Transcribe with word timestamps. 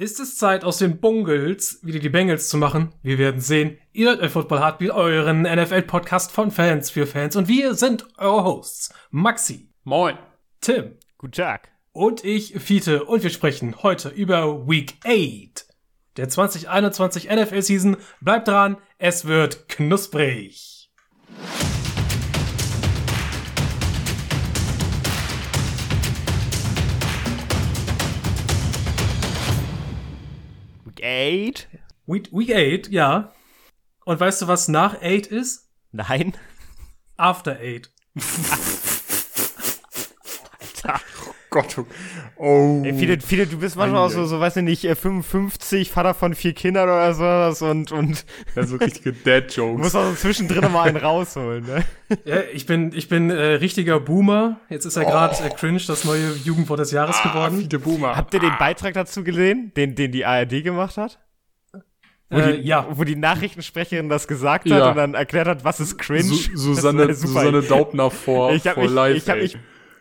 Ist 0.00 0.18
es 0.18 0.38
Zeit, 0.38 0.64
aus 0.64 0.78
den 0.78 0.98
Bungles 0.98 1.78
wieder 1.82 1.98
die 1.98 2.08
Bengals 2.08 2.48
zu 2.48 2.56
machen? 2.56 2.94
Wir 3.02 3.18
werden 3.18 3.42
sehen. 3.42 3.76
Ihr 3.92 4.08
hört 4.08 4.22
bei 4.22 4.30
Football 4.30 4.60
Heartbeat, 4.60 4.92
euren 4.92 5.42
NFL-Podcast 5.42 6.32
von 6.32 6.50
Fans 6.50 6.88
für 6.88 7.06
Fans. 7.06 7.36
Und 7.36 7.48
wir 7.48 7.74
sind 7.74 8.06
eure 8.16 8.44
Hosts. 8.44 8.94
Maxi. 9.10 9.68
Moin. 9.84 10.16
Tim. 10.62 10.96
Guten 11.18 11.32
Tag. 11.32 11.68
Und 11.92 12.24
ich, 12.24 12.58
Fiete. 12.58 13.04
Und 13.04 13.22
wir 13.22 13.28
sprechen 13.28 13.82
heute 13.82 14.08
über 14.08 14.66
Week 14.66 14.94
8 15.04 15.66
der 16.16 16.30
2021 16.30 17.28
NFL-Season. 17.28 17.98
Bleibt 18.22 18.48
dran, 18.48 18.78
es 18.96 19.26
wird 19.26 19.68
knusprig. 19.68 20.90
8? 31.20 31.68
Week, 32.06 32.32
Week 32.32 32.50
8, 32.50 32.90
ja. 32.90 33.32
Und 34.04 34.18
weißt 34.18 34.42
du, 34.42 34.48
was 34.48 34.68
nach 34.68 34.94
8 34.94 35.26
ist? 35.26 35.70
Nein. 35.92 36.34
After 37.16 37.58
8. 37.60 37.92
Gott, 41.50 41.76
oh. 42.36 42.82
Ey, 42.84 42.94
viele, 42.94 43.20
viele, 43.20 43.44
du 43.44 43.58
bist 43.58 43.74
manchmal 43.76 44.06
auch 44.06 44.10
so, 44.10 44.24
so, 44.24 44.38
weiß 44.38 44.58
ich 44.58 44.62
nicht, 44.62 44.86
55, 44.86 45.80
äh, 45.88 45.92
Vater 45.92 46.14
von 46.14 46.36
vier 46.36 46.52
Kindern 46.52 46.88
oder 46.88 47.12
sowas 47.12 47.60
und, 47.60 47.90
und. 47.90 48.24
Ja, 48.54 48.64
so 48.64 48.76
richtige 48.76 49.12
Dad-Jokes. 49.12 49.82
Muss 49.82 49.94
auch 49.96 50.10
so 50.10 50.14
zwischendrin 50.14 50.70
mal 50.70 50.88
einen 50.88 50.96
rausholen, 50.96 51.64
ne? 51.66 51.84
Ja, 52.24 52.42
ich 52.52 52.66
bin, 52.66 52.92
ich 52.94 53.08
bin 53.08 53.30
äh, 53.30 53.54
richtiger 53.54 53.98
Boomer. 53.98 54.60
Jetzt 54.68 54.84
ist 54.84 54.96
er 54.96 55.04
gerade 55.04 55.36
oh. 55.42 55.46
äh, 55.46 55.50
cringe, 55.50 55.80
das 55.86 56.04
neue 56.04 56.34
Jugendwort 56.44 56.78
des 56.78 56.92
Jahres 56.92 57.16
ah, 57.22 57.28
geworden. 57.28 57.56
Viele 57.58 57.78
Boomer. 57.80 58.16
Habt 58.16 58.32
ihr 58.32 58.40
den 58.40 58.56
Beitrag 58.58 58.94
dazu 58.94 59.24
gesehen, 59.24 59.72
den, 59.76 59.96
den 59.96 60.12
die 60.12 60.24
ARD 60.24 60.62
gemacht 60.62 60.96
hat? 60.96 61.18
Wo, 62.30 62.38
Äh, 62.38 62.58
die, 62.58 62.68
ja. 62.68 62.86
wo 62.92 63.02
die 63.02 63.16
Nachrichtensprecherin 63.16 64.08
das 64.08 64.28
gesagt 64.28 64.70
hat 64.70 64.78
Ja. 64.78 64.90
und 64.90 64.96
dann 64.96 65.14
erklärt 65.14 65.48
hat, 65.48 65.64
was 65.64 65.80
ist 65.80 65.98
cringe. 65.98 66.22
Su 66.22 66.52
Das 66.52 66.60
Susanne. 66.62 67.12
Susanne 67.12 67.62
Daubner 67.62 68.10
vor, 68.10 68.52
ich 68.52 68.66
hab 68.68 68.74
vor 68.74 68.84
mich, 68.84 68.92
live. 68.92 69.16
ich 69.16 69.28
hab 69.28 69.36
ey. 69.36 69.42
mich, 69.42 69.58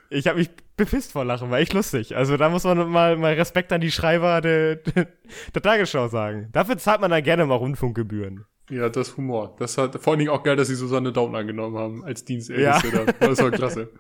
ich 0.10 0.28
hab 0.28 0.36
mich 0.36 0.50
bepisst 0.76 1.12
vor 1.12 1.26
Lachen, 1.26 1.52
war 1.52 1.60
echt 1.60 1.74
lustig. 1.74 2.16
Also 2.16 2.38
da 2.38 2.50
muss 2.50 2.64
man 2.64 2.90
mal, 2.90 3.16
mal 3.18 3.34
Respekt 3.34 3.72
an 3.72 3.82
die 3.82 3.92
Schreiber 3.92 4.42
der, 4.42 4.78
der, 4.78 5.08
der 5.54 5.62
Tagesschau 5.62 6.08
sagen. 6.08 6.50
Dafür 6.52 6.78
zahlt 6.78 7.02
man 7.02 7.12
dann 7.12 7.24
gerne 7.24 7.46
mal 7.46 7.56
Rundfunkgebühren. 7.56 8.46
ja, 8.70 8.90
das 8.90 9.18
Humor. 9.18 9.56
Das 9.60 9.78
hat 9.78 10.02
vor 10.02 10.14
allen 10.14 10.20
Dingen 10.20 10.32
auch 10.32 10.44
geil, 10.44 10.56
dass 10.56 10.68
sie 10.68 10.76
Susanne 10.76 11.12
Daubner 11.12 11.44
genommen 11.44 11.78
haben 11.78 12.04
als 12.04 12.26
Dienstälteste. 12.26 12.88
Ja. 12.90 13.06
Das 13.20 13.42
war 13.42 13.52
klasse. 13.52 13.90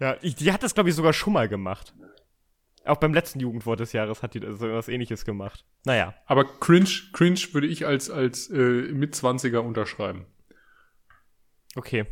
Ja, 0.00 0.16
ich, 0.20 0.34
die 0.34 0.52
hat 0.52 0.62
das, 0.62 0.74
glaube 0.74 0.90
ich, 0.90 0.94
sogar 0.94 1.14
schon 1.14 1.32
mal 1.32 1.48
gemacht. 1.48 1.94
Auch 2.84 2.98
beim 2.98 3.14
letzten 3.14 3.40
Jugendwort 3.40 3.80
des 3.80 3.94
Jahres 3.94 4.22
hat 4.22 4.34
die 4.34 4.40
so 4.40 4.70
was 4.70 4.88
ähnliches 4.88 5.24
gemacht. 5.24 5.64
Naja. 5.86 6.12
Aber 6.26 6.44
cringe, 6.44 6.90
cringe 7.14 7.40
würde 7.52 7.68
ich 7.68 7.86
als, 7.86 8.10
als 8.10 8.50
äh, 8.50 8.92
Mitzwanziger 8.92 9.62
unterschreiben. 9.62 10.26
Okay. 11.74 12.04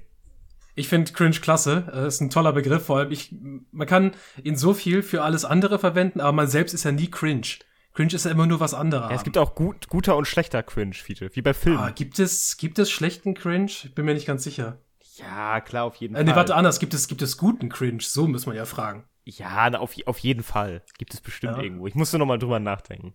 Ich 0.75 0.89
finde 0.89 1.13
cringe 1.13 1.37
klasse. 1.41 1.91
Äh, 1.93 2.07
ist 2.07 2.21
ein 2.21 2.31
toller 2.31 2.53
Begriff. 2.53 2.87
Vor 2.87 2.99
allem, 2.99 3.11
ich, 3.11 3.35
man 3.73 3.87
kann 3.87 4.13
ihn 4.43 4.57
so 4.57 4.73
viel 4.75 5.03
für 5.03 5.23
alles 5.23 5.45
andere 5.45 5.79
verwenden, 5.79 6.21
aber 6.21 6.33
man 6.33 6.47
selbst 6.47 6.73
ist 6.75 6.85
ja 6.85 6.93
nie 6.93 7.11
cringe. 7.11 7.47
Cringe 7.93 8.15
ist 8.15 8.25
ja 8.25 8.31
immer 8.31 8.47
nur 8.47 8.61
was 8.61 8.73
anderes. 8.73 9.11
Ja, 9.11 9.17
es 9.17 9.25
gibt 9.25 9.37
auch 9.37 9.55
gut, 9.57 9.89
guter 9.89 10.17
und 10.17 10.27
schlechter 10.27 10.63
Cringe, 10.63 10.95
Fiete. 10.95 11.29
Wie 11.35 11.43
bei 11.43 11.53
Filmen. 11.55 11.79
ah, 11.79 11.91
gibt 11.91 12.19
es, 12.21 12.57
gibt 12.57 12.79
es 12.79 12.91
schlechten 12.91 13.35
Cringe? 13.35 13.67
Ich 13.67 13.95
bin 13.95 14.05
mir 14.05 14.15
nicht 14.15 14.27
ganz 14.27 14.45
sicher. 14.45 14.79
ja, 15.17 15.61
klar, 15.61 15.85
auf 15.85 15.97
jeden 15.97 16.15
Äh, 16.15 16.23
nee, 16.25 16.35
warte, 16.37 16.55
anders. 16.55 16.79
Gibt 16.79 16.95
es, 16.95 17.09
gibt 17.09 17.21
es 17.21 17.37
guten 17.37 17.69
Cringe? 17.69 17.99
So 18.01 18.29
muss 18.29 18.47
man 18.47 18.55
ja 18.55 18.65
fragen. 18.65 19.05
Ja, 19.25 19.69
na, 19.69 19.81
auf, 19.81 19.95
auf 20.07 20.19
jeden 20.19 20.43
Fall. 20.45 20.83
Gibt 20.99 21.15
es 21.15 21.21
bestimmt 21.21 21.57
Ja. 21.57 21.63
irgendwo. 21.63 21.87
Ich 21.89 21.95
musste 21.97 22.19
noch 22.19 22.27
mal 22.27 22.39
drüber 22.39 22.61
nachdenken. 22.61 23.15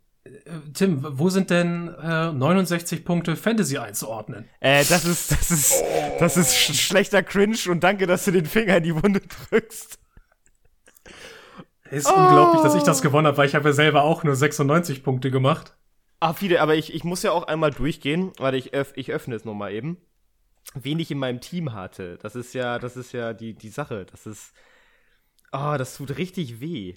Tim, 0.73 1.05
wo 1.19 1.29
sind 1.29 1.51
denn 1.51 1.93
äh, 2.01 2.31
69 2.31 3.05
Punkte 3.05 3.35
Fantasy 3.35 3.77
einzuordnen? 3.77 4.49
Äh, 4.59 4.83
das 4.85 5.05
ist, 5.05 5.31
das 5.31 5.51
ist, 5.51 5.83
das 6.19 6.37
ist 6.37 6.55
sch 6.55 6.73
schlechter 6.73 7.21
Cringe 7.21 7.57
und 7.69 7.83
danke, 7.83 8.07
dass 8.07 8.25
du 8.25 8.31
den 8.31 8.45
Finger 8.45 8.77
in 8.77 8.83
die 8.83 8.95
Wunde 8.95 9.21
drückst. 9.21 9.99
Ist 11.91 12.07
unglaublich, 12.07 12.63
dass 12.63 12.73
ich 12.73 12.83
das 12.83 13.03
gewonnen 13.03 13.27
habe, 13.27 13.37
weil 13.37 13.47
ich 13.47 13.53
habe 13.53 13.69
ja 13.69 13.73
selber 13.73 14.01
auch 14.03 14.23
nur 14.23 14.35
96 14.35 15.03
Punkte 15.03 15.29
gemacht. 15.29 15.75
Ah, 16.19 16.33
viele, 16.33 16.59
aber 16.59 16.75
ich, 16.75 16.93
ich 16.93 17.03
muss 17.03 17.21
ja 17.21 17.31
auch 17.31 17.43
einmal 17.43 17.71
durchgehen. 17.71 18.31
Warte, 18.37 18.57
ich, 18.57 18.73
öff, 18.73 18.93
ich 18.95 19.11
öffne 19.11 19.35
es 19.35 19.45
noch 19.45 19.53
mal 19.53 19.71
eben. 19.71 19.97
Wen 20.73 20.99
ich 20.99 21.11
in 21.11 21.19
meinem 21.19 21.41
Team 21.41 21.73
hatte. 21.73 22.17
Das 22.21 22.35
ist 22.35 22.55
ja, 22.55 22.79
das 22.79 22.97
ist 22.97 23.11
ja 23.11 23.33
die, 23.33 23.53
die 23.53 23.69
Sache. 23.69 24.05
Das 24.09 24.25
ist, 24.25 24.53
oh, 25.51 25.75
das 25.77 25.95
tut 25.95 26.17
richtig 26.17 26.59
weh. 26.59 26.95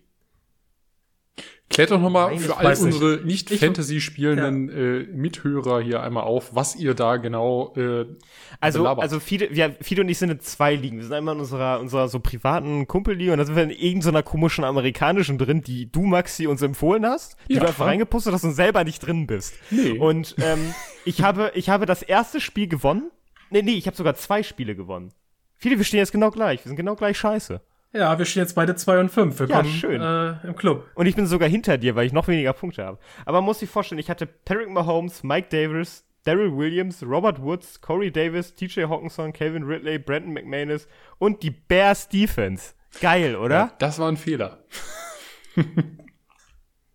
Klärt 1.79 1.91
doch 1.93 2.01
nochmal 2.01 2.37
für 2.39 2.57
all 2.57 2.77
unsere 2.77 3.21
nicht 3.25 3.51
Ich- 3.53 3.61
Fantasy 3.61 4.01
spielenden 4.01 4.69
äh, 4.69 5.07
Mithörer 5.13 5.81
hier 5.81 6.03
einmal 6.03 6.25
auf, 6.25 6.55
was 6.55 6.75
ihr 6.75 6.95
da 6.95 7.17
genau 7.19 7.73
äh, 7.77 8.07
Also, 8.61 8.81
belabert. 8.81 9.03
also 9.05 9.21
Fiete, 9.21 9.49
wir, 9.53 9.77
Fiete 9.81 10.01
und 10.01 10.09
ich 10.09 10.19
sind 10.19 10.31
in 10.31 10.41
zwei 10.41 10.75
Ligen. 10.75 10.97
Wir 10.97 11.05
sind 11.05 11.13
einmal 11.13 11.35
in 11.35 11.41
unserer, 11.41 11.79
unserer 11.79 12.09
so 12.09 12.19
privaten 12.21 12.87
Kumpelliga 12.89 13.33
und 13.33 13.39
da 13.39 13.45
sind 13.45 13.55
wir 13.55 13.63
in 13.63 13.71
irgendeiner 13.71 14.23
komischen 14.25 14.65
amerikanischen 14.65 15.39
drin, 15.39 15.63
die 15.63 15.91
du, 15.91 16.03
Maxi, 16.03 16.47
uns 16.49 16.63
empfohlen 16.63 17.07
hast, 17.07 17.37
die 17.49 17.55
Ja. 17.55 17.61
du 17.61 17.67
einfach 17.69 17.87
reingepostet 17.87 18.33
hast 18.35 18.43
und 18.45 18.53
selber 18.55 18.83
nicht 18.85 19.01
drin 19.07 19.27
bist. 19.27 19.55
Nee. 19.71 19.93
Und 19.99 20.35
ähm, 20.43 20.75
ich, 21.05 21.23
habe, 21.23 21.53
ich 21.55 21.69
habe 21.71 21.87
das 21.87 22.03
erste 22.03 22.41
Spiel 22.41 22.67
gewonnen. 22.67 23.11
Nee, 23.51 23.63
nee, 23.63 23.73
ich 23.75 23.87
habe 23.87 23.97
sogar 23.97 24.15
zwei 24.17 24.43
Spiele 24.43 24.75
gewonnen. 24.75 25.13
Viele, 25.57 25.79
wir 25.79 25.85
stehen 25.85 25.99
jetzt 25.99 26.13
genau 26.13 26.31
gleich. 26.31 26.65
Wir 26.65 26.69
sind 26.69 26.77
genau 26.77 26.97
gleich 26.97 27.17
scheiße. 27.19 27.61
Ja, 27.99 28.17
wir 28.17 28.27
stehen 28.27 28.45
jetzt 28.45 28.55
beide 28.55 28.77
2 28.77 29.01
und 29.01 29.09
5. 29.09 29.35
Ja, 29.35 29.49
Willkommen 29.49 29.71
schön. 29.71 30.01
Äh, 30.01 30.47
im 30.47 30.55
Club. 30.55 30.89
Und 30.95 31.07
ich 31.07 31.17
bin 31.17 31.27
sogar 31.27 31.49
hinter 31.49 31.79
dir, 31.79 31.97
weil 31.97 32.07
ich 32.07 32.13
noch 32.13 32.29
weniger 32.29 32.53
Punkte 32.53 32.85
habe. 32.85 32.99
Aber 33.27 33.39
man 33.39 33.47
muss 33.47 33.59
sich 33.59 33.69
vorstellen, 33.69 33.99
ich 33.99 34.09
hatte 34.09 34.25
Patrick 34.25 34.71
Mahomes, 34.71 35.25
Mike 35.25 35.49
Davis, 35.51 36.07
Daryl 36.23 36.57
Williams, 36.57 37.03
Robert 37.03 37.43
Woods, 37.43 37.81
Corey 37.81 38.13
Davis, 38.13 38.55
TJ 38.55 38.85
Hawkinson, 38.85 39.33
Calvin 39.33 39.65
Ridley, 39.65 39.99
Brandon 39.99 40.33
McManus 40.33 40.87
und 41.19 41.43
die 41.43 41.51
Bears 41.51 42.09
Defense. 42.09 42.75
Geil, 43.01 43.35
oder? 43.35 43.55
Ja, 43.57 43.73
das 43.81 43.99
war 43.99 44.09
ein 44.09 44.17
Fehler. 44.17 44.65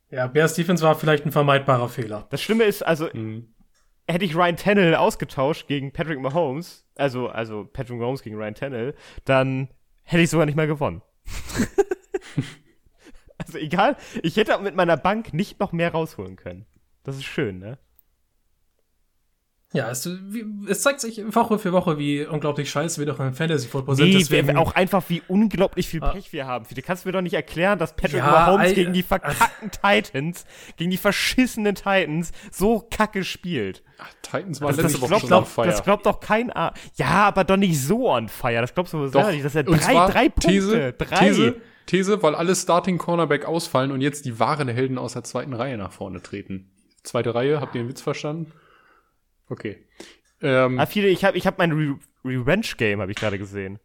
Ja, 0.10 0.28
Bears 0.28 0.54
Defense 0.54 0.84
war 0.84 0.94
vielleicht 0.94 1.26
ein 1.26 1.32
vermeidbarer 1.32 1.90
Fehler. 1.90 2.28
Das 2.30 2.40
Schlimme 2.40 2.66
ist, 2.66 2.86
also, 2.86 3.08
hätte 3.08 4.26
ich 4.26 4.36
Ryan 4.36 4.58
Tannehill 4.58 4.94
ausgetauscht 4.94 5.66
gegen 5.66 5.92
Patrick 5.92 6.20
Mahomes, 6.20 6.86
also, 6.94 7.30
also 7.30 7.66
Patrick 7.66 7.98
Mahomes 7.98 8.22
gegen 8.22 8.36
Ryan 8.36 8.54
Tannehill, 8.54 8.94
dann 9.26 9.70
hätte 10.04 10.24
ich 10.24 10.30
sogar 10.30 10.46
nicht 10.46 10.56
mehr 10.56 10.68
gewonnen. 10.68 11.02
also 13.38 13.58
egal, 13.58 13.98
ich 14.22 14.38
hätte 14.38 14.58
mit 14.60 14.76
meiner 14.76 14.98
Bank 14.98 15.34
nicht 15.34 15.60
noch 15.60 15.72
mehr 15.72 15.92
rausholen 15.92 16.36
können. 16.36 16.66
Das 17.04 17.16
ist 17.16 17.26
schön, 17.26 17.60
ne? 17.60 17.78
Ja, 19.74 19.90
es, 19.90 20.08
wie, 20.30 20.46
es 20.70 20.82
zeigt 20.84 21.02
sich 21.02 21.22
Woche 21.34 21.58
für 21.58 21.72
Woche, 21.74 21.98
wie 21.98 22.26
unglaublich 22.26 22.70
scheiße 22.70 23.00
wir 23.00 23.08
doch 23.08 23.20
im 23.20 23.34
Fantasy 23.34 23.68
Football 23.68 23.96
sind. 23.96 24.10
Nee, 24.10 24.18
Deswegen, 24.20 24.48
wir- 24.48 24.60
auch 24.60 24.76
einfach, 24.76 25.04
wie 25.08 25.24
unglaublich 25.28 25.88
viel 25.88 26.04
Ah. 26.04 26.10
Pech 26.12 26.32
wir 26.32 26.46
haben. 26.46 26.66
Du 26.72 26.82
kannst 26.84 27.06
mir 27.08 27.12
doch 27.12 27.22
nicht 27.22 27.34
erklären, 27.34 27.80
dass 27.80 27.96
Patrick 27.96 28.20
Ja, 28.20 28.30
Mahomes 28.30 28.68
Al- 28.68 28.74
gegen 28.76 28.94
die 28.94 29.02
verkackten 29.02 29.72
Titans, 29.72 30.46
gegen 30.78 30.92
die 30.92 30.98
verschissenen 30.98 31.74
Titans, 31.74 32.32
so 32.52 32.88
kacke 32.92 33.24
spielt. 33.24 33.82
Ach, 33.98 34.10
Titans 34.22 34.62
war 34.62 34.68
Das, 34.70 34.78
das, 34.78 34.84
letzte 34.92 35.02
Woche 35.02 35.08
glaubt 35.10 35.22
schon 35.22 35.30
doch, 35.32 35.40
on 35.40 35.46
fire. 35.46 35.66
das 35.68 35.84
glaubt 35.84 36.06
doch 36.06 36.20
kein 36.20 36.56
A. 36.56 36.74
Ja, 36.96 37.08
aber 37.26 37.44
doch 37.44 37.58
nicht 37.58 37.80
so 37.82 38.10
on 38.12 38.30
fire. 38.30 38.62
Das 38.62 38.74
glaubst 38.76 38.94
du 38.94 39.08
selber 39.08 39.32
nicht. 39.32 39.44
Das 39.44 39.54
sind 39.54 39.68
und 39.70 39.84
drei, 39.84 39.94
drei 40.12 40.30
Punkte. 40.30 40.48
These, 40.50 40.94
drei. 40.94 41.30
These, 41.30 41.56
These, 41.88 42.22
weil 42.22 42.36
alle 42.36 42.56
Starting 42.56 43.00
Cornerback 43.00 43.46
ausfallen 43.46 43.92
und 43.92 44.02
jetzt 44.02 44.26
die 44.26 44.40
wahren 44.40 44.68
Helden 44.68 44.98
aus 45.00 45.14
der 45.14 45.24
zweiten 45.24 45.54
Reihe 45.54 45.78
nach 45.80 45.92
vorne 45.92 46.22
treten. 46.22 46.70
Zweite 47.04 47.34
Reihe, 47.36 47.60
habt 47.60 47.74
ihr 47.76 47.82
den 47.82 47.90
Witz 47.90 48.02
verstanden? 48.02 48.52
Okay. 49.54 49.86
Ähm, 50.42 50.80
Ah, 50.80 50.88
viele, 50.88 51.08
ich 51.10 51.24
habe 51.24 51.38
ich 51.38 51.46
hab 51.46 51.60
mein 51.60 51.72
Re 51.72 51.96
Revenge-Game, 52.26 53.02
habe 53.02 53.12
ich 53.12 53.18
gerade 53.18 53.38
gesehen. 53.38 53.80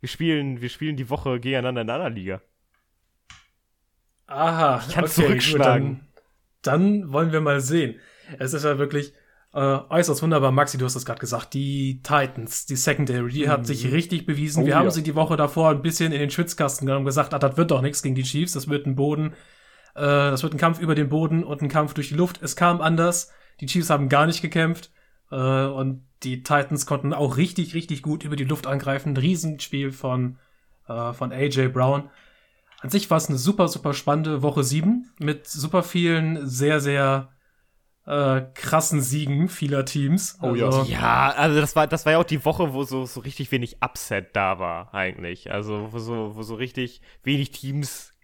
Wir 0.00 0.08
spielen, 0.08 0.60
wir 0.60 0.68
spielen 0.68 0.96
die 0.96 1.08
Woche 1.08 1.40
gegeneinander 1.40 1.80
in 1.80 1.90
einer 1.90 2.10
Liga. 2.10 2.42
aha, 4.26 4.82
Ich 4.86 4.94
kann 4.94 5.04
gut, 5.04 5.12
zurückschlagen. 5.12 6.06
Dann, 6.62 7.00
dann 7.00 7.12
wollen 7.12 7.32
wir 7.32 7.40
mal 7.40 7.60
sehen. 7.60 7.98
Es 8.38 8.52
ist 8.52 8.64
ja 8.64 8.78
wirklich 8.78 9.14
äh, 9.54 9.58
äußerst 9.58 10.22
wunderbar. 10.22 10.52
Maxi, 10.52 10.76
du 10.76 10.84
hast 10.84 10.96
es 10.96 11.06
gerade 11.06 11.20
gesagt. 11.20 11.54
Die 11.54 12.02
Titans, 12.02 12.66
die 12.66 12.76
Secondary, 12.76 13.30
die 13.32 13.48
hat 13.48 13.66
sich 13.66 13.90
richtig 13.90 14.26
bewiesen. 14.26 14.64
Oh 14.64 14.66
wir 14.66 14.76
haben 14.76 14.84
ja. 14.84 14.90
sie 14.90 15.02
die 15.02 15.14
Woche 15.14 15.36
davor 15.36 15.70
ein 15.70 15.80
bisschen 15.82 16.12
in 16.12 16.20
den 16.20 16.30
Schwitzkasten 16.30 16.86
genommen 16.86 17.04
und 17.04 17.06
gesagt, 17.06 17.32
ah, 17.32 17.38
das 17.38 17.56
wird 17.56 17.70
doch 17.70 17.80
nichts 17.80 18.02
gegen 18.02 18.14
die 18.14 18.24
Chiefs. 18.24 18.52
Das 18.52 18.68
wird 18.68 18.86
ein 18.86 18.96
Boden, 18.96 19.32
äh, 19.94 20.00
das 20.02 20.42
wird 20.42 20.54
ein 20.54 20.58
Kampf 20.58 20.80
über 20.80 20.94
den 20.94 21.08
Boden 21.08 21.42
und 21.42 21.62
ein 21.62 21.68
Kampf 21.68 21.94
durch 21.94 22.08
die 22.08 22.14
Luft. 22.16 22.42
Es 22.42 22.56
kam 22.56 22.80
anders. 22.80 23.32
Die 23.60 23.66
Chiefs 23.66 23.90
haben 23.90 24.08
gar 24.08 24.26
nicht 24.26 24.42
gekämpft. 24.42 24.90
Äh, 25.30 25.36
und 25.36 26.04
die 26.22 26.42
Titans 26.42 26.86
konnten 26.86 27.12
auch 27.12 27.36
richtig, 27.36 27.74
richtig 27.74 28.02
gut 28.02 28.24
über 28.24 28.36
die 28.36 28.44
Luft 28.44 28.66
angreifen. 28.66 29.10
Ein 29.10 29.16
Riesenspiel 29.16 29.92
von, 29.92 30.38
äh, 30.88 31.12
von 31.12 31.32
AJ 31.32 31.68
Brown. 31.68 32.10
An 32.80 32.90
sich 32.90 33.10
war 33.10 33.18
es 33.18 33.28
eine 33.28 33.38
super, 33.38 33.68
super 33.68 33.92
spannende 33.92 34.42
Woche 34.42 34.62
7 34.62 35.10
mit 35.18 35.48
super 35.48 35.82
vielen 35.82 36.46
sehr, 36.46 36.80
sehr 36.80 37.30
äh, 38.06 38.42
krassen 38.54 39.02
Siegen 39.02 39.48
vieler 39.48 39.84
Teams. 39.84 40.38
Oh 40.40 40.54
ja. 40.54 40.66
Also, 40.66 40.82
Ja, 40.84 41.30
also 41.30 41.60
das 41.60 41.76
war, 41.76 41.86
das 41.86 42.06
war 42.06 42.12
ja 42.12 42.18
auch 42.18 42.24
die 42.24 42.44
Woche, 42.44 42.72
wo 42.72 42.84
so, 42.84 43.04
so 43.04 43.20
richtig 43.20 43.52
wenig 43.52 43.82
Upset 43.82 44.34
da 44.34 44.58
war, 44.58 44.94
eigentlich. 44.94 45.50
Also, 45.50 45.92
wo 45.92 45.98
so, 45.98 46.36
wo 46.36 46.42
so 46.42 46.54
richtig 46.54 47.02
wenig 47.22 47.50
Teams 47.50 48.14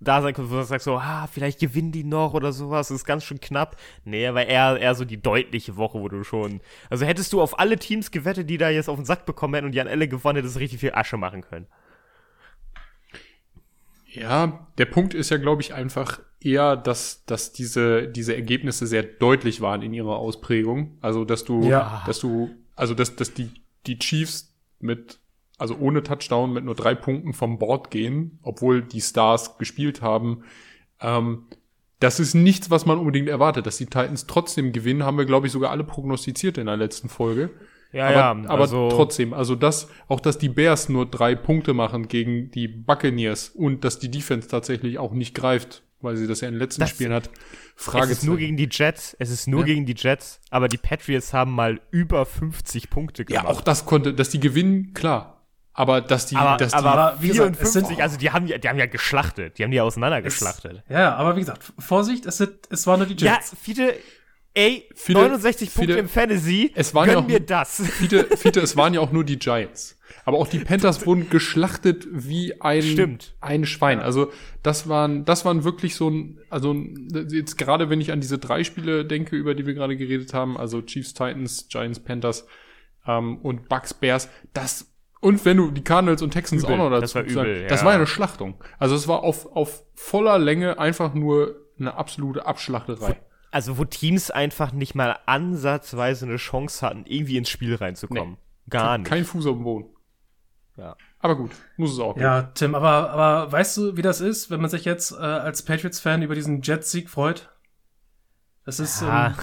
da 0.00 0.20
sein 0.22 0.34
könnte, 0.34 0.50
wo 0.50 0.56
du 0.56 0.64
sagst 0.64 0.84
so, 0.84 0.96
ah, 0.98 1.26
vielleicht 1.32 1.60
gewinnen 1.60 1.92
die 1.92 2.04
noch 2.04 2.34
oder 2.34 2.52
sowas, 2.52 2.88
das 2.88 2.96
ist 2.98 3.04
ganz 3.04 3.24
schön 3.24 3.40
knapp. 3.40 3.76
Nee, 4.04 4.26
aber 4.26 4.46
eher, 4.46 4.78
eher 4.78 4.94
so 4.94 5.04
die 5.04 5.20
deutliche 5.22 5.76
Woche, 5.76 5.98
wo 6.00 6.08
du 6.08 6.24
schon, 6.24 6.60
also 6.90 7.06
hättest 7.06 7.32
du 7.32 7.40
auf 7.40 7.58
alle 7.58 7.78
Teams 7.78 8.10
gewettet, 8.10 8.50
die 8.50 8.58
da 8.58 8.68
jetzt 8.70 8.88
auf 8.88 8.96
den 8.96 9.04
Sack 9.04 9.24
bekommen 9.26 9.54
hätten 9.54 9.66
und 9.66 9.72
die 9.72 9.80
an 9.80 9.86
Elle 9.86 10.08
gewonnen, 10.08 10.36
hättest 10.36 10.56
du 10.56 10.60
richtig 10.60 10.80
viel 10.80 10.92
Asche 10.94 11.16
machen 11.16 11.42
können. 11.42 11.66
Ja, 14.06 14.66
der 14.78 14.84
Punkt 14.84 15.12
ist 15.14 15.30
ja, 15.30 15.38
glaube 15.38 15.62
ich, 15.62 15.74
einfach 15.74 16.20
eher, 16.40 16.76
dass, 16.76 17.24
dass 17.24 17.52
diese, 17.52 18.06
diese 18.06 18.34
Ergebnisse 18.36 18.86
sehr 18.86 19.02
deutlich 19.02 19.60
waren 19.60 19.82
in 19.82 19.92
ihrer 19.92 20.16
Ausprägung. 20.16 20.98
Also, 21.00 21.24
dass 21.24 21.44
du, 21.44 21.64
Ja. 21.64 22.02
dass 22.06 22.20
du, 22.20 22.50
also, 22.76 22.94
dass, 22.94 23.16
dass 23.16 23.34
die, 23.34 23.50
die 23.86 23.98
Chiefs 23.98 24.54
mit, 24.78 25.18
also 25.58 25.76
ohne 25.76 26.02
Touchdown 26.02 26.52
mit 26.52 26.64
nur 26.64 26.74
drei 26.74 26.94
Punkten 26.94 27.32
vom 27.32 27.58
Board 27.58 27.90
gehen, 27.90 28.38
obwohl 28.42 28.82
die 28.82 29.00
Stars 29.00 29.58
gespielt 29.58 30.02
haben. 30.02 30.42
Ähm, 31.00 31.44
das 32.00 32.20
ist 32.20 32.34
nichts, 32.34 32.70
was 32.70 32.86
man 32.86 32.98
unbedingt 32.98 33.28
erwartet. 33.28 33.66
Dass 33.66 33.76
die 33.78 33.86
Titans 33.86 34.26
trotzdem 34.26 34.72
gewinnen, 34.72 35.04
haben 35.04 35.16
wir, 35.16 35.24
glaube 35.24 35.46
ich, 35.46 35.52
sogar 35.52 35.70
alle 35.70 35.84
prognostiziert 35.84 36.58
in 36.58 36.66
der 36.66 36.76
letzten 36.76 37.08
Folge. 37.08 37.50
Ja, 37.92 38.06
aber, 38.08 38.14
ja, 38.42 38.48
aber 38.50 38.62
also- 38.62 38.88
trotzdem, 38.90 39.32
also 39.32 39.54
das, 39.54 39.88
auch 40.08 40.18
dass 40.18 40.36
die 40.36 40.48
Bears 40.48 40.88
nur 40.88 41.06
drei 41.06 41.36
Punkte 41.36 41.72
machen 41.74 42.08
gegen 42.08 42.50
die 42.50 42.66
Buccaneers 42.66 43.50
und 43.50 43.84
dass 43.84 44.00
die 44.00 44.10
Defense 44.10 44.48
tatsächlich 44.48 44.98
auch 44.98 45.12
nicht 45.12 45.32
greift, 45.36 45.84
weil 46.00 46.16
sie 46.16 46.26
das 46.26 46.40
ja 46.40 46.48
in 46.48 46.54
den 46.54 46.58
letzten 46.60 46.80
Das- 46.80 46.90
Spielen 46.90 47.12
hat. 47.12 47.30
Es 47.76 47.84
Frage 47.84 48.10
ist 48.10 48.24
nur 48.24 48.36
gegen 48.36 48.56
die 48.56 48.68
Jets, 48.70 49.16
es 49.20 49.30
ist 49.30 49.46
nur 49.46 49.60
Ja. 49.60 49.66
gegen 49.66 49.86
die 49.86 49.94
Jets, 49.96 50.40
aber 50.50 50.66
die 50.68 50.76
Patriots 50.76 51.32
haben 51.32 51.52
mal 51.52 51.80
über 51.92 52.26
50 52.26 52.90
Punkte 52.90 53.24
Ja, 53.28 53.42
gemacht. 53.42 53.56
auch 53.56 53.60
das 53.60 53.86
konnte, 53.86 54.12
dass 54.12 54.28
die 54.30 54.40
gewinnen, 54.40 54.92
klar. 54.94 55.33
Aber 55.76 56.00
dass 56.00 56.26
die, 56.26 56.36
aber, 56.36 56.56
dass 56.56 56.70
die, 56.72 56.78
aber 56.78 57.16
wie 57.20 57.28
gesagt, 57.28 57.56
es 57.60 57.72
54, 57.72 57.88
sind- 57.96 58.00
also 58.00 58.16
die 58.16 58.30
haben, 58.30 58.46
ja- 58.46 58.58
die 58.58 58.68
haben 58.68 58.78
ja 58.78 58.86
geschlachtet, 58.86 59.58
die 59.58 59.64
haben 59.64 59.72
die 59.72 59.80
auseinandergeschlachtet. 59.80 60.82
Ja, 60.88 61.14
aber 61.16 61.34
wie 61.36 61.40
gesagt, 61.40 61.62
Vorsicht, 61.78 62.26
es, 62.26 62.36
sind, 62.38 62.52
es 62.70 62.86
waren 62.86 63.00
nur 63.00 63.08
die 63.08 63.22
Ja, 63.24 63.34
Jets. 63.34 63.56
Fiete, 63.60 63.94
ey, 64.54 64.88
Fiete- 64.94 65.18
69 65.18 65.74
Punkte 65.74 65.92
Fiete, 65.94 65.98
im 65.98 66.08
Fantasy, 66.08 66.70
es 66.76 66.94
waren 66.94 67.06
gönn 67.06 67.14
ja 67.14 67.20
auch- 67.22 67.26
mir 67.26 67.40
das. 67.40 67.82
Fiete, 67.98 68.24
Fiete, 68.36 68.60
es 68.60 68.76
waren 68.76 68.94
ja 68.94 69.00
auch 69.00 69.10
nur 69.10 69.24
die 69.24 69.36
Giants. 69.38 69.98
Aber 70.24 70.38
auch 70.38 70.46
die 70.46 70.60
Panthers 70.60 71.04
wurden 71.06 71.28
geschlachtet 71.28 72.06
wie 72.12 72.60
ein, 72.60 72.80
Stimmt. 72.82 73.34
ein 73.40 73.66
Schwein. 73.66 73.98
Also 73.98 74.30
das 74.62 74.88
waren, 74.88 75.24
das 75.24 75.44
waren 75.44 75.64
wirklich 75.64 75.96
so 75.96 76.08
ein, 76.08 76.38
also 76.50 76.72
jetzt 77.30 77.58
gerade 77.58 77.90
wenn 77.90 78.00
ich 78.00 78.12
an 78.12 78.20
diese 78.20 78.38
drei 78.38 78.62
Spiele 78.62 79.04
denke, 79.04 79.34
über 79.34 79.56
die 79.56 79.66
wir 79.66 79.74
gerade 79.74 79.96
geredet 79.96 80.32
haben, 80.34 80.56
also 80.56 80.82
Chiefs, 80.82 81.14
Titans, 81.14 81.66
Giants, 81.68 81.98
Panthers 81.98 82.46
ähm, 83.08 83.38
und 83.38 83.68
Bucks, 83.68 83.92
Bears, 83.92 84.28
das 84.52 84.93
und 85.24 85.44
wenn 85.44 85.56
du 85.56 85.70
die 85.70 85.82
Cardinals 85.82 86.22
und 86.22 86.30
Texans 86.32 86.62
Übel. 86.64 86.74
auch 86.74 86.78
noch 86.78 86.90
dazu 86.90 87.00
Das 87.00 87.14
war 87.14 87.22
übel, 87.22 87.34
sagst, 87.34 87.70
das 87.70 87.80
ja. 87.80 87.84
war 87.86 87.92
ja 87.92 87.96
eine 87.96 88.06
Schlachtung. 88.06 88.62
Also 88.78 88.94
es 88.94 89.08
war 89.08 89.22
auf, 89.22 89.46
auf 89.56 89.82
voller 89.94 90.38
Länge 90.38 90.78
einfach 90.78 91.14
nur 91.14 91.56
eine 91.78 91.94
absolute 91.94 92.44
Abschlachterei. 92.46 93.16
Also 93.50 93.78
wo 93.78 93.84
Teams 93.84 94.30
einfach 94.30 94.72
nicht 94.72 94.94
mal 94.94 95.18
ansatzweise 95.26 96.26
eine 96.26 96.36
Chance 96.36 96.84
hatten, 96.86 97.04
irgendwie 97.06 97.36
ins 97.36 97.48
Spiel 97.48 97.74
reinzukommen. 97.74 98.36
Gar 98.68 98.98
nicht. 98.98 99.08
Kein 99.08 99.24
Fuß 99.24 99.46
auf 99.46 99.56
dem 99.56 99.64
Boden. 99.64 99.88
Ja. 100.76 100.96
Aber 101.20 101.36
gut, 101.36 101.52
muss 101.76 101.92
es 101.92 102.00
auch. 102.00 102.16
Ja, 102.16 102.42
Tim, 102.54 102.74
aber, 102.74 103.10
aber 103.10 103.52
weißt 103.52 103.76
du, 103.76 103.96
wie 103.96 104.02
das 104.02 104.20
ist, 104.20 104.50
wenn 104.50 104.60
man 104.60 104.70
sich 104.70 104.84
jetzt 104.84 105.12
äh, 105.12 105.16
als 105.16 105.64
Patriots-Fan 105.64 106.22
über 106.22 106.34
diesen 106.34 106.62
Jets-Sieg 106.62 107.08
freut? 107.08 107.50
Das 108.64 108.80
ist 108.80 109.00
Ja. 109.02 109.28
ähm, 109.28 109.34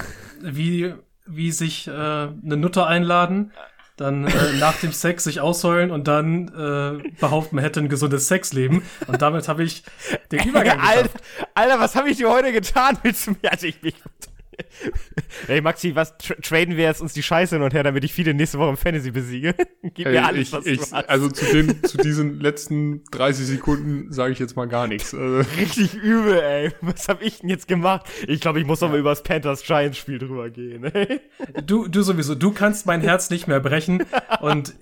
wie, 0.56 0.94
wie 1.26 1.52
sich 1.52 1.88
äh, 1.88 1.92
eine 1.92 2.58
Nutte 2.58 2.86
einladen, 2.86 3.52
dann 4.02 4.26
äh, 4.26 4.54
nach 4.60 4.78
dem 4.80 4.92
Sex 4.92 5.24
sich 5.24 5.40
ausheulen 5.40 5.92
und 5.92 6.08
dann 6.08 6.48
äh, 6.50 7.10
behaupten, 7.20 7.56
man 7.56 7.64
hätte 7.64 7.80
ein 7.80 7.90
gesundes 7.90 8.28
Sexleben. 8.28 8.82
Und 9.08 9.22
damit 9.22 9.48
habe 9.48 9.64
ich 9.64 9.84
den 10.32 10.48
Übergang 10.48 10.80
Alter. 10.80 11.10
Alter, 11.54 11.80
was 11.80 11.96
habe 11.96 12.10
ich 12.10 12.18
dir 12.18 12.30
heute 12.30 12.52
getan? 12.52 12.98
Willst 13.04 13.28
du 13.28 13.32
mir? 13.32 13.52
Also 13.52 13.68
ich, 13.68 13.78
ich, 13.84 13.96
Ey, 15.48 15.62
Maxi, 15.62 15.96
was 15.96 16.18
tra 16.18 16.36
traden 16.36 16.78
wir 16.78 16.86
jetzt 16.86 17.02
uns 17.02 17.14
die 17.14 17.24
Scheiße 17.24 17.56
hin 17.56 17.64
und 17.64 17.74
her, 17.74 17.84
damit 17.84 18.04
ich 18.04 18.14
viele 18.14 18.34
nächste 18.34 18.60
Woche 18.60 18.70
im 18.70 18.78
Fantasy 18.78 19.12
besiege? 19.12 19.56
Gib 19.94 20.06
Ey, 20.06 20.14
mir 20.14 20.26
alles, 20.26 20.48
ich, 20.48 20.54
was 20.54 20.66
ich, 20.66 20.80
du 20.80 20.84
hast. 20.92 21.10
also 21.10 21.30
zu, 21.30 21.46
den, 21.46 21.84
zu 21.84 21.98
diesen 21.98 22.40
letzten 22.40 23.04
30 23.12 23.46
Sekunden 23.46 24.12
sage 24.12 24.34
ich 24.34 24.40
jetzt 24.40 24.56
mal 24.56 24.68
gar 24.68 24.88
nichts. 24.88 25.14
Also, 25.14 25.50
Richtig 25.58 25.94
übel, 25.96 26.40
ey. 26.40 26.72
Was 26.82 27.08
habe 27.08 27.24
ich 27.24 27.40
denn 27.40 27.50
jetzt 27.50 27.68
gemacht? 27.68 28.06
Ich 28.28 28.42
glaube, 28.42 28.60
ich 28.60 28.66
muss 28.66 28.82
noch 28.82 28.90
mal 28.90 29.00
über 29.00 29.10
das 29.10 29.24
Panthers-Giants-Spiel 29.24 30.20
drüber 30.20 30.50
gehen. 30.50 30.84
ey. 30.86 31.22
Du, 31.66 31.88
du 31.88 32.02
sowieso, 32.02 32.36
du 32.36 32.52
kannst 32.52 32.86
mein 32.86 33.02
Herz 33.02 33.30
nicht 33.30 33.48
mehr 33.48 33.60
brechen. 33.60 34.04
Und, 34.42 34.76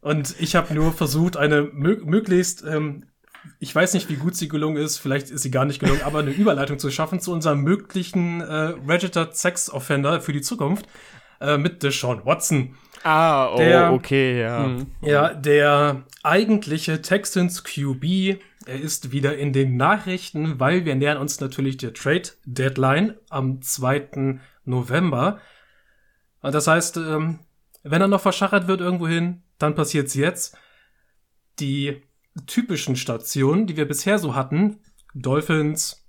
und 0.00 0.34
ich 0.38 0.54
habe 0.56 0.74
nur 0.74 0.92
versucht, 0.92 1.36
eine 1.36 1.62
mö 1.62 2.00
möglichst, 2.04 2.64
ähm, 2.64 3.04
ich 3.58 3.74
weiß 3.74 3.94
nicht, 3.94 4.08
wie 4.08 4.16
gut 4.16 4.36
sie 4.36 4.48
gelungen 4.48 4.76
ist, 4.76 4.98
vielleicht 4.98 5.30
ist 5.30 5.42
sie 5.42 5.50
gar 5.50 5.64
nicht 5.64 5.80
gelungen, 5.80 6.02
aber 6.02 6.20
eine 6.20 6.30
Überleitung 6.30 6.78
zu 6.78 6.90
schaffen 6.90 7.20
zu 7.20 7.32
unserem 7.32 7.62
möglichen 7.62 8.40
äh, 8.40 8.74
Registered 8.86 9.36
Sex 9.36 9.70
Offender 9.70 10.20
für 10.20 10.32
die 10.32 10.40
Zukunft 10.42 10.86
äh, 11.40 11.56
mit 11.56 11.82
Deshaun 11.82 12.24
Watson. 12.24 12.76
Ah, 13.02 13.52
oh, 13.52 13.58
Der- 13.58 13.92
okay, 13.92 14.40
ja. 14.40 14.66
Mhm. 14.66 14.86
Ja, 15.02 15.34
der 15.34 16.04
eigentliche 16.22 17.02
Texans 17.02 17.62
QB, 17.64 18.38
er 18.66 18.80
ist 18.80 19.12
wieder 19.12 19.36
in 19.36 19.52
den 19.52 19.76
Nachrichten, 19.76 20.58
weil 20.58 20.84
wir 20.86 20.94
nähern 20.94 21.18
uns 21.18 21.38
natürlich 21.40 21.76
der 21.76 21.92
Trade 21.92 22.30
Deadline 22.46 23.14
am 23.28 23.60
2. 23.60 24.38
November. 24.64 25.38
Und 26.40 26.54
das 26.54 26.66
heißt, 26.66 26.96
ähm, 26.96 27.40
wenn 27.82 28.00
er 28.00 28.08
noch 28.08 28.22
verschachert 28.22 28.66
wird 28.68 28.80
irgendwohin, 28.80 29.42
dann 29.58 29.74
passiert's 29.74 30.14
jetzt. 30.14 30.56
Die 31.60 32.02
typischen 32.46 32.96
Stationen, 32.96 33.66
die 33.66 33.76
wir 33.76 33.86
bisher 33.86 34.18
so 34.18 34.34
hatten, 34.34 34.80
Dolphins, 35.14 36.04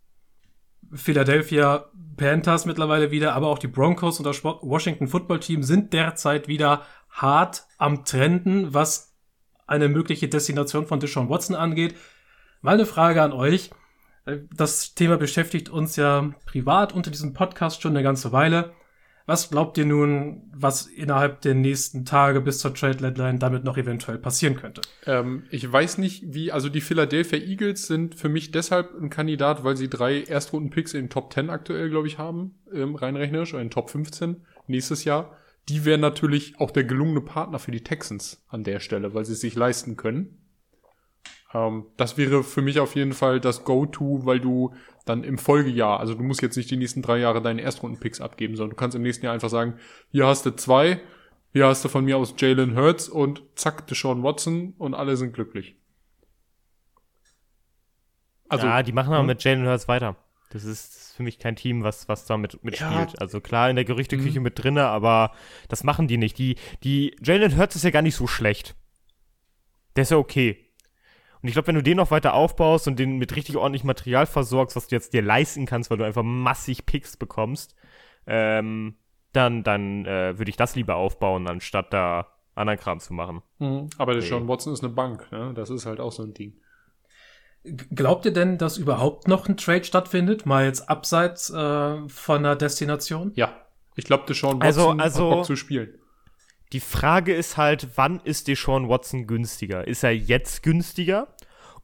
Philadelphia 0.94 1.90
Panthers 2.18 2.66
mittlerweile 2.66 3.12
wieder, 3.12 3.34
aber 3.34 3.48
auch 3.48 3.60
die 3.60 3.68
Broncos 3.68 4.20
und 4.20 4.26
das 4.26 4.44
Washington 4.44 5.08
Football 5.08 5.40
Team 5.40 5.64
sind 5.64 5.94
derzeit 5.94 6.48
wieder 6.48 6.84
hart 7.10 7.66
am 7.78 8.06
Trenden, 8.06 8.74
was 8.74 9.14
eine 9.68 9.90
mögliche 9.90 10.28
Destination 10.28 10.86
von 10.86 11.00
Deshaun 11.00 11.30
Watson 11.30 11.56
angeht. 11.56 11.96
Mal 12.62 12.76
eine 12.76 12.86
Frage 12.86 13.22
an 13.22 13.34
euch. 13.34 13.72
Das 14.56 14.96
Thema 14.96 15.18
beschäftigt 15.18 15.70
uns 15.70 15.96
ja 15.96 16.32
privat 16.46 16.94
unter 16.94 17.12
diesem 17.12 17.34
Podcast 17.34 17.82
schon 17.82 17.92
eine 17.92 18.04
ganze 18.04 18.32
Weile. 18.32 18.74
Was 19.28 19.50
glaubt 19.50 19.76
ihr 19.80 19.86
nun, 19.86 20.44
was 20.54 20.86
innerhalb 20.86 21.42
der 21.42 21.56
nächsten 21.56 22.06
Tage 22.06 22.42
bis 22.42 22.60
zur 22.60 22.76
Trade 22.76 22.98
Deadline 22.98 23.40
damit 23.40 23.64
noch 23.64 23.76
eventuell 23.78 24.20
passieren 24.20 24.56
könnte? 24.56 24.82
ähm, 25.08 25.44
ich 25.50 25.72
weiß 25.72 25.98
nicht, 25.98 26.24
wie, 26.28 26.52
also 26.52 26.70
die 26.70 26.82
Philadelphia 26.82 27.40
Eagles 27.40 27.88
sind 27.88 28.14
für 28.14 28.30
mich 28.30 28.52
deshalb 28.52 28.94
ein 28.94 29.10
Kandidat, 29.10 29.64
weil 29.64 29.78
sie 29.78 29.90
drei 29.90 30.22
Erstrunden-Picks 30.22 30.94
in 30.94 31.06
den 31.06 31.10
Top 31.10 31.34
10 31.34 31.50
aktuell, 31.50 31.90
glaube 31.90 32.08
ich, 32.08 32.20
haben, 32.20 32.60
ähm, 32.72 32.96
rein 32.96 33.16
oder 33.16 33.26
in 33.26 33.34
den 33.34 33.72
Top 33.72 33.90
15 33.90 34.46
nächstes 34.68 35.06
Jahr. 35.06 35.36
Die 35.70 35.86
wären 35.86 36.02
natürlich 36.02 36.60
auch 36.60 36.70
der 36.70 36.84
gelungene 36.84 37.22
Partner 37.22 37.58
für 37.58 37.72
die 37.72 37.84
Texans 37.84 38.46
an 38.48 38.64
der 38.64 38.80
Stelle, 38.80 39.16
weil 39.16 39.26
sie 39.26 39.34
es 39.34 39.42
sich 39.42 39.56
leisten 39.56 39.98
können. 39.98 40.38
Ähm, 41.56 41.88
das 41.98 42.18
wäre 42.18 42.44
für 42.44 42.62
mich 42.62 42.80
auf 42.80 42.96
jeden 42.96 43.14
Fall 43.14 43.40
das 43.40 43.64
Go-To, 43.64 44.26
weil 44.26 44.40
du 44.40 44.76
dann 45.06 45.24
im 45.24 45.38
Folgejahr, 45.38 46.00
also 46.00 46.16
du 46.16 46.24
musst 46.24 46.42
jetzt 46.42 46.58
nicht 46.58 46.70
die 46.72 46.78
nächsten 46.78 47.02
drei 47.02 47.20
Jahre 47.20 47.42
deine 47.42 47.62
Erstrunden-Picks 47.62 48.22
abgeben, 48.22 48.56
sondern 48.56 48.72
du 48.72 48.76
kannst 48.76 48.96
im 48.96 49.04
nächsten 49.04 49.26
Jahr 49.26 49.34
einfach 49.34 49.50
sagen, 49.50 49.76
hier 50.12 50.26
hast 50.26 50.46
du 50.46 50.56
zwei, 50.56 51.00
hier 51.54 51.68
hast 51.68 51.86
du 51.86 51.90
von 51.90 52.04
mir 52.04 52.18
aus 52.18 52.34
Jalen 52.38 52.76
Hurts 52.76 53.08
und 53.08 53.44
zack, 53.56 53.88
Deshaun 53.88 54.24
Watson 54.24 54.74
und 54.78 54.94
alle 54.94 55.16
sind 55.16 55.34
glücklich. 55.34 55.76
Also, 58.50 58.68
ja, 58.68 58.84
die 58.84 58.92
machen 58.92 59.14
aber 59.14 59.20
hm? 59.20 59.28
mit 59.28 59.44
Jalen 59.44 59.66
Hurts 59.66 59.88
weiter. 59.88 60.16
Das 60.50 60.64
ist, 60.64 60.96
das 60.96 61.02
ist 61.08 61.16
für 61.16 61.24
mich 61.24 61.40
kein 61.40 61.56
Team, 61.56 61.84
was, 61.84 62.08
was 62.08 62.26
da 62.26 62.38
mit, 62.38 62.64
mitspielt. 62.64 63.14
Ja. 63.14 63.20
Also 63.20 63.42
klar 63.42 63.70
in 63.70 63.76
der 63.76 63.86
Gerüchteküche 63.86 64.40
Mhm. 64.40 64.44
mit 64.44 64.64
drinne, 64.64 64.86
aber 64.86 65.32
das 65.70 65.84
machen 65.84 66.08
die 66.08 66.18
nicht. 66.18 66.38
Die, 66.38 66.56
die, 66.84 67.16
Jalen 67.24 67.58
Hurts 67.58 67.76
ist 67.76 67.84
ja 67.84 67.90
gar 67.92 68.02
nicht 68.02 68.16
so 68.16 68.28
schlecht. 68.28 68.76
Der 69.96 70.04
ist 70.04 70.12
ja 70.12 70.18
okay. 70.18 70.65
Und 71.46 71.50
ich 71.50 71.54
glaube, 71.54 71.68
wenn 71.68 71.76
du 71.76 71.84
den 71.84 71.98
noch 71.98 72.10
weiter 72.10 72.34
aufbaust 72.34 72.88
und 72.88 72.98
den 72.98 73.20
mit 73.20 73.36
richtig 73.36 73.56
ordentlich 73.56 73.84
Material 73.84 74.26
versorgst, 74.26 74.76
was 74.76 74.88
du 74.88 74.96
jetzt 74.96 75.14
dir 75.14 75.22
leisten 75.22 75.68
kannst, 75.68 75.92
weil 75.92 76.00
du 76.00 76.04
einfach 76.04 76.24
massig 76.24 76.88
Picks 76.88 77.18
bekommst, 77.18 77.76
ähm, 78.26 78.96
dann, 79.32 79.62
dann 79.62 80.08
äh, 80.08 80.40
würde 80.40 80.50
ich 80.50 80.58
das 80.58 80.76
lieber 80.76 80.96
aufbauen, 80.96 81.48
anstatt 81.48 81.94
da 81.94 82.32
anderen 82.56 82.80
Kram 82.80 83.00
zu 83.00 83.14
machen. 83.14 83.44
Mhm. 83.60 83.92
aber 84.00 84.16
Deshaun 84.16 84.48
Watson 84.48 84.74
ist 84.74 84.84
eine 84.84 84.92
Bank, 84.92 85.32
ne? 85.32 85.54
das 85.54 85.70
ist 85.70 85.86
halt 85.86 86.00
auch 86.00 86.12
so 86.12 86.24
ein 86.24 86.34
Ding. 86.34 86.56
Glaubt 87.64 88.26
ihr 88.26 88.34
denn, 88.34 88.58
dass 88.58 88.80
überhaupt 88.80 89.28
noch 89.28 89.48
ein 89.48 89.56
Trade 89.56 89.84
stattfindet, 89.84 90.48
mal 90.48 90.66
jetzt 90.66 90.90
abseits 90.90 91.52
äh, 91.52 92.10
von 92.10 92.38
einer 92.40 92.56
Destination? 92.56 93.34
Ja, 93.36 93.54
ich 93.94 94.06
glaube, 94.06 94.24
Deshaun 94.28 94.64
Watson 94.64 94.66
Also- 94.66 94.92
hat 94.94 95.00
also- 95.00 95.30
Bock 95.30 95.46
zu 95.46 95.56
spielen. 95.56 95.94
Die 96.74 96.80
Frage 96.80 97.36
ist 97.36 97.58
halt, 97.58 97.90
wann 97.96 98.20
ist 98.24 98.48
Deshaun 98.48 98.90
Watson 98.90 99.28
günstiger? 99.28 99.88
Ist 99.88 100.04
er 100.04 100.16
jetzt 100.16 100.64
günstiger? 100.64 101.35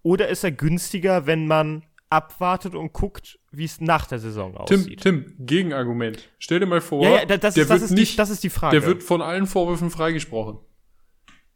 Oder 0.04 0.30
ist 0.30 0.44
er 0.44 0.52
günstiger, 0.52 1.26
wenn 1.28 1.48
man 1.48 1.84
abwartet 2.10 2.76
und 2.76 2.92
guckt, 2.94 3.40
wie 3.52 3.66
es 3.66 3.80
nach 3.80 4.06
der 4.08 4.20
Saison 4.20 4.54
Tim, 4.66 4.80
aussieht? 4.82 5.02
Tim, 5.02 5.36
Gegenargument. 5.40 6.30
Stell 6.40 6.60
dir 6.60 6.66
mal 6.66 6.82
vor, 6.82 7.04
ja, 7.04 7.20
ja, 7.20 7.26
da- 7.26 7.38
das, 7.38 7.54
der 7.54 7.64
ist, 7.64 7.70
wird 7.70 7.82
ist 7.84 7.90
die, 7.92 7.96
nicht, 7.96 8.20
das 8.20 8.30
ist 8.30 8.44
die 8.44 8.50
Frage. 8.50 8.80
der 8.80 8.88
wird 8.88 9.04
von 9.04 9.22
allen 9.22 9.46
Vorwürfen 9.48 9.90
freigesprochen. 9.90 10.60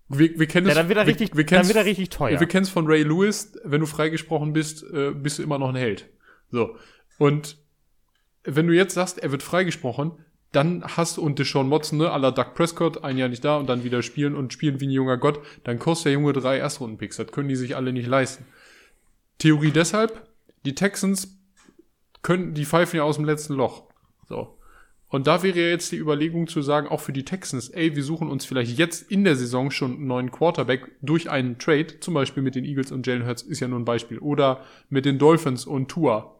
Wir, 0.07 0.37
wir 0.39 0.45
kennen 0.47 0.67
Ja, 0.67 0.75
dann 0.75 0.87
wird 0.87 0.97
er 0.99 1.05
wir- 1.05 1.11
richtig, 1.13 1.35
wir 1.35 1.45
dann 1.45 1.61
kennen's- 1.61 1.67
wird 1.69 1.77
er 1.77 1.85
richtig 1.85 2.09
teuer. 2.09 2.39
Wir 2.39 2.47
kennen 2.47 2.63
es 2.63 2.69
von 2.69 2.85
Ray 2.85 3.01
Lewis, 3.03 3.53
wenn 3.63 3.81
du 3.81 3.87
freigesprochen 3.87 4.53
bist, 4.53 4.83
äh, 4.93 5.11
bist 5.11 5.39
du 5.39 5.43
immer 5.43 5.57
noch 5.57 5.69
ein 5.69 5.75
Held. 5.75 6.09
So. 6.51 6.77
Und 7.17 7.57
wenn 8.43 8.67
du 8.67 8.73
jetzt 8.73 8.93
sagst, 8.93 9.17
er 9.17 9.31
wird 9.31 9.41
freigesprochen, 9.41 10.11
dann 10.55 10.83
hast 10.83 11.17
du 11.17 11.21
und 11.21 11.39
Deshaun 11.39 11.69
Watson, 11.69 11.99
ne, 11.99 12.11
à 12.11 12.17
la 12.17 12.31
Doug 12.31 12.53
Prescott, 12.55 13.03
ein 13.03 13.17
Jahr 13.17 13.29
nicht 13.29 13.43
da 13.43 13.57
und 13.57 13.67
dann 13.67 13.83
wieder 13.83 14.01
spielen 14.01 14.35
und 14.35 14.53
spielen 14.53 14.79
wie 14.79 14.87
ein 14.87 14.91
junger 14.91 15.17
Gott, 15.17 15.39
dann 15.63 15.79
kostet 15.79 16.05
der 16.05 16.13
Junge 16.13 16.33
drei 16.33 16.57
Erstrunden-Picks. 16.57 17.17
Das 17.17 17.31
können 17.31 17.49
die 17.49 17.55
sich 17.55 17.75
alle 17.75 17.93
nicht 17.93 18.07
leisten. 18.07 18.45
Theorie 19.37 19.71
deshalb, 19.71 20.27
die 20.65 20.75
Texans 20.75 21.37
können, 22.21 22.53
die 22.53 22.65
pfeifen 22.65 22.97
ja 22.97 23.03
aus 23.03 23.17
dem 23.17 23.25
letzten 23.25 23.53
Loch. 23.53 23.83
So. 24.27 24.57
Und 25.09 25.27
da 25.27 25.43
wäre 25.43 25.59
jetzt 25.59 25.91
die 25.91 25.97
Überlegung 25.97 26.47
zu 26.47 26.61
sagen, 26.61 26.87
auch 26.87 26.99
für 26.99 27.13
die 27.13 27.25
Texans, 27.25 27.69
ey, 27.69 27.95
wir 27.95 28.03
suchen 28.03 28.27
uns 28.29 28.45
vielleicht 28.45 28.77
jetzt 28.77 29.11
in 29.11 29.23
der 29.23 29.35
Saison 29.35 29.71
schon 29.71 29.93
einen 29.93 30.07
neuen 30.07 30.31
Quarterback 30.31 30.91
durch 31.01 31.29
einen 31.29 31.59
Trade, 31.59 31.99
zum 31.99 32.13
Beispiel 32.13 32.43
mit 32.43 32.55
den 32.55 32.65
Eagles 32.65 32.91
und 32.91 33.05
Jalen 33.05 33.25
Hurts 33.25 33.43
ist 33.43 33.59
ja 33.59 33.67
nur 33.67 33.79
ein 33.79 33.85
Beispiel, 33.85 34.19
oder 34.19 34.63
mit 34.89 35.05
den 35.05 35.19
Dolphins 35.19 35.65
und 35.65 35.89
Tua. 35.89 36.35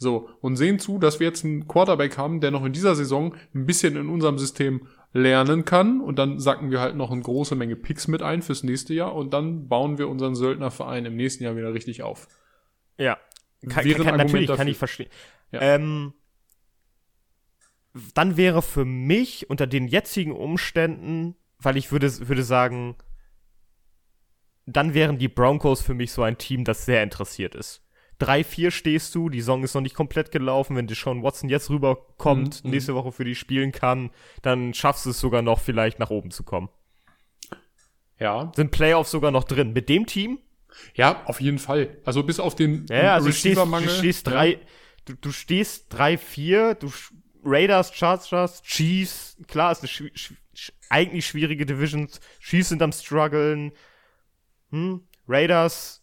So, 0.00 0.30
und 0.40 0.56
sehen 0.56 0.78
zu, 0.78 0.98
dass 0.98 1.18
wir 1.18 1.26
jetzt 1.26 1.44
einen 1.44 1.66
Quarterback 1.66 2.16
haben, 2.16 2.40
der 2.40 2.52
noch 2.52 2.64
in 2.64 2.72
dieser 2.72 2.94
Saison 2.94 3.34
ein 3.52 3.66
bisschen 3.66 3.96
in 3.96 4.08
unserem 4.08 4.38
System 4.38 4.86
lernen 5.12 5.64
kann 5.64 6.00
und 6.00 6.18
dann 6.18 6.38
sacken 6.38 6.70
wir 6.70 6.80
halt 6.80 6.94
noch 6.94 7.10
eine 7.10 7.20
große 7.20 7.56
Menge 7.56 7.74
Picks 7.74 8.06
mit 8.06 8.22
ein 8.22 8.42
fürs 8.42 8.62
nächste 8.62 8.94
Jahr 8.94 9.14
und 9.14 9.34
dann 9.34 9.68
bauen 9.68 9.98
wir 9.98 10.08
unseren 10.08 10.36
Söldnerverein 10.36 11.04
im 11.04 11.16
nächsten 11.16 11.42
Jahr 11.44 11.56
wieder 11.56 11.74
richtig 11.74 12.02
auf. 12.02 12.28
Ja. 12.96 13.18
Kann, 13.62 13.70
kann, 13.70 13.86
Argument 13.86 14.18
natürlich, 14.18 14.48
kann 14.48 14.58
dafür. 14.58 14.70
ich 14.70 14.78
verstehen. 14.78 15.10
Ja. 15.50 15.60
Ähm, 15.62 16.12
dann 18.14 18.36
wäre 18.36 18.62
für 18.62 18.84
mich 18.84 19.50
unter 19.50 19.66
den 19.66 19.88
jetzigen 19.88 20.32
Umständen, 20.32 21.34
weil 21.58 21.76
ich 21.76 21.90
würde, 21.90 22.28
würde 22.28 22.44
sagen, 22.44 22.96
dann 24.66 24.94
wären 24.94 25.18
die 25.18 25.28
Broncos 25.28 25.80
für 25.80 25.94
mich 25.94 26.12
so 26.12 26.22
ein 26.22 26.38
Team, 26.38 26.64
das 26.64 26.84
sehr 26.84 27.02
interessiert 27.02 27.54
ist. 27.54 27.82
3-4 28.20 28.70
stehst 28.72 29.14
du, 29.14 29.28
die 29.28 29.40
Saison 29.40 29.62
ist 29.62 29.74
noch 29.74 29.80
nicht 29.80 29.94
komplett 29.94 30.30
gelaufen. 30.32 30.74
Wenn 30.76 30.86
Deshaun 30.86 31.22
Watson 31.22 31.48
jetzt 31.48 31.70
rüberkommt, 31.70 32.64
Mhm, 32.64 32.70
nächste 32.70 32.94
Woche 32.94 33.12
für 33.12 33.24
die 33.24 33.34
spielen 33.36 33.70
kann, 33.72 34.10
dann 34.42 34.74
schaffst 34.74 35.06
du 35.06 35.10
es 35.10 35.20
sogar 35.20 35.42
noch, 35.42 35.60
vielleicht 35.60 35.98
nach 35.98 36.10
oben 36.10 36.30
zu 36.30 36.42
kommen. 36.42 36.68
Ja, 38.18 38.52
Sind 38.56 38.70
Playoffs 38.72 39.10
sogar 39.12 39.30
noch 39.30 39.44
drin. 39.44 39.72
Mit 39.72 39.88
dem 39.88 40.06
Team 40.06 40.38
ja, 40.94 41.24
auf 41.24 41.40
jeden 41.40 41.58
Fall. 41.58 41.96
Also 42.04 42.22
bis 42.22 42.38
auf 42.38 42.54
den 42.54 42.86
Ja, 42.90 43.14
also 43.14 43.28
du 43.28 43.32
stehst, 43.32 43.56
du 43.56 43.60
Receiver-Mangel, 43.62 43.88
stehst 43.90 44.26
ja. 44.26 44.32
drei, 44.32 44.60
du, 45.06 45.14
du 45.14 45.32
stehst 45.32 45.92
3-4, 45.94 46.74
du 46.74 46.92
Raiders, 47.42 47.92
Chargers, 47.94 48.62
Chiefs, 48.62 49.36
klar, 49.48 49.72
ist 49.72 49.80
eine 49.80 49.88
schwi- 49.88 50.12
schwi- 50.12 50.36
sch- 50.54 50.72
eigentlich 50.90 51.26
schwierige 51.26 51.64
Division. 51.66 52.08
Chiefs 52.40 52.68
sind 52.68 52.82
am 52.82 52.92
struggeln. 52.92 53.72
Hm? 54.70 55.02
Raiders 55.26 55.97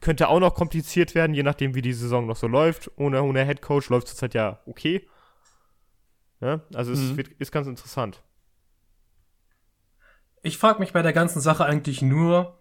könnte 0.00 0.28
auch 0.28 0.40
noch 0.40 0.54
kompliziert 0.54 1.14
werden, 1.14 1.34
je 1.34 1.42
nachdem, 1.42 1.74
wie 1.74 1.82
die 1.82 1.92
Saison 1.92 2.26
noch 2.26 2.36
so 2.36 2.46
läuft. 2.46 2.90
Ohne, 2.96 3.22
ohne 3.22 3.44
Head 3.44 3.60
Coach 3.62 3.88
läuft 3.90 4.08
zurzeit 4.08 4.34
ja 4.34 4.60
okay. 4.66 5.06
Ja, 6.40 6.60
also 6.74 6.92
es 6.92 6.98
Mhm. 7.00 7.16
wird, 7.18 7.28
ist 7.38 7.52
ganz 7.52 7.66
interessant. 7.66 8.22
Ich 10.42 10.56
frage 10.58 10.78
mich 10.78 10.92
bei 10.92 11.02
der 11.02 11.12
ganzen 11.12 11.40
Sache 11.40 11.66
eigentlich 11.66 12.00
nur, 12.00 12.56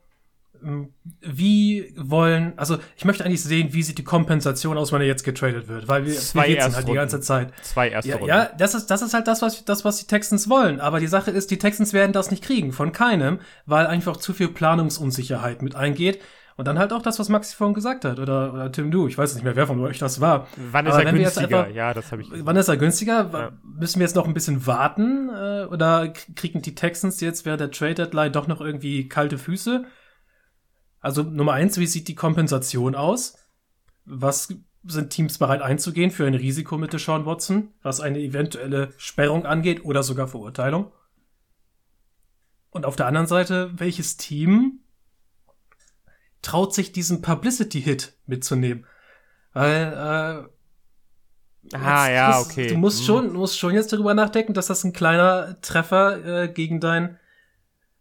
ähm, 0.61 0.93
wie 1.21 1.93
wollen, 1.97 2.57
also 2.59 2.77
ich 2.97 3.05
möchte 3.05 3.23
eigentlich 3.23 3.41
sehen, 3.41 3.71
wie 3.71 3.83
sieht 3.83 3.97
die 3.97 4.03
Kompensation 4.03 4.77
aus, 4.77 4.91
wenn 4.91 4.99
er 4.99 5.07
jetzt 5.07 5.23
getradet 5.23 5.69
wird, 5.69 5.87
weil 5.87 6.05
wir, 6.05 6.13
Zwei 6.13 6.49
wir 6.49 6.55
rätseln 6.57 6.75
halt 6.75 6.87
die 6.89 6.93
ganze 6.93 7.21
Zeit. 7.21 7.53
Zwei 7.63 7.87
erste 7.89 8.09
Ja, 8.09 8.15
Runden. 8.17 8.27
ja, 8.29 8.49
das 8.57 8.75
ist, 8.75 8.87
das 8.87 9.01
ist 9.01 9.13
halt 9.13 9.27
das 9.27 9.41
was, 9.41 9.63
das, 9.63 9.85
was 9.85 9.99
die 9.99 10.07
Texans 10.07 10.49
wollen. 10.49 10.81
Aber 10.81 10.99
die 10.99 11.07
Sache 11.07 11.31
ist, 11.31 11.51
die 11.51 11.57
Texans 11.57 11.93
werden 11.93 12.11
das 12.11 12.31
nicht 12.31 12.43
kriegen, 12.43 12.73
von 12.73 12.91
keinem, 12.91 13.39
weil 13.65 13.87
einfach 13.87 14.17
zu 14.17 14.33
viel 14.33 14.49
Planungsunsicherheit 14.49 15.61
mit 15.61 15.75
eingeht. 15.75 16.19
Und 16.59 16.65
dann 16.67 16.77
halt 16.77 16.91
auch 16.91 17.01
das, 17.01 17.17
was 17.19 17.29
Maxi 17.29 17.55
vorhin 17.55 17.73
gesagt 17.73 18.03
hat, 18.03 18.19
oder, 18.19 18.53
oder 18.53 18.69
Tim 18.69 18.91
Du, 18.91 19.07
ich 19.07 19.17
weiß 19.17 19.33
nicht 19.33 19.45
mehr, 19.45 19.55
wer 19.55 19.65
von 19.65 19.79
euch 19.79 19.97
das 19.97 20.19
war. 20.19 20.45
Wann 20.57 20.85
ist 20.87 20.93
Aber 20.93 21.05
er 21.05 21.13
günstiger? 21.13 21.59
einfach- 21.63 21.73
ja, 21.73 21.93
das 21.93 22.11
habe 22.11 22.21
ich. 22.21 22.29
Wann 22.33 22.57
ist 22.57 22.67
er 22.67 22.75
günstiger? 22.75 23.29
Ja. 23.31 23.51
Müssen 23.63 23.99
wir 24.01 24.05
jetzt 24.05 24.17
noch 24.17 24.27
ein 24.27 24.33
bisschen 24.33 24.67
warten? 24.67 25.29
Äh, 25.29 25.67
oder 25.71 26.09
kriegen 26.35 26.61
die 26.61 26.75
Texans 26.75 27.21
jetzt 27.21 27.45
während 27.45 27.61
der 27.61 27.71
Trade 27.71 27.93
Deadline 27.95 28.33
doch 28.33 28.47
noch 28.47 28.59
irgendwie 28.59 29.07
kalte 29.07 29.37
Füße? 29.37 29.85
Also 30.99 31.23
Nummer 31.23 31.53
eins, 31.53 31.77
wie 31.79 31.87
sieht 31.87 32.09
die 32.09 32.15
Kompensation 32.15 32.93
aus? 32.93 33.37
Was 34.03 34.53
sind 34.83 35.11
Teams 35.11 35.37
bereit 35.37 35.61
einzugehen 35.61 36.11
für 36.11 36.27
ein 36.27 36.33
Risiko 36.33 36.77
mit 36.77 36.91
Deshaun 36.91 37.25
Watson, 37.25 37.69
was 37.83 38.01
eine 38.01 38.19
eventuelle 38.19 38.89
Sperrung 38.97 39.45
angeht 39.45 39.85
oder 39.85 40.03
sogar 40.03 40.27
Verurteilung? 40.27 40.91
Und 42.69 42.85
auf 42.85 42.97
der 42.97 43.05
anderen 43.07 43.27
Seite, 43.27 43.71
welches 43.79 44.17
Team 44.17 44.78
traut 46.41 46.73
sich 46.73 46.91
diesen 46.91 47.21
Publicity-Hit 47.21 48.13
mitzunehmen? 48.27 48.85
Weil, 49.53 50.47
äh, 51.71 51.75
ah, 51.75 52.09
ja, 52.09 52.39
okay. 52.39 52.67
Du 52.67 52.77
musst 52.77 52.99
Hm. 52.99 53.05
schon, 53.05 53.27
du 53.33 53.39
musst 53.39 53.57
schon 53.57 53.73
jetzt 53.73 53.91
darüber 53.93 54.13
nachdenken, 54.13 54.53
dass 54.53 54.67
das 54.67 54.83
ein 54.83 54.93
kleiner 54.93 55.59
Treffer 55.61 56.43
äh, 56.43 56.47
gegen 56.47 56.79
dein 56.79 57.17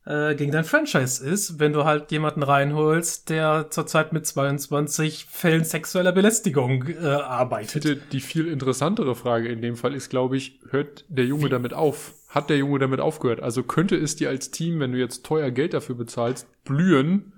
äh, 0.07 0.35
gegen 0.37 0.53
dein 0.53 0.65
Franchise 0.65 1.23
ist, 1.23 1.59
wenn 1.59 1.75
du 1.75 1.85
halt 1.85 2.11
jemanden 2.11 2.43
reinholst, 2.43 3.29
der 3.29 3.67
zurzeit 3.69 4.15
mit 4.15 4.27
22 4.27 5.27
Fällen 5.31 5.65
sexueller 5.65 6.13
Belästigung 6.13 6.89
äh, 6.89 7.07
arbeitet. 7.07 7.83
finde, 7.85 8.01
die 8.11 8.21
viel 8.21 8.49
interessantere 8.49 9.15
Frage 9.15 9.49
in 9.49 9.61
dem 9.61 9.77
Fall 9.77 9.95
ist, 9.95 10.09
glaube 10.09 10.39
ich, 10.39 10.61
hört 10.71 11.05
der 11.09 11.27
Junge 11.27 11.51
damit 11.51 11.75
auf? 11.75 12.15
Hat 12.29 12.49
der 12.49 12.57
Junge 12.57 12.79
damit 12.79 13.01
aufgehört? 13.01 13.43
Also 13.43 13.63
könnte 13.63 13.97
es 13.97 14.17
dir 14.17 14.31
als 14.31 14.51
Team, 14.51 14.81
wenn 14.81 14.93
du 14.93 14.99
jetzt 14.99 15.27
teuer 15.27 15.51
Geld 15.51 15.75
dafür 15.75 15.95
bezahlst, 15.95 16.47
blühen, 16.65 17.35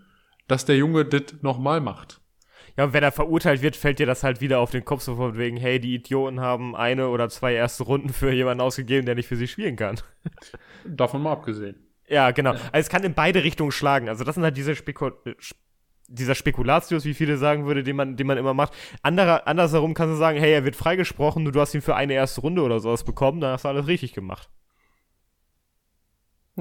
dass 0.51 0.65
der 0.65 0.77
Junge 0.77 1.05
das 1.05 1.43
nochmal 1.43 1.81
macht? 1.81 2.21
Ja, 2.77 2.85
und 2.85 2.93
wenn 2.93 3.03
er 3.03 3.13
verurteilt 3.13 3.63
wird, 3.63 3.77
fällt 3.77 3.99
dir 3.99 4.07
das 4.07 4.23
halt 4.23 4.41
wieder 4.41 4.61
auf 4.61 4.71
den 4.71 4.85
Kopf, 4.85 5.03
so 5.03 5.17
von 5.17 5.37
wegen, 5.37 5.57
hey, 5.57 5.81
die 5.81 5.95
Idioten 5.95 6.41
haben 6.41 6.77
eine 6.77 7.09
oder 7.09 7.29
zwei 7.29 7.55
erste 7.55 7.85
Runden 7.85 8.11
für 8.11 8.33
jemanden 8.33 8.63
ausgegeben, 8.63 9.07
der 9.07 9.15
nicht 9.15 9.29
für 9.29 9.37
sie 9.37 9.49
spielen 9.49 9.77
kann. 9.77 10.01
Davon 10.85 11.23
mal 11.23 11.33
abgesehen. 11.33 11.77
Ja, 12.09 12.31
genau. 12.31 12.51
Also 12.51 12.69
es 12.73 12.89
kann 12.89 13.05
in 13.05 13.15
beide 13.15 13.45
Richtungen 13.45 13.71
schlagen. 13.71 14.09
Also 14.09 14.25
das 14.25 14.35
sind 14.35 14.45
halt 14.45 14.57
diese 14.57 14.75
Speku 14.75 15.11
äh, 15.25 15.35
dieser 16.09 16.35
Spekulatius, 16.35 17.05
wie 17.05 17.15
viele 17.15 17.37
sagen 17.37 17.67
würde, 17.67 17.85
den 17.85 17.95
man, 17.95 18.17
den 18.17 18.27
man 18.27 18.37
immer 18.37 18.53
macht. 18.53 18.75
Anderer, 19.03 19.47
andersherum 19.47 19.95
kannst 19.95 20.15
du 20.15 20.17
sagen, 20.17 20.41
hey, 20.41 20.53
er 20.53 20.65
wird 20.65 20.75
freigesprochen, 20.75 21.45
du 21.45 21.61
hast 21.61 21.73
ihn 21.73 21.83
für 21.83 21.95
eine 21.95 22.15
erste 22.15 22.41
Runde 22.41 22.63
oder 22.63 22.81
sowas 22.81 23.05
bekommen, 23.05 23.41
dann 23.41 23.53
hast 23.53 23.65
du 23.65 23.69
alles 23.69 23.87
richtig 23.87 24.13
gemacht. 24.13 24.51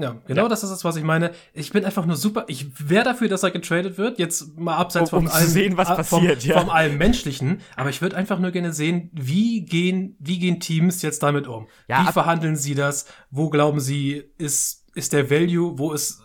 Ja, 0.02 0.16
genau 0.26 0.42
Ja. 0.42 0.48
das 0.48 0.62
ist 0.62 0.70
es, 0.70 0.84
was 0.84 0.96
ich 0.96 1.04
meine. 1.04 1.32
Ich 1.52 1.70
bin 1.72 1.84
einfach 1.84 2.06
nur 2.06 2.16
super. 2.16 2.44
Ich 2.48 2.66
wäre 2.88 3.04
dafür, 3.04 3.28
dass 3.28 3.42
er 3.42 3.50
getradet 3.50 3.98
wird. 3.98 4.18
Jetzt 4.18 4.58
mal 4.58 4.76
abseits 4.76 5.12
Um- 5.12 5.20
um 5.20 5.26
von 5.28 5.36
allem, 5.36 5.48
sehen, 5.48 5.76
was 5.76 5.90
äh, 5.90 5.94
passiert, 5.96 6.42
vom, 6.42 6.50
ja. 6.50 6.60
vom 6.60 6.70
allem 6.70 6.98
Menschlichen. 6.98 7.60
Aber 7.76 7.90
ich 7.90 8.00
würde 8.02 8.16
einfach 8.16 8.38
nur 8.38 8.50
gerne 8.50 8.72
sehen, 8.72 9.10
wie 9.12 9.64
gehen, 9.64 10.16
wie 10.18 10.38
gehen 10.38 10.60
Teams 10.60 11.02
jetzt 11.02 11.22
damit 11.22 11.46
um? 11.46 11.68
Ja, 11.88 12.06
wie 12.06 12.12
verhandeln 12.12 12.56
sie 12.56 12.74
das? 12.74 13.06
Wo 13.30 13.50
glauben 13.50 13.80
sie, 13.80 14.24
ist, 14.38 14.86
ist 14.94 15.12
der 15.12 15.30
Value? 15.30 15.78
Wo 15.78 15.92
ist 15.92 16.22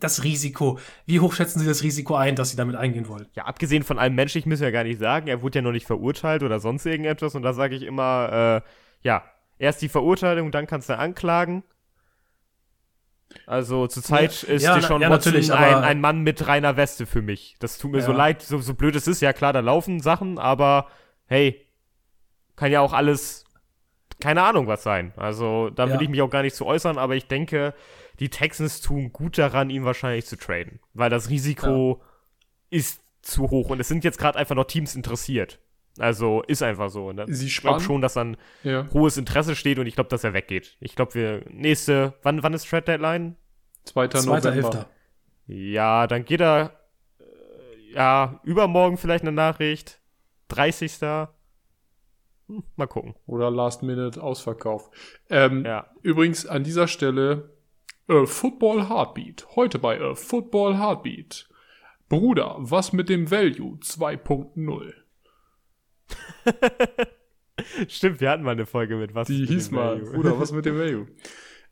das 0.00 0.22
Risiko? 0.22 0.78
Wie 1.06 1.18
hoch 1.18 1.32
schätzen 1.32 1.58
sie 1.58 1.66
das 1.66 1.82
Risiko 1.82 2.14
ein, 2.14 2.36
dass 2.36 2.50
sie 2.50 2.56
damit 2.56 2.76
eingehen 2.76 3.08
wollen? 3.08 3.26
Ja, 3.34 3.46
abgesehen 3.46 3.82
von 3.82 3.98
allem 3.98 4.14
menschlich 4.14 4.46
müssen 4.46 4.60
wir 4.60 4.68
ja 4.68 4.72
gar 4.72 4.84
nicht 4.84 5.00
sagen, 5.00 5.26
er 5.26 5.42
wurde 5.42 5.58
ja 5.58 5.62
noch 5.62 5.72
nicht 5.72 5.86
verurteilt 5.86 6.44
oder 6.44 6.60
sonst 6.60 6.86
irgendetwas 6.86 7.34
und 7.34 7.42
da 7.42 7.52
sage 7.52 7.74
ich 7.74 7.82
immer, 7.82 8.62
äh, 8.64 8.68
ja, 9.02 9.24
erst 9.58 9.82
die 9.82 9.88
Verurteilung, 9.88 10.52
dann 10.52 10.68
kannst 10.68 10.88
du 10.88 10.96
anklagen. 10.96 11.64
Also 13.46 13.86
zurzeit 13.86 14.42
Ja, 14.42 14.48
ist 14.54 14.62
ja, 14.62 14.80
schon 14.82 15.02
ja, 15.02 15.10
Watson 15.10 15.32
natürlich, 15.32 15.52
ein, 15.52 15.76
ein 15.84 16.00
Mann 16.00 16.22
mit 16.22 16.46
reiner 16.46 16.76
Weste 16.76 17.06
für 17.06 17.22
mich. 17.22 17.56
Das 17.60 17.78
tut 17.78 17.92
mir 17.92 18.02
so 18.02 18.12
Ja. 18.12 18.18
leid, 18.18 18.42
so, 18.42 18.58
so 18.58 18.74
blöd 18.74 18.96
es 18.96 19.06
ist, 19.06 19.20
ja 19.20 19.32
klar, 19.32 19.52
da 19.52 19.60
laufen 19.60 20.00
Sachen, 20.00 20.38
aber 20.38 20.88
hey, 21.26 21.66
kann 22.56 22.72
ja 22.72 22.80
auch 22.80 22.92
alles, 22.92 23.44
keine 24.20 24.42
Ahnung 24.42 24.66
was 24.66 24.82
sein. 24.82 25.12
Also 25.16 25.70
da 25.70 25.90
will 25.92 26.02
ich 26.02 26.08
mich 26.08 26.22
auch 26.22 26.30
gar 26.30 26.42
nicht 26.42 26.56
zu 26.56 26.66
äußern, 26.66 26.98
aber 26.98 27.16
ich 27.16 27.26
denke, 27.26 27.74
die 28.18 28.30
Texans 28.30 28.80
tun 28.80 29.12
gut 29.12 29.38
daran, 29.38 29.70
ihn 29.70 29.84
wahrscheinlich 29.84 30.26
zu 30.26 30.36
traden, 30.36 30.80
weil 30.94 31.10
das 31.10 31.28
Risiko 31.28 32.02
ist 32.70 33.00
zu 33.22 33.50
hoch 33.50 33.70
und 33.70 33.80
es 33.80 33.88
sind 33.88 34.04
jetzt 34.04 34.18
gerade 34.18 34.38
einfach 34.38 34.54
noch 34.54 34.64
Teams 34.64 34.94
interessiert. 34.94 35.58
Also 35.98 36.42
ist 36.46 36.62
einfach 36.62 36.90
so. 36.90 37.12
Ne? 37.12 37.24
Sie 37.28 37.46
Ich 37.46 37.60
glaube 37.60 37.80
schon, 37.80 38.00
dass 38.00 38.14
dann 38.14 38.36
Ja. 38.62 38.86
hohes 38.92 39.16
Interesse 39.16 39.54
steht 39.56 39.78
und 39.78 39.86
ich 39.86 39.94
glaube, 39.94 40.10
dass 40.10 40.24
er 40.24 40.32
weggeht. 40.34 40.76
Ich 40.80 40.94
glaube, 40.94 41.14
wir 41.14 41.42
nächste, 41.50 42.14
wann, 42.22 42.42
wann 42.42 42.54
ist 42.54 42.68
Trade 42.68 42.82
Deadline? 42.84 43.36
2. 43.84 44.08
Zweiter 44.08 44.26
November. 44.26 44.52
Elfter. 44.54 44.90
Ja, 45.46 46.06
dann 46.06 46.24
geht 46.24 46.40
er, 46.40 46.78
äh, 47.20 47.94
ja, 47.94 48.40
übermorgen 48.44 48.96
vielleicht 48.98 49.22
eine 49.24 49.32
Nachricht. 49.32 50.00
30. 50.48 51.28
Hm, 52.48 52.62
mal 52.76 52.86
gucken. 52.86 53.14
Oder 53.26 53.50
Last 53.50 53.82
Minute 53.82 54.22
Ausverkauf. 54.22 54.90
Ähm, 55.30 55.64
Ja. 55.64 55.86
Übrigens 56.02 56.46
an 56.46 56.64
dieser 56.64 56.86
Stelle 56.88 57.50
A 58.08 58.24
Football 58.24 58.88
Heartbeat. 58.88 59.46
Heute 59.56 59.78
bei 59.78 60.00
A 60.00 60.14
Football 60.14 60.78
Heartbeat. 60.78 61.48
Bruder, 62.08 62.56
was 62.58 62.94
mit 62.94 63.10
dem 63.10 63.30
Value 63.30 63.76
2.0? 63.82 64.94
Stimmt, 67.88 68.20
wir 68.20 68.30
hatten 68.30 68.42
mal 68.42 68.52
eine 68.52 68.66
Folge 68.66 68.96
mit 68.96 69.14
was. 69.14 69.28
Die 69.28 69.40
mit 69.40 69.50
hieß 69.50 69.70
mal. 69.70 69.98
Bruder, 69.98 70.38
was 70.38 70.52
mit 70.52 70.64
dem 70.64 70.78
Value? 70.78 71.06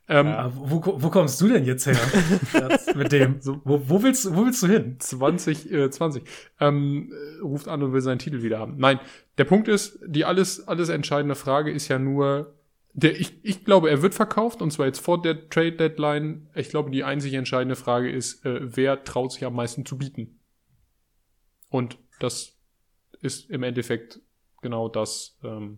Ähm, 0.09 0.27
Ja, 0.27 0.51
wo, 0.55 0.81
wo 0.85 1.09
kommst 1.09 1.39
du 1.41 1.49
denn 1.49 1.65
jetzt 1.65 1.85
her? 1.85 1.97
Mit 2.95 3.11
dem. 3.11 3.39
Wo, 3.43 3.81
wo, 3.89 4.03
willst, 4.03 4.33
wo 4.33 4.45
willst 4.45 4.63
du 4.63 4.67
hin? 4.67 4.95
20, 4.99 5.71
äh, 5.71 5.89
20. 5.89 6.23
Ähm, 6.61 7.11
äh, 7.11 7.41
ruft 7.41 7.67
an 7.67 7.83
und 7.83 7.91
will 7.91 8.01
seinen 8.01 8.19
Titel 8.19 8.41
wieder 8.41 8.59
haben. 8.59 8.77
Nein, 8.77 8.99
der 9.37 9.43
Punkt 9.43 9.67
ist, 9.67 9.99
die 10.05 10.23
alles, 10.23 10.65
alles 10.67 10.87
entscheidende 10.89 11.35
Frage 11.35 11.71
ist 11.71 11.89
ja 11.89 11.99
nur, 11.99 12.55
der, 12.93 13.19
ich, 13.19 13.43
ich 13.43 13.65
glaube, 13.65 13.89
er 13.89 14.01
wird 14.01 14.15
verkauft 14.15 14.61
und 14.61 14.71
zwar 14.71 14.85
jetzt 14.85 14.99
vor 14.99 15.21
der 15.21 15.49
Trade 15.49 15.73
Deadline. 15.73 16.47
Ich 16.55 16.69
glaube, 16.69 16.89
die 16.89 17.03
einzig 17.03 17.33
entscheidende 17.33 17.75
Frage 17.75 18.09
ist, 18.09 18.45
äh, 18.45 18.59
wer 18.63 19.03
traut 19.03 19.33
sich 19.33 19.43
am 19.43 19.55
meisten 19.55 19.85
zu 19.85 19.97
bieten? 19.97 20.39
Und 21.69 21.99
das 22.19 22.53
ist 23.21 23.49
im 23.49 23.63
Endeffekt 23.63 24.21
genau 24.67 24.89
das, 24.89 25.37
ähm, 25.43 25.77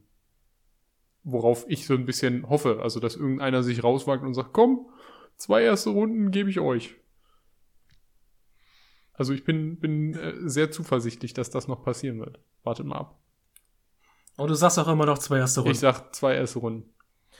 worauf 1.24 1.66
ich 1.68 1.86
so 1.86 1.94
ein 1.94 2.06
bisschen 2.08 2.50
hoffe. 2.50 2.80
Also, 2.82 3.00
dass 3.00 3.16
irgendeiner 3.16 3.62
sich 3.62 3.84
rauswagt 3.84 4.24
und 4.24 4.34
sagt, 4.34 4.52
komm, 4.52 4.88
zwei 5.38 5.64
erste 5.64 5.92
Runden 5.92 6.32
gebe 6.32 6.50
ich 6.50 6.60
euch. 6.60 6.96
Also 9.14 9.34
ich 9.34 9.44
bin, 9.44 9.80
bin 9.80 10.14
äh, 10.14 10.34
sehr 10.50 10.72
zuversichtlich, 10.72 11.34
dass 11.34 11.50
das 11.50 11.68
noch 11.68 11.84
passieren 11.84 12.20
wird. 12.20 12.40
Wartet 12.64 12.86
mal 12.86 12.98
ab. 12.98 13.20
Und 14.38 14.48
du 14.48 14.56
sagst 14.56 14.80
auch 14.80 14.88
immer 14.88 15.06
noch 15.06 15.18
zwei 15.18 15.40
erste 15.40 15.60
Runden. 15.60 15.74
Ich 15.74 15.80
sag 15.80 16.16
zwei 16.16 16.36
erste 16.36 16.60
Runden. 16.60 16.90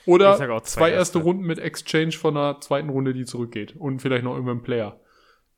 Oder 0.06 0.34
Ich 0.34 0.38
sag 0.40 0.50
auch 0.50 0.62
zwei, 0.62 0.82
zwei 0.82 0.92
erste 0.92 1.20
erste. 1.20 1.30
Runden 1.30 1.44
mit 1.44 1.58
Exchange 1.58 2.12
von 2.12 2.36
einer 2.36 2.60
zweiten 2.60 2.90
Runde, 2.90 3.14
die 3.14 3.24
zurückgeht. 3.24 3.78
Und 3.78 4.02
vielleicht 4.02 4.26
noch 4.26 4.34
irgendwann 4.34 4.62
Player. 4.62 5.00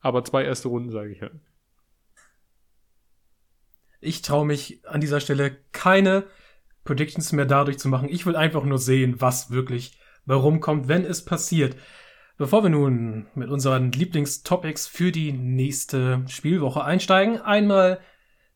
Aber 0.00 0.24
zwei 0.24 0.44
erste 0.44 0.68
Runden, 0.68 0.90
sage 0.90 1.10
ich 1.10 1.20
ja. 1.20 1.30
Ich 4.02 4.22
traue 4.22 4.44
mich 4.44 4.80
an 4.86 5.00
dieser 5.00 5.20
Stelle 5.20 5.56
keine 5.72 6.24
Predictions 6.84 7.32
mehr 7.32 7.46
dadurch 7.46 7.78
zu 7.78 7.88
machen. 7.88 8.08
Ich 8.10 8.26
will 8.26 8.36
einfach 8.36 8.64
nur 8.64 8.78
sehen, 8.78 9.20
was 9.20 9.50
wirklich 9.50 9.98
warum 10.26 10.60
kommt, 10.60 10.88
wenn 10.88 11.04
es 11.04 11.24
passiert. 11.24 11.76
Bevor 12.36 12.62
wir 12.64 12.70
nun 12.70 13.26
mit 13.34 13.48
unseren 13.48 13.92
Lieblingstopics 13.92 14.86
für 14.86 15.12
die 15.12 15.32
nächste 15.32 16.24
Spielwoche 16.28 16.82
einsteigen, 16.82 17.40
einmal 17.40 18.00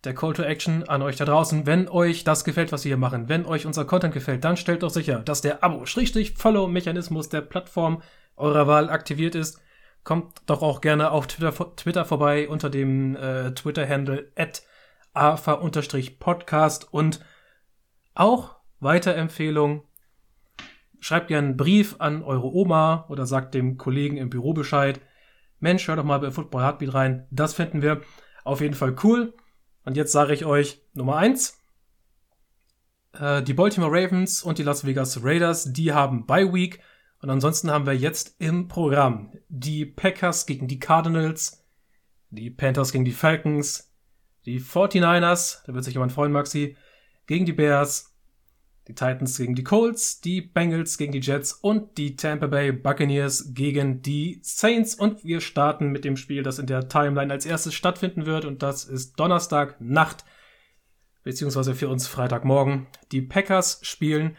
der 0.04 0.14
Call 0.14 0.32
to 0.32 0.42
Action 0.42 0.88
an 0.88 1.02
euch 1.02 1.16
da 1.16 1.24
draußen. 1.24 1.66
Wenn 1.66 1.88
euch 1.88 2.24
das 2.24 2.44
gefällt, 2.44 2.72
was 2.72 2.84
wir 2.84 2.90
hier 2.90 2.96
machen, 2.96 3.28
wenn 3.28 3.44
euch 3.44 3.66
unser 3.66 3.84
Content 3.84 4.14
gefällt, 4.14 4.44
dann 4.44 4.56
stellt 4.56 4.82
doch 4.82 4.90
sicher, 4.90 5.20
dass 5.20 5.40
der 5.40 5.62
Abo-Follow-Mechanismus 5.62 7.28
der 7.28 7.40
Plattform 7.40 8.02
eurer 8.36 8.66
Wahl 8.66 8.90
aktiviert 8.90 9.34
ist. 9.34 9.60
Kommt 10.04 10.42
doch 10.46 10.62
auch 10.62 10.80
gerne 10.80 11.10
auf 11.10 11.26
Twitter, 11.26 11.76
Twitter 11.76 12.04
vorbei 12.04 12.48
unter 12.48 12.70
dem 12.70 13.16
äh, 13.16 13.52
Twitter-Handle 13.52 14.30
at 14.36 14.62
afa-podcast 15.16 16.92
und 16.92 17.20
auch 18.14 18.56
Weiterempfehlung. 18.80 19.82
Schreibt 21.00 21.28
gerne 21.28 21.48
einen 21.48 21.56
Brief 21.56 21.96
an 21.98 22.22
eure 22.22 22.52
Oma 22.52 23.06
oder 23.08 23.26
sagt 23.26 23.54
dem 23.54 23.76
Kollegen 23.76 24.16
im 24.16 24.30
Büro 24.30 24.52
Bescheid. 24.54 25.00
Mensch, 25.60 25.86
hör 25.88 25.96
doch 25.96 26.04
mal 26.04 26.20
bei 26.20 26.30
Football 26.30 26.62
Heartbeat 26.62 26.94
rein. 26.94 27.26
Das 27.30 27.54
finden 27.54 27.82
wir 27.82 28.00
auf 28.44 28.60
jeden 28.60 28.74
Fall 28.74 28.96
cool. 29.04 29.34
Und 29.84 29.96
jetzt 29.96 30.12
sage 30.12 30.34
ich 30.34 30.44
euch 30.44 30.82
Nummer 30.94 31.16
eins: 31.16 31.62
Äh, 33.12 33.42
die 33.42 33.54
Baltimore 33.54 33.92
Ravens 33.92 34.42
und 34.42 34.58
die 34.58 34.62
Las 34.62 34.84
Vegas 34.84 35.22
Raiders, 35.22 35.72
die 35.72 35.92
haben 35.92 36.26
Bye 36.26 36.52
Week. 36.52 36.80
Und 37.20 37.30
ansonsten 37.30 37.70
haben 37.70 37.86
wir 37.86 37.96
jetzt 37.96 38.36
im 38.38 38.68
Programm 38.68 39.32
die 39.48 39.86
Packers 39.86 40.46
gegen 40.46 40.68
die 40.68 40.78
Cardinals, 40.78 41.64
die 42.30 42.50
Panthers 42.50 42.92
gegen 42.92 43.04
die 43.04 43.12
Falcons, 43.12 43.85
die 44.46 44.60
49ers, 44.60 45.62
da 45.66 45.74
wird 45.74 45.84
sich 45.84 45.94
jemand 45.94 46.12
freuen, 46.12 46.32
Maxi, 46.32 46.76
gegen 47.26 47.44
die 47.44 47.52
Bears, 47.52 48.12
die 48.88 48.94
Titans 48.94 49.36
gegen 49.36 49.56
die 49.56 49.64
Colts, 49.64 50.20
die 50.20 50.40
Bengals 50.40 50.96
gegen 50.96 51.10
die 51.12 51.20
Jets 51.20 51.52
und 51.52 51.98
die 51.98 52.14
Tampa 52.14 52.46
Bay 52.46 52.70
Buccaneers 52.70 53.52
gegen 53.52 54.00
die 54.00 54.38
Saints. 54.42 54.94
Und 54.94 55.24
wir 55.24 55.40
starten 55.40 55.88
mit 55.90 56.04
dem 56.04 56.16
Spiel, 56.16 56.44
das 56.44 56.60
in 56.60 56.66
der 56.66 56.88
Timeline 56.88 57.32
als 57.32 57.44
erstes 57.44 57.74
stattfinden 57.74 58.26
wird. 58.26 58.44
Und 58.44 58.62
das 58.62 58.84
ist 58.84 59.18
Donnerstag 59.18 59.80
Nacht, 59.80 60.24
beziehungsweise 61.24 61.74
für 61.74 61.88
uns 61.88 62.06
Freitagmorgen. 62.06 62.86
Die 63.10 63.22
Packers 63.22 63.80
spielen 63.82 64.36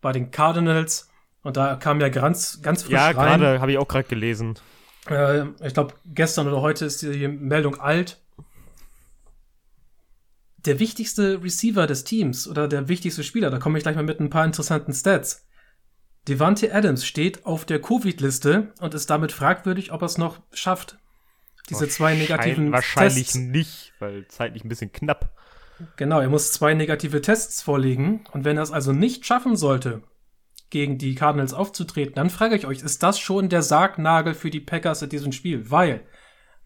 bei 0.00 0.12
den 0.12 0.30
Cardinals. 0.30 1.10
Und 1.42 1.56
da 1.56 1.74
kam 1.74 2.00
ja 2.00 2.08
ganz, 2.08 2.62
ganz 2.62 2.84
frisch 2.84 2.92
Ja, 2.92 3.06
rein. 3.10 3.40
gerade 3.40 3.60
habe 3.60 3.72
ich 3.72 3.78
auch 3.78 3.88
gerade 3.88 4.06
gelesen. 4.08 4.54
Äh, 5.08 5.46
ich 5.66 5.74
glaube, 5.74 5.94
gestern 6.04 6.46
oder 6.46 6.60
heute 6.60 6.84
ist 6.84 7.02
die 7.02 7.26
Meldung 7.26 7.80
alt. 7.80 8.20
Der 10.64 10.78
wichtigste 10.78 11.42
Receiver 11.42 11.86
des 11.86 12.04
Teams 12.04 12.48
oder 12.48 12.68
der 12.68 12.88
wichtigste 12.88 13.22
Spieler, 13.22 13.50
da 13.50 13.58
komme 13.58 13.78
ich 13.78 13.84
gleich 13.84 13.96
mal 13.96 14.02
mit 14.02 14.20
ein 14.20 14.30
paar 14.30 14.44
interessanten 14.44 14.92
Stats. 14.92 15.46
Devante 16.26 16.74
Adams 16.74 17.06
steht 17.06 17.46
auf 17.46 17.64
der 17.64 17.80
Covid-Liste 17.80 18.74
und 18.80 18.94
ist 18.94 19.08
damit 19.08 19.32
fragwürdig, 19.32 19.92
ob 19.92 20.02
er 20.02 20.06
es 20.06 20.18
noch 20.18 20.40
schafft. 20.52 20.98
Diese 21.70 21.88
zwei 21.88 22.14
negativen 22.14 22.72
Wahrscheinlich 22.72 23.26
Tests. 23.26 23.36
nicht, 23.36 23.92
weil 23.98 24.26
zeitlich 24.28 24.64
ein 24.64 24.68
bisschen 24.68 24.92
knapp. 24.92 25.34
Genau, 25.96 26.20
er 26.20 26.28
muss 26.28 26.52
zwei 26.52 26.74
negative 26.74 27.20
Tests 27.20 27.62
vorlegen. 27.62 28.24
Und 28.32 28.44
wenn 28.44 28.56
er 28.56 28.62
es 28.62 28.72
also 28.72 28.92
nicht 28.92 29.26
schaffen 29.26 29.56
sollte, 29.56 30.02
gegen 30.70 30.98
die 30.98 31.14
Cardinals 31.14 31.54
aufzutreten, 31.54 32.14
dann 32.14 32.30
frage 32.30 32.56
ich 32.56 32.66
euch, 32.66 32.82
ist 32.82 33.02
das 33.02 33.18
schon 33.18 33.48
der 33.48 33.62
Sargnagel 33.62 34.34
für 34.34 34.50
die 34.50 34.60
Packers 34.60 35.02
in 35.02 35.08
diesem 35.08 35.32
Spiel? 35.32 35.70
Weil, 35.70 36.02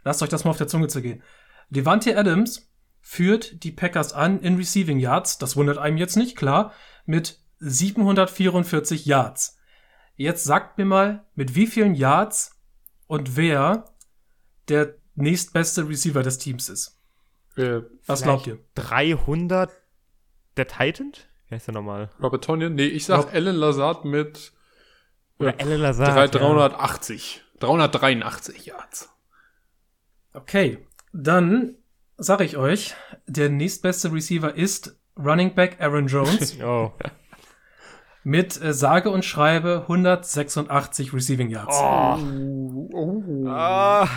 lasst 0.02 0.22
euch 0.22 0.28
das 0.28 0.44
mal 0.44 0.50
auf 0.50 0.58
der 0.58 0.68
Zunge 0.68 0.88
zu 0.88 1.02
gehen. 1.02 1.22
Devante 1.70 2.16
Adams 2.16 2.71
führt 3.02 3.62
die 3.64 3.72
Packers 3.72 4.12
an 4.14 4.40
in 4.40 4.56
Receiving 4.56 4.98
Yards, 4.98 5.36
das 5.38 5.56
wundert 5.56 5.76
einem 5.76 5.96
jetzt 5.98 6.16
nicht, 6.16 6.36
klar, 6.36 6.72
mit 7.04 7.38
744 7.58 9.04
Yards. 9.06 9.58
Jetzt 10.16 10.44
sagt 10.44 10.78
mir 10.78 10.84
mal, 10.84 11.24
mit 11.34 11.54
wie 11.54 11.66
vielen 11.66 11.94
Yards 11.94 12.58
und 13.06 13.36
wer 13.36 13.84
der 14.68 14.94
nächstbeste 15.14 15.88
Receiver 15.88 16.22
des 16.22 16.38
Teams 16.38 16.68
ist. 16.68 16.98
Äh, 17.56 17.80
Was 18.06 18.22
glaubt 18.22 18.46
ihr? 18.46 18.58
300 18.76 19.70
der 20.56 20.66
Titan? 20.68 21.12
Wie 21.48 21.54
heißt 21.56 21.66
der 21.66 21.74
nochmal? 21.74 22.08
Robert 22.22 22.44
Tonyan? 22.44 22.74
Nee, 22.74 22.86
ich 22.86 23.04
sag 23.04 23.24
Rob- 23.26 23.34
Alan 23.34 23.56
Lazard 23.56 24.04
mit 24.04 24.52
Oder 25.38 25.58
äh, 25.58 25.62
Alan 25.64 25.80
Lazard. 25.80 26.14
drei- 26.14 26.38
ja. 26.40 26.48
380. 26.48 27.42
383 27.60 28.66
Yards. 28.66 29.10
Okay, 30.32 30.86
dann 31.12 31.76
sage 32.22 32.44
ich 32.44 32.56
euch, 32.56 32.94
der 33.26 33.48
nächstbeste 33.48 34.12
Receiver 34.12 34.54
ist 34.54 34.96
Running 35.18 35.54
Back 35.54 35.76
Aaron 35.80 36.06
Jones 36.06 36.58
Oh. 36.64 36.92
mit 38.24 38.60
äh, 38.62 38.72
sage 38.72 39.10
und 39.10 39.24
schreibe 39.24 39.80
186 39.82 41.12
Receiving 41.12 41.50
Yards. 41.50 41.76
oh. 41.78 42.18
Oh, 42.92 43.24
oh. 43.26 43.48
Ah. 43.48 44.08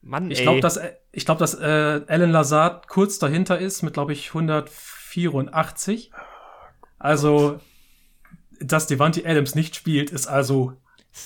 Mann, 0.00 0.30
Ich 0.30 0.40
glaube, 0.42 0.60
dass, 0.60 0.80
ich 1.12 1.24
glaub, 1.26 1.38
dass 1.38 1.54
äh, 1.54 2.00
Alan 2.06 2.30
Lazard 2.30 2.88
kurz 2.88 3.18
dahinter 3.18 3.58
ist 3.58 3.82
mit, 3.82 3.94
glaube 3.94 4.12
ich, 4.12 4.28
184. 4.28 6.10
Also, 6.98 7.60
dass 8.60 8.86
Devante 8.86 9.24
Adams 9.26 9.54
nicht 9.54 9.76
spielt, 9.76 10.10
ist 10.10 10.26
also 10.26 10.72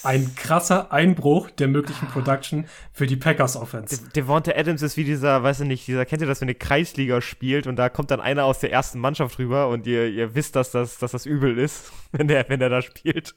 ein 0.02 0.34
krasser 0.34 0.92
Einbruch 0.92 1.50
der 1.50 1.68
möglichen 1.68 2.08
Production 2.08 2.66
für 2.92 3.06
die 3.06 3.16
Packers 3.16 3.56
Offense. 3.56 4.02
De- 4.02 4.12
Devonta 4.12 4.52
Adams 4.52 4.82
ist 4.82 4.96
wie 4.96 5.04
dieser, 5.04 5.42
weiß 5.42 5.60
ich 5.60 5.66
nicht, 5.68 5.86
dieser, 5.86 6.04
kennt 6.06 6.22
ihr 6.22 6.28
das, 6.28 6.40
wenn 6.40 6.48
ihr 6.48 6.58
Kreisliga 6.58 7.20
spielt 7.20 7.66
und 7.66 7.76
da 7.76 7.88
kommt 7.88 8.10
dann 8.10 8.20
einer 8.20 8.44
aus 8.44 8.60
der 8.60 8.72
ersten 8.72 8.98
Mannschaft 8.98 9.38
rüber 9.38 9.68
und 9.68 9.86
ihr, 9.86 10.08
ihr 10.08 10.34
wisst, 10.34 10.56
dass 10.56 10.70
das, 10.70 10.98
dass 10.98 11.12
das 11.12 11.26
übel 11.26 11.58
ist, 11.58 11.92
wenn 12.12 12.28
der, 12.28 12.48
wenn 12.48 12.60
der 12.60 12.68
da 12.68 12.82
spielt. 12.82 13.34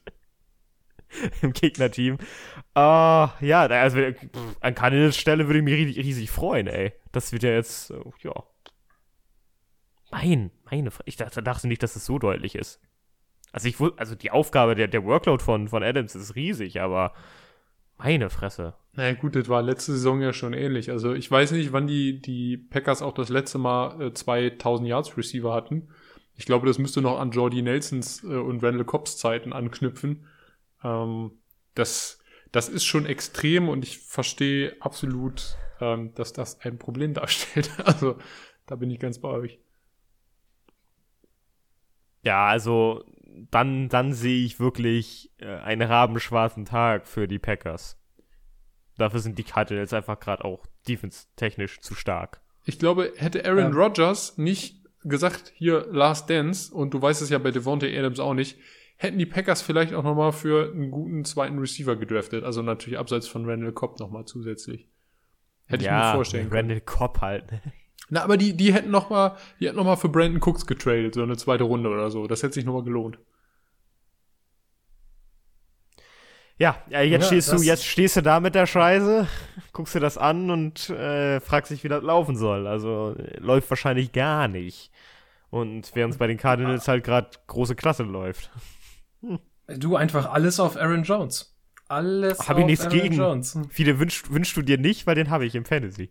Im 1.40 1.52
Gegnerteam. 1.52 2.18
Ah, 2.74 3.30
ja, 3.40 3.62
also 3.66 3.98
an 4.60 4.74
Cardinals 4.74 5.16
Stelle 5.16 5.46
würde 5.46 5.60
ich 5.60 5.64
mich 5.64 5.74
riesig, 5.74 5.98
riesig 6.04 6.30
freuen, 6.30 6.66
ey. 6.66 6.92
Das 7.12 7.30
wird 7.32 7.44
ja 7.44 7.50
jetzt, 7.50 7.90
äh, 7.90 8.00
ja. 8.22 8.32
Mein, 10.10 10.50
meine, 10.70 10.90
ich 11.04 11.16
dachte, 11.16 11.42
dachte 11.42 11.68
nicht, 11.68 11.82
dass 11.82 11.96
es 11.96 12.06
so 12.06 12.18
deutlich 12.18 12.54
ist. 12.54 12.80
Also 13.56 13.68
ich 13.68 13.80
also 13.96 14.14
die 14.14 14.30
Aufgabe, 14.30 14.74
der, 14.74 14.86
der 14.86 15.02
Workload 15.02 15.42
von, 15.42 15.68
von 15.68 15.82
Adams 15.82 16.14
ist 16.14 16.34
riesig, 16.34 16.82
aber 16.82 17.14
meine 17.96 18.28
Fresse. 18.28 18.74
Naja 18.92 19.14
gut, 19.14 19.34
das 19.34 19.48
war 19.48 19.62
letzte 19.62 19.92
Saison 19.92 20.20
ja 20.20 20.34
schon 20.34 20.52
ähnlich. 20.52 20.90
Also 20.90 21.14
ich 21.14 21.30
weiß 21.30 21.52
nicht, 21.52 21.72
wann 21.72 21.86
die, 21.86 22.20
die 22.20 22.58
Packers 22.58 23.00
auch 23.00 23.14
das 23.14 23.30
letzte 23.30 23.56
Mal 23.56 24.08
äh, 24.08 24.12
2000 24.12 24.86
Yards 24.86 25.16
Receiver 25.16 25.54
hatten. 25.54 25.88
Ich 26.34 26.44
glaube, 26.44 26.66
das 26.66 26.76
müsste 26.76 27.00
noch 27.00 27.18
an 27.18 27.30
Jordy 27.30 27.62
Nelsons 27.62 28.22
äh, 28.24 28.26
und 28.26 28.62
Randall 28.62 28.84
Cobbs 28.84 29.16
Zeiten 29.16 29.54
anknüpfen. 29.54 30.26
Ähm, 30.84 31.30
das, 31.74 32.18
das 32.52 32.68
ist 32.68 32.84
schon 32.84 33.06
extrem 33.06 33.70
und 33.70 33.84
ich 33.84 34.00
verstehe 34.00 34.76
absolut, 34.80 35.56
ähm, 35.80 36.12
dass 36.14 36.34
das 36.34 36.60
ein 36.60 36.78
Problem 36.78 37.14
darstellt. 37.14 37.70
Also 37.82 38.18
da 38.66 38.76
bin 38.76 38.90
ich 38.90 39.00
ganz 39.00 39.18
bei 39.18 39.28
euch. 39.28 39.58
Ja, 42.22 42.48
also 42.48 43.02
dann, 43.50 43.88
dann 43.88 44.12
sehe 44.12 44.44
ich 44.44 44.58
wirklich 44.60 45.30
äh, 45.38 45.46
einen 45.46 45.82
rabenschwarzen 45.82 46.64
Tag 46.64 47.06
für 47.06 47.28
die 47.28 47.38
Packers. 47.38 47.98
Dafür 48.96 49.20
sind 49.20 49.38
die 49.38 49.44
Cardinals 49.44 49.92
einfach 49.92 50.18
gerade 50.18 50.44
auch 50.44 50.66
defense-technisch 50.88 51.80
zu 51.80 51.94
stark. 51.94 52.40
Ich 52.64 52.78
glaube, 52.78 53.12
hätte 53.16 53.44
Aaron 53.44 53.72
Ja. 53.72 53.78
Rodgers 53.78 54.38
nicht 54.38 54.84
gesagt, 55.02 55.52
hier 55.54 55.86
Last 55.90 56.28
Dance, 56.30 56.74
und 56.74 56.94
du 56.94 57.00
weißt 57.00 57.22
es 57.22 57.30
ja 57.30 57.38
bei 57.38 57.50
Devontae 57.50 57.96
Adams 57.96 58.18
auch 58.18 58.34
nicht, 58.34 58.58
hätten 58.96 59.18
die 59.18 59.26
Packers 59.26 59.62
vielleicht 59.62 59.94
auch 59.94 60.02
nochmal 60.02 60.32
für 60.32 60.72
einen 60.72 60.90
guten 60.90 61.24
zweiten 61.24 61.58
Receiver 61.58 61.96
gedraftet. 61.96 62.42
Also 62.44 62.62
natürlich 62.62 62.98
abseits 62.98 63.28
von 63.28 63.48
Randall 63.48 63.72
Cobb 63.72 64.00
nochmal 64.00 64.24
zusätzlich. 64.24 64.88
Hätte 65.66 65.84
ja, 65.84 65.98
ich 65.98 66.06
mir 66.06 66.14
vorstellen 66.14 66.48
können. 66.48 66.70
Randall 66.70 66.80
Cobb 66.80 67.20
halt. 67.20 67.44
Na, 68.08 68.22
aber 68.22 68.36
die, 68.36 68.56
die 68.56 68.72
hätten 68.72 68.90
noch 68.90 69.10
mal, 69.10 69.36
die 69.58 69.66
hätten 69.66 69.76
noch 69.76 69.84
mal 69.84 69.96
für 69.96 70.08
Brandon 70.08 70.40
Cooks 70.40 70.66
getradet, 70.66 71.14
so 71.14 71.22
eine 71.22 71.36
zweite 71.36 71.64
Runde 71.64 71.88
oder 71.90 72.10
so. 72.10 72.26
Das 72.26 72.42
hätte 72.42 72.54
sich 72.54 72.64
noch 72.64 72.74
mal 72.74 72.84
gelohnt. 72.84 73.18
Ja, 76.58 76.76
ja 76.88 77.02
jetzt 77.02 77.22
Ja, 77.22 77.26
stehst 77.26 77.52
du, 77.52 77.62
jetzt 77.62 77.84
stehst 77.84 78.16
du 78.16 78.22
da 78.22 78.40
mit 78.40 78.54
der 78.54 78.66
Scheiße, 78.66 79.28
guckst 79.72 79.94
dir 79.94 80.00
das 80.00 80.16
an 80.16 80.50
und 80.50 80.88
äh, 80.90 81.40
fragst 81.40 81.70
dich, 81.70 81.84
wie 81.84 81.88
das 81.88 82.02
laufen 82.02 82.36
soll. 82.36 82.66
Also 82.66 83.14
äh, 83.18 83.38
läuft 83.40 83.68
wahrscheinlich 83.70 84.12
gar 84.12 84.48
nicht. 84.48 84.90
Und 85.50 85.94
während 85.94 86.14
es 86.14 86.18
bei 86.18 86.26
den 86.26 86.38
Cardinals 86.38 86.88
halt 86.88 87.04
gerade 87.04 87.30
große 87.46 87.74
Klasse 87.76 88.02
läuft. 88.04 88.50
Du 89.68 89.96
einfach 89.96 90.30
alles 90.32 90.60
auf 90.60 90.76
Aaron 90.76 91.02
Jones. 91.02 91.56
Alles 91.88 92.38
Hab 92.48 92.56
ich 92.58 92.64
auf 92.64 92.70
nichts 92.70 92.86
Aaron 92.86 93.00
gegen. 93.00 93.14
Jones. 93.16 93.58
Viele 93.70 93.98
wünschst, 93.98 94.32
wünschst 94.32 94.56
du 94.56 94.62
dir 94.62 94.78
nicht, 94.78 95.06
weil 95.06 95.14
den 95.14 95.30
habe 95.30 95.44
ich 95.44 95.54
im 95.54 95.64
Fantasy. 95.64 96.10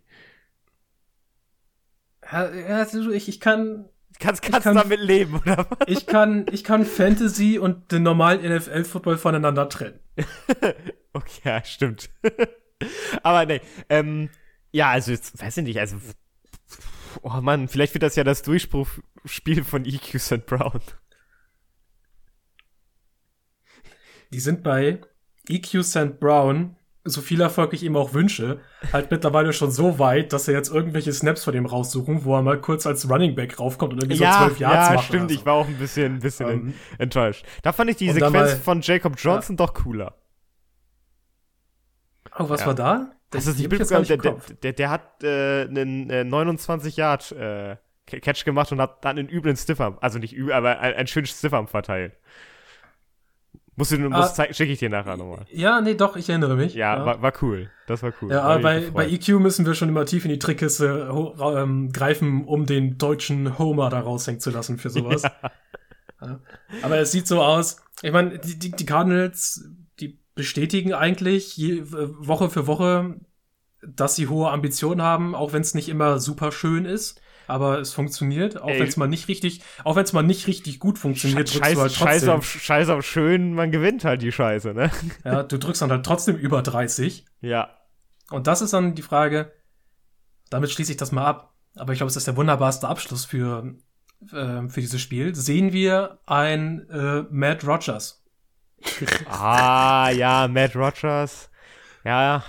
Du, 2.92 3.10
ich, 3.12 3.28
ich 3.28 3.40
kann, 3.40 3.88
Kannst, 4.18 4.44
Ich 4.44 4.50
kannst 4.50 4.64
kann- 4.64 4.76
damit 4.76 5.00
leben, 5.00 5.36
oder 5.40 5.66
was? 5.68 5.88
ich 5.88 6.06
kann, 6.06 6.46
ich 6.50 6.64
kann 6.64 6.84
Fantasy 6.86 7.58
und 7.58 7.92
den 7.92 8.02
normalen 8.02 8.40
NFL-Football 8.40 9.18
voneinander 9.18 9.68
trennen. 9.68 9.98
Okay, 11.12 11.40
ja, 11.44 11.64
stimmt. 11.64 12.10
Aber 13.22 13.46
nee, 13.46 13.62
ähm, 13.88 14.28
ja, 14.70 14.90
also 14.90 15.12
jetzt, 15.12 15.40
weiß 15.40 15.56
ich 15.56 15.64
nicht, 15.64 15.80
also, 15.80 15.96
oh 17.22 17.40
Mann, 17.40 17.68
vielleicht 17.68 17.94
wird 17.94 18.02
das 18.02 18.16
ja 18.16 18.24
das 18.24 18.42
Durchbruchspiel 18.42 19.64
von 19.64 19.86
EQ 19.86 20.18
St. 20.20 20.44
Brown. 20.44 20.80
Die 24.32 24.40
sind 24.40 24.62
bei 24.62 25.00
EQ 25.48 25.82
St. 25.82 26.20
Brown, 26.20 26.76
so 27.08 27.20
viel 27.20 27.40
Erfolg 27.40 27.72
ich 27.72 27.82
ihm 27.82 27.96
auch 27.96 28.12
wünsche, 28.14 28.60
halt 28.92 29.10
mittlerweile 29.10 29.52
schon 29.52 29.70
so 29.70 29.98
weit, 29.98 30.32
dass 30.32 30.48
er 30.48 30.54
jetzt 30.54 30.70
irgendwelche 30.70 31.12
Snaps 31.12 31.44
von 31.44 31.52
dem 31.52 31.66
raussuchen, 31.66 32.24
wo 32.24 32.34
er 32.36 32.42
mal 32.42 32.60
kurz 32.60 32.86
als 32.86 33.08
Running 33.08 33.34
Back 33.34 33.58
raufkommt 33.58 33.92
und 33.94 33.98
irgendwie 34.02 34.18
so 34.18 34.24
Ja, 34.24 34.38
zwölf 34.38 34.58
Yards 34.60 34.88
ja, 34.88 34.94
macht. 34.94 35.04
stimmt, 35.06 35.24
oder 35.24 35.34
so. 35.34 35.40
ich 35.40 35.46
war 35.46 35.54
auch 35.54 35.66
ein 35.68 35.76
bisschen, 35.78 36.14
ein 36.16 36.20
bisschen 36.20 36.48
Ähm, 36.50 36.74
enttäuscht. 36.98 37.44
Da 37.62 37.72
fand 37.72 37.90
ich 37.90 37.96
die 37.96 38.10
Sequenz 38.10 38.32
mal- 38.34 38.56
von 38.56 38.80
Jacob 38.82 39.14
Johnson 39.18 39.56
doch 39.56 39.74
cooler. 39.74 40.14
Oh, 42.38 42.48
was 42.48 42.60
Ja. 42.60 42.66
war 42.66 42.74
da? 42.74 43.10
Das 43.30 43.44
die 43.44 43.62
nicht 43.62 43.70
mitbekommen? 43.70 44.04
Der, 44.06 44.16
der, 44.62 44.72
der, 44.72 44.90
hat 44.90 45.22
äh, 45.24 45.62
einen 45.62 46.10
äh, 46.10 46.22
29 46.24 46.96
Yard 46.96 47.32
äh, 47.32 47.76
Ca- 48.06 48.20
Catch 48.20 48.44
gemacht 48.44 48.70
und 48.72 48.80
hat 48.80 49.04
dann 49.04 49.18
einen 49.18 49.28
üblen 49.28 49.56
Stiffarm, 49.56 49.98
also 50.00 50.18
nicht 50.18 50.32
übel, 50.32 50.52
aber 50.52 50.78
ein, 50.78 50.94
ein 50.94 51.06
schönes 51.06 51.30
Stiffarm 51.30 51.66
verteilt. 51.66 52.12
Musst 53.76 53.92
du, 53.92 53.96
Ah. 53.96 54.08
musst, 54.08 54.36
zeig- 54.36 54.54
schicke 54.54 54.72
ich 54.72 54.78
dir 54.78 54.88
nachher 54.88 55.16
nochmal. 55.16 55.44
Ja, 55.50 55.80
nee, 55.82 55.94
doch, 55.94 56.16
ich 56.16 56.28
erinnere 56.30 56.56
mich. 56.56 56.74
Ja, 56.74 57.04
War, 57.04 57.20
war 57.22 57.32
cool. 57.42 57.70
Das 57.86 58.02
war 58.02 58.12
cool. 58.22 58.30
Ja, 58.32 58.42
aber 58.42 58.60
bei, 58.62 58.90
bei 58.90 59.06
EQ 59.08 59.38
müssen 59.38 59.66
wir 59.66 59.74
schon 59.74 59.88
immer 59.90 60.06
tief 60.06 60.24
in 60.24 60.30
die 60.30 60.38
Trickkiste 60.38 61.10
ähm, 61.40 61.92
greifen, 61.92 62.44
um 62.46 62.64
den 62.66 62.96
deutschen 62.98 63.58
Homer 63.58 63.90
da 63.90 64.00
raushängen 64.00 64.40
zu 64.40 64.50
lassen 64.50 64.78
für 64.78 64.90
sowas. 64.90 65.22
Ja. 66.18 66.40
Aber 66.82 66.96
es 66.96 67.12
sieht 67.12 67.26
so 67.28 67.42
aus. 67.42 67.76
Ich 68.00 68.10
meine, 68.10 68.38
die, 68.38 68.58
die, 68.58 68.70
die 68.70 68.86
Cardinals, 68.86 69.68
die 70.00 70.18
bestätigen 70.34 70.94
eigentlich 70.94 71.58
je, 71.58 71.82
Woche 71.90 72.48
für 72.48 72.66
Woche, 72.66 73.16
dass 73.86 74.16
sie 74.16 74.26
hohe 74.26 74.50
Ambitionen 74.50 75.02
haben, 75.02 75.34
auch 75.34 75.52
wenn 75.52 75.60
es 75.60 75.74
nicht 75.74 75.90
immer 75.90 76.18
super 76.18 76.52
schön 76.52 76.86
ist. 76.86 77.20
Aber 77.46 77.78
es 77.78 77.92
funktioniert, 77.92 78.60
auch 78.60 78.68
wenn 78.68 78.88
es 78.88 78.96
mal 78.96 79.06
nicht 79.08 79.28
richtig, 79.28 79.62
auch 79.84 79.96
wenn 79.96 80.04
es 80.04 80.12
mal 80.12 80.22
nicht 80.22 80.46
richtig 80.46 80.80
gut 80.80 80.98
funktioniert, 80.98 81.48
drückst 81.48 81.56
du 81.56 81.64
Scheiße, 81.64 81.80
halt 81.80 81.94
trotzdem. 81.94 82.30
auf, 82.30 82.46
Scheiße 82.46 82.94
auf 82.94 83.06
schön, 83.06 83.54
man 83.54 83.70
gewinnt 83.70 84.04
halt 84.04 84.22
die 84.22 84.32
Scheiße, 84.32 84.74
ne? 84.74 84.90
Ja, 85.24 85.42
du 85.42 85.58
drückst 85.58 85.82
dann 85.82 85.90
halt 85.90 86.04
trotzdem 86.04 86.36
über 86.36 86.62
30. 86.62 87.24
Ja. 87.40 87.70
Und 88.30 88.46
das 88.46 88.62
ist 88.62 88.72
dann 88.72 88.94
die 88.94 89.02
Frage, 89.02 89.52
damit 90.50 90.70
schließe 90.70 90.92
ich 90.92 90.98
das 90.98 91.12
mal 91.12 91.24
ab. 91.24 91.54
Aber 91.76 91.92
ich 91.92 91.98
glaube, 91.98 92.10
es 92.10 92.16
ist 92.16 92.26
der 92.26 92.36
wunderbarste 92.36 92.88
Abschluss 92.88 93.24
für, 93.24 93.74
äh, 94.32 94.68
für 94.68 94.80
dieses 94.80 95.00
Spiel. 95.00 95.34
Sehen 95.34 95.72
wir 95.72 96.18
ein 96.26 96.88
äh, 96.90 97.24
Matt 97.30 97.66
Rogers. 97.66 98.24
Ah, 99.28 100.10
ja, 100.10 100.48
Matt 100.48 100.76
Rogers. 100.76 101.50
Ja. 102.04 102.44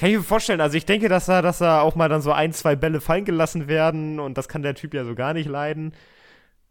Kann 0.00 0.08
ich 0.08 0.16
mir 0.16 0.22
vorstellen. 0.22 0.62
Also 0.62 0.78
ich 0.78 0.86
denke, 0.86 1.10
dass 1.10 1.26
da, 1.26 1.42
dass 1.42 1.58
da 1.58 1.82
auch 1.82 1.94
mal 1.94 2.08
dann 2.08 2.22
so 2.22 2.32
ein, 2.32 2.54
zwei 2.54 2.74
Bälle 2.74 3.02
fallen 3.02 3.26
gelassen 3.26 3.68
werden 3.68 4.18
und 4.18 4.38
das 4.38 4.48
kann 4.48 4.62
der 4.62 4.74
Typ 4.74 4.94
ja 4.94 5.04
so 5.04 5.14
gar 5.14 5.34
nicht 5.34 5.46
leiden. 5.46 5.92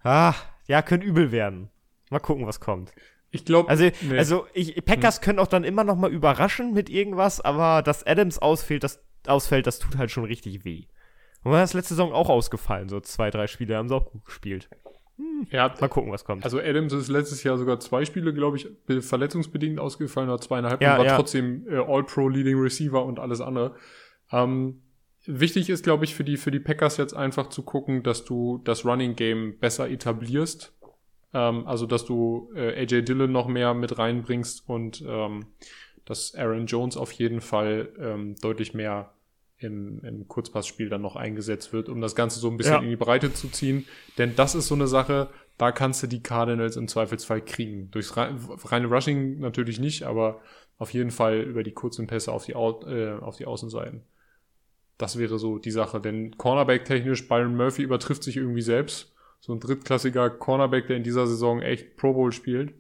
Ah, 0.02 0.34
ja, 0.66 0.82
könnte 0.82 1.06
übel 1.06 1.32
werden. 1.32 1.70
Mal 2.10 2.18
gucken, 2.18 2.48
was 2.48 2.60
kommt. 2.60 2.92
Ich 3.30 3.46
glaube, 3.46 3.70
Also, 3.70 3.92
Nee. 4.02 4.18
also 4.18 4.48
ich, 4.54 4.84
Packers 4.84 5.22
können 5.22 5.38
auch 5.38 5.46
dann 5.46 5.64
immer 5.64 5.84
noch 5.84 5.96
mal 5.96 6.12
überraschen 6.12 6.74
mit 6.74 6.90
irgendwas, 6.90 7.40
aber 7.40 7.84
dass 7.84 8.04
Adams 8.04 8.40
ausfällt, 8.40 8.84
das, 8.84 9.00
ausfällt, 9.28 9.68
das 9.68 9.78
tut 9.78 10.00
halt 10.00 10.10
schon 10.10 10.26
richtig 10.26 10.66
weh. 10.66 10.86
Und 11.44 11.52
war 11.52 11.60
das 11.62 11.74
letzte 11.76 11.94
Saison 11.94 12.12
auch 12.12 12.30
ausgefallen, 12.30 12.90
so 12.90 13.00
zwei, 13.00 13.30
drei 13.30 13.46
Spiele 13.46 13.78
haben 13.78 13.90
sie 13.90 13.96
auch 13.96 14.12
gut 14.12 14.26
gespielt. 14.26 14.70
Er 15.50 15.64
hat, 15.64 15.82
Mal 15.82 15.88
gucken, 15.88 16.12
was 16.12 16.24
kommt. 16.26 16.44
also 16.44 16.60
Adams 16.60 16.94
ist 16.94 17.08
letztes 17.10 17.44
Jahr 17.44 17.58
sogar 17.58 17.80
zwei 17.80 18.06
Spiele, 18.06 18.34
glaube 18.34 18.58
ich, 18.58 18.68
be- 18.86 19.02
verletzungsbedingt 19.02 19.80
ausgefallen 19.80 20.30
oder 20.30 20.40
zweieinhalb 20.42 20.82
Ja, 20.82 20.94
und 20.94 21.00
war 21.00 21.06
ja. 21.06 21.16
trotzdem 21.16 21.66
äh, 21.70 21.76
All-Pro 21.78 22.28
Leading 22.30 22.60
Receiver 22.60 23.04
und 23.06 23.20
alles 23.20 23.42
andere. 23.42 23.76
Ähm, 24.32 24.82
wichtig 25.26 25.70
ist, 25.70 25.84
glaube 25.84 26.06
ich, 26.06 26.16
für 26.16 26.24
die, 26.24 26.38
für 26.38 26.52
die 26.52 26.60
Packers 26.60 26.98
jetzt 26.98 27.14
einfach 27.16 27.48
zu 27.50 27.64
gucken, 27.64 28.04
dass 28.04 28.26
du 28.26 28.62
das 28.64 28.86
Running 28.86 29.16
Game 29.16 29.58
besser 29.60 29.90
etablierst. 29.90 30.74
Ähm, 31.34 31.68
also, 31.68 31.86
dass 31.86 32.06
du 32.06 32.52
äh, 32.56 32.82
AJ 32.82 33.04
Dillon 33.04 33.32
noch 33.32 33.48
mehr 33.48 33.74
mit 33.74 33.98
reinbringst 33.98 34.68
und 34.68 35.04
ähm, 35.08 35.46
dass 36.06 36.34
Aaron 36.34 36.66
Jones 36.66 36.98
auf 36.98 37.12
jeden 37.12 37.40
Fall 37.42 37.90
ähm, 38.00 38.36
deutlich 38.42 38.74
mehr 38.74 39.14
im, 39.60 40.00
im 40.04 40.28
Kurzpassspiel 40.28 40.90
dann 40.90 41.02
noch 41.02 41.16
eingesetzt 41.16 41.74
wird, 41.74 41.90
um 41.90 42.02
das 42.02 42.16
Ganze 42.16 42.40
so 42.40 42.50
ein 42.50 42.58
bisschen 42.58 42.74
Ja. 42.76 42.82
in 42.82 42.90
die 42.90 42.96
Breite 42.96 43.34
zu 43.34 43.50
ziehen. 43.50 43.86
Denn 44.18 44.36
das 44.36 44.56
ist 44.56 44.68
so 44.68 44.76
eine 44.76 44.88
Sache, 44.88 45.30
da 45.58 45.72
kannst 45.72 46.02
du 46.02 46.08
die 46.08 46.24
Cardinals 46.24 46.78
im 46.78 46.88
Zweifelsfall 46.88 47.42
kriegen. 47.42 47.92
Durchs 47.92 48.16
rei- 48.16 48.34
reine 48.66 48.88
Rushing 48.88 49.40
natürlich 49.40 49.80
nicht, 49.80 50.04
aber 50.04 50.40
auf 50.78 50.94
jeden 50.94 51.12
Fall 51.12 51.42
über 51.42 51.64
die 51.64 51.74
kurzen 51.74 52.08
Pässe 52.08 52.32
auf 52.32 52.46
die, 52.46 52.56
Au 52.56 52.82
äh, 52.88 53.18
auf 53.20 53.36
die 53.36 53.46
Außenseiten. 53.46 54.02
Das 54.98 55.18
wäre 55.18 55.38
so 55.40 55.58
die 55.60 55.72
Sache. 55.72 56.00
Denn 56.00 56.38
Cornerback-technisch, 56.38 57.28
Byron 57.28 57.56
Murphy 57.56 57.84
übertrifft 57.84 58.24
sich 58.24 58.38
irgendwie 58.38 58.62
selbst. 58.62 59.14
So 59.42 59.54
ein 59.54 59.60
drittklassiger 59.60 60.30
Cornerback, 60.30 60.88
der 60.88 60.98
in 60.98 61.04
dieser 61.04 61.28
Saison 61.28 61.62
echt 61.62 61.96
Pro 61.98 62.14
Bowl 62.14 62.32
spielt. 62.32 62.74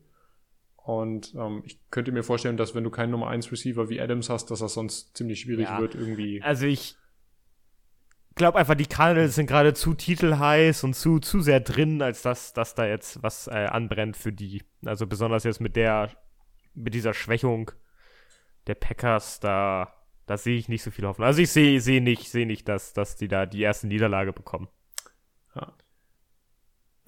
Und 0.89 1.35
ähm, 1.35 1.61
ich 1.65 1.79
könnte 1.91 2.11
mir 2.11 2.23
vorstellen, 2.23 2.57
dass 2.57 2.73
wenn 2.73 2.83
du 2.83 2.89
keinen 2.89 3.11
Nummer 3.11 3.27
1 3.27 3.51
Receiver 3.51 3.89
wie 3.89 4.01
Adams 4.01 4.27
hast, 4.27 4.49
dass 4.49 4.57
das 4.57 4.73
sonst 4.73 5.15
ziemlich 5.15 5.41
schwierig 5.41 5.67
Ja. 5.67 5.79
wird, 5.79 5.93
irgendwie. 5.93 6.41
Also 6.41 6.65
ich 6.65 6.95
glaube 8.33 8.57
einfach, 8.57 8.73
die 8.73 8.87
Cardinals 8.87 9.35
sind 9.35 9.45
gerade 9.45 9.75
zu 9.75 9.93
titelheiß 9.93 10.83
und 10.83 10.95
zu, 10.95 11.19
zu 11.19 11.41
sehr 11.41 11.59
drin, 11.59 12.01
als 12.01 12.23
dass, 12.23 12.53
dass 12.53 12.73
da 12.73 12.87
jetzt 12.87 13.21
was 13.21 13.45
äh, 13.45 13.67
anbrennt 13.69 14.17
für 14.17 14.33
die. 14.33 14.63
Also 14.83 15.05
besonders 15.05 15.43
jetzt 15.43 15.61
mit 15.61 15.75
der, 15.75 16.09
mit 16.73 16.95
dieser 16.95 17.13
Schwächung 17.13 17.69
der 18.65 18.73
Packers, 18.73 19.39
da, 19.39 19.93
da 20.25 20.37
sehe 20.37 20.57
ich 20.57 20.69
nicht 20.69 20.81
so 20.81 20.89
viel 20.89 21.05
Hoffnung. 21.05 21.27
Also 21.27 21.39
ich 21.39 21.51
sehe 21.51 21.79
sehe 21.81 22.01
nicht, 22.01 22.31
sehe 22.31 22.47
nicht, 22.47 22.67
dass, 22.67 22.93
dass 22.93 23.15
die 23.15 23.27
da 23.27 23.45
die 23.45 23.61
erste 23.61 23.85
Niederlage 23.85 24.33
bekommen. 24.33 24.69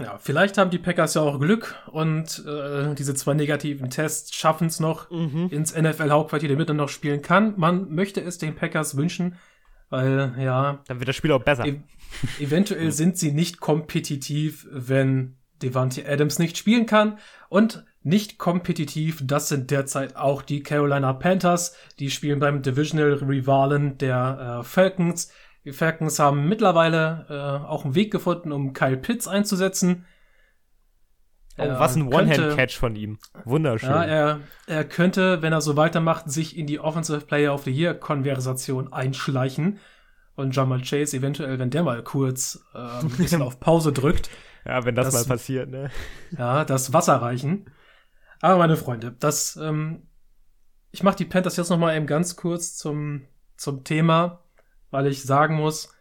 Ja, 0.04 0.18
vielleicht 0.18 0.58
haben 0.58 0.70
die 0.70 0.80
Packers 0.80 1.14
ja 1.14 1.22
auch 1.22 1.40
Glück 1.40 1.76
und 1.92 2.44
äh, 2.46 2.94
diese 2.96 3.14
zwei 3.16 3.34
negativen 3.34 3.90
Tests 3.90 4.36
schaffen 4.36 4.68
es 4.68 4.80
noch 4.80 5.10
ins 5.12 5.76
NFL-Hauptquartier, 5.76 6.50
damit 6.50 6.70
er 6.70 6.76
noch 6.76 6.90
spielen 6.90 7.22
kann. 7.22 7.54
Man 7.58 7.90
möchte 7.94 8.22
es 8.22 8.38
den 8.38 8.56
Packers 8.56 8.98
wünschen, 8.98 9.36
weil 9.90 10.34
ja, 10.40 10.82
Dann 10.88 11.00
wird 11.00 11.10
das 11.10 11.16
Spiel 11.16 11.32
auch 11.32 11.44
besser. 11.44 11.66
e 11.66 11.82
eventuell 12.40 12.92
sind 12.92 13.18
sie 13.18 13.32
nicht 13.32 13.60
kompetitiv, 13.60 14.68
wenn 14.72 15.38
Devante 15.62 16.08
Adams 16.08 16.40
nicht 16.40 16.58
spielen 16.58 16.86
kann. 16.86 17.20
Und 17.50 17.86
nicht 18.04 18.40
kompetitiv, 18.40 19.22
das 19.24 19.50
sind 19.50 19.70
derzeit 19.70 20.16
auch 20.16 20.42
die 20.42 20.64
Carolina 20.64 21.14
Panthers. 21.14 21.76
Die 22.00 22.10
spielen 22.10 22.40
beim 22.40 22.62
Divisional 22.64 23.14
Rivalen 23.14 23.98
der 24.00 24.60
äh, 24.62 24.64
Falcons. 24.64 25.32
Die 25.66 25.72
Falcons 25.74 26.18
haben 26.20 26.48
mittlerweile 26.50 27.26
äh, 27.30 27.68
auch 27.68 27.86
einen 27.86 27.96
Weg 27.96 28.12
gefunden, 28.12 28.52
um 28.52 28.74
Kyle 28.74 28.98
Pitts 28.98 29.28
einzusetzen. 29.28 30.06
Oh, 31.58 31.64
Er 31.64 31.80
was 31.80 31.96
ein 31.96 32.12
One-Hand-Catch 32.12 32.78
von 32.78 32.96
ihm. 32.96 33.20
Wunderschön. 33.46 33.90
Ja, 33.90 34.04
er, 34.04 34.40
er 34.68 34.84
könnte, 34.86 35.42
wenn 35.42 35.54
er 35.54 35.62
so 35.62 35.76
weitermacht, 35.76 36.32
sich 36.32 36.58
in 36.58 36.66
die 36.66 36.80
Offensive 36.80 37.22
Player 37.22 37.54
of 37.54 37.64
the 37.64 37.72
Year-Konversation 37.72 38.92
einschleichen 38.94 39.80
und 40.36 40.56
Jamal 40.56 40.82
Chase 40.82 41.18
eventuell, 41.18 41.60
wenn 41.60 41.70
der 41.70 41.84
mal 41.84 42.04
kurz 42.04 42.64
äh, 42.74 42.78
ein 42.80 43.10
bisschen 43.10 43.42
auf 43.44 43.60
Pause 43.60 43.92
drückt, 43.92 44.30
ja, 44.66 44.86
wenn 44.86 44.96
das, 44.96 45.12
das- 45.14 45.28
mal 45.28 45.34
passiert, 45.36 45.70
ne? 45.70 45.92
ja, 46.38 46.64
das 46.66 46.94
Wasser 46.94 47.16
reichen. 47.22 47.70
Aber 48.40 48.58
meine 48.58 48.78
Freunde, 48.78 49.16
das, 49.20 49.58
ähm, 49.62 50.08
ich 50.92 51.04
mache 51.04 51.18
die 51.18 51.26
Panthers 51.26 51.58
jetzt 51.58 51.70
noch 51.70 51.78
mal 51.78 51.96
eben 51.96 52.08
ganz 52.08 52.36
kurz 52.38 52.76
zum, 52.78 53.24
zum 53.58 53.84
Thema, 53.84 54.40
weil 54.92 55.08
ich 55.08 55.24
sagen 55.24 55.56
muss, 55.56 55.94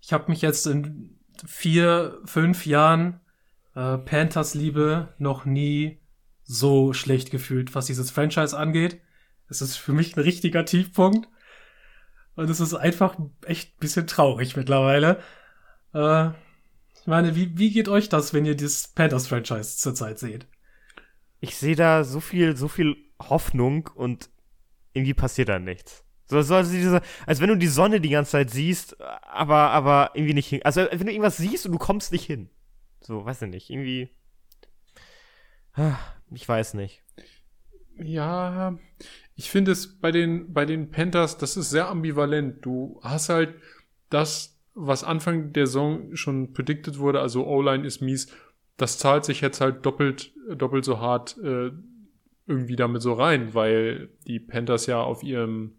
ich 0.00 0.12
habe 0.12 0.30
mich 0.30 0.40
jetzt 0.40 0.66
in 0.66 1.18
vier, 1.46 2.18
fünf 2.24 2.64
Jahren 2.64 3.20
äh, 3.74 3.98
Panthers-Liebe 3.98 5.14
noch 5.18 5.44
nie 5.44 6.00
so 6.44 6.92
schlecht 6.92 7.30
gefühlt, 7.30 7.74
was 7.74 7.86
dieses 7.86 8.10
Franchise 8.10 8.56
angeht. 8.56 9.00
Es 9.48 9.60
ist 9.60 9.76
für 9.76 9.92
mich 9.92 10.16
ein 10.16 10.22
richtiger 10.22 10.64
Tiefpunkt. 10.64 11.28
Und 12.36 12.50
es 12.50 12.60
ist 12.60 12.74
einfach 12.74 13.16
echt 13.44 13.74
ein 13.74 13.80
bisschen 13.80 14.06
traurig 14.06 14.56
mittlerweile. 14.56 15.20
Äh, 15.92 16.28
ich 17.00 17.06
meine, 17.06 17.34
wie, 17.34 17.56
wie 17.58 17.70
geht 17.70 17.88
euch 17.88 18.08
das, 18.08 18.32
wenn 18.32 18.44
ihr 18.44 18.54
dieses 18.54 18.88
Panthers-Franchise 18.88 19.78
zurzeit 19.78 20.18
seht? 20.18 20.46
Ich 21.40 21.56
sehe 21.56 21.76
da 21.76 22.04
so 22.04 22.20
viel, 22.20 22.56
so 22.56 22.68
viel 22.68 22.96
Hoffnung 23.20 23.88
und 23.94 24.30
irgendwie 24.92 25.14
passiert 25.14 25.48
da 25.48 25.58
nichts. 25.58 26.05
So, 26.26 26.42
so 26.42 26.54
also 26.56 26.72
diese, 26.72 27.00
als 27.26 27.40
wenn 27.40 27.48
du 27.48 27.56
die 27.56 27.66
Sonne 27.68 28.00
die 28.00 28.10
ganze 28.10 28.32
Zeit 28.32 28.50
siehst, 28.50 29.00
aber, 29.00 29.70
aber 29.70 30.10
irgendwie 30.14 30.34
nicht 30.34 30.48
hin. 30.48 30.60
Also, 30.64 30.86
wenn 30.90 31.06
du 31.06 31.12
irgendwas 31.12 31.36
siehst 31.36 31.66
und 31.66 31.72
du 31.72 31.78
kommst 31.78 32.12
nicht 32.12 32.24
hin. 32.24 32.48
So, 33.00 33.24
weiß 33.24 33.42
ich 33.42 33.50
nicht, 33.50 33.70
irgendwie. 33.70 34.10
Ich 36.32 36.48
weiß 36.48 36.74
nicht. 36.74 37.02
Ja, 37.98 38.78
ich 39.36 39.50
finde 39.50 39.72
es 39.72 39.98
bei 40.00 40.10
den, 40.10 40.52
bei 40.52 40.64
den 40.64 40.90
Panthers, 40.90 41.38
das 41.38 41.56
ist 41.56 41.70
sehr 41.70 41.88
ambivalent. 41.88 42.64
Du 42.64 43.00
hast 43.02 43.28
halt 43.28 43.54
das, 44.10 44.58
was 44.74 45.04
Anfang 45.04 45.52
der 45.52 45.66
Saison 45.66 46.14
schon 46.16 46.52
predicted 46.52 46.98
wurde, 46.98 47.20
also 47.20 47.46
O-Line 47.46 47.86
ist 47.86 48.00
mies, 48.00 48.32
das 48.76 48.98
zahlt 48.98 49.24
sich 49.24 49.40
jetzt 49.40 49.60
halt 49.60 49.86
doppelt, 49.86 50.32
doppelt 50.54 50.84
so 50.84 51.00
hart 51.00 51.38
äh, 51.38 51.70
irgendwie 52.46 52.76
damit 52.76 53.02
so 53.02 53.14
rein, 53.14 53.54
weil 53.54 54.10
die 54.26 54.40
Panthers 54.40 54.86
ja 54.86 55.00
auf 55.00 55.22
ihrem 55.22 55.76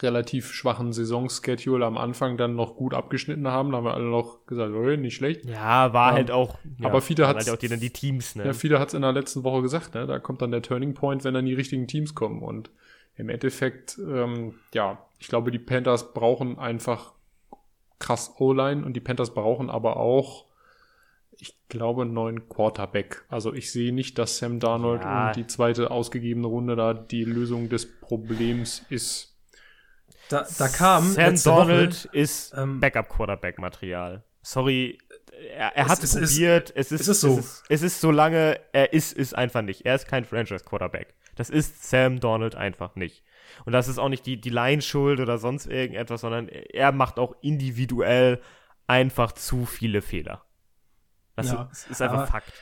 relativ 0.00 0.52
schwachen 0.52 0.92
Saisonschedule 0.92 1.86
am 1.86 1.96
Anfang 1.96 2.36
dann 2.36 2.56
noch 2.56 2.76
gut 2.76 2.94
abgeschnitten 2.94 3.46
haben. 3.48 3.70
Da 3.70 3.78
haben 3.78 3.84
wir 3.84 3.94
alle 3.94 4.04
noch 4.04 4.44
gesagt, 4.46 4.72
oh, 4.74 4.96
nicht 4.96 5.14
schlecht. 5.14 5.44
Ja, 5.44 5.92
war 5.92 6.10
ähm, 6.10 6.14
halt 6.16 6.30
auch. 6.30 6.58
Ja, 6.78 6.88
aber 6.88 7.00
viele 7.00 7.28
hat 7.28 7.36
halt 7.36 7.50
auch 7.50 7.56
die, 7.56 7.68
dann 7.68 7.80
die 7.80 7.90
Teams, 7.90 8.34
ne? 8.34 8.44
Ja, 8.46 8.52
viele 8.52 8.80
hat 8.80 8.88
es 8.88 8.94
in 8.94 9.02
der 9.02 9.12
letzten 9.12 9.44
Woche 9.44 9.62
gesagt, 9.62 9.94
ne? 9.94 10.06
Da 10.06 10.18
kommt 10.18 10.42
dann 10.42 10.50
der 10.50 10.62
Turning 10.62 10.94
Point, 10.94 11.24
wenn 11.24 11.34
dann 11.34 11.46
die 11.46 11.54
richtigen 11.54 11.86
Teams 11.86 12.14
kommen. 12.14 12.42
Und 12.42 12.70
im 13.16 13.28
Endeffekt, 13.28 13.98
ähm, 13.98 14.54
ja, 14.72 14.98
ich 15.18 15.28
glaube, 15.28 15.50
die 15.50 15.60
Panthers 15.60 16.12
brauchen 16.12 16.58
einfach 16.58 17.12
krass 18.00 18.34
O-Line 18.38 18.84
und 18.84 18.94
die 18.94 19.00
Panthers 19.00 19.32
brauchen 19.32 19.70
aber 19.70 19.96
auch 19.96 20.46
ich 21.38 21.68
glaube, 21.68 22.02
einen 22.02 22.12
neuen 22.12 22.48
Quarterback. 22.48 23.24
Also 23.28 23.52
ich 23.52 23.72
sehe 23.72 23.92
nicht, 23.92 24.18
dass 24.18 24.38
Sam 24.38 24.60
Darnold 24.60 25.02
ja. 25.02 25.28
und 25.28 25.36
die 25.36 25.46
zweite 25.46 25.90
ausgegebene 25.90 26.46
Runde 26.46 26.76
da 26.76 26.94
die 26.94 27.24
Lösung 27.24 27.68
des 27.68 28.00
Problems 28.00 28.84
ist. 28.88 29.33
Da, 30.28 30.46
da 30.58 30.68
kam 30.68 31.12
Sam 31.12 31.36
Darnold 31.42 32.06
Woche, 32.06 32.16
ist 32.16 32.54
ähm, 32.56 32.80
Backup-Quarterback-Material. 32.80 34.24
Sorry, 34.42 34.98
er, 35.56 35.76
er 35.76 35.88
hat 35.88 36.02
es, 36.02 36.14
es 36.14 36.32
probiert. 36.32 36.70
Ist, 36.70 36.92
es, 36.92 37.00
ist, 37.00 37.08
es 37.08 37.08
ist 37.08 37.20
so. 37.20 37.38
Es 37.38 37.44
ist, 37.44 37.64
es 37.68 37.82
ist 37.82 38.00
so 38.00 38.10
lange, 38.10 38.60
er 38.72 38.92
ist, 38.92 39.12
ist 39.12 39.34
einfach 39.34 39.62
nicht. 39.62 39.84
Er 39.84 39.94
ist 39.94 40.08
kein 40.08 40.24
Franchise-Quarterback. 40.24 41.14
Das 41.36 41.50
ist 41.50 41.88
Sam 41.88 42.20
Donald 42.20 42.54
einfach 42.54 42.94
nicht. 42.94 43.24
Und 43.64 43.72
das 43.72 43.88
ist 43.88 43.98
auch 43.98 44.08
nicht 44.08 44.26
die, 44.26 44.40
die 44.40 44.50
Line-Schuld 44.50 45.20
oder 45.20 45.38
sonst 45.38 45.66
irgendetwas, 45.66 46.20
sondern 46.20 46.48
er 46.48 46.92
macht 46.92 47.18
auch 47.18 47.34
individuell 47.42 48.40
einfach 48.86 49.32
zu 49.32 49.66
viele 49.66 50.02
Fehler. 50.02 50.44
Das 51.36 51.48
ja, 51.48 51.70
ist 51.72 52.02
einfach 52.02 52.18
aber, 52.18 52.26
Fakt. 52.26 52.52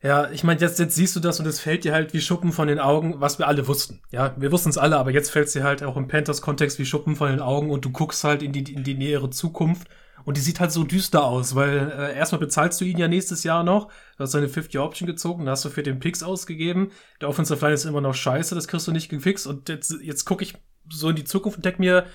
Ja, 0.00 0.30
ich 0.30 0.44
meine, 0.44 0.60
jetzt, 0.60 0.78
jetzt 0.78 0.94
siehst 0.94 1.16
du 1.16 1.20
das 1.20 1.40
und 1.40 1.46
es 1.46 1.58
fällt 1.58 1.82
dir 1.82 1.92
halt 1.92 2.14
wie 2.14 2.20
Schuppen 2.20 2.52
von 2.52 2.68
den 2.68 2.78
Augen, 2.78 3.20
was 3.20 3.40
wir 3.40 3.48
alle 3.48 3.66
wussten. 3.66 4.00
Ja, 4.10 4.32
wir 4.36 4.52
wussten 4.52 4.70
es 4.70 4.78
alle, 4.78 4.96
aber 4.96 5.10
jetzt 5.10 5.30
fällt 5.30 5.48
es 5.48 5.54
dir 5.54 5.64
halt 5.64 5.82
auch 5.82 5.96
im 5.96 6.06
Panthers-Kontext 6.06 6.78
wie 6.78 6.84
Schuppen 6.84 7.16
von 7.16 7.30
den 7.30 7.40
Augen 7.40 7.70
und 7.70 7.84
du 7.84 7.90
guckst 7.90 8.22
halt 8.22 8.42
in 8.44 8.52
die, 8.52 8.72
in 8.72 8.84
die 8.84 8.94
nähere 8.94 9.30
Zukunft 9.30 9.88
und 10.24 10.36
die 10.36 10.40
sieht 10.40 10.60
halt 10.60 10.70
so 10.70 10.84
düster 10.84 11.24
aus, 11.24 11.56
weil 11.56 11.90
äh, 11.90 12.16
erstmal 12.16 12.38
bezahlst 12.38 12.80
du 12.80 12.84
ihn 12.84 12.98
ja 12.98 13.08
nächstes 13.08 13.42
Jahr 13.42 13.64
noch, 13.64 13.88
du 13.88 14.22
hast 14.22 14.30
seine 14.30 14.46
50-Option 14.46 15.08
gezogen, 15.08 15.46
da 15.46 15.52
hast 15.52 15.64
du 15.64 15.68
für 15.68 15.82
den 15.82 15.98
Picks 15.98 16.22
ausgegeben, 16.22 16.92
der 17.20 17.28
Offensive 17.28 17.60
Line 17.60 17.74
ist 17.74 17.84
immer 17.84 18.00
noch 18.00 18.14
scheiße, 18.14 18.54
das 18.54 18.68
kriegst 18.68 18.86
du 18.86 18.92
nicht 18.92 19.08
gefixt 19.08 19.48
und 19.48 19.68
jetzt, 19.68 19.96
jetzt 20.00 20.24
gucke 20.24 20.44
ich 20.44 20.54
so 20.88 21.10
in 21.10 21.16
die 21.16 21.24
Zukunft 21.24 21.58
und 21.58 21.64
denke 21.64 21.80
mir, 21.80 22.06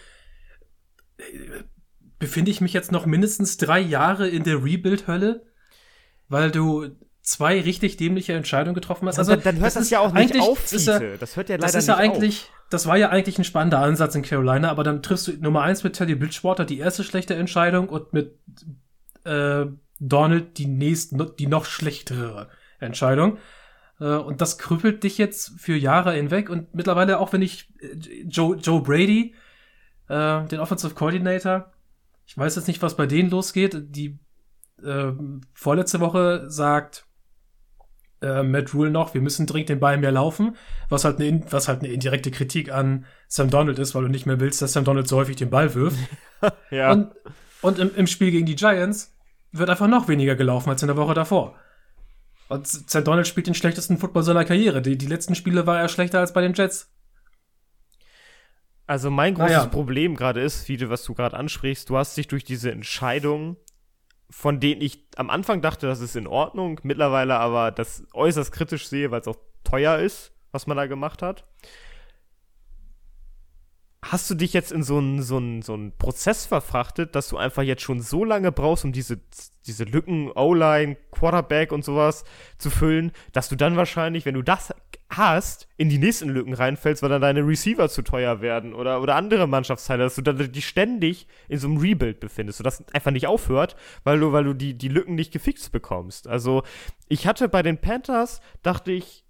äh, 1.18 1.24
befinde 2.18 2.50
ich 2.50 2.62
mich 2.62 2.72
jetzt 2.72 2.94
noch 2.94 3.06
mindestens 3.06 3.58
drei 3.58 3.82
Jahre 3.82 4.30
in 4.30 4.44
der 4.46 4.64
Rebuild-Hölle? 4.64 5.44
weil 6.34 6.52
du 6.52 6.90
zwei 7.24 7.62
richtig 7.62 7.98
dämliche 7.98 8.34
Entscheidungen 8.34 8.76
getroffen 8.76 9.08
hast. 9.08 9.18
Also 9.18 9.32
dann, 9.32 9.44
dann 9.44 9.56
hört 9.56 9.68
das, 9.68 9.74
das 9.76 9.90
ja 9.90 10.00
auch 10.02 10.14
nicht 10.14 10.40
auf, 10.40 10.62
das, 10.70 10.86
ja, 10.86 11.00
das 11.18 11.36
hört 11.36 11.50
ja 11.50 11.56
leider 11.56 11.66
das 11.66 11.76
ist 11.76 11.88
ja 11.88 11.96
eigentlich, 11.96 12.42
auf. 12.44 12.68
Das 12.70 12.86
war 12.86 12.98
ja 12.98 13.10
eigentlich 13.10 13.38
ein 13.38 13.46
spannender 13.46 13.80
Ansatz 13.80 14.14
in 14.16 14.24
Carolina, 14.24 14.70
aber 14.70 14.84
dann 14.84 15.02
triffst 15.02 15.28
du 15.28 15.32
Nummer 15.40 15.62
eins 15.62 15.84
mit 15.84 15.94
Teddy 15.94 16.16
Bridgewater 16.16 16.66
die 16.66 16.80
erste 16.80 17.04
schlechte 17.04 17.36
Entscheidung 17.36 17.88
und 17.88 18.12
mit 18.12 18.38
äh, 19.24 19.66
Donald 20.00 20.58
die 20.58 20.68
nächste, 20.68 21.34
die 21.40 21.48
noch 21.48 21.66
schlechtere 21.66 22.50
Entscheidung. 22.80 23.38
Äh, 24.02 24.06
und 24.06 24.42
das 24.42 24.58
krüppelt 24.58 25.04
dich 25.04 25.18
jetzt 25.18 25.54
für 25.60 25.76
Jahre 25.76 26.14
hinweg. 26.14 26.50
Und 26.50 26.76
mittlerweile, 26.76 27.20
auch 27.20 27.32
wenn 27.32 27.42
ich 27.42 27.70
äh, 27.80 28.24
Joe, 28.28 28.58
Joe 28.58 28.82
Brady, 28.82 29.34
äh, 30.10 30.46
den 30.48 30.60
Offensive 30.60 30.94
Coordinator, 30.94 31.72
ich 32.26 32.38
weiß 32.38 32.58
jetzt 32.58 32.68
nicht, 32.68 32.82
was 32.82 32.98
bei 32.98 33.06
denen 33.06 33.30
losgeht. 33.30 33.78
Die 33.96 34.20
äh, 34.84 35.14
vorletzte 35.54 36.02
Woche 36.02 36.50
sagt 36.50 37.06
äh, 38.24 38.44
Matt 38.44 38.74
Rule 38.74 38.90
noch, 38.90 39.14
wir 39.14 39.22
müssen 39.22 39.46
dringend 39.46 39.70
den 39.70 39.80
Ball 39.80 39.98
mehr 39.98 40.12
laufen, 40.12 40.56
was 40.90 41.06
halt, 41.06 41.20
eine, 41.20 41.42
was 41.52 41.68
halt 41.68 41.80
eine 41.80 41.92
indirekte 41.92 42.32
Kritik 42.32 42.72
an 42.72 43.06
Sam 43.28 43.50
Donald 43.50 43.80
ist, 43.80 43.94
weil 43.94 44.04
du 44.04 44.10
nicht 44.10 44.26
mehr 44.26 44.40
willst, 44.40 44.62
dass 44.62 44.74
Sam 44.74 44.86
Donald 44.86 45.08
so 45.08 45.18
häufig 45.18 45.36
den 45.36 45.50
Ball 45.50 45.74
wirft. 45.76 45.98
ja. 46.72 46.92
Und, 46.92 47.12
und 47.62 47.80
im, 47.80 47.96
im 47.96 48.08
Spiel 48.08 48.32
gegen 48.32 48.46
die 48.46 48.56
Giants 48.56 49.16
wird 49.52 49.70
einfach 49.70 49.88
noch 49.88 50.08
weniger 50.08 50.36
gelaufen 50.36 50.70
als 50.70 50.82
in 50.82 50.88
der 50.88 50.98
Woche 50.98 51.14
davor. 51.14 51.56
Und 52.50 52.68
Sam 52.68 53.04
Donald 53.04 53.28
spielt 53.28 53.48
den 53.48 53.56
schlechtesten 53.56 53.98
Football 53.98 54.24
seiner 54.24 54.46
Karriere. 54.46 54.82
Die, 54.82 54.98
die 54.98 55.08
letzten 55.08 55.36
Spiele 55.36 55.66
war 55.66 55.80
er 55.80 55.88
schlechter 55.88 56.20
als 56.20 56.34
bei 56.34 56.42
den 56.42 56.54
Jets. 56.54 56.92
Also 58.86 59.10
mein 59.10 59.34
großes 59.34 59.52
naja. 59.52 59.66
Problem 59.66 60.16
gerade 60.16 60.42
ist, 60.42 60.68
wie 60.68 60.78
du, 60.78 60.90
was 60.90 61.04
du 61.04 61.14
gerade 61.14 61.38
ansprichst, 61.38 61.90
du 61.90 61.98
hast 61.98 62.18
dich 62.18 62.28
durch 62.28 62.44
diese 62.44 62.72
Entscheidung 62.72 63.58
von 64.30 64.60
denen 64.60 64.82
ich 64.82 65.06
am 65.16 65.30
Anfang 65.30 65.62
dachte, 65.62 65.88
das 65.88 66.00
ist 66.00 66.16
in 66.16 66.28
Ordnung, 66.28 66.80
mittlerweile 66.84 67.36
aber 67.36 67.72
das 67.72 68.04
äußerst 68.14 68.52
kritisch 68.52 68.88
sehe, 68.88 69.12
weil 69.12 69.22
es 69.22 69.28
auch 69.28 69.38
teuer 69.64 70.00
ist, 70.00 70.32
was 70.52 70.68
man 70.68 70.78
da 70.78 70.88
gemacht 70.88 71.22
hat. 71.22 71.46
Hast 74.04 74.30
du 74.30 74.36
dich 74.36 74.52
jetzt 74.52 74.74
in 74.74 74.84
so 74.84 74.98
einen 74.98 75.22
so 75.22 75.42
so 75.62 75.74
einen 75.74 75.94
Prozess 75.98 76.46
verfrachtet, 76.46 77.16
dass 77.16 77.30
du 77.30 77.38
einfach 77.38 77.64
jetzt 77.64 77.82
schon 77.82 78.02
so 78.02 78.26
lange 78.26 78.52
brauchst, 78.52 78.84
um 78.84 78.92
diese, 78.92 79.22
diese 79.66 79.86
Lücken, 79.86 80.30
O-Line, 80.30 80.98
Quarterback 81.12 81.72
und 81.72 81.86
sowas 81.86 82.26
zu 82.58 82.70
füllen, 82.70 83.14
dass 83.32 83.48
du 83.48 83.56
dann 83.56 83.78
wahrscheinlich, 83.78 84.26
wenn 84.26 84.36
du 84.36 84.42
das 84.42 84.74
hast, 85.10 85.68
in 85.78 85.90
die 85.90 85.98
nächsten 85.98 86.30
Lücken 86.30 86.54
reinfällst, 86.54 87.02
weil 87.02 87.10
dann 87.10 87.22
deine 87.22 87.48
Receiver 87.48 87.88
zu 87.88 88.02
teuer 88.02 88.42
werden 88.42 88.74
oder, 88.74 89.02
oder 89.02 89.16
andere 89.16 89.48
Mannschaftsteile, 89.48 90.04
dass 90.04 90.16
du 90.16 90.22
dann 90.22 90.52
die 90.52 90.62
ständig 90.62 91.28
in 91.48 91.60
so 91.60 91.68
einem 91.68 91.78
Rebuild 91.78 92.20
befindest, 92.20 92.58
sodass 92.58 92.84
einfach 92.94 93.12
nicht 93.12 93.28
aufhört, 93.28 93.76
weil 94.04 94.20
du, 94.20 94.34
weil 94.34 94.44
du 94.44 94.54
die, 94.54 94.78
die 94.78 94.90
Lücken 94.90 95.16
nicht 95.16 95.32
gefixt 95.32 95.72
bekommst. 95.72 96.28
Also, 96.28 96.64
ich 97.08 97.28
hatte 97.28 97.48
bei 97.48 97.64
den 97.64 97.78
Panthers, 97.78 98.42
dachte 98.64 98.92
ich, 98.92 99.23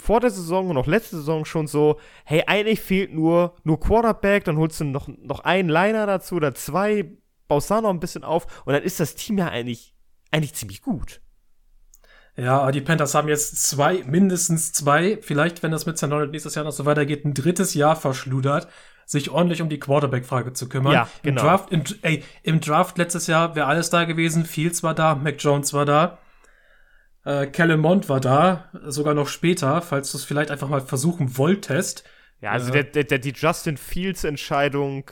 vor 0.00 0.20
der 0.20 0.30
Saison 0.30 0.70
und 0.70 0.76
auch 0.76 0.86
letzte 0.86 1.16
Saison 1.16 1.44
schon 1.44 1.66
so, 1.66 1.98
hey, 2.24 2.44
eigentlich 2.46 2.80
fehlt 2.80 3.12
nur, 3.12 3.54
nur 3.64 3.80
Quarterback, 3.80 4.44
dann 4.44 4.56
holst 4.56 4.80
du 4.80 4.84
noch, 4.84 5.08
noch 5.08 5.40
einen 5.40 5.68
Liner 5.68 6.06
dazu 6.06 6.36
oder 6.36 6.54
zwei, 6.54 7.12
baust 7.48 7.70
da 7.70 7.80
noch 7.80 7.90
ein 7.90 8.00
bisschen 8.00 8.24
auf 8.24 8.62
und 8.64 8.72
dann 8.72 8.82
ist 8.82 9.00
das 9.00 9.14
Team 9.14 9.38
ja 9.38 9.48
eigentlich, 9.48 9.94
eigentlich 10.30 10.54
ziemlich 10.54 10.82
gut. 10.82 11.20
Ja, 12.36 12.60
aber 12.60 12.72
die 12.72 12.80
Panthers 12.80 13.14
haben 13.14 13.28
jetzt 13.28 13.62
zwei, 13.62 14.02
mindestens 14.04 14.72
zwei, 14.72 15.18
vielleicht, 15.22 15.62
wenn 15.62 15.70
das 15.70 15.86
mit 15.86 15.98
St. 15.98 16.04
Donald 16.04 16.32
nächstes 16.32 16.56
Jahr 16.56 16.64
noch 16.64 16.72
so 16.72 16.84
weitergeht, 16.84 17.24
ein 17.24 17.34
drittes 17.34 17.74
Jahr 17.74 17.94
verschludert, 17.94 18.68
sich 19.06 19.30
ordentlich 19.30 19.62
um 19.62 19.68
die 19.68 19.78
Quarterback-Frage 19.78 20.52
zu 20.52 20.68
kümmern. 20.68 20.92
Ja, 20.92 21.08
genau. 21.22 21.42
Im 21.42 21.46
Draft, 21.46 21.72
im, 21.72 21.84
ey, 22.02 22.24
im 22.42 22.60
Draft 22.60 22.98
letztes 22.98 23.28
Jahr 23.28 23.54
wäre 23.54 23.66
alles 23.66 23.90
da 23.90 24.04
gewesen, 24.04 24.44
Fields 24.46 24.82
war 24.82 24.94
da, 24.94 25.14
Mac 25.14 25.36
Jones 25.38 25.72
war 25.74 25.84
da, 25.84 26.18
äh, 27.24 27.46
Kellen 27.46 27.80
Mond 27.80 28.08
war 28.08 28.20
da, 28.20 28.70
sogar 28.86 29.14
noch 29.14 29.28
später, 29.28 29.80
falls 29.82 30.12
du 30.12 30.18
es 30.18 30.24
vielleicht 30.24 30.50
einfach 30.50 30.68
mal 30.68 30.80
versuchen 30.80 31.36
wolltest. 31.36 32.04
Ja, 32.40 32.50
also 32.52 32.72
äh, 32.72 32.84
der, 32.84 33.04
der, 33.04 33.18
die 33.18 33.32
Justin 33.34 33.76
Fields-Entscheidung, 33.76 35.10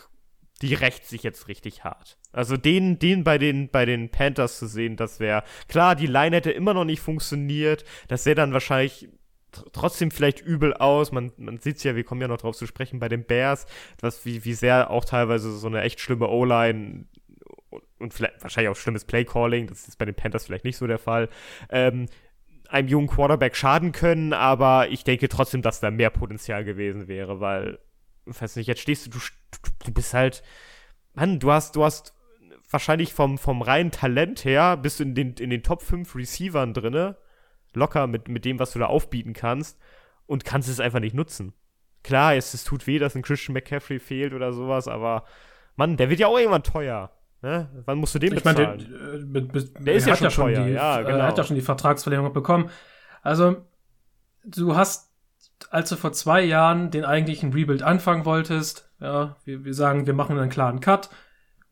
die 0.61 0.75
rächt 0.75 1.07
sich 1.07 1.23
jetzt 1.23 1.49
richtig 1.49 1.85
hart. 1.85 2.19
Also 2.33 2.57
den, 2.57 2.99
den 2.99 3.25
bei 3.25 3.39
den, 3.39 3.69
bei 3.71 3.85
den 3.85 4.11
Panthers 4.11 4.59
zu 4.59 4.67
sehen, 4.67 4.97
das 4.97 5.21
wäre, 5.21 5.43
klar, 5.69 5.95
die 5.95 6.07
Line 6.07 6.37
hätte 6.37 6.51
immer 6.51 6.75
noch 6.75 6.85
nicht 6.85 7.01
funktioniert, 7.01 7.85
das 8.09 8.25
sähe 8.25 8.35
dann 8.35 8.53
wahrscheinlich 8.53 9.09
trotzdem 9.73 10.11
vielleicht 10.11 10.41
übel 10.41 10.75
aus. 10.75 11.13
Man, 11.13 11.33
man 11.37 11.59
sieht 11.59 11.83
ja, 11.85 11.95
wir 11.95 12.05
kommen 12.05 12.21
ja 12.21 12.29
noch 12.29 12.39
drauf 12.39 12.57
zu 12.57 12.67
sprechen 12.67 12.99
bei 13.01 13.09
den 13.09 13.25
Bears, 13.25 13.67
was, 14.01 14.25
wie, 14.25 14.45
wie 14.45 14.55
sehr 14.55 14.91
auch 14.91 15.05
teilweise 15.05 15.57
so 15.57 15.67
eine 15.67 15.83
echt 15.83 16.01
schlimme 16.01 16.29
O-Line 16.29 17.05
und, 17.99 18.15
vielleicht 18.15 18.43
wahrscheinlich 18.43 18.71
auch 18.71 18.77
schlimmes 18.77 19.05
Play-Calling, 19.05 19.67
das 19.67 19.89
ist 19.89 19.99
bei 19.99 20.05
den 20.05 20.15
Panthers 20.15 20.47
vielleicht 20.47 20.65
nicht 20.65 20.77
so 20.77 20.87
der 20.87 20.99
Fall, 20.99 21.29
ähm, 21.71 22.07
einem 22.69 22.89
jungen 22.89 23.09
Quarterback 23.09 23.55
schaden 23.57 23.93
können, 23.93 24.33
aber 24.33 24.89
ich 24.89 25.05
denke 25.05 25.29
trotzdem, 25.29 25.63
dass 25.63 25.81
da 25.81 25.91
mehr 25.91 26.11
Potenzial 26.11 26.65
gewesen 26.65 27.09
wäre, 27.09 27.41
weil, 27.41 27.79
weiß 28.27 28.57
nicht, 28.57 28.67
jetzt 28.67 28.81
stehst 28.81 29.07
du, 29.07 29.11
du, 29.11 29.19
du 29.85 29.93
bist 29.93 30.15
halt, 30.15 30.43
Mann, 31.15 31.39
du 31.39 31.53
hast, 31.53 31.77
du 31.77 31.85
hast 31.85 32.15
wahrscheinlich 32.71 33.13
vom, 33.13 33.39
vom 33.39 33.63
reinen 33.63 33.91
Talent 33.91 34.45
her 34.45 34.77
bist 34.77 35.01
du 35.01 35.05
in 35.05 35.15
den, 35.15 35.35
in 35.35 35.51
den 35.51 35.63
Top 35.63 35.83
5 35.83 36.15
Receivern 36.17 36.73
drinne. 36.73 37.17
locker 37.75 38.07
mit, 38.07 38.29
mit 38.29 38.45
dem, 38.45 38.59
was 38.59 38.73
du 38.73 38.79
da 38.79 38.87
aufbieten 38.87 39.35
kannst 39.35 39.79
und 40.27 40.45
kannst 40.45 40.69
es 40.69 40.81
einfach 40.81 41.01
nicht 41.01 41.15
nutzen. 41.15 41.53
Klar, 42.03 42.35
es, 42.35 42.55
es 42.55 42.65
tut 42.65 42.87
weh, 42.87 42.99
dass 42.99 43.15
ein 43.15 43.23
Christian 43.23 43.55
McCaffrey 43.55 44.01
fehlt 44.01 44.33
oder 44.33 44.53
sowas, 44.53 44.89
aber 44.89 45.25
Mann, 45.77 45.97
der 45.97 46.11
wird 46.11 46.21
ja 46.21 46.27
auch 46.27 46.39
irgendwann 46.39 46.65
teuer. 46.65 47.13
Ne? 47.43 47.69
Wann 47.87 47.99
musst 47.99 48.15
du 48.15 48.19
den 48.21 48.37
Ich 48.37 48.45
meine, 48.45 48.59
bezahlen? 48.59 48.79
der, 48.79 49.15
äh, 49.15 49.25
be- 49.25 49.43
be- 49.43 49.65
Der 49.85 49.95
ist 49.95 50.07
er 50.07 50.15
ja 50.15 50.21
hat 50.21 50.33
schon 50.33 50.45
teuer, 50.45 50.65
die, 50.65 50.71
ja, 50.73 51.01
äh, 51.01 51.05
genau. 51.05 51.19
Er 51.19 51.27
hat 51.27 51.39
ja 51.39 51.45
schon 51.45 51.57
die 51.57 51.63
Vertragsverlängerung 51.63 52.33
bekommen. 52.33 52.71
Also, 53.23 53.57
du 54.45 54.77
hast, 54.77 55.11
als 55.71 55.89
du 55.89 55.97
vor 55.97 56.13
zwei 56.13 56.43
Jahren 56.43 56.91
den 56.91 57.05
eigentlichen 57.05 57.53
Rebuild 57.53 57.83
anfangen 57.83 58.25
wolltest, 58.25 58.91
ja, 59.01 59.37
wir, 59.45 59.65
wir 59.65 59.75
sagen, 59.75 60.07
wir 60.07 60.15
machen 60.15 60.39
einen 60.39 60.51
klaren 60.51 60.79
Cut, 60.81 61.11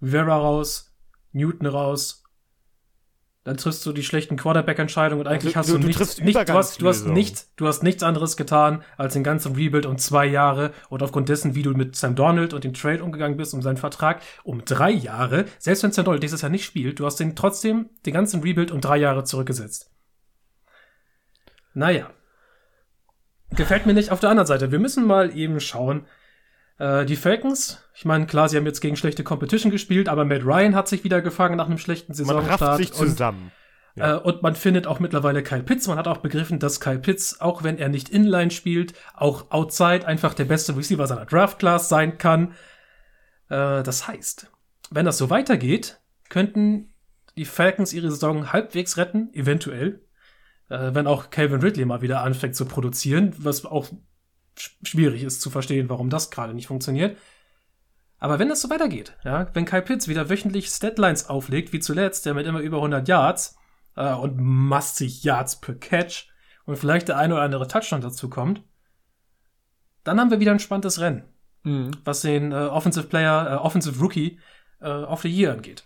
Rivera 0.03 0.37
raus, 0.37 0.93
Newton 1.33 1.67
raus, 1.69 2.20
dann 3.51 3.57
triffst 3.57 3.85
du 3.85 3.93
die 3.93 4.05
schlechten 4.05 4.37
Quarterback-Entscheidungen 4.37 5.23
und 5.23 5.27
eigentlich 5.27 5.55
du- 5.55 5.59
hast 5.59 5.69
du- 5.71 5.79
du, 5.79 5.87
nichts, 5.89 6.19
nicht, 6.21 6.49
du 6.49 6.53
hast, 6.55 6.81
du 6.81 6.87
hast 6.87 7.07
nichts, 7.07 7.53
du 7.57 7.67
hast 7.67 7.83
nichts 7.83 8.05
anderes 8.05 8.37
getan 8.37 8.85
als 8.97 9.15
den 9.15 9.25
ganzen 9.25 9.57
Rebuild 9.57 9.87
um 9.87 9.99
zwei 9.99 10.25
Jahre 10.27 10.73
und 10.89 11.03
aufgrund 11.03 11.29
dessen, 11.29 11.57
wie 11.57 11.63
du 11.65 11.73
mit 11.73 11.97
Sam 11.97 12.15
Donald 12.15 12.55
und 12.55 12.63
dem 12.63 12.75
Trade 12.75 13.03
umgegangen 13.03 13.37
bist, 13.37 13.53
um 13.53 13.61
seinen 13.61 13.77
Vertrag 13.77 14.23
um 14.45 14.65
drei 14.65 14.91
Jahre, 14.93 15.47
selbst 15.59 15.83
wenn 15.83 15.91
Sam 15.91 16.05
Donald 16.05 16.23
dieses 16.23 16.43
Jahr 16.43 16.51
nicht 16.51 16.65
spielt, 16.65 17.01
du 17.01 17.07
hast 17.07 17.17
den 17.19 17.35
trotzdem 17.35 17.91
den 18.07 18.15
ganzen 18.15 18.41
Rebuild 18.41 18.71
um 18.71 18.81
drei 18.81 18.99
Jahre 18.99 19.25
zurückgesetzt. 19.25 19.91
Naja. 21.75 22.11
Gefällt 23.57 23.85
mir 23.87 23.95
nicht. 23.95 24.13
Auf 24.13 24.21
der 24.21 24.31
anderen 24.31 24.47
Seite, 24.47 24.71
wir 24.71 24.79
müssen 24.79 25.05
mal 25.05 25.37
eben 25.37 25.59
schauen. 25.59 26.07
Äh, 26.81 27.05
die 27.05 27.17
Falcons, 27.17 27.79
ich 27.95 28.07
meine, 28.07 28.27
klar, 28.27 28.49
sie 28.49 28.57
haben 28.57 28.65
jetzt 28.65 28.81
gegen 28.81 28.97
schlechte 28.97 29.23
Competition 29.23 29.71
gespielt, 29.71 30.09
aber 30.09 30.25
Matt 30.25 30.45
Ryan 30.45 30.75
hat 30.75 30.89
sich 30.89 31.05
wieder 31.05 31.21
gefangen 31.21 31.57
nach 31.59 31.67
einem 31.67 31.77
schlechten 31.77 32.15
Man 32.25 32.37
rafft 32.37 32.59
Saisonstart. 32.61 32.79
sich 32.79 32.93
und 32.99 33.09
zusammen. 33.11 33.53
Ja. 33.97 34.17
äh, 34.17 34.19
und 34.19 34.43
man 34.43 34.55
findet 34.55 34.87
auch 34.87 34.99
mittlerweile 34.99 35.43
Kyle 35.43 35.63
Pitts. 35.63 35.89
Man 35.89 35.99
hat 35.99 36.09
auch 36.09 36.19
begriffen, 36.19 36.59
dass 36.59 36.81
Kyle 36.81 36.99
Pitts, 36.99 37.41
auch 37.41 37.63
wenn 37.63 37.77
er 37.79 37.91
nicht 37.91 38.09
inline 38.09 38.51
spielt, 38.51 38.95
auch 39.15 39.51
outside 39.51 40.07
einfach 40.07 40.33
der 40.33 40.47
beste 40.47 40.75
Receiver 40.75 41.07
seiner 41.07 41.27
Draft-Class 41.27 41.91
sein 41.91 42.17
kann. 42.17 42.55
Äh, 43.51 43.83
das 43.83 44.09
heißt, 44.09 44.51
wenn 44.91 45.05
das 45.05 45.19
so 45.19 45.29
weitergeht, 45.29 46.01
könnten 46.31 46.95
die 47.37 47.45
Falcons 47.45 47.93
ihre 47.93 48.11
Saison 48.11 48.55
halbwegs 48.55 48.97
retten, 48.97 49.29
eventuell. 49.35 50.01
Äh, 50.71 50.95
wenn 50.95 51.07
auch 51.07 51.29
Calvin 51.29 51.61
Ridley 51.61 51.85
mal 51.85 52.01
wieder 52.01 52.23
anfängt 52.23 52.57
zu 52.57 52.65
produzieren, 52.65 53.35
was 53.37 53.67
auch 53.67 53.89
schwierig 54.83 55.23
ist 55.23 55.41
zu 55.41 55.51
verstehen, 55.51 55.89
warum 55.89 56.11
das 56.11 56.31
gerade 56.31 56.55
nicht 56.55 56.67
funktioniert. 56.67 57.17
Aber 58.19 58.39
wenn 58.39 58.49
das 58.51 58.61
so 58.61 58.69
weitergeht, 58.71 59.17
ja, 59.25 59.49
wenn 59.55 59.65
Kyle 59.65 59.83
Pitts 59.83 60.07
wieder 60.09 60.29
wöchentlich 60.29 60.69
Statlines 60.69 61.29
auflegt, 61.29 61.73
wie 61.73 61.81
zuletzt, 61.81 62.27
der 62.27 62.35
mit 62.35 62.47
immer 62.47 62.61
über 62.61 62.77
100 62.77 63.09
Yards 63.09 63.57
äh, 63.97 64.13
und 64.13 64.37
massig 64.39 65.25
Yards 65.25 65.61
per 65.61 65.75
Catch 65.75 66.29
und 66.67 66.77
vielleicht 66.77 67.09
der 67.09 67.17
eine 67.17 67.35
oder 67.35 67.43
andere 67.43 67.67
Touchdown 67.67 68.03
dazu 68.03 68.29
kommt, 68.29 68.63
dann 70.05 70.21
haben 70.21 70.31
wir 70.31 70.41
wieder 70.41 70.53
ein 70.53 70.61
spannendes 70.61 71.01
Rennen, 71.01 71.25
Mhm. 71.63 71.91
was 72.05 72.23
den 72.23 72.53
äh, 72.53 72.55
Offensive 72.55 73.07
Player, 73.07 73.53
äh, 73.53 73.55
Offensive 73.57 74.01
Rookie 74.01 74.39
äh, 74.81 74.89
of 74.89 75.23
the 75.23 75.29
Year 75.29 75.53
angeht. 75.53 75.85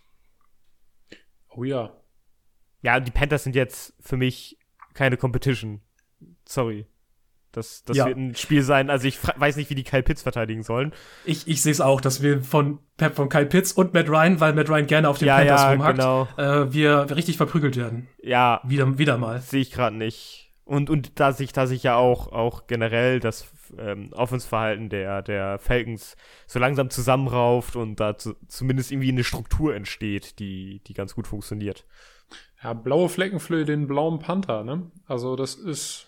Oh 1.51 1.65
ja. 1.65 1.93
Ja, 2.83 3.01
die 3.01 3.11
Panthers 3.11 3.45
sind 3.45 3.55
jetzt 3.57 3.95
für 4.01 4.17
mich 4.17 4.59
keine 4.93 5.17
Competition. 5.17 5.81
Sorry. 6.47 6.87
Das, 7.57 7.85
das 7.85 7.97
Ja. 7.97 8.07
wird 8.07 8.17
ein 8.19 8.35
Spiel 8.35 8.63
sein. 8.63 8.91
Also 8.91 9.07
ich 9.09 9.19
weiß 9.23 9.57
nicht, 9.57 9.71
wie 9.71 9.75
die 9.75 9.85
Kyle 9.85 10.03
Pitts 10.03 10.23
verteidigen 10.23 10.63
sollen. 10.63 10.93
Ich, 11.25 11.47
ich 11.49 11.63
sehe 11.63 11.73
es 11.73 11.81
auch, 11.81 12.01
dass 12.01 12.23
wir 12.23 12.43
von, 12.43 12.79
Pep- 12.97 13.15
von 13.15 13.29
Kyle 13.29 13.47
Pitts 13.47 13.73
und 13.73 13.95
Matt 13.95 14.09
Ryan, 14.09 14.41
weil 14.41 14.53
Matt 14.55 14.69
Ryan 14.69 14.87
gerne 14.87 15.09
auf 15.09 15.19
den 15.19 15.29
Ja, 15.29 15.37
Panthers 15.39 15.61
ja, 15.63 15.71
rumhackt, 15.73 15.99
genau. 15.99 16.29
äh, 16.37 16.73
wir 16.73 17.15
richtig 17.17 17.37
verprügelt 17.37 17.77
werden. 17.77 18.09
Ja, 18.23 18.61
Wieder, 18.65 18.99
wieder 18.99 19.17
mal. 19.19 19.41
sehe 19.41 19.61
ich 19.63 19.71
gerade 19.73 19.97
nicht. 19.97 20.53
Und, 20.67 20.89
und 20.89 21.21
da 21.21 21.33
sich, 21.33 21.53
da 21.53 21.67
sich 21.67 21.83
ja 21.83 21.97
auch, 21.97 22.33
auch 22.33 22.67
generell 22.67 23.21
das 23.21 23.47
ähm, 23.79 24.13
Offensverhalten 24.15 24.89
der, 24.89 25.21
der 25.21 25.59
Falcons 25.59 26.17
so 26.47 26.59
langsam 26.59 26.89
zusammenrauft 26.89 27.77
und 27.77 28.01
da 28.01 28.17
zu, 28.17 28.35
zumindest 28.49 28.91
irgendwie 28.91 29.11
eine 29.11 29.25
Struktur 29.25 29.75
entsteht, 29.75 30.39
die, 30.39 30.81
die 30.87 30.95
ganz 30.95 31.15
gut 31.15 31.27
funktioniert. 31.27 31.85
Ja, 32.63 32.73
blaue 32.73 33.11
Flecken 33.11 33.41
für 33.41 33.67
den 33.67 33.87
blauen 33.87 34.21
Panther, 34.21 34.65
ne? 34.65 34.91
Also 35.07 35.37
das 35.37 35.55
ist 35.55 36.07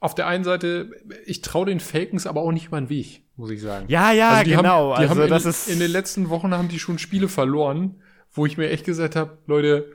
auf 0.00 0.14
der 0.14 0.26
einen 0.26 0.44
Seite, 0.44 0.90
ich 1.26 1.42
traue 1.42 1.66
den 1.66 1.80
Falcons 1.80 2.26
aber 2.26 2.42
auch 2.42 2.52
nicht 2.52 2.70
mal 2.70 2.78
einen 2.78 2.88
Weg, 2.88 3.22
muss 3.36 3.50
ich 3.50 3.60
sagen. 3.60 3.86
Ja, 3.88 4.12
ja, 4.12 4.30
also 4.30 4.50
genau. 4.50 4.90
Haben, 4.94 5.02
die 5.02 5.08
also 5.08 5.22
haben 5.22 5.30
das 5.30 5.44
in, 5.44 5.50
ist 5.50 5.68
in 5.68 5.78
den 5.80 5.90
letzten 5.90 6.28
Wochen 6.28 6.54
haben 6.54 6.68
die 6.68 6.78
schon 6.78 6.98
Spiele 6.98 7.28
verloren, 7.28 8.00
wo 8.32 8.46
ich 8.46 8.56
mir 8.56 8.70
echt 8.70 8.84
gesagt 8.84 9.16
habe, 9.16 9.38
Leute, 9.46 9.92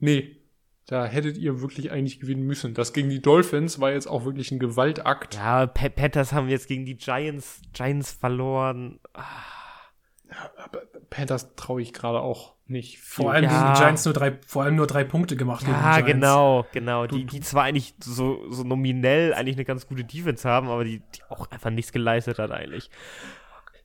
nee, 0.00 0.36
da 0.86 1.04
hättet 1.04 1.36
ihr 1.36 1.60
wirklich 1.60 1.90
eigentlich 1.90 2.18
gewinnen 2.18 2.46
müssen. 2.46 2.72
Das 2.72 2.94
gegen 2.94 3.10
die 3.10 3.20
Dolphins 3.20 3.78
war 3.78 3.92
jetzt 3.92 4.06
auch 4.06 4.24
wirklich 4.24 4.50
ein 4.50 4.58
Gewaltakt. 4.58 5.34
ja, 5.34 5.66
Panthers 5.66 6.32
haben 6.32 6.48
jetzt 6.48 6.66
gegen 6.66 6.86
die 6.86 6.96
Giants, 6.96 7.60
Giants 7.74 8.12
verloren. 8.12 8.98
Aber 9.12 9.26
Panthers 11.10 11.54
traue 11.56 11.80
ich 11.82 11.92
gerade 11.92 12.20
auch 12.20 12.54
nicht. 12.66 12.98
viel. 12.98 13.24
Vor 13.24 13.32
allem 13.32 13.44
Ja. 13.44 13.50
gegen 13.62 13.72
die 13.72 13.78
Giants 13.80 14.04
nur 14.04 14.14
drei, 14.14 14.38
vor 14.46 14.62
allem 14.64 14.76
nur 14.76 14.86
drei 14.86 15.04
Punkte 15.04 15.36
gemacht 15.36 15.60
gegen 15.60 15.72
die 15.72 15.78
Ja, 15.82 16.00
genau, 16.00 16.66
genau. 16.72 17.06
Die, 17.06 17.24
die 17.24 17.40
zwar 17.40 17.64
eigentlich 17.64 17.94
so, 18.02 18.50
so 18.50 18.62
nominell 18.62 19.32
eigentlich 19.32 19.56
eine 19.56 19.64
ganz 19.64 19.86
gute 19.86 20.04
Defense 20.04 20.46
haben, 20.48 20.68
aber 20.68 20.84
die, 20.84 21.00
die 21.14 21.22
auch 21.30 21.50
einfach 21.50 21.70
nichts 21.70 21.92
geleistet 21.92 22.38
hat 22.38 22.50
eigentlich. 22.50 22.90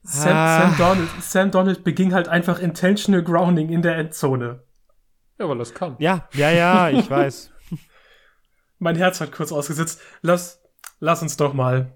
Sam, 0.02 0.32
Ah. 0.36 0.60
Sam, 0.60 0.76
Donald, 0.76 1.08
Sam 1.22 1.50
Donald 1.50 1.82
beging 1.84 2.12
halt 2.12 2.28
einfach 2.28 2.58
intentional 2.58 3.22
grounding 3.22 3.70
in 3.70 3.80
der 3.80 3.96
Endzone. 3.96 4.62
Ja, 5.38 5.48
weil 5.48 5.56
das 5.58 5.72
kann. 5.72 5.96
Ja, 5.98 6.28
ja, 6.34 6.50
ja, 6.50 6.90
ich 6.90 7.08
weiß. 7.10 7.52
Mein 8.78 8.96
Herz 8.96 9.20
hat 9.22 9.32
kurz 9.32 9.50
ausgesetzt. 9.50 9.98
Lass, 10.20 10.60
lass 11.00 11.22
uns 11.22 11.38
doch 11.38 11.54
mal 11.54 11.92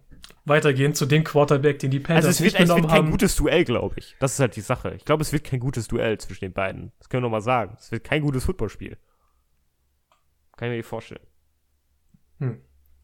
weitergehen 0.49 0.95
zu 0.95 1.07
dem 1.07 1.25
Quarterback, 1.25 1.79
den 1.79 1.91
die 1.91 2.01
Panthers 2.01 2.27
Also 2.27 2.29
es 2.29 2.41
wird, 2.41 2.55
nicht 2.55 2.63
es 2.63 2.69
wird 2.69 2.77
genommen 2.77 2.91
kein 2.91 3.05
haben. 3.05 3.11
gutes 3.11 3.37
Duell, 3.37 3.65
glaube 3.65 3.95
ich. 3.99 4.17
Das 4.21 4.35
ist 4.35 4.41
halt 4.41 4.57
die 4.57 4.61
Sache. 4.61 4.95
Ich 4.95 5.05
glaube, 5.05 5.23
es 5.23 5.33
wird 5.33 5.45
kein 5.45 5.61
gutes 5.61 5.89
Duell 5.89 6.19
zwischen 6.19 6.47
den 6.47 6.53
beiden. 6.53 6.93
Das 6.99 7.09
können 7.09 7.23
wir 7.23 7.29
noch 7.29 7.33
mal 7.33 7.41
sagen. 7.41 7.77
Es 7.79 7.91
wird 7.93 8.05
kein 8.05 8.23
gutes 8.23 8.45
Footballspiel. 8.45 8.97
Kann 10.57 10.69
ich 10.69 10.73
mir 10.73 10.77
nicht 10.79 10.87
vorstellen. 10.87 11.27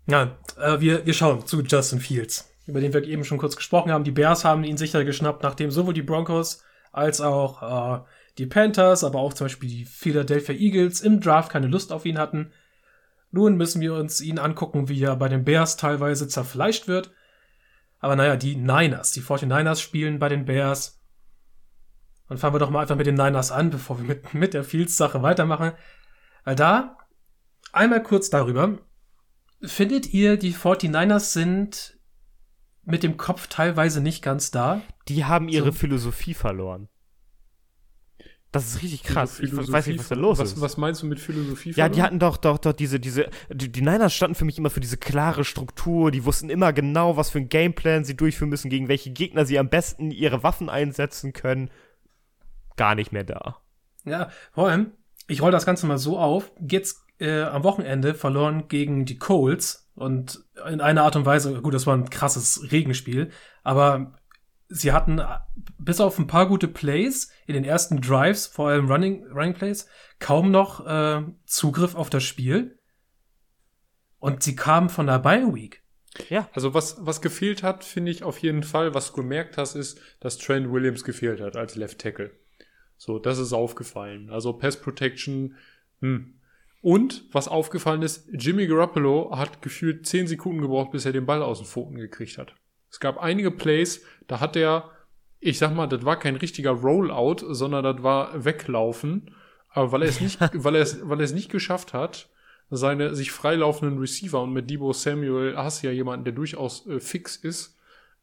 Ja, 0.06 0.36
äh, 0.58 0.80
wir, 0.80 1.06
wir 1.06 1.14
schauen 1.14 1.46
zu 1.46 1.62
Justin 1.62 2.00
Fields, 2.00 2.52
über 2.66 2.80
den 2.80 2.92
wir 2.92 3.04
eben 3.04 3.24
schon 3.24 3.38
kurz 3.38 3.56
gesprochen 3.56 3.92
haben. 3.92 4.04
Die 4.04 4.10
Bears 4.10 4.44
haben 4.44 4.64
ihn 4.64 4.76
sicher 4.76 5.04
geschnappt, 5.04 5.42
nachdem 5.42 5.70
sowohl 5.70 5.94
die 5.94 6.02
Broncos 6.02 6.62
als 6.92 7.20
auch 7.20 8.00
äh, 8.00 8.04
die 8.38 8.46
Panthers, 8.46 9.04
aber 9.04 9.20
auch 9.20 9.34
zum 9.34 9.46
Beispiel 9.46 9.68
die 9.68 9.84
Philadelphia 9.84 10.54
Eagles 10.54 11.00
im 11.00 11.20
Draft 11.20 11.50
keine 11.50 11.66
Lust 11.68 11.92
auf 11.92 12.04
ihn 12.04 12.18
hatten. 12.18 12.52
Nun 13.30 13.56
müssen 13.56 13.80
wir 13.80 13.94
uns 13.94 14.20
ihn 14.20 14.38
angucken, 14.38 14.88
wie 14.88 15.02
er 15.02 15.16
bei 15.16 15.28
den 15.28 15.44
Bears 15.44 15.76
teilweise 15.76 16.28
zerfleischt 16.28 16.86
wird. 16.86 17.12
Aber 18.04 18.16
naja, 18.16 18.36
die 18.36 18.54
Niners, 18.54 19.12
die 19.12 19.22
49ers 19.22 19.80
spielen 19.80 20.18
bei 20.18 20.28
den 20.28 20.44
Bears. 20.44 21.02
Dann 22.28 22.36
fangen 22.36 22.54
wir 22.54 22.58
doch 22.58 22.68
mal 22.68 22.82
einfach 22.82 22.96
mit 22.96 23.06
den 23.06 23.14
Niners 23.14 23.50
an, 23.50 23.70
bevor 23.70 23.96
wir 23.96 24.04
mit, 24.04 24.34
mit 24.34 24.52
der 24.52 24.62
Fields-Sache 24.62 25.22
weitermachen. 25.22 25.72
Weil 26.44 26.54
da, 26.54 26.98
einmal 27.72 28.02
kurz 28.02 28.28
darüber, 28.28 28.78
findet 29.62 30.12
ihr, 30.12 30.36
die 30.36 30.52
49ers 30.52 31.32
sind 31.32 31.98
mit 32.82 33.04
dem 33.04 33.16
Kopf 33.16 33.46
teilweise 33.46 34.02
nicht 34.02 34.22
ganz 34.22 34.50
da? 34.50 34.82
Die 35.08 35.24
haben 35.24 35.48
ihre 35.48 35.72
So. 35.72 35.78
Philosophie 35.78 36.34
verloren. 36.34 36.90
Das 38.54 38.68
ist 38.68 38.82
richtig 38.84 39.02
krass. 39.02 39.40
Ich 39.40 39.52
weiß 39.52 39.88
nicht, 39.88 39.98
was 39.98 40.06
da 40.06 40.14
los 40.14 40.38
was, 40.38 40.52
ist. 40.52 40.60
Was 40.60 40.76
meinst 40.76 41.02
du 41.02 41.06
mit 41.06 41.18
Philosophie? 41.18 41.72
Ja, 41.72 41.88
die 41.88 42.00
hatten 42.00 42.20
doch, 42.20 42.36
doch, 42.36 42.58
doch 42.58 42.72
diese, 42.72 43.00
diese, 43.00 43.28
die, 43.50 43.72
die 43.72 43.80
Niners 43.80 44.14
standen 44.14 44.36
für 44.36 44.44
mich 44.44 44.58
immer 44.58 44.70
für 44.70 44.78
diese 44.78 44.96
klare 44.96 45.44
Struktur. 45.44 46.12
Die 46.12 46.24
wussten 46.24 46.50
immer 46.50 46.72
genau, 46.72 47.16
was 47.16 47.30
für 47.30 47.38
ein 47.38 47.48
Gameplan 47.48 48.04
sie 48.04 48.16
durchführen 48.16 48.50
müssen, 48.50 48.70
gegen 48.70 48.86
welche 48.86 49.10
Gegner 49.10 49.44
sie 49.44 49.58
am 49.58 49.70
besten 49.70 50.12
ihre 50.12 50.44
Waffen 50.44 50.68
einsetzen 50.68 51.32
können. 51.32 51.68
Gar 52.76 52.94
nicht 52.94 53.10
mehr 53.10 53.24
da. 53.24 53.56
Ja, 54.04 54.30
vor 54.52 54.68
allem, 54.68 54.92
ich 55.26 55.42
roll 55.42 55.50
das 55.50 55.66
Ganze 55.66 55.86
mal 55.86 55.98
so 55.98 56.16
auf. 56.16 56.52
Jetzt 56.60 57.02
äh, 57.18 57.42
am 57.42 57.64
Wochenende 57.64 58.14
verloren 58.14 58.68
gegen 58.68 59.04
die 59.04 59.18
Colts 59.18 59.90
und 59.96 60.44
in 60.70 60.80
einer 60.80 61.02
Art 61.02 61.16
und 61.16 61.26
Weise, 61.26 61.60
gut, 61.60 61.74
das 61.74 61.88
war 61.88 61.96
ein 61.96 62.08
krasses 62.08 62.70
Regenspiel, 62.70 63.30
aber 63.64 64.14
sie 64.68 64.92
hatten 64.92 65.18
äh, 65.18 65.26
bis 65.78 66.00
auf 66.00 66.18
ein 66.18 66.26
paar 66.26 66.48
gute 66.48 66.68
Plays 66.68 67.30
in 67.46 67.54
den 67.54 67.64
ersten 67.64 68.00
Drives, 68.00 68.46
vor 68.46 68.68
allem 68.68 68.90
Running, 68.90 69.26
Running 69.26 69.54
Plays, 69.54 69.88
kaum 70.18 70.50
noch 70.50 70.86
äh, 70.86 71.22
Zugriff 71.46 71.94
auf 71.94 72.10
das 72.10 72.24
Spiel. 72.24 72.78
Und 74.18 74.42
sie 74.42 74.56
kamen 74.56 74.88
von 74.88 75.06
der 75.06 75.18
Bye 75.18 75.54
Week. 75.54 75.82
Ja. 76.28 76.48
Also 76.52 76.74
was, 76.74 76.96
was 77.00 77.20
gefehlt 77.20 77.62
hat, 77.62 77.84
finde 77.84 78.10
ich 78.10 78.22
auf 78.22 78.38
jeden 78.38 78.62
Fall, 78.62 78.94
was 78.94 79.10
du 79.10 79.16
gemerkt 79.16 79.58
hast, 79.58 79.74
ist, 79.74 80.00
dass 80.20 80.38
Trent 80.38 80.72
Williams 80.72 81.04
gefehlt 81.04 81.40
hat 81.40 81.56
als 81.56 81.74
Left 81.74 82.00
Tackle. 82.00 82.30
So, 82.96 83.18
das 83.18 83.38
ist 83.38 83.52
aufgefallen. 83.52 84.30
Also 84.30 84.52
Pass 84.52 84.80
Protection, 84.80 85.56
hm. 86.00 86.40
Und 86.80 87.24
was 87.32 87.48
aufgefallen 87.48 88.02
ist, 88.02 88.28
Jimmy 88.30 88.66
Garoppolo 88.66 89.34
hat 89.34 89.62
gefühlt 89.62 90.06
10 90.06 90.26
Sekunden 90.26 90.60
gebraucht, 90.60 90.90
bis 90.90 91.06
er 91.06 91.12
den 91.12 91.24
Ball 91.24 91.42
aus 91.42 91.58
den 91.58 91.66
Pfoten 91.66 91.96
gekriegt 91.96 92.36
hat. 92.36 92.54
Es 92.94 93.00
gab 93.00 93.18
einige 93.18 93.50
Plays, 93.50 94.04
da 94.28 94.38
hat 94.38 94.54
er, 94.54 94.88
ich 95.40 95.58
sag 95.58 95.74
mal, 95.74 95.88
das 95.88 96.04
war 96.04 96.16
kein 96.16 96.36
richtiger 96.36 96.70
Rollout, 96.70 97.38
sondern 97.52 97.82
das 97.82 98.04
war 98.04 98.44
Weglaufen. 98.44 99.34
Aber 99.70 99.90
weil 99.90 100.02
er 100.02 100.08
es 100.10 100.20
nicht, 100.20 100.38
weil 100.54 100.76
er 100.76 100.82
es, 100.82 101.00
weil 101.02 101.18
er 101.18 101.24
es 101.24 101.32
nicht 101.32 101.50
geschafft 101.50 101.92
hat, 101.92 102.28
seine 102.70 103.16
sich 103.16 103.32
freilaufenden 103.32 103.98
Receiver 103.98 104.40
und 104.40 104.52
mit 104.52 104.70
Debo 104.70 104.92
Samuel 104.92 105.56
hast 105.56 105.82
du 105.82 105.88
ja 105.88 105.92
jemanden, 105.92 106.24
der 106.24 106.34
durchaus 106.34 106.86
äh, 106.86 107.00
fix 107.00 107.34
ist, 107.34 107.76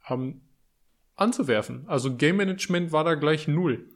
ähm, 0.10 0.40
anzuwerfen. 1.18 1.84
Also 1.88 2.16
Game 2.16 2.38
Management 2.38 2.94
war 2.94 3.04
da 3.04 3.16
gleich 3.16 3.50
null. 3.50 3.90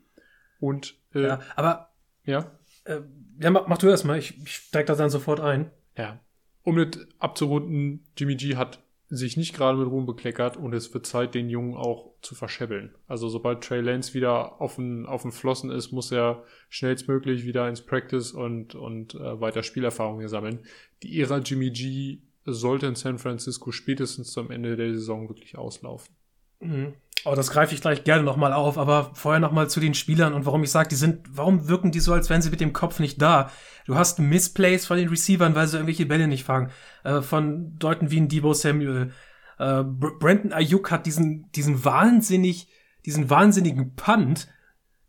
Und 0.60 0.96
äh, 1.14 1.22
Ja, 1.22 1.40
aber 1.56 1.94
ja, 2.26 2.52
äh, 2.84 3.00
ja, 3.40 3.50
mach, 3.50 3.68
mach 3.68 3.78
du 3.78 3.88
erst 3.88 4.04
mal. 4.04 4.20
Ich, 4.20 4.38
ich 4.44 4.56
steig 4.56 4.88
da 4.88 4.96
dann 4.96 5.10
sofort 5.10 5.40
ein. 5.40 5.72
ja. 5.98 6.20
Um 6.64 6.76
das 6.78 7.08
abzurunden, 7.20 8.08
Jimmy 8.18 8.36
G 8.36 8.56
hat 8.56 8.85
sich 9.10 9.38
nicht 9.38 9.56
gerade 9.56 9.78
mit 9.78 9.88
Ruhm 9.88 10.06
bekleckert 10.06 10.58
und 10.58 10.74
es 10.74 10.94
wird 10.94 11.06
Zeit, 11.06 11.36
den 11.36 11.50
Jungen 11.50 11.76
auch 11.76 12.12
zu 12.22 12.34
verscheppeln. 12.34 12.96
Also 13.08 13.30
sobald 13.30 13.64
Trey 13.64 13.82
Lance 13.82 14.14
wieder 14.14 14.60
auf 14.60 14.76
den, 14.76 15.06
auf 15.06 15.22
den 15.22 15.32
Flossen 15.32 15.70
ist, 15.70 15.92
muss 15.92 16.12
er 16.12 16.44
schnellstmöglich 16.70 17.46
wieder 17.46 17.70
ins 17.70 17.82
Practice 17.82 18.32
und, 18.32 18.74
und 18.74 19.14
äh, 19.16 19.40
weiter 19.40 19.62
Spielerfahrung 19.62 20.20
hier 20.20 20.30
sammeln. 20.30 20.60
Die 21.04 21.22
Ära 21.22 21.38
Jimmy 21.38 21.70
G 21.70 22.20
sollte 22.46 22.88
in 22.88 22.96
San 22.96 23.20
Francisco 23.20 23.72
spätestens 23.72 24.32
zum 24.32 24.50
Ende 24.50 24.76
der 24.76 24.94
Saison 24.94 25.30
wirklich 25.30 25.58
auslaufen. 25.58 26.16
Mhm. 26.60 26.94
Oh, 27.24 27.34
das 27.34 27.50
greife 27.50 27.74
ich 27.74 27.82
gleich 27.82 28.04
gerne 28.04 28.24
nochmal 28.24 28.54
auf, 28.54 28.78
aber 28.78 29.12
vorher 29.16 29.40
nochmal 29.40 29.70
zu 29.70 29.80
den 29.80 29.96
Spielern 29.96 30.34
und 30.34 30.46
warum 30.46 30.64
ich 30.64 30.70
sage, 30.70 30.90
die 30.90 30.96
sind, 30.96 31.26
warum 31.32 31.68
wirken 31.68 31.92
die 31.92 32.00
so, 32.00 32.14
als 32.14 32.30
wären 32.30 32.44
sie 32.44 32.52
mit 32.52 32.62
dem 32.62 32.74
Kopf 32.74 33.00
nicht 33.00 33.20
da? 33.20 33.50
Du 33.86 33.96
hast 33.96 34.20
Missplays 34.20 34.86
von 34.86 34.98
den 34.98 35.10
Receivern, 35.10 35.56
weil 35.56 35.68
sie 35.68 35.78
irgendwelche 35.78 36.06
Bälle 36.06 36.28
nicht 36.28 36.44
fangen, 36.44 36.70
äh, 37.04 37.22
von 37.22 37.78
Leuten 37.82 38.12
wie 38.12 38.20
ein 38.20 38.28
Debo 38.28 38.54
Samuel. 38.54 39.12
Äh, 39.58 39.84
Br 39.84 40.20
Brandon 40.20 40.54
Ayuk 40.54 40.92
hat 40.92 41.06
diesen, 41.06 41.52
diesen 41.54 41.84
wahnsinnig, 41.84 42.68
diesen 43.06 43.30
wahnsinnigen 43.30 43.96
Punt, 43.96 44.48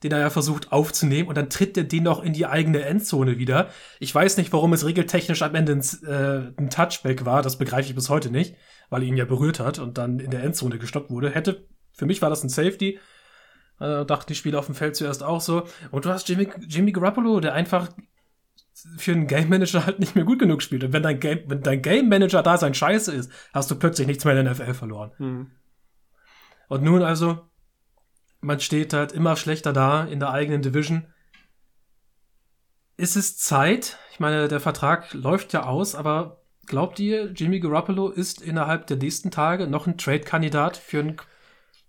den 0.02 0.12
er 0.12 0.20
ja 0.20 0.30
versucht 0.30 0.72
aufzunehmen 0.72 1.28
und 1.28 1.36
dann 1.36 1.50
tritt 1.50 1.76
er 1.76 1.84
den 1.84 2.04
noch 2.04 2.22
in 2.22 2.32
die 2.32 2.46
eigene 2.46 2.82
Endzone 2.82 3.38
wieder. 3.38 3.68
Ich 3.98 4.14
weiß 4.14 4.36
nicht, 4.36 4.52
warum 4.52 4.72
es 4.72 4.86
regeltechnisch 4.86 5.42
am 5.42 5.54
Ende 5.54 5.72
ein, 5.72 5.80
äh, 6.06 6.52
ein 6.58 6.70
Touchback 6.70 7.24
war, 7.24 7.42
das 7.42 7.58
begreife 7.58 7.88
ich 7.88 7.94
bis 7.94 8.08
heute 8.08 8.30
nicht, 8.30 8.56
weil 8.90 9.02
er 9.02 9.08
ihn 9.08 9.16
ja 9.16 9.24
berührt 9.24 9.58
hat 9.58 9.78
und 9.78 9.98
dann 9.98 10.18
in 10.18 10.30
der 10.30 10.44
Endzone 10.44 10.78
gestoppt 10.78 11.10
wurde. 11.10 11.30
Hätte 11.30 11.66
für 11.96 12.06
mich 12.06 12.22
war 12.22 12.30
das 12.30 12.44
ein 12.44 12.48
Safety. 12.48 13.00
Äh, 13.80 14.04
dachten 14.06 14.28
die 14.28 14.34
Spieler 14.34 14.58
auf 14.58 14.66
dem 14.66 14.74
Feld 14.74 14.96
zuerst 14.96 15.22
auch 15.22 15.40
so. 15.40 15.66
Und 15.90 16.04
du 16.04 16.10
hast 16.10 16.28
Jimmy, 16.28 16.48
Jimmy 16.66 16.92
Garoppolo, 16.92 17.40
der 17.40 17.54
einfach 17.54 17.88
für 18.96 19.12
einen 19.12 19.26
Game 19.26 19.48
Manager 19.48 19.86
halt 19.86 19.98
nicht 19.98 20.14
mehr 20.14 20.24
gut 20.24 20.38
genug 20.38 20.62
spielt. 20.62 20.84
Und 20.84 20.92
wenn 20.92 21.02
dein 21.02 21.18
Game, 21.18 21.44
wenn 21.46 21.62
dein 21.62 21.82
Game 21.82 22.08
Manager 22.08 22.42
da 22.42 22.58
sein 22.58 22.74
Scheiße 22.74 23.12
ist, 23.12 23.30
hast 23.52 23.70
du 23.70 23.74
plötzlich 23.74 24.06
nichts 24.06 24.24
mehr 24.24 24.38
in 24.38 24.44
der 24.44 24.54
NFL 24.54 24.74
verloren. 24.74 25.12
Mhm. 25.18 25.50
Und 26.68 26.82
nun 26.82 27.02
also, 27.02 27.48
man 28.40 28.60
steht 28.60 28.92
halt 28.92 29.12
immer 29.12 29.36
schlechter 29.36 29.72
da 29.72 30.04
in 30.04 30.20
der 30.20 30.30
eigenen 30.30 30.62
Division. 30.62 31.06
Ist 32.96 33.16
es 33.16 33.38
Zeit? 33.38 33.98
Ich 34.12 34.20
meine, 34.20 34.48
der 34.48 34.60
Vertrag 34.60 35.12
läuft 35.12 35.52
ja 35.52 35.64
aus, 35.64 35.94
aber 35.94 36.42
glaubt 36.66 36.98
ihr, 36.98 37.32
Jimmy 37.32 37.60
Garoppolo 37.60 38.08
ist 38.08 38.40
innerhalb 38.40 38.86
der 38.86 38.96
nächsten 38.96 39.30
Tage 39.30 39.66
noch 39.66 39.86
ein 39.86 39.98
Trade-Kandidat 39.98 40.76
für 40.76 41.00
ein 41.00 41.16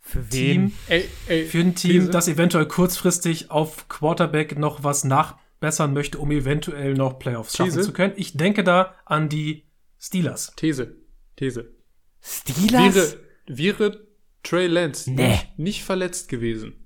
Für 0.07 0.27
Team, 0.29 0.71
Ey, 0.87 1.05
ey, 1.27 1.45
für 1.45 1.59
ein 1.59 1.75
Team, 1.75 2.11
das 2.11 2.27
eventuell 2.29 2.65
kurzfristig 2.65 3.51
auf 3.51 3.87
Quarterback 3.89 4.57
noch 4.57 4.83
was 4.83 5.03
nachbessern 5.03 5.93
möchte, 5.93 6.17
um 6.19 6.31
eventuell 6.31 6.93
noch 6.93 7.19
Playoffs 7.19 7.57
schaffen 7.57 7.71
These. 7.73 7.81
zu 7.83 7.91
können? 7.93 8.13
Ich 8.15 8.37
denke 8.37 8.63
da 8.63 8.95
an 9.05 9.27
die 9.29 9.65
Steelers. 9.99 10.53
These. 10.55 10.95
These. 11.35 11.73
Steelers? 12.21 13.17
Wäre, 13.47 13.77
wäre 13.79 14.07
Trey 14.43 14.67
Lance 14.67 15.11
Nee. 15.11 15.27
nicht, 15.29 15.59
nicht 15.59 15.83
verletzt 15.83 16.29
gewesen, 16.29 16.85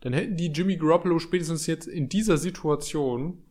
dann 0.00 0.12
hätten 0.12 0.36
die 0.36 0.48
Jimmy 0.52 0.76
Garoppolo 0.76 1.18
spätestens 1.18 1.66
jetzt 1.66 1.86
in 1.88 2.10
dieser 2.10 2.36
Situation 2.36 3.42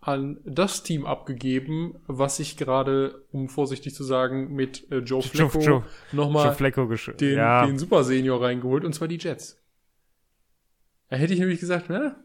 an 0.00 0.38
das 0.44 0.82
Team 0.82 1.04
abgegeben, 1.04 1.96
was 2.06 2.38
sich 2.38 2.56
gerade, 2.56 3.26
um 3.32 3.48
vorsichtig 3.48 3.94
zu 3.94 4.02
sagen, 4.02 4.54
mit 4.54 4.90
äh, 4.90 4.98
Joe 4.98 5.22
Flacco 5.22 5.58
Joe- 5.58 5.64
Joe 5.66 5.84
nochmal 6.12 6.48
den, 7.20 7.36
ja. 7.36 7.66
den 7.66 7.78
Super 7.78 8.04
Senior 8.04 8.42
reingeholt, 8.42 8.84
und 8.84 8.94
zwar 8.94 9.08
die 9.08 9.18
Jets. 9.18 9.58
Da 11.08 11.16
hätte 11.16 11.34
ich 11.34 11.40
nämlich 11.40 11.60
gesagt, 11.60 11.90
ne? 11.90 12.16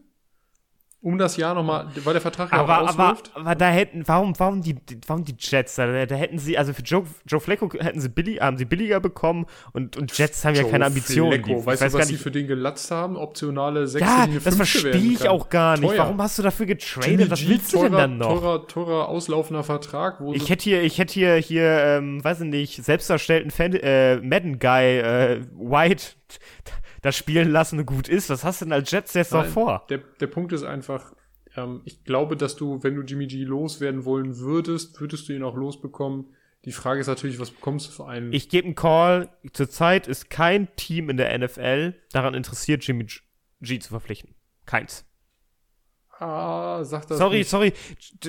Um 1.02 1.18
das 1.18 1.36
Jahr 1.36 1.54
nochmal, 1.54 1.88
weil 2.04 2.14
der 2.14 2.22
Vertrag 2.22 2.50
ja 2.50 2.58
aber, 2.58 2.82
auch 2.82 2.88
aber, 2.88 3.10
ausläuft. 3.10 3.30
aber 3.34 3.54
da 3.54 3.68
hätten, 3.68 4.02
warum, 4.06 4.36
warum 4.38 4.62
die, 4.62 4.76
warum 5.06 5.24
die 5.24 5.36
Jets? 5.38 5.76
Da, 5.76 6.06
da 6.06 6.14
hätten 6.16 6.38
sie, 6.38 6.58
also 6.58 6.72
für 6.72 6.82
Joe, 6.82 7.04
Joe 7.26 7.38
Flacco 7.38 7.70
hätten 7.78 8.00
sie 8.00 8.08
billig, 8.08 8.40
haben 8.40 8.56
sie 8.56 8.64
billiger 8.64 8.98
bekommen 8.98 9.46
und, 9.72 9.96
und 9.96 10.16
Jets 10.16 10.44
haben 10.44 10.54
ja 10.54 10.62
Joe 10.62 10.70
keine 10.70 10.86
Ambitionen. 10.86 11.44
Flacco. 11.44 11.60
Die, 11.60 11.66
weißt 11.66 11.82
weiß 11.82 11.92
du, 11.92 11.98
was 11.98 12.08
sie 12.08 12.16
für 12.16 12.30
den 12.30 12.46
gelatzt 12.48 12.90
haben? 12.90 13.16
Optionale 13.16 13.86
6 13.86 14.04
Ja, 14.04 14.24
Linie 14.24 14.40
das 14.40 14.56
verstehe 14.56 14.96
ich 14.96 15.28
auch 15.28 15.48
gar 15.48 15.78
nicht. 15.78 15.90
Teuer. 15.90 15.98
Warum 15.98 16.20
hast 16.20 16.38
du 16.38 16.42
dafür 16.42 16.66
getradet? 16.66 17.30
Was 17.30 17.46
willst 17.46 17.72
du 17.72 17.82
denn 17.82 17.92
teurer, 17.92 18.00
dann 18.00 18.18
noch? 18.18 18.40
Teurer, 18.40 18.66
teurer 18.66 19.08
auslaufender 19.08 19.62
Vertrag, 19.62 20.20
wo 20.20 20.32
Ich 20.32 20.48
hätte 20.48 20.64
hier, 20.64 20.82
ich 20.82 20.98
hätte 20.98 21.12
hier, 21.12 21.34
hier, 21.36 21.84
ähm, 21.84 22.24
weiß 22.24 22.40
ich 22.40 22.46
nicht, 22.48 22.84
selbst 22.84 23.10
erstellten 23.10 23.50
Fan 23.50 23.74
äh, 23.74 24.16
Madden-Guy, 24.16 24.98
äh, 24.98 25.40
White, 25.54 26.06
das 27.06 27.16
spielen 27.16 27.50
lassen 27.50 27.86
gut 27.86 28.08
ist. 28.08 28.30
Was 28.30 28.44
hast 28.44 28.60
du 28.60 28.64
denn 28.66 28.72
als 28.72 28.90
Jets 28.90 29.14
jetzt 29.14 29.32
noch 29.32 29.46
vor? 29.46 29.86
Der, 29.88 29.98
der 29.98 30.26
Punkt 30.26 30.52
ist 30.52 30.64
einfach, 30.64 31.14
ähm, 31.56 31.82
ich 31.84 32.04
glaube, 32.04 32.36
dass 32.36 32.56
du, 32.56 32.82
wenn 32.82 32.96
du 32.96 33.02
Jimmy 33.02 33.26
G 33.26 33.44
loswerden 33.44 34.04
wollen 34.04 34.38
würdest, 34.38 35.00
würdest 35.00 35.28
du 35.28 35.32
ihn 35.32 35.42
auch 35.42 35.54
losbekommen. 35.54 36.34
Die 36.64 36.72
Frage 36.72 37.00
ist 37.00 37.06
natürlich, 37.06 37.38
was 37.38 37.52
bekommst 37.52 37.86
du 37.86 37.92
für 37.92 38.08
einen? 38.08 38.32
Ich 38.32 38.48
gebe 38.48 38.66
einen 38.66 38.74
Call. 38.74 39.28
Zurzeit 39.52 40.08
ist 40.08 40.30
kein 40.30 40.74
Team 40.74 41.08
in 41.08 41.16
der 41.16 41.38
NFL 41.38 41.94
daran 42.10 42.34
interessiert, 42.34 42.84
Jimmy 42.84 43.04
G, 43.04 43.20
G 43.60 43.78
zu 43.78 43.90
verpflichten. 43.90 44.34
Keins. 44.64 45.04
ah, 46.18 46.82
sag 46.82 47.06
das 47.06 47.18
sorry, 47.18 47.38
nicht. 47.38 47.50
sorry. 47.50 47.72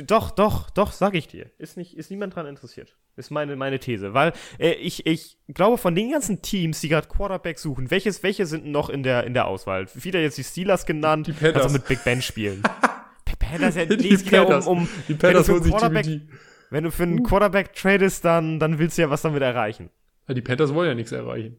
Doch, 0.05 0.29
doch, 0.29 0.69
doch, 0.69 0.91
sag 0.91 1.15
ich 1.15 1.27
dir. 1.27 1.49
Ist 1.57 1.77
nicht, 1.77 1.97
ist 1.97 2.11
niemand 2.11 2.35
dran 2.35 2.45
interessiert. 2.45 2.95
Ist 3.17 3.31
meine, 3.31 3.55
meine 3.55 3.79
These. 3.79 4.13
Weil 4.13 4.31
äh, 4.59 4.73
ich, 4.73 5.07
ich 5.07 5.37
glaube, 5.51 5.79
von 5.79 5.95
den 5.95 6.11
ganzen 6.11 6.43
Teams, 6.43 6.79
die 6.81 6.87
gerade 6.87 7.07
Quarterback 7.07 7.57
suchen, 7.57 7.89
welches, 7.89 8.21
welche 8.21 8.45
sind 8.45 8.67
noch 8.67 8.89
in 8.89 9.01
der, 9.01 9.23
in 9.23 9.33
der 9.33 9.47
Auswahl? 9.47 9.87
Wieder 9.95 10.21
jetzt 10.21 10.37
die 10.37 10.43
Steelers 10.43 10.85
genannt, 10.85 11.25
Die 11.25 11.33
Panthers. 11.33 11.63
also 11.63 11.73
mit 11.73 11.87
Big 11.87 12.03
Ben 12.03 12.21
spielen. 12.21 12.61
Die 13.27 13.35
Panthers, 13.35 13.75
ja, 13.75 13.85
Die 13.85 14.13
es 14.13 14.23
geht 14.23 14.39
um, 14.39 14.67
um 14.67 14.89
Die 15.07 15.13
wenn 15.13 15.17
Panthers 15.17 15.49
holen 15.49 15.63
sich 15.63 15.75
G. 15.75 16.21
wenn 16.69 16.83
du 16.83 16.91
für 16.91 17.03
einen 17.03 17.23
Quarterback 17.23 17.73
tradest, 17.73 18.23
dann, 18.23 18.59
dann 18.59 18.77
willst 18.77 18.97
du 18.97 19.01
ja 19.01 19.09
was 19.09 19.23
damit 19.23 19.41
erreichen. 19.41 19.89
Ja, 20.27 20.33
die 20.33 20.41
Panthers 20.41 20.73
wollen 20.73 20.89
ja 20.89 20.95
nichts 20.95 21.11
erreichen. 21.11 21.57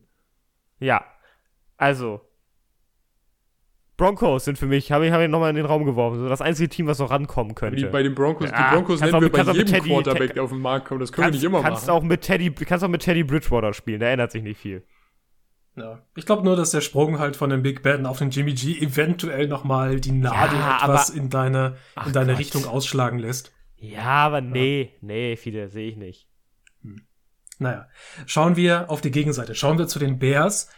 Ja. 0.79 1.05
Also. 1.77 2.21
Broncos 3.99 4.47
sind 4.47 4.57
für 4.57 4.65
mich, 4.67 4.91
habe 4.93 5.07
ich, 5.07 5.13
hab 5.13 5.21
ich 5.21 5.29
nochmal 5.29 5.51
in 5.51 5.57
den 5.57 5.67
Raum 5.67 5.85
geworfen, 5.85 6.21
so 6.21 6.29
das 6.29 6.41
einzige 6.41 6.71
Team, 6.71 6.87
was 6.87 6.99
noch 7.01 7.11
rankommen 7.11 7.55
könnte. 7.55 7.77
Die, 7.77 7.85
bei 7.85 8.03
den 8.03 8.15
Broncos, 8.15 8.49
Ja, 8.51 8.57
die 8.71 8.75
Broncos 8.77 9.01
kannst 9.01 9.13
nennen 9.13 9.15
auch 9.17 9.21
wir 9.21 9.39
mit- 9.39 9.47
bei 9.47 9.53
jedem 9.53 9.67
Teddy- 9.67 9.89
Quarterback, 9.91 10.29
Te- 10.29 10.35
der 10.35 10.43
auf 10.45 10.51
den 10.51 10.61
Markt 10.61 10.87
kommt. 10.89 11.03
Das 11.03 11.13
können 11.13 11.25
wir 11.27 11.31
kannst, 11.33 11.43
nicht 11.43 11.47
immer 11.47 11.63
kannst 11.63 11.87
machen. 11.89 11.97
auch 11.99 12.03
mit 12.03 12.23
Teddy, 12.23 12.51
kannst 12.53 12.85
auch 12.85 12.89
mit 12.89 13.03
Teddy 13.03 13.25
Bridgewater 13.25 13.75
spielen, 13.75 14.01
da 14.01 14.07
ändert 14.07 14.31
sich 14.33 14.43
nicht 14.43 14.59
viel. 14.59 14.85
Ja. 15.77 16.03
Ich 16.17 16.27
glaube 16.27 16.45
nur, 16.45 16.57
dass 16.57 16.71
der 16.71 16.81
Sprung 16.81 17.19
halt 17.19 17.37
von 17.37 17.51
dem 17.51 17.63
Big 17.63 17.83
Ben 17.83 18.07
auf 18.07 18.19
den 18.19 18.31
Jimmy 18.31 18.55
G 18.55 18.79
eventuell 18.81 19.47
noch 19.47 19.63
mal 19.65 20.01
die 20.01 20.13
Nadel 20.13 20.59
Ja, 20.59 20.79
etwas 20.83 21.11
aber- 21.11 21.19
in 21.21 21.29
deine, 21.31 21.77
in 22.07 22.13
deine 22.13 22.33
Gott. 22.33 22.39
Richtung 22.41 22.65
ausschlagen 22.67 23.19
lässt. 23.19 23.53
Ja, 23.77 24.03
aber 24.05 24.41
nee, 24.41 24.93
nee, 25.01 25.37
Fide, 25.37 25.69
sehe 25.69 25.89
ich 25.89 25.97
nicht. 25.97 26.29
Naja, 27.61 27.89
schauen 28.27 28.55
wir 28.57 28.89
auf 28.91 29.01
die 29.01 29.11
Gegenseite. 29.11 29.55
Schauen 29.57 29.79
wir 29.79 29.89
zu 29.89 29.99
den 29.99 30.19
Bears. 30.21 30.71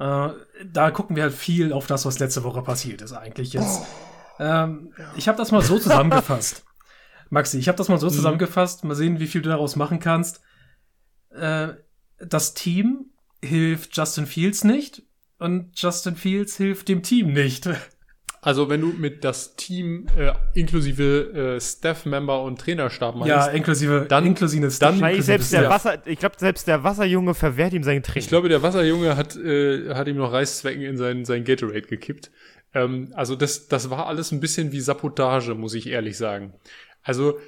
Äh, 0.00 0.30
da 0.64 0.90
gucken 0.90 1.14
wir 1.14 1.24
halt 1.24 1.34
viel 1.34 1.74
auf 1.74 1.86
das, 1.86 2.06
was 2.06 2.18
letzte 2.18 2.42
Woche 2.42 2.62
passiert 2.62 3.02
ist 3.02 3.12
eigentlich 3.12 3.52
jetzt. 3.52 3.82
Ähm, 4.38 4.94
ich 5.14 5.28
habe 5.28 5.36
das 5.36 5.52
mal 5.52 5.60
so 5.60 5.78
zusammengefasst. 5.78 6.64
Maxi, 7.30 7.58
ich 7.58 7.68
habe 7.68 7.76
das 7.76 7.90
mal 7.90 7.98
so 7.98 8.08
zusammengefasst. 8.08 8.82
Mal 8.82 8.94
sehen, 8.94 9.20
wie 9.20 9.26
viel 9.26 9.42
du 9.42 9.50
daraus 9.50 9.76
machen 9.76 10.00
kannst. 10.00 10.40
Äh, 11.28 11.74
das 12.18 12.54
Team 12.54 13.10
hilft 13.44 13.94
Justin 13.94 14.26
Fields 14.26 14.64
nicht 14.64 15.02
und 15.38 15.78
Justin 15.78 16.16
Fields 16.16 16.56
hilft 16.56 16.88
dem 16.88 17.02
Team 17.02 17.34
nicht. 17.34 17.68
Also 18.42 18.70
wenn 18.70 18.80
du 18.80 18.86
mit 18.88 19.22
das 19.22 19.54
Team 19.56 20.06
äh, 20.16 20.32
inklusive 20.54 21.56
äh, 21.56 21.60
Staff-Member 21.60 22.42
und 22.42 22.58
Trainerstab 22.58 23.14
meinst, 23.14 23.28
ja, 23.28 23.46
inklusive, 23.48 24.06
dann- 24.08 24.24
inklusive 24.24 24.66
dann- 24.80 24.94
inklusive 24.94 25.22
selbst 25.22 25.52
der. 25.52 25.68
Wasser, 25.68 26.06
ich 26.06 26.18
glaube, 26.18 26.36
selbst 26.38 26.66
der 26.66 26.82
Wasserjunge 26.82 27.34
verwehrt 27.34 27.74
ihm 27.74 27.82
seinen 27.82 28.02
Training. 28.02 28.22
Ich 28.22 28.28
glaube, 28.28 28.48
der 28.48 28.62
Wasserjunge 28.62 29.16
hat, 29.16 29.36
äh, 29.36 29.94
hat 29.94 30.08
ihm 30.08 30.16
noch 30.16 30.32
Reißzwecken 30.32 30.80
in 30.82 30.96
sein, 30.96 31.26
sein 31.26 31.44
Gatorade 31.44 31.82
gekippt. 31.82 32.30
Ähm, 32.72 33.10
also 33.14 33.36
das, 33.36 33.68
das 33.68 33.90
war 33.90 34.06
alles 34.06 34.32
ein 34.32 34.40
bisschen 34.40 34.72
wie 34.72 34.80
Sabotage, 34.80 35.54
muss 35.54 35.74
ich 35.74 35.86
ehrlich 35.88 36.16
sagen. 36.16 36.54
Also 37.02 37.38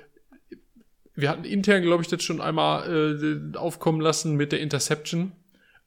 wir 1.14 1.28
hatten 1.30 1.44
intern, 1.44 1.82
glaube 1.82 2.02
ich, 2.02 2.08
das 2.08 2.22
schon 2.22 2.40
einmal 2.40 3.52
äh, 3.54 3.56
aufkommen 3.56 4.00
lassen 4.00 4.36
mit 4.36 4.52
der 4.52 4.60
Interception. 4.60 5.32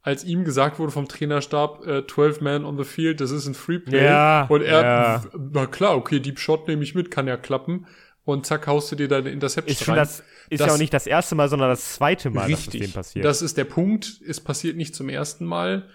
Als 0.06 0.22
ihm 0.22 0.44
gesagt 0.44 0.78
wurde 0.78 0.92
vom 0.92 1.08
Trainerstab, 1.08 1.84
äh, 1.84 2.06
12 2.06 2.40
Man 2.40 2.64
on 2.64 2.78
the 2.78 2.84
field, 2.84 3.20
das 3.20 3.32
ist 3.32 3.46
ein 3.48 3.54
Free 3.54 3.80
Play. 3.80 4.04
Ja, 4.04 4.46
Und 4.48 4.62
er, 4.62 4.82
ja. 4.82 5.24
na 5.36 5.66
klar, 5.66 5.96
okay, 5.96 6.20
Deep 6.20 6.38
Shot 6.38 6.68
nehme 6.68 6.84
ich 6.84 6.94
mit, 6.94 7.10
kann 7.10 7.26
ja 7.26 7.36
klappen. 7.36 7.86
Und 8.24 8.46
zack, 8.46 8.68
haust 8.68 8.90
du 8.92 8.96
dir 8.96 9.08
deine 9.08 9.30
Interception 9.30 9.72
ich 9.72 9.78
finde, 9.84 10.00
das 10.00 10.22
ist 10.48 10.60
Das- 10.60 10.68
ja 10.68 10.74
auch 10.74 10.78
nicht 10.78 10.92
das 10.94 11.08
erste 11.08 11.34
Mal, 11.34 11.48
sondern 11.48 11.70
das 11.70 11.94
zweite 11.94 12.30
Mal, 12.30 12.48
dass 12.50 12.60
es 12.60 12.66
Richtig. 12.66 12.80
dem 12.82 12.92
passiert. 12.92 13.24
Das 13.24 13.42
ist 13.42 13.56
der 13.56 13.64
Punkt. 13.64 14.20
Es 14.26 14.40
passiert 14.40 14.76
nicht 14.76 14.94
zum 14.94 15.08
ersten 15.08 15.44
Mal. 15.44 15.88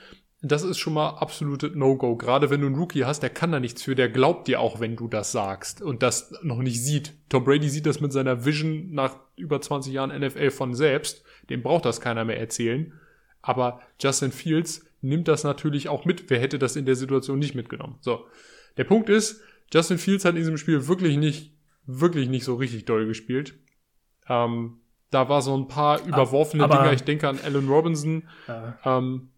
das 0.44 0.64
ist 0.64 0.80
schon 0.80 0.94
mal 0.94 1.10
absolute 1.20 1.68
No-Go. 1.70 2.16
Gerade 2.18 2.50
wenn 2.50 2.62
du 2.62 2.68
einen 2.68 2.76
Rookie 2.76 3.06
hast, 3.06 3.22
der 3.22 3.30
kann 3.30 3.52
da 3.52 3.60
nichts 3.60 3.84
für, 3.84 3.94
der 3.96 4.10
glaubt 4.10 4.48
dir 4.48 4.60
auch, 4.60 4.80
wenn 4.80 4.96
du 4.96 5.08
das 5.08 5.32
sagst 5.32 5.82
und 5.84 6.02
das 6.02 6.34
noch 6.42 6.58
nicht 6.58 6.84
sieht. 6.84 7.14
Tom 7.30 7.44
Brady 7.46 7.70
sieht 7.70 7.86
das 7.86 8.02
mit 8.02 8.12
seiner 8.12 8.44
Vision 8.44 8.92
nach 8.92 9.16
über 9.38 9.62
20 9.62 9.94
Jahren 9.94 10.10
NFL 10.10 10.50
von 10.50 10.74
selbst. 10.74 11.24
Dem 11.52 11.62
braucht 11.62 11.86
das 11.86 12.02
keiner 12.02 12.26
mehr 12.26 12.40
erzählen. 12.40 12.92
Aber 13.42 13.82
Justin 14.00 14.32
Fields 14.32 14.86
nimmt 15.02 15.28
das 15.28 15.44
natürlich 15.44 15.90
auch 15.90 16.06
mit. 16.06 16.30
Wer 16.30 16.40
hätte 16.40 16.60
das 16.60 16.76
in 16.76 16.86
der 16.86 16.96
Situation 16.96 17.40
nicht 17.40 17.56
mitgenommen? 17.56 17.98
So. 18.02 18.26
Der 18.78 18.84
Punkt 18.84 19.10
ist, 19.10 19.42
Justin 19.74 19.98
Fields 19.98 20.26
hat 20.26 20.32
in 20.32 20.38
diesem 20.38 20.58
Spiel 20.58 20.88
wirklich 20.88 21.18
nicht, 21.18 21.54
wirklich 21.86 22.30
nicht 22.30 22.44
so 22.44 22.56
richtig 22.56 22.86
doll 22.86 23.06
gespielt. 23.06 23.56
Ähm, 24.28 24.80
da 25.10 25.28
war 25.28 25.42
so 25.42 25.56
ein 25.56 25.68
paar 25.68 26.02
überworfene 26.06 26.64
aber, 26.64 26.78
Dinger. 26.78 26.94
Ich 26.94 27.04
denke 27.04 27.28
an 27.28 27.40
Allen 27.44 27.68
Robinson. 27.68 28.24
Ja. 28.48 28.78
Ähm, 28.86 29.30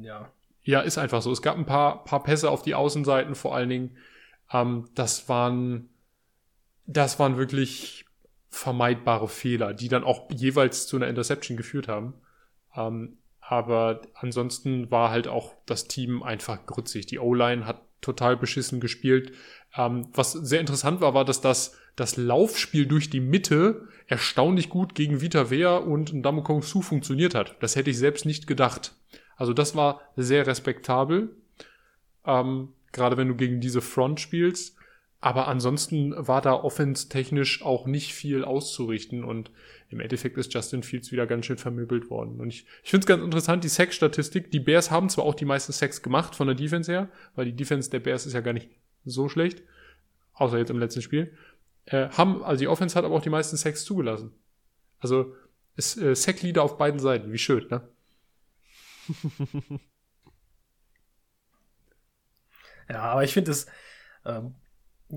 ja. 0.00 0.30
ja, 0.62 0.80
ist 0.80 0.98
einfach 0.98 1.22
so. 1.22 1.32
Es 1.32 1.42
gab 1.42 1.56
ein 1.56 1.66
paar, 1.66 2.04
paar 2.04 2.22
Pässe 2.22 2.50
auf 2.50 2.62
die 2.62 2.74
Außenseiten 2.74 3.34
vor 3.34 3.54
allen 3.54 3.68
Dingen. 3.68 3.96
Ähm, 4.52 4.88
das 4.94 5.28
waren, 5.28 5.88
das 6.86 7.18
waren 7.18 7.36
wirklich 7.36 8.04
vermeidbare 8.48 9.28
Fehler, 9.28 9.74
die 9.74 9.88
dann 9.88 10.04
auch 10.04 10.30
jeweils 10.30 10.86
zu 10.86 10.96
einer 10.96 11.08
Interception 11.08 11.56
geführt 11.56 11.88
haben. 11.88 12.14
Ähm, 12.76 13.18
aber 13.52 14.00
ansonsten 14.14 14.90
war 14.90 15.10
halt 15.10 15.28
auch 15.28 15.52
das 15.66 15.86
Team 15.86 16.22
einfach 16.22 16.64
grützig. 16.64 17.04
Die 17.04 17.18
O-Line 17.18 17.66
hat 17.66 17.82
total 18.00 18.34
beschissen 18.34 18.80
gespielt. 18.80 19.32
Ähm, 19.76 20.08
was 20.14 20.32
sehr 20.32 20.58
interessant 20.58 21.02
war, 21.02 21.12
war, 21.12 21.26
dass 21.26 21.42
das, 21.42 21.76
das 21.94 22.16
Laufspiel 22.16 22.86
durch 22.86 23.10
die 23.10 23.20
Mitte 23.20 23.88
erstaunlich 24.06 24.70
gut 24.70 24.94
gegen 24.94 25.20
Vita 25.20 25.50
Vea 25.50 25.76
und 25.76 26.14
Ndamukong 26.14 26.62
Su 26.62 26.80
funktioniert 26.80 27.34
hat. 27.34 27.54
Das 27.60 27.76
hätte 27.76 27.90
ich 27.90 27.98
selbst 27.98 28.24
nicht 28.24 28.46
gedacht. 28.46 28.94
Also 29.36 29.52
das 29.52 29.76
war 29.76 30.00
sehr 30.16 30.46
respektabel. 30.46 31.36
Ähm, 32.24 32.70
gerade 32.90 33.18
wenn 33.18 33.28
du 33.28 33.34
gegen 33.34 33.60
diese 33.60 33.82
Front 33.82 34.20
spielst. 34.20 34.76
Aber 35.22 35.46
ansonsten 35.46 36.14
war 36.16 36.42
da 36.42 36.52
offense-technisch 36.52 37.62
auch 37.62 37.86
nicht 37.86 38.12
viel 38.12 38.44
auszurichten 38.44 39.22
und 39.22 39.52
im 39.88 40.00
Endeffekt 40.00 40.36
ist 40.36 40.52
Justin 40.52 40.82
Fields 40.82 41.12
wieder 41.12 41.28
ganz 41.28 41.46
schön 41.46 41.58
vermöbelt 41.58 42.10
worden. 42.10 42.40
Und 42.40 42.48
ich, 42.48 42.66
ich 42.82 42.90
finde 42.90 43.04
es 43.04 43.06
ganz 43.06 43.22
interessant, 43.22 43.62
die 43.62 43.68
Sex-Statistik. 43.68 44.50
Die 44.50 44.58
Bears 44.58 44.90
haben 44.90 45.08
zwar 45.08 45.24
auch 45.24 45.36
die 45.36 45.44
meisten 45.44 45.72
Sex 45.72 46.02
gemacht 46.02 46.34
von 46.34 46.48
der 46.48 46.56
Defense 46.56 46.90
her, 46.90 47.08
weil 47.36 47.44
die 47.44 47.54
Defense 47.54 47.88
der 47.88 48.00
Bears 48.00 48.26
ist 48.26 48.32
ja 48.32 48.40
gar 48.40 48.52
nicht 48.52 48.70
so 49.04 49.28
schlecht, 49.28 49.62
außer 50.32 50.58
jetzt 50.58 50.70
im 50.70 50.80
letzten 50.80 51.02
Spiel. 51.02 51.38
Äh, 51.84 52.08
haben, 52.08 52.42
also 52.42 52.58
die 52.58 52.66
Offense 52.66 52.96
hat 52.96 53.04
aber 53.04 53.14
auch 53.14 53.22
die 53.22 53.30
meisten 53.30 53.56
Sex 53.56 53.84
zugelassen. 53.84 54.32
Also 54.98 55.36
ist 55.76 55.98
äh, 55.98 56.16
Sack-Leader 56.16 56.64
auf 56.64 56.78
beiden 56.78 56.98
Seiten, 56.98 57.30
wie 57.30 57.38
schön, 57.38 57.68
ne? 57.68 57.88
ja, 62.88 63.02
aber 63.02 63.22
ich 63.22 63.32
finde 63.32 63.52
es 63.52 63.66
ähm, 64.24 64.56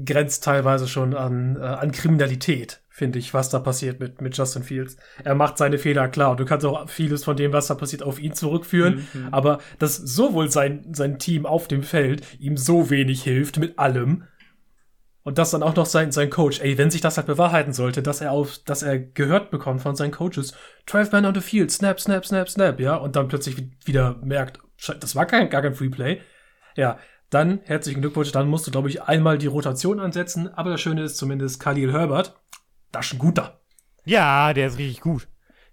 grenzt 0.03 0.43
teilweise 0.43 0.87
schon 0.87 1.15
an, 1.15 1.55
äh, 1.55 1.61
an 1.61 1.91
Kriminalität, 1.91 2.81
finde 2.89 3.19
ich, 3.19 3.33
was 3.33 3.49
da 3.49 3.59
passiert 3.59 3.99
mit, 3.99 4.21
mit 4.21 4.37
Justin 4.37 4.63
Fields. 4.63 4.97
Er 5.23 5.35
macht 5.35 5.57
seine 5.57 5.77
Fehler 5.77 6.07
klar. 6.09 6.31
Und 6.31 6.39
du 6.39 6.45
kannst 6.45 6.65
auch 6.65 6.89
vieles 6.89 7.23
von 7.23 7.37
dem, 7.37 7.53
was 7.53 7.67
da 7.67 7.75
passiert, 7.75 8.03
auf 8.03 8.19
ihn 8.19 8.33
zurückführen. 8.33 9.07
Mhm. 9.13 9.27
Aber 9.31 9.59
dass 9.79 9.95
sowohl 9.95 10.51
sein, 10.51 10.93
sein 10.93 11.19
Team 11.19 11.45
auf 11.45 11.67
dem 11.67 11.83
Feld 11.83 12.39
ihm 12.39 12.57
so 12.57 12.89
wenig 12.89 13.23
hilft 13.23 13.57
mit 13.57 13.79
allem, 13.79 14.23
und 15.25 15.39
das 15.39 15.49
dann 15.49 15.63
auch 15.63 15.75
noch 15.75 15.87
sein, 15.87 16.11
sein 16.11 16.29
Coach, 16.29 16.61
ey, 16.61 16.77
wenn 16.77 16.91
sich 16.91 17.01
das 17.01 17.17
halt 17.17 17.25
bewahrheiten 17.25 17.73
sollte, 17.73 18.03
dass 18.03 18.21
er 18.21 18.31
auf, 18.31 18.59
dass 18.59 18.83
er 18.83 18.99
gehört 18.99 19.49
bekommt 19.49 19.81
von 19.81 19.95
seinen 19.95 20.11
Coaches, 20.11 20.53
12 20.85 21.11
Man 21.11 21.25
on 21.25 21.33
the 21.33 21.41
field, 21.41 21.71
snap, 21.71 21.99
snap, 21.99 22.27
snap, 22.27 22.47
snap, 22.47 22.79
ja, 22.79 22.95
und 22.95 23.15
dann 23.15 23.27
plötzlich 23.27 23.57
wieder 23.85 24.19
merkt, 24.23 24.59
das 24.99 25.15
war 25.15 25.25
kein, 25.25 25.49
gar 25.49 25.63
kein 25.63 25.73
Freeplay, 25.73 26.21
ja, 26.75 26.99
dann 27.35 27.59
herzlichen 27.65 28.01
Glückwunsch, 28.01 28.31
dann 28.31 28.47
musst 28.47 28.65
du, 28.65 28.71
glaube 28.71 28.89
ich, 28.89 29.03
einmal 29.03 29.37
die 29.37 29.47
Rotation 29.47 29.99
ansetzen, 29.99 30.51
aber 30.53 30.71
das 30.71 30.81
Schöne 30.81 31.03
ist 31.03 31.17
zumindest 31.17 31.59
Khalil 31.59 31.93
Herbert, 31.93 32.35
das 32.91 33.07
ist 33.07 33.13
ein 33.13 33.19
guter. 33.19 33.59
Ja, 34.05 34.53
der 34.53 34.67
ist 34.67 34.77
richtig 34.77 35.01
gut. 35.01 35.27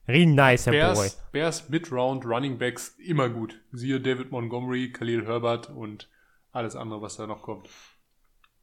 Richtig 0.08 0.34
nice, 0.34 0.64
der 0.64 0.72
Bears, 0.72 0.98
Boy. 0.98 1.10
Bears 1.30 1.68
Mid-Round 1.68 2.24
Running 2.26 2.58
Backs 2.58 2.96
immer 2.98 3.28
gut. 3.28 3.60
Siehe 3.70 4.00
David 4.00 4.32
Montgomery, 4.32 4.90
Khalil 4.90 5.24
Herbert 5.24 5.70
und 5.70 6.10
alles 6.50 6.74
andere, 6.74 7.00
was 7.00 7.16
da 7.16 7.26
noch 7.26 7.42
kommt. 7.42 7.68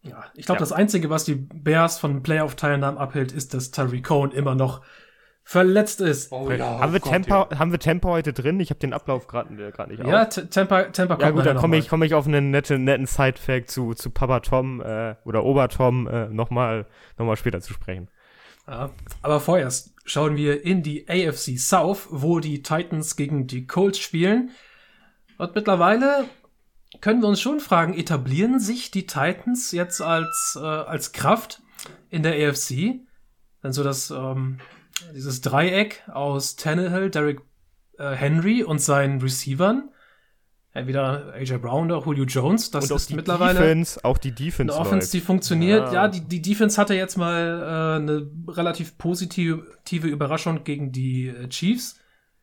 Ja, 0.01 0.25
ich 0.35 0.45
glaube, 0.45 0.57
ja. 0.57 0.63
das 0.63 0.71
Einzige, 0.71 1.09
was 1.09 1.23
die 1.23 1.35
Bears 1.35 1.99
von 1.99 2.21
Playoff-Teilnahmen 2.23 2.97
abhält, 2.97 3.31
ist, 3.31 3.53
dass 3.53 3.71
Tariq 3.71 4.03
Cohen 4.03 4.31
immer 4.31 4.55
noch 4.55 4.81
verletzt 5.49 5.99
ist. 5.99 6.31
Oh, 6.31 6.51
ja, 6.51 6.79
haben, 6.79 6.93
wir 6.93 6.99
Gott, 6.99 7.11
Tempo, 7.11 7.47
ja. 7.49 7.57
haben 7.57 7.71
wir 7.71 7.79
Tempo 7.79 8.09
heute 8.09 8.33
drin? 8.33 8.59
Ich 8.59 8.69
habe 8.69 8.79
den 8.79 8.93
Ablauf 8.93 9.25
gerade 9.25 9.51
nicht 9.51 10.03
Ja, 10.05 10.25
Tempo, 10.25 10.83
Tempo 10.91 11.15
kommt 11.15 11.23
Ja 11.23 11.31
gut, 11.31 11.43
dann 11.43 11.57
komme 11.57 11.77
ich, 11.77 11.89
komm 11.89 12.03
ich 12.03 12.13
auf 12.13 12.27
einen 12.27 12.51
netten, 12.51 12.83
netten 12.83 13.07
Side-Fact 13.07 13.71
zu, 13.71 13.95
zu 13.95 14.11
Papa 14.11 14.41
Tom 14.41 14.79
äh, 14.79 15.15
oder 15.25 15.43
Ober 15.43 15.67
Tom 15.69 16.07
äh, 16.07 16.27
nochmal 16.27 16.85
noch 17.17 17.25
mal 17.25 17.35
später 17.35 17.61
zu 17.61 17.73
sprechen. 17.73 18.09
Ja, 18.67 18.91
aber 19.23 19.39
vorerst 19.39 19.95
schauen 20.05 20.35
wir 20.35 20.63
in 20.63 20.83
die 20.83 21.09
AFC 21.09 21.57
South, 21.57 22.09
wo 22.11 22.39
die 22.39 22.61
Titans 22.61 23.15
gegen 23.15 23.47
die 23.47 23.65
Colts 23.65 23.97
spielen. 23.97 24.51
Und 25.39 25.55
mittlerweile 25.55 26.25
können 27.01 27.21
wir 27.21 27.27
uns 27.27 27.41
schon 27.41 27.59
fragen, 27.59 27.95
etablieren 27.95 28.59
sich 28.59 28.91
die 28.91 29.07
Titans 29.07 29.71
jetzt 29.71 29.99
als, 29.99 30.59
äh, 30.61 30.63
als 30.63 31.11
Kraft 31.11 31.63
in 32.11 32.21
der 32.21 32.33
AFC? 32.33 32.99
Dann 33.63 33.73
so 33.73 33.83
das, 33.83 34.11
ähm, 34.11 34.59
dieses 35.13 35.41
Dreieck 35.41 36.03
aus 36.07 36.55
Tannehill, 36.55 37.09
Derek 37.09 37.41
äh, 37.97 38.11
Henry 38.11 38.63
und 38.63 38.79
seinen 38.79 39.21
Receivern. 39.21 39.89
Entweder 40.71 41.33
AJ 41.33 41.57
Brown 41.57 41.91
oder 41.91 42.05
Julio 42.05 42.25
Jones. 42.25 42.69
Das 42.69 42.91
ist 42.91 43.11
mittlerweile. 43.11 43.59
Defense, 43.59 44.03
auch 44.03 44.17
die 44.17 44.33
Defense. 44.33 44.73
Eine 44.73 44.81
Offense, 44.81 45.11
die 45.11 45.19
funktioniert. 45.19 45.87
Ja, 45.87 45.93
ja 45.93 46.07
die, 46.07 46.21
die 46.21 46.41
Defense 46.41 46.79
hatte 46.79 46.93
jetzt 46.93 47.17
mal 47.17 47.61
äh, 47.61 48.01
eine 48.01 48.29
relativ 48.47 48.97
positive 48.97 50.07
Überraschung 50.07 50.63
gegen 50.63 50.91
die 50.91 51.27
äh, 51.27 51.49
Chiefs. 51.49 51.99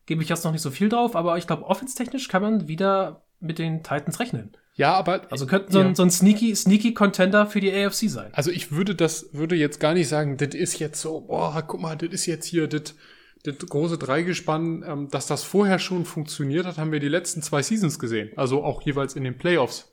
Gebe 0.06 0.22
ich 0.22 0.28
jetzt 0.28 0.44
noch 0.44 0.52
nicht 0.52 0.62
so 0.62 0.70
viel 0.70 0.88
drauf, 0.88 1.16
aber 1.16 1.38
ich 1.38 1.46
glaube, 1.46 1.64
offense-technisch 1.64 2.28
kann 2.28 2.42
man 2.42 2.68
wieder 2.68 3.24
mit 3.40 3.58
den 3.58 3.82
Titans 3.82 4.20
rechnen. 4.20 4.56
Ja, 4.76 4.92
aber. 4.92 5.22
Also 5.30 5.46
könnten 5.46 5.72
so, 5.72 5.80
ja. 5.80 5.86
ein, 5.86 5.94
so 5.94 6.02
ein 6.02 6.10
sneaky, 6.10 6.54
sneaky 6.54 6.92
Contender 6.94 7.46
für 7.46 7.60
die 7.60 7.72
AFC 7.72 8.10
sein. 8.10 8.30
Also 8.32 8.50
ich 8.50 8.72
würde 8.72 8.94
das, 8.94 9.32
würde 9.32 9.56
jetzt 9.56 9.80
gar 9.80 9.94
nicht 9.94 10.08
sagen, 10.08 10.36
das 10.36 10.54
ist 10.54 10.78
jetzt 10.78 11.00
so, 11.00 11.22
boah, 11.22 11.62
guck 11.66 11.80
mal, 11.80 11.96
das 11.96 12.10
ist 12.10 12.26
jetzt 12.26 12.44
hier, 12.46 12.68
das, 12.68 12.94
das 13.42 13.58
große 13.58 13.96
Dreigespann, 13.96 14.84
ähm, 14.86 15.08
dass 15.10 15.26
das 15.26 15.44
vorher 15.44 15.78
schon 15.78 16.04
funktioniert 16.04 16.66
hat, 16.66 16.76
haben 16.76 16.92
wir 16.92 17.00
die 17.00 17.08
letzten 17.08 17.40
zwei 17.42 17.62
Seasons 17.62 17.98
gesehen. 17.98 18.30
Also 18.36 18.62
auch 18.62 18.82
jeweils 18.82 19.16
in 19.16 19.24
den 19.24 19.38
Playoffs. 19.38 19.90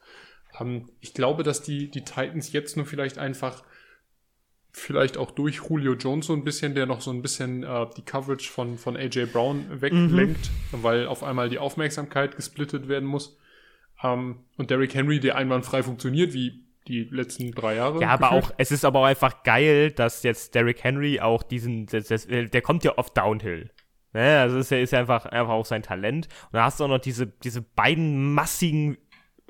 Ähm, 0.60 0.90
ich 1.00 1.14
glaube, 1.14 1.44
dass 1.44 1.62
die, 1.62 1.90
die 1.90 2.04
Titans 2.04 2.52
jetzt 2.52 2.76
nur 2.76 2.86
vielleicht 2.86 3.18
einfach, 3.18 3.64
vielleicht 4.72 5.18
auch 5.18 5.32
durch 5.32 5.62
Julio 5.70 5.94
Jones 5.94 6.26
so 6.26 6.34
ein 6.34 6.44
bisschen, 6.44 6.76
der 6.76 6.88
noch 6.88 7.00
so 7.00 7.12
ein 7.12 7.22
bisschen 7.22 7.64
äh, 7.64 7.86
die 7.96 8.02
Coverage 8.02 8.52
von, 8.52 8.78
von 8.78 8.98
AJ 8.98 9.28
Brown 9.28 9.66
weglenkt, 9.82 10.50
mhm. 10.72 10.84
weil 10.84 11.08
auf 11.08 11.24
einmal 11.24 11.48
die 11.48 11.60
Aufmerksamkeit 11.60 12.36
gesplittet 12.36 12.90
werden 12.90 13.08
muss. 13.08 13.38
Ähm, 14.04 14.40
und 14.58 14.70
Derrick 14.70 14.94
Henry, 14.94 15.20
der 15.20 15.36
einwandfrei 15.36 15.84
funktioniert, 15.84 16.34
wie 16.34 16.64
die 16.88 17.06
letzten 17.06 17.52
drei 17.52 17.76
Jahre. 17.76 18.02
Ja, 18.02 18.10
aber 18.10 18.32
auch, 18.32 18.52
es 18.58 18.72
ist 18.72 18.86
aber 18.86 19.00
auch 19.00 19.06
einfach 19.06 19.44
geil, 19.44 19.92
dass 19.92 20.24
jetzt 20.24 20.54
Derrick 20.56 20.84
Henry 20.84 21.20
auch 21.20 21.44
diesen, 21.44 21.86
das, 21.86 22.08
das, 22.08 22.28
der 22.28 22.62
kommt 22.62 22.84
ja 22.84 22.98
oft 22.98 23.18
Downhill. 23.18 23.72
Ne? 24.14 24.40
Also 24.40 24.58
ist 24.58 24.72
ja, 24.72 24.78
ist 24.78 24.94
einfach, 24.94 25.26
einfach 25.26 25.54
auch 25.54 25.66
sein 25.66 25.84
Talent. 25.84 26.28
Und 26.46 26.54
da 26.54 26.66
hast 26.66 26.80
du 26.80 26.84
auch 26.84 26.90
noch 26.90 27.00
diese, 27.00 27.28
diese 27.28 27.62
beiden 27.62 28.34
massigen 28.34 28.98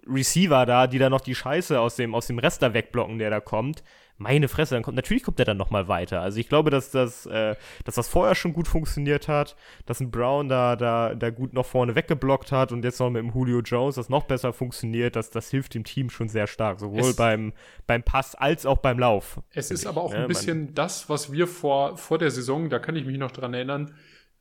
Receiver 0.07 0.65
da, 0.65 0.87
die 0.87 0.99
da 0.99 1.09
noch 1.09 1.21
die 1.21 1.35
Scheiße 1.35 1.79
aus 1.79 1.95
dem, 1.95 2.13
aus 2.13 2.27
dem 2.27 2.39
Rest 2.39 2.61
da 2.61 2.73
wegblocken, 2.73 3.17
der 3.17 3.29
da 3.29 3.39
kommt 3.39 3.83
meine 4.17 4.47
Fresse, 4.47 4.75
dann 4.75 4.83
kommt, 4.83 4.95
natürlich 4.95 5.23
kommt 5.23 5.39
er 5.39 5.45
dann 5.45 5.57
nochmal 5.57 5.87
weiter. 5.87 6.21
Also 6.21 6.39
ich 6.39 6.47
glaube, 6.47 6.69
dass 6.69 6.91
das, 6.91 7.25
äh, 7.25 7.55
dass 7.83 7.95
das 7.95 8.07
vorher 8.07 8.35
schon 8.35 8.53
gut 8.53 8.67
funktioniert 8.67 9.27
hat, 9.27 9.55
dass 9.85 9.99
ein 9.99 10.11
Brown 10.11 10.47
da, 10.47 10.75
da, 10.75 11.15
da 11.15 11.29
gut 11.29 11.53
noch 11.53 11.65
vorne 11.65 11.95
weggeblockt 11.95 12.51
hat 12.51 12.71
und 12.71 12.83
jetzt 12.83 12.99
noch 12.99 13.09
mit 13.09 13.23
dem 13.23 13.31
Julio 13.33 13.61
Jones 13.61 13.95
das 13.95 14.09
noch 14.09 14.23
besser 14.23 14.53
funktioniert, 14.53 15.15
das, 15.15 15.29
das 15.29 15.49
hilft 15.49 15.73
dem 15.73 15.83
Team 15.83 16.09
schon 16.09 16.29
sehr 16.29 16.47
stark, 16.47 16.79
sowohl 16.79 17.13
beim, 17.13 17.53
beim 17.87 18.03
Pass 18.03 18.35
als 18.35 18.65
auch 18.65 18.77
beim 18.77 18.99
Lauf. 18.99 19.41
Es 19.51 19.71
ist 19.71 19.85
aber 19.85 20.01
auch 20.01 20.13
ne? 20.13 20.19
ein 20.19 20.27
bisschen 20.27 20.65
Man, 20.65 20.75
das, 20.75 21.09
was 21.09 21.31
wir 21.31 21.47
vor, 21.47 21.97
vor 21.97 22.17
der 22.17 22.31
Saison, 22.31 22.69
da 22.69 22.79
kann 22.79 22.95
ich 22.95 23.05
mich 23.05 23.17
noch 23.17 23.31
dran 23.31 23.53
erinnern, 23.53 23.95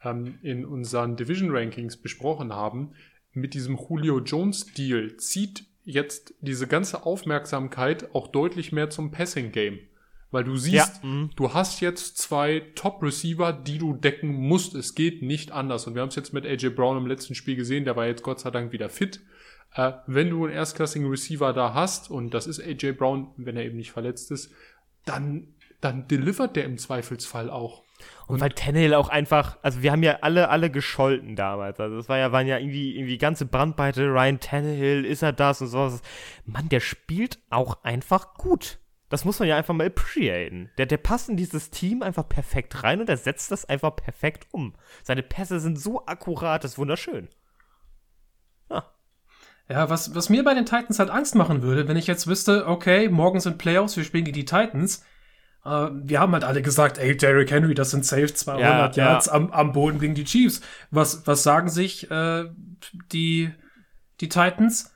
ähm, 0.04 0.38
in 0.42 0.64
unseren 0.64 1.16
Division 1.16 1.50
Rankings 1.50 1.96
besprochen 1.96 2.52
haben. 2.52 2.92
Mit 3.32 3.54
diesem 3.54 3.78
Julio 3.78 4.20
Jones 4.20 4.66
Deal 4.74 5.16
zieht 5.16 5.64
jetzt 5.84 6.34
diese 6.40 6.66
ganze 6.66 7.04
Aufmerksamkeit 7.04 8.14
auch 8.14 8.28
deutlich 8.28 8.72
mehr 8.72 8.90
zum 8.90 9.10
Passing-Game. 9.10 9.80
Weil 10.30 10.44
du 10.44 10.56
siehst, 10.56 11.02
ja. 11.02 11.08
Mhm. 11.08 11.30
du 11.36 11.52
hast 11.52 11.80
jetzt 11.80 12.16
zwei 12.16 12.62
Top-Receiver, 12.74 13.52
die 13.52 13.76
du 13.78 13.92
decken 13.92 14.28
musst. 14.32 14.74
Es 14.74 14.94
geht 14.94 15.22
nicht 15.22 15.52
anders. 15.52 15.86
Und 15.86 15.94
wir 15.94 16.00
haben 16.00 16.08
es 16.08 16.16
jetzt 16.16 16.32
mit 16.32 16.46
AJ 16.46 16.70
Brown 16.70 16.96
im 16.96 17.06
letzten 17.06 17.34
Spiel 17.34 17.56
gesehen, 17.56 17.84
der 17.84 17.96
war 17.96 18.06
jetzt 18.06 18.22
Gott 18.22 18.40
sei 18.40 18.50
Dank 18.50 18.72
wieder 18.72 18.88
fit. 18.88 19.20
Äh, 19.74 19.92
wenn 20.06 20.30
du 20.30 20.44
einen 20.44 20.54
erstklassigen 20.54 21.08
Receiver 21.08 21.52
da 21.52 21.74
hast, 21.74 22.10
und 22.10 22.32
das 22.32 22.46
ist 22.46 22.60
AJ 22.60 22.92
Brown, 22.92 23.28
wenn 23.36 23.56
er 23.56 23.64
eben 23.64 23.76
nicht 23.76 23.92
verletzt 23.92 24.30
ist, 24.30 24.52
dann 25.04 25.48
dann 25.82 26.06
delivert 26.08 26.56
der 26.56 26.64
im 26.64 26.78
Zweifelsfall 26.78 27.50
auch. 27.50 27.82
Und, 28.26 28.40
weil 28.40 28.50
Tannehill 28.50 28.94
auch 28.94 29.08
einfach, 29.08 29.58
also 29.62 29.82
wir 29.82 29.92
haben 29.92 30.02
ja 30.02 30.18
alle, 30.22 30.48
alle 30.48 30.70
gescholten 30.70 31.36
damals. 31.36 31.80
Also 31.80 31.98
es 31.98 32.08
war 32.08 32.18
ja, 32.18 32.32
waren 32.32 32.46
ja 32.46 32.58
irgendwie, 32.58 32.96
irgendwie 32.96 33.18
ganze 33.18 33.46
Brandweite, 33.46 34.06
Ryan 34.06 34.40
Tannehill, 34.40 35.04
ist 35.04 35.22
er 35.22 35.32
das 35.32 35.60
und 35.60 35.68
sowas. 35.68 36.00
Mann, 36.44 36.68
der 36.68 36.80
spielt 36.80 37.38
auch 37.50 37.82
einfach 37.84 38.34
gut. 38.34 38.78
Das 39.12 39.26
muss 39.26 39.38
man 39.38 39.48
ja 39.48 39.58
einfach 39.58 39.74
mal 39.74 39.86
appreciaten. 39.86 40.70
Der, 40.78 40.86
der 40.86 40.96
passt 40.96 41.28
in 41.28 41.36
dieses 41.36 41.68
Team 41.68 42.02
einfach 42.02 42.26
perfekt 42.26 42.82
rein 42.82 43.00
und 43.00 43.10
er 43.10 43.18
setzt 43.18 43.50
das 43.50 43.66
einfach 43.66 43.94
perfekt 43.94 44.46
um. 44.52 44.74
Seine 45.02 45.22
Pässe 45.22 45.60
sind 45.60 45.78
so 45.78 46.06
akkurat, 46.06 46.64
das 46.64 46.72
ist 46.72 46.78
wunderschön. 46.78 47.28
Ja. 48.70 48.90
Ja, 49.68 49.90
was, 49.90 50.14
was 50.14 50.30
mir 50.30 50.42
bei 50.44 50.54
den 50.54 50.64
Titans 50.64 50.98
halt 50.98 51.10
Angst 51.10 51.34
machen 51.34 51.60
würde, 51.60 51.88
wenn 51.88 51.98
ich 51.98 52.06
jetzt 52.06 52.26
wüsste, 52.26 52.66
okay, 52.66 53.10
morgen 53.10 53.40
sind 53.40 53.58
Playoffs, 53.58 53.98
wir 53.98 54.04
spielen 54.04 54.24
gegen 54.24 54.34
die 54.34 54.46
Titans. 54.46 55.04
Äh, 55.64 55.88
wir 55.92 56.20
haben 56.20 56.32
halt 56.32 56.44
alle 56.44 56.62
gesagt, 56.62 56.98
ey, 56.98 57.16
Derrick 57.16 57.50
Henry, 57.50 57.74
das 57.74 57.90
sind 57.90 58.04
safe 58.04 58.32
200 58.32 58.96
ja, 58.96 59.04
Yards 59.04 59.26
ja. 59.26 59.32
Am, 59.32 59.50
am 59.52 59.72
Boden 59.72 59.98
gegen 59.98 60.14
die 60.14 60.24
Chiefs. 60.24 60.60
Was, 60.90 61.26
was 61.26 61.42
sagen 61.42 61.68
sich 61.68 62.10
äh, 62.10 62.44
die, 63.12 63.52
die 64.20 64.28
Titans? 64.28 64.94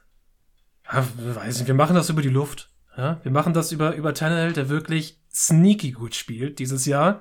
Ja, 0.92 1.04
weiß 1.16 1.58
nicht, 1.58 1.66
wir 1.66 1.74
machen 1.74 1.96
das 1.96 2.10
über 2.10 2.22
die 2.22 2.28
Luft. 2.28 2.70
Ja, 2.96 3.20
wir 3.22 3.32
machen 3.32 3.52
das 3.52 3.72
über, 3.72 3.94
über 3.94 4.14
Tannehill, 4.14 4.54
der 4.54 4.68
wirklich 4.68 5.20
sneaky 5.30 5.92
gut 5.92 6.14
spielt 6.14 6.58
dieses 6.58 6.86
Jahr. 6.86 7.20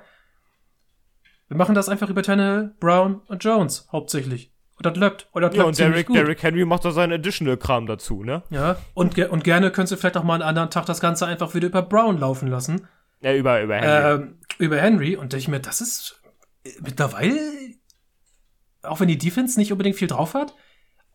Wir 1.48 1.58
machen 1.58 1.76
das 1.76 1.90
einfach 1.90 2.10
über 2.10 2.24
Tannehill, 2.24 2.74
Brown 2.80 3.22
und 3.28 3.44
Jones 3.44 3.88
hauptsächlich. 3.92 4.54
Und 4.78 4.86
das 4.86 4.98
läuft. 4.98 5.28
Und 5.32 5.42
das 5.42 5.56
ja, 5.56 5.64
und 5.64 5.78
Derrick, 5.78 6.08
Derrick 6.08 6.44
Henry 6.44 6.66
macht 6.66 6.86
da 6.86 6.92
seinen 6.92 7.14
Additional-Kram 7.14 7.88
dazu, 7.88 8.24
ne? 8.24 8.44
Ja, 8.50 8.78
und, 8.94 9.18
und 9.18 9.44
gerne 9.44 9.72
könntest 9.72 9.94
du 9.94 9.98
vielleicht 9.98 10.18
auch 10.18 10.24
mal 10.24 10.36
einen 10.36 10.44
anderen 10.44 10.70
Tag 10.70 10.86
das 10.86 11.00
Ganze 11.00 11.26
einfach 11.26 11.54
wieder 11.54 11.68
über 11.68 11.82
Brown 11.82 12.18
laufen 12.18 12.48
lassen. 12.48 12.88
Ja, 13.26 13.34
über, 13.34 13.60
über 13.64 13.76
Henry. 13.76 14.24
Äh, 14.24 14.64
über 14.64 14.78
Henry. 14.78 15.16
Und 15.16 15.34
ich 15.34 15.48
mir, 15.48 15.60
das 15.60 15.82
ist 15.82 16.22
mittlerweile, 16.80 17.40
auch 18.84 19.00
wenn 19.00 19.08
die 19.08 19.18
Defense 19.18 19.60
nicht 19.60 19.72
unbedingt 19.72 19.96
viel 19.96 20.08
drauf 20.08 20.36
hat, 20.36 20.54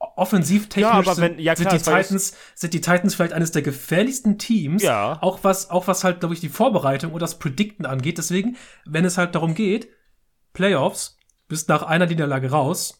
offensivtechnisch 0.00 1.06
ja, 1.06 1.16
wenn, 1.18 1.38
ja, 1.38 1.54
klar, 1.54 1.70
sind, 1.70 1.80
die 1.80 1.84
Titans, 1.84 2.36
sind 2.56 2.74
die 2.74 2.80
Titans 2.80 3.14
vielleicht 3.14 3.32
eines 3.32 3.52
der 3.52 3.62
gefährlichsten 3.62 4.38
Teams. 4.38 4.82
Ja. 4.82 5.22
Auch 5.22 5.44
was, 5.44 5.70
auch 5.70 5.86
was 5.86 6.02
halt, 6.02 6.18
glaube 6.18 6.34
ich, 6.34 6.40
die 6.40 6.48
Vorbereitung 6.48 7.12
und 7.12 7.20
das 7.20 7.38
Predikten 7.38 7.86
angeht. 7.86 8.18
Deswegen, 8.18 8.56
wenn 8.84 9.04
es 9.04 9.16
halt 9.16 9.36
darum 9.36 9.54
geht, 9.54 9.88
Playoffs, 10.52 11.16
bist 11.46 11.68
nach 11.68 11.84
einer 11.84 12.06
Niederlage 12.06 12.50
raus, 12.50 12.99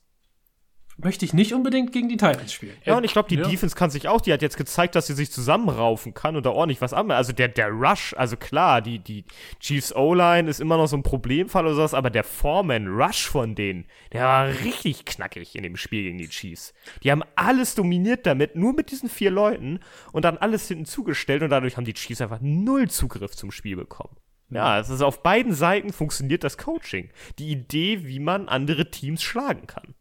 möchte 1.03 1.25
ich 1.25 1.33
nicht 1.33 1.55
unbedingt 1.55 1.93
gegen 1.93 2.09
die 2.09 2.17
Titans 2.17 2.53
spielen. 2.53 2.77
Ja, 2.85 2.97
und 2.97 3.05
ich 3.05 3.13
glaube, 3.13 3.29
die 3.29 3.37
ja. 3.37 3.47
Defense 3.47 3.77
kann 3.77 3.91
sich 3.91 4.09
auch, 4.09 4.21
die 4.21 4.33
hat 4.33 4.43
jetzt 4.43 4.57
gezeigt, 4.57 4.95
dass 4.95 5.07
sie 5.07 5.15
sich 5.15 5.31
zusammenraufen 5.31 6.15
kann 6.15 6.37
und 6.37 6.47
da 6.47 6.51
ordentlich 6.51 6.81
was 6.81 6.93
anmacht. 6.93 7.19
Also 7.19 7.33
der, 7.33 7.49
der 7.49 7.69
Rush, 7.71 8.15
also 8.17 8.37
klar, 8.37 8.81
die, 8.81 8.99
die 8.99 9.25
Chiefs 9.59 9.95
O-Line 9.95 10.49
ist 10.49 10.61
immer 10.61 10.77
noch 10.77 10.87
so 10.87 10.97
ein 10.97 11.03
Problemfall 11.03 11.67
oder 11.67 11.75
sowas, 11.75 11.95
aber 11.95 12.11
der 12.11 12.25
Foreman 12.25 12.89
Rush 12.89 13.27
von 13.27 13.55
denen, 13.55 13.87
der 14.13 14.25
war 14.25 14.49
richtig 14.49 15.05
knackig 15.05 15.57
in 15.57 15.63
dem 15.63 15.77
Spiel 15.77 16.05
gegen 16.05 16.19
die 16.19 16.29
Chiefs. 16.29 16.75
Die 17.03 17.11
haben 17.11 17.23
alles 17.37 17.75
dominiert 17.75 18.27
damit, 18.27 18.57
nur 18.57 18.73
mit 18.73 18.91
diesen 18.91 19.09
vier 19.09 19.31
Leuten 19.31 19.81
und 20.13 20.25
dann 20.25 20.39
alles 20.39 20.69
hinten 20.69 20.85
zugestellt 20.85 21.43
und 21.43 21.51
dadurch 21.51 21.77
haben 21.77 21.85
die 21.85 21.95
Chiefs 21.95 22.21
einfach 22.21 22.41
null 22.41 22.89
Zugriff 22.89 23.37
zum 23.37 23.51
Spiel 23.51 23.77
bekommen. 23.77 24.17
Ja, 24.53 24.81
es 24.81 24.91
ist 24.91 25.01
auf 25.01 25.23
beiden 25.23 25.55
Seiten 25.55 25.93
funktioniert 25.93 26.43
das 26.43 26.59
Coaching. 26.59 27.11
Die 27.39 27.53
Idee, 27.53 28.05
wie 28.05 28.19
man 28.19 28.49
andere 28.49 28.91
Teams 28.91 29.23
schlagen 29.23 29.69
kann 29.69 29.95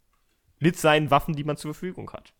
mit 0.60 0.76
seinen 0.76 1.10
Waffen, 1.10 1.34
die 1.34 1.44
man 1.44 1.56
zur 1.56 1.74
Verfügung 1.74 2.12
hat. 2.12 2.32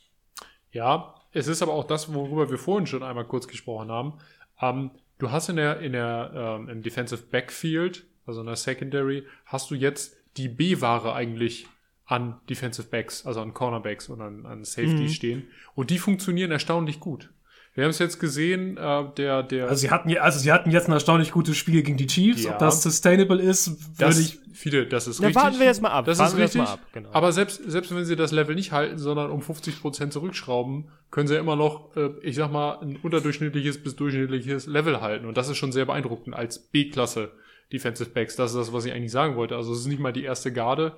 Ja, 0.73 1.14
es 1.33 1.49
ist 1.49 1.62
aber 1.62 1.73
auch 1.73 1.87
das, 1.87 2.12
worüber 2.14 2.51
wir 2.51 2.59
vorhin 2.59 2.87
schon 2.87 3.03
einmal 3.03 3.25
kurz 3.25 3.49
gesprochen 3.49 3.91
haben. 3.91 4.18
Ähm, 4.61 4.91
du 5.18 5.31
hast 5.31 5.49
in 5.49 5.57
der, 5.57 5.81
in 5.81 5.93
der, 5.93 6.33
ähm, 6.35 6.68
im 6.68 6.83
Defensive 6.83 7.23
Backfield, 7.23 8.07
also 8.27 8.41
in 8.41 8.47
der 8.47 8.57
Secondary, 8.57 9.25
hast 9.47 9.71
du 9.71 9.75
jetzt 9.75 10.16
die 10.37 10.49
B-Ware 10.49 11.12
eigentlich 11.12 11.66
an 12.07 12.41
Defensive 12.49 12.89
Backs, 12.89 13.25
also 13.25 13.41
an 13.41 13.55
Cornerbacks 13.55 14.09
und 14.09 14.21
an, 14.21 14.47
an 14.47 14.64
Safety 14.64 15.03
mhm. 15.03 15.09
stehen. 15.09 15.49
Und 15.75 15.91
die 15.91 15.99
funktionieren 15.99 16.51
erstaunlich 16.51 17.01
gut. 17.01 17.31
Wir 17.75 17.85
haben 17.85 17.91
es 17.91 18.01
jetzt 18.01 18.18
gesehen, 18.18 18.77
äh, 18.77 19.05
der, 19.16 19.45
der. 19.45 19.68
Also 19.68 19.81
sie 19.81 19.91
hatten, 19.91 20.16
also 20.18 20.39
sie 20.41 20.51
hatten 20.51 20.71
jetzt 20.71 20.89
ein 20.89 20.93
erstaunlich 20.93 21.31
gutes 21.31 21.57
Spiel 21.57 21.83
gegen 21.83 21.97
die 21.97 22.09
Chiefs. 22.09 22.43
Ja. 22.43 22.53
Ob 22.53 22.59
das 22.59 22.83
sustainable 22.83 23.41
ist, 23.41 23.99
würde 23.99 24.21
ich. 24.21 24.41
Viele, 24.53 24.87
das 24.87 25.07
ist 25.07 25.21
Na, 25.21 25.29
richtig. 25.29 25.43
warten 25.43 25.59
wir 25.61 25.66
jetzt 25.66 25.81
mal 25.81 25.91
ab. 25.91 26.05
Das 26.05 26.18
warten 26.18 26.37
ist 26.37 26.43
richtig. 26.43 26.62
Ab, 26.62 26.81
genau. 26.93 27.11
Aber 27.12 27.33
selbst, 27.33 27.62
selbst 27.64 27.95
wenn 27.95 28.05
sie 28.05 28.16
das 28.16 28.33
Level 28.33 28.55
nicht 28.55 28.73
halten, 28.73 28.99
sondern 28.99 29.31
um 29.31 29.41
50 29.41 29.81
Prozent 29.81 30.12
zurückschrauben, 30.12 30.91
können 31.11 31.29
sie 31.29 31.35
ja 31.35 31.41
immer 31.41 31.57
noch, 31.57 31.97
äh, 31.97 32.11
ich 32.23 32.37
sag 32.37 32.51
mal, 32.51 32.79
ein 32.81 32.97
unterdurchschnittliches 32.97 33.83
bis 33.83 33.97
durchschnittliches 33.97 34.66
Level 34.66 35.01
halten. 35.01 35.27
Und 35.27 35.37
das 35.37 35.49
ist 35.49 35.57
schon 35.57 35.73
sehr 35.73 35.87
beeindruckend 35.87 36.35
als 36.35 36.59
B-Klasse 36.59 37.31
Defensive 37.73 38.11
Backs. 38.11 38.37
Das 38.37 38.51
ist 38.51 38.59
das, 38.59 38.73
was 38.73 38.85
ich 38.85 38.93
eigentlich 38.93 39.12
sagen 39.12 39.37
wollte. 39.37 39.57
Also 39.57 39.73
es 39.73 39.81
ist 39.81 39.87
nicht 39.87 40.01
mal 40.01 40.12
die 40.12 40.25
erste 40.25 40.53
Garde. 40.53 40.97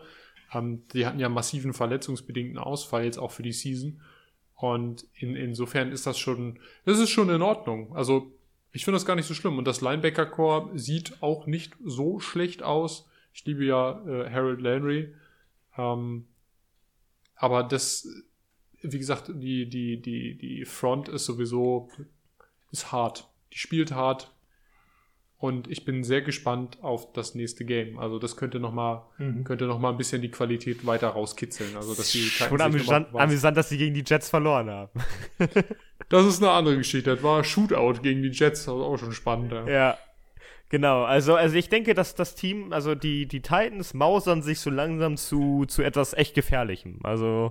Ähm, 0.52 0.82
die 0.92 1.06
hatten 1.06 1.20
ja 1.20 1.28
massiven 1.28 1.72
verletzungsbedingten 1.72 2.58
Ausfall 2.58 3.04
jetzt 3.04 3.18
auch 3.18 3.30
für 3.30 3.42
die 3.42 3.52
Season. 3.52 4.00
Und 4.62 5.08
in, 5.14 5.34
insofern 5.34 5.90
ist 5.90 6.06
das 6.06 6.20
schon, 6.20 6.60
das 6.84 7.00
ist 7.00 7.10
schon 7.10 7.28
in 7.30 7.42
Ordnung. 7.42 7.96
Also 7.96 8.30
ich 8.70 8.84
finde 8.84 8.94
das 8.94 9.04
gar 9.04 9.16
nicht 9.16 9.26
so 9.26 9.34
schlimm. 9.34 9.58
Und 9.58 9.64
das 9.64 9.80
Linebacker-Core 9.80 10.78
sieht 10.78 11.20
auch 11.20 11.46
nicht 11.46 11.74
so 11.84 12.20
schlecht 12.20 12.62
aus. 12.62 13.08
Ich 13.34 13.44
liebe 13.44 13.64
ja 13.64 14.00
äh, 14.06 14.30
Harold 14.30 14.60
Landry. 14.60 15.12
Ähm, 15.76 16.26
aber 17.34 17.64
das, 17.64 18.06
wie 18.82 18.98
gesagt, 18.98 19.32
die, 19.34 19.68
die, 19.68 20.00
die, 20.00 20.38
die 20.38 20.64
Front 20.64 21.08
ist 21.08 21.24
sowieso, 21.24 21.88
ist 22.70 22.92
hart. 22.92 23.28
Die 23.52 23.58
spielt 23.58 23.90
hart. 23.90 24.31
Und 25.42 25.68
ich 25.68 25.84
bin 25.84 26.04
sehr 26.04 26.22
gespannt 26.22 26.78
auf 26.82 27.12
das 27.14 27.34
nächste 27.34 27.64
Game. 27.64 27.98
Also 27.98 28.20
das 28.20 28.36
könnte 28.36 28.60
noch 28.60 28.72
mal, 28.72 29.06
mhm. 29.18 29.42
könnte 29.42 29.64
noch 29.64 29.80
mal 29.80 29.90
ein 29.90 29.96
bisschen 29.96 30.22
die 30.22 30.30
Qualität 30.30 30.86
weiter 30.86 31.08
rauskitzeln. 31.08 31.74
Also 31.74 31.96
dass 31.96 32.12
die 32.12 32.20
Schon 32.20 32.60
amüsant, 32.60 33.08
amüsant, 33.12 33.56
dass 33.56 33.68
sie 33.68 33.76
gegen 33.76 33.92
die 33.92 34.04
Jets 34.06 34.30
verloren 34.30 34.70
haben. 34.70 34.92
das 36.08 36.26
ist 36.26 36.40
eine 36.40 36.52
andere 36.52 36.76
Geschichte. 36.76 37.16
Das 37.16 37.24
war 37.24 37.42
Shootout 37.42 38.02
gegen 38.02 38.22
die 38.22 38.28
Jets, 38.28 38.66
das 38.66 38.68
auch 38.68 38.96
schon 38.98 39.10
spannend. 39.10 39.50
Ja. 39.50 39.68
ja. 39.68 39.98
Genau, 40.68 41.02
also, 41.02 41.34
also 41.34 41.56
ich 41.56 41.68
denke, 41.68 41.94
dass 41.94 42.14
das 42.14 42.36
Team, 42.36 42.72
also 42.72 42.94
die, 42.94 43.26
die 43.26 43.42
Titans 43.42 43.94
mausern 43.94 44.42
sich 44.42 44.60
so 44.60 44.70
langsam 44.70 45.16
zu, 45.16 45.64
zu 45.66 45.82
etwas 45.82 46.14
echt 46.14 46.36
Gefährlichem. 46.36 47.00
Also 47.02 47.50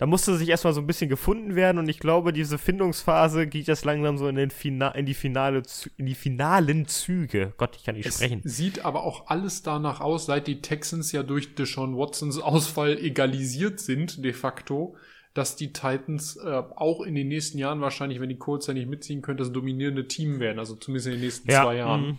da 0.00 0.06
musste 0.06 0.34
sich 0.38 0.48
erstmal 0.48 0.72
so 0.72 0.80
ein 0.80 0.86
bisschen 0.86 1.10
gefunden 1.10 1.56
werden 1.56 1.76
und 1.76 1.86
ich 1.86 1.98
glaube, 1.98 2.32
diese 2.32 2.56
Findungsphase 2.56 3.46
geht 3.46 3.66
jetzt 3.66 3.84
langsam 3.84 4.16
so 4.16 4.28
in, 4.28 4.36
den 4.36 4.50
Fina 4.50 4.88
in, 4.92 5.04
die, 5.04 5.12
finale, 5.12 5.62
in 5.98 6.06
die 6.06 6.14
finalen 6.14 6.88
Züge. 6.88 7.52
Gott, 7.58 7.76
ich 7.76 7.84
kann 7.84 7.96
nicht 7.96 8.06
es 8.06 8.14
sprechen. 8.14 8.40
Sieht 8.42 8.86
aber 8.86 9.04
auch 9.04 9.26
alles 9.26 9.62
danach 9.62 10.00
aus, 10.00 10.24
seit 10.24 10.46
die 10.46 10.62
Texans 10.62 11.12
ja 11.12 11.22
durch 11.22 11.54
Deshaun 11.54 11.98
Watsons 11.98 12.38
Ausfall 12.38 12.96
egalisiert 12.96 13.78
sind, 13.78 14.24
de 14.24 14.32
facto, 14.32 14.96
dass 15.34 15.56
die 15.56 15.74
Titans 15.74 16.36
äh, 16.36 16.62
auch 16.76 17.02
in 17.02 17.14
den 17.14 17.28
nächsten 17.28 17.58
Jahren 17.58 17.82
wahrscheinlich, 17.82 18.20
wenn 18.20 18.30
die 18.30 18.38
Colts 18.38 18.68
ja 18.68 18.72
nicht 18.72 18.88
mitziehen 18.88 19.20
können, 19.20 19.36
das 19.36 19.52
dominierende 19.52 20.08
Team 20.08 20.40
werden, 20.40 20.58
also 20.58 20.76
zumindest 20.76 21.08
in 21.08 21.12
den 21.12 21.20
nächsten 21.20 21.50
ja, 21.50 21.62
zwei 21.62 21.76
Jahren. 21.76 22.18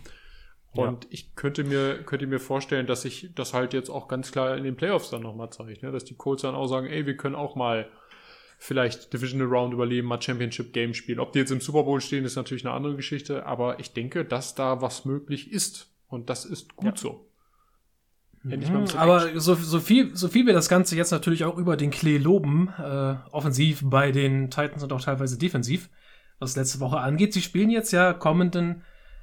Und 0.74 1.04
ja. 1.04 1.10
ich 1.10 1.34
könnte 1.34 1.64
mir, 1.64 2.02
könnte 2.02 2.26
mir 2.26 2.40
vorstellen, 2.40 2.86
dass 2.86 3.02
sich 3.02 3.30
das 3.34 3.52
halt 3.52 3.74
jetzt 3.74 3.90
auch 3.90 4.08
ganz 4.08 4.32
klar 4.32 4.56
in 4.56 4.64
den 4.64 4.76
Playoffs 4.76 5.10
dann 5.10 5.22
nochmal 5.22 5.50
zeigt, 5.50 5.82
ne? 5.82 5.92
dass 5.92 6.04
die 6.04 6.14
Colts 6.14 6.42
dann 6.42 6.54
auch 6.54 6.66
sagen, 6.66 6.86
ey, 6.86 7.04
wir 7.04 7.16
können 7.16 7.34
auch 7.34 7.56
mal 7.56 7.90
vielleicht 8.58 9.12
Divisional 9.12 9.48
Round 9.48 9.74
überleben, 9.74 10.08
mal 10.08 10.22
Championship 10.22 10.72
Game 10.72 10.94
spielen. 10.94 11.18
Ob 11.18 11.32
die 11.32 11.40
jetzt 11.40 11.50
im 11.50 11.60
Super 11.60 11.82
Bowl 11.82 12.00
stehen, 12.00 12.24
ist 12.24 12.36
natürlich 12.36 12.64
eine 12.64 12.74
andere 12.74 12.96
Geschichte, 12.96 13.44
aber 13.44 13.80
ich 13.80 13.92
denke, 13.92 14.24
dass 14.24 14.54
da 14.54 14.80
was 14.80 15.04
möglich 15.04 15.50
ist. 15.50 15.92
Und 16.08 16.30
das 16.30 16.44
ist 16.44 16.76
gut 16.76 16.86
ja. 16.86 16.96
so. 16.96 17.26
Mhm, 18.44 18.86
aber 18.96 19.40
so, 19.40 19.54
so, 19.54 19.78
viel, 19.78 20.16
so 20.16 20.28
viel 20.28 20.46
wir 20.46 20.52
das 20.52 20.68
Ganze 20.68 20.96
jetzt 20.96 21.10
natürlich 21.10 21.44
auch 21.44 21.56
über 21.58 21.76
den 21.76 21.90
Klee 21.90 22.18
loben, 22.18 22.70
äh, 22.78 23.14
offensiv 23.30 23.82
bei 23.84 24.10
den 24.10 24.50
Titans 24.50 24.82
und 24.82 24.92
auch 24.92 25.00
teilweise 25.00 25.38
defensiv, 25.38 25.90
was 26.38 26.56
letzte 26.56 26.80
Woche 26.80 26.98
angeht. 26.98 27.32
Sie 27.32 27.42
spielen 27.42 27.70
jetzt 27.70 27.92
ja 27.92 28.12
kommenden 28.12 28.82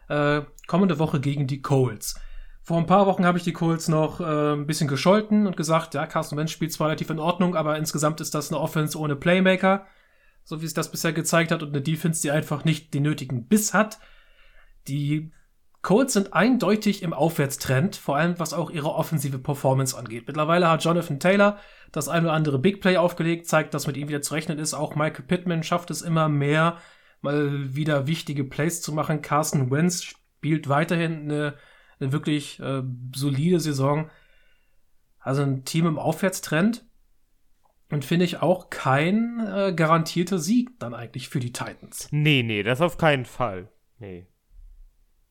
äh, 0.09 0.41
kommende 0.67 0.99
Woche 0.99 1.19
gegen 1.19 1.47
die 1.47 1.61
Colts. 1.61 2.19
Vor 2.61 2.77
ein 2.77 2.85
paar 2.85 3.07
Wochen 3.07 3.25
habe 3.25 3.37
ich 3.37 3.43
die 3.43 3.53
Colts 3.53 3.87
noch 3.87 4.19
äh, 4.19 4.53
ein 4.53 4.67
bisschen 4.67 4.87
gescholten 4.87 5.47
und 5.47 5.57
gesagt, 5.57 5.93
ja, 5.93 6.05
Carson 6.05 6.37
Wentz 6.37 6.51
spielt 6.51 6.73
zwar 6.73 6.87
relativ 6.87 7.09
in 7.09 7.19
Ordnung, 7.19 7.55
aber 7.55 7.77
insgesamt 7.77 8.21
ist 8.21 8.35
das 8.35 8.51
eine 8.51 8.59
Offense 8.59 8.97
ohne 8.99 9.15
Playmaker, 9.15 9.87
so 10.43 10.61
wie 10.61 10.65
es 10.65 10.73
das 10.73 10.91
bisher 10.91 11.13
gezeigt 11.13 11.51
hat, 11.51 11.63
und 11.63 11.69
eine 11.69 11.81
Defense, 11.81 12.21
die 12.21 12.31
einfach 12.31 12.65
nicht 12.65 12.93
den 12.93 13.03
nötigen 13.03 13.47
Biss 13.47 13.73
hat. 13.73 13.99
Die 14.87 15.31
Colts 15.81 16.13
sind 16.13 16.33
eindeutig 16.33 17.03
im 17.03 17.13
Aufwärtstrend, 17.13 17.95
vor 17.95 18.17
allem 18.17 18.37
was 18.37 18.53
auch 18.53 18.69
ihre 18.69 18.93
offensive 18.93 19.39
Performance 19.39 19.97
angeht. 19.97 20.27
Mittlerweile 20.27 20.69
hat 20.69 20.83
Jonathan 20.83 21.19
Taylor 21.19 21.57
das 21.91 22.09
ein 22.09 22.23
oder 22.23 22.33
andere 22.33 22.59
Big 22.59 22.81
Play 22.81 22.97
aufgelegt, 22.97 23.47
zeigt, 23.47 23.73
dass 23.73 23.87
mit 23.87 23.95
ihm 23.95 24.09
wieder 24.09 24.21
zu 24.21 24.33
rechnen 24.33 24.59
ist. 24.59 24.73
Auch 24.73 24.95
Michael 24.95 25.25
Pittman 25.25 25.63
schafft 25.63 25.89
es 25.89 26.01
immer 26.01 26.27
mehr, 26.27 26.77
mal 27.21 27.75
wieder 27.75 28.07
wichtige 28.07 28.43
Plays 28.43 28.81
zu 28.81 28.93
machen. 28.93 29.21
Carson 29.21 29.71
Wentz 29.71 30.03
spielt 30.03 30.69
weiterhin 30.69 31.23
eine, 31.23 31.55
eine 31.99 32.11
wirklich 32.11 32.59
äh, 32.59 32.83
solide 33.15 33.59
Saison. 33.59 34.09
Also 35.19 35.41
ein 35.41 35.65
Team 35.65 35.85
im 35.85 35.99
Aufwärtstrend. 35.99 36.85
Und 37.91 38.05
finde 38.05 38.25
ich 38.25 38.37
auch 38.37 38.69
kein 38.69 39.39
äh, 39.39 39.73
garantierter 39.75 40.37
Sieg 40.37 40.79
dann 40.79 40.93
eigentlich 40.93 41.27
für 41.27 41.39
die 41.39 41.51
Titans. 41.51 42.07
Nee, 42.11 42.43
nee, 42.43 42.61
das 42.61 42.81
auf 42.81 42.97
keinen 42.97 43.25
Fall. 43.25 43.71
Nee. 43.97 44.27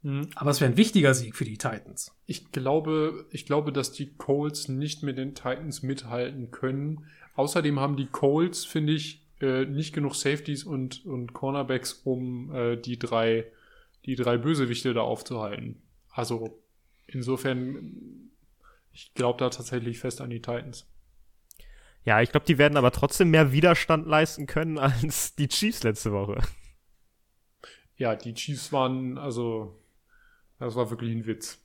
Mhm. 0.02 0.28
Aber 0.34 0.50
es 0.50 0.60
wäre 0.60 0.72
ein 0.72 0.76
wichtiger 0.76 1.14
Sieg 1.14 1.36
für 1.36 1.44
die 1.44 1.58
Titans. 1.58 2.16
Ich 2.26 2.50
glaube, 2.50 3.26
ich 3.30 3.46
glaube, 3.46 3.72
dass 3.72 3.92
die 3.92 4.14
Colts 4.14 4.68
nicht 4.68 5.04
mit 5.04 5.18
den 5.18 5.34
Titans 5.34 5.82
mithalten 5.82 6.50
können. 6.50 7.06
Außerdem 7.34 7.78
haben 7.78 7.96
die 7.96 8.06
Colts, 8.06 8.64
finde 8.64 8.92
ich, 8.92 9.27
äh, 9.40 9.64
nicht 9.64 9.94
genug 9.94 10.14
Safeties 10.14 10.64
und, 10.64 11.04
und 11.06 11.32
Cornerbacks, 11.32 11.92
um 12.04 12.54
äh, 12.54 12.76
die 12.76 12.98
drei, 12.98 13.46
die 14.04 14.16
drei 14.16 14.36
Bösewichte 14.36 14.94
da 14.94 15.02
aufzuhalten. 15.02 15.82
Also 16.10 16.62
insofern, 17.06 18.30
ich 18.92 19.14
glaube 19.14 19.38
da 19.38 19.50
tatsächlich 19.50 19.98
fest 19.98 20.20
an 20.20 20.30
die 20.30 20.42
Titans. 20.42 20.86
Ja, 22.04 22.22
ich 22.22 22.30
glaube, 22.30 22.46
die 22.46 22.58
werden 22.58 22.76
aber 22.78 22.90
trotzdem 22.90 23.30
mehr 23.30 23.52
Widerstand 23.52 24.06
leisten 24.06 24.46
können 24.46 24.78
als 24.78 25.34
die 25.34 25.48
Chiefs 25.48 25.82
letzte 25.82 26.12
Woche. 26.12 26.40
Ja, 27.96 28.14
die 28.14 28.34
Chiefs 28.34 28.72
waren, 28.72 29.18
also, 29.18 29.78
das 30.58 30.76
war 30.76 30.90
wirklich 30.90 31.12
ein 31.12 31.26
Witz. 31.26 31.60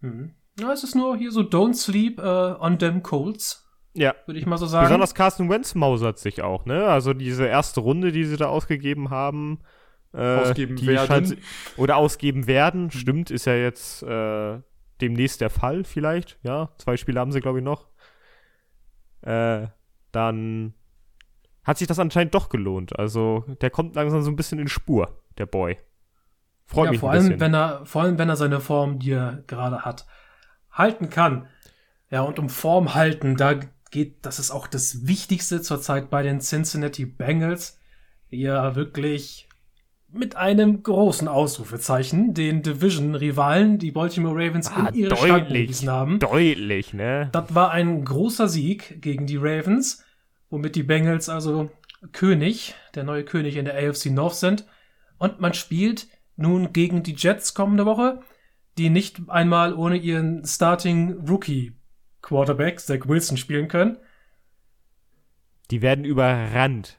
Mhm. 0.00 0.34
Ja, 0.58 0.72
es 0.72 0.82
ist 0.82 0.94
nur 0.94 1.16
hier 1.16 1.30
so 1.30 1.40
Don't 1.40 1.74
sleep 1.74 2.18
äh, 2.18 2.22
on 2.22 2.78
them 2.78 3.02
Colts, 3.02 3.66
Ja. 3.94 4.14
würde 4.26 4.38
ich 4.38 4.46
mal 4.46 4.56
so 4.56 4.66
sagen. 4.66 4.86
Besonders 4.86 5.14
Carsten 5.14 5.50
Wentz 5.50 5.74
mausert 5.74 6.18
sich 6.18 6.42
auch, 6.42 6.64
ne? 6.64 6.86
Also 6.86 7.12
diese 7.12 7.46
erste 7.46 7.80
Runde, 7.80 8.12
die 8.12 8.24
sie 8.24 8.36
da 8.36 8.46
ausgegeben 8.46 9.10
haben. 9.10 9.60
Äh, 10.14 10.36
Ausgeben 10.36 10.76
die 10.76 10.86
werden. 10.86 11.06
scheint- 11.06 11.36
oder 11.78 11.96
ausgeben 11.96 12.46
werden, 12.46 12.90
stimmt, 12.90 13.30
ist 13.30 13.46
ja 13.46 13.54
jetzt 13.54 14.02
äh, 14.02 14.60
demnächst 15.00 15.40
der 15.40 15.48
Fall 15.50 15.84
vielleicht. 15.84 16.38
Ja, 16.42 16.70
zwei 16.78 16.96
Spiele 16.96 17.18
haben 17.18 17.32
sie, 17.32 17.40
glaube 17.40 17.58
ich, 17.58 17.64
noch. 17.64 17.88
Äh, 19.22 19.68
dann 20.10 20.74
hat 21.64 21.78
sich 21.78 21.86
das 21.88 21.98
anscheinend 21.98 22.34
doch 22.34 22.48
gelohnt. 22.48 22.98
Also 22.98 23.44
der 23.60 23.70
kommt 23.70 23.94
langsam 23.94 24.22
so 24.22 24.30
ein 24.30 24.36
bisschen 24.36 24.58
in 24.58 24.68
Spur, 24.68 25.22
der 25.38 25.46
Boy. 25.46 25.78
Freut 26.66 26.86
ja, 26.86 26.90
mich 26.92 27.00
vor 27.00 27.10
ein 27.10 27.16
allem, 27.16 27.24
bisschen. 27.24 27.40
wenn 27.40 27.54
er, 27.54 27.86
vor 27.86 28.02
allem, 28.02 28.18
wenn 28.18 28.28
er 28.28 28.36
seine 28.36 28.60
Form, 28.60 28.98
die 28.98 29.12
er 29.12 29.44
gerade 29.46 29.82
hat, 29.84 30.06
halten 30.70 31.10
kann. 31.10 31.48
Ja, 32.10 32.22
und 32.22 32.38
um 32.38 32.48
Form 32.50 32.94
halten, 32.94 33.36
da 33.36 33.54
geht, 33.92 34.26
das 34.26 34.40
ist 34.40 34.50
auch 34.50 34.66
das 34.66 35.06
Wichtigste 35.06 35.62
zurzeit 35.62 36.10
bei 36.10 36.22
den 36.24 36.40
Cincinnati 36.40 37.06
Bengals, 37.06 37.78
ja 38.30 38.74
wirklich 38.74 39.48
mit 40.14 40.36
einem 40.36 40.82
großen 40.82 41.26
Ausrufezeichen 41.28 42.34
den 42.34 42.62
Division-Rivalen, 42.62 43.78
die 43.78 43.92
Baltimore 43.92 44.34
Ravens, 44.34 44.68
Ah, 44.68 44.88
in 44.88 44.94
ihre 44.94 45.14
deutlich, 45.14 45.66
gewiesen 45.66 45.90
haben. 45.90 46.18
deutlich, 46.18 46.92
ne? 46.92 47.28
Das 47.32 47.54
war 47.54 47.70
ein 47.70 48.04
großer 48.04 48.48
Sieg 48.48 49.00
gegen 49.00 49.26
die 49.26 49.38
Ravens, 49.38 50.04
womit 50.50 50.74
die 50.74 50.82
Bengals 50.82 51.28
also 51.28 51.70
König, 52.12 52.74
der 52.94 53.04
neue 53.04 53.24
König 53.24 53.56
in 53.56 53.64
der 53.64 53.74
AFC 53.76 54.06
North 54.06 54.34
sind. 54.34 54.66
Und 55.18 55.40
man 55.40 55.54
spielt 55.54 56.08
nun 56.36 56.72
gegen 56.72 57.02
die 57.02 57.14
Jets 57.14 57.54
kommende 57.54 57.86
Woche, 57.86 58.20
die 58.76 58.90
nicht 58.90 59.20
einmal 59.28 59.72
ohne 59.74 59.96
ihren 59.96 60.44
Starting 60.44 61.26
Rookie 61.28 61.72
Quarterback 62.22 62.80
Zach 62.80 63.00
Wilson 63.06 63.36
spielen 63.36 63.68
können. 63.68 63.98
Die 65.70 65.82
werden 65.82 66.04
überrannt. 66.04 66.98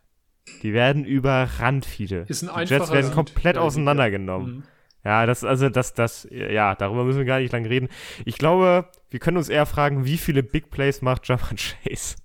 Die 0.62 0.74
werden 0.74 1.06
überrannt, 1.06 1.86
viele. 1.86 2.26
Ist 2.28 2.44
ein 2.44 2.66
Die 2.66 2.74
Jets 2.74 2.92
werden 2.92 3.06
Sieg 3.06 3.14
komplett 3.14 3.56
der 3.56 3.62
auseinandergenommen. 3.64 4.56
Mhm. 4.58 4.64
Ja, 5.06 5.26
das, 5.26 5.44
also, 5.44 5.70
das, 5.70 5.94
das, 5.94 6.28
ja, 6.32 6.76
darüber 6.76 7.04
müssen 7.04 7.18
wir 7.20 7.26
gar 7.26 7.40
nicht 7.40 7.52
lange 7.52 7.70
reden. 7.70 7.90
Ich 8.26 8.38
glaube, 8.38 8.90
wir 9.10 9.20
können 9.20 9.38
uns 9.38 9.50
eher 9.50 9.66
fragen, 9.66 10.06
wie 10.06 10.18
viele 10.18 10.44
Big 10.44 10.70
Plays 10.70 11.02
macht 11.02 11.28
Jamar 11.28 11.50
Chase? 11.56 12.16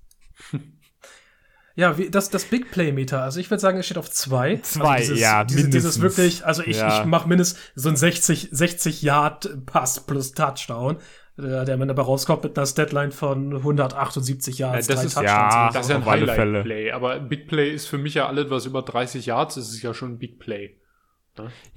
Ja, 1.75 1.97
wie, 1.97 2.11
das, 2.11 2.29
das 2.31 2.45
Big 2.45 2.73
Play 2.73 2.91
Meter, 2.91 3.23
also 3.23 3.39
ich 3.39 3.51
würde 3.51 3.61
sagen, 3.61 3.79
es 3.79 3.87
steht 3.87 3.99
auf 3.99 4.11
zwei. 4.11 4.57
Zwei, 4.63 4.97
also 4.97 5.13
dieses, 5.13 5.21
ja, 5.21 5.45
Dieses, 5.45 5.71
dieses 5.71 5.97
mindestens. 5.99 6.03
wirklich, 6.03 6.45
also 6.47 6.63
ich, 6.65 6.77
Ja. 6.79 7.01
ich 7.01 7.05
mache 7.07 7.29
mindestens 7.29 7.61
so 7.77 7.89
ein 7.89 7.95
60, 7.97 8.49
60 8.51 9.03
Yard 9.03 9.65
Pass 9.65 10.05
plus 10.05 10.33
Touchdown, 10.33 10.99
äh, 11.39 11.65
der 11.65 11.77
man 11.77 11.89
dabei 11.89 12.03
rauskommt 12.03 12.45
mit 12.45 12.59
einer 12.59 12.67
Statline 12.67 13.13
von 13.13 13.55
178 13.57 14.59
Yards, 14.59 14.89
Ja, 14.89 14.95
das 14.95 15.01
drei 15.03 15.07
ist- 15.07 15.23
ja, 15.23 15.69
so. 15.73 15.79
Das 15.79 15.87
ist 15.87 15.91
ja 15.91 15.97
ein. 15.97 16.05
Highlight-Play, 16.07 16.91
aber 16.93 17.13
ein 17.13 17.29
Big 17.29 17.47
Play 17.49 17.71
ist 17.71 17.87
für 17.87 17.99
mich 17.99 18.15
ja 18.15 18.27
alles, 18.27 18.51
was 18.51 18.67
über 18.67 18.83
30 18.83 19.27
Yards 19.27 19.57
ist, 19.57 19.69
ist 19.73 19.83
ja 19.83 19.95
schon 19.95 20.13
ein 20.13 20.19
Big 20.19 20.39
Play. 20.39 20.77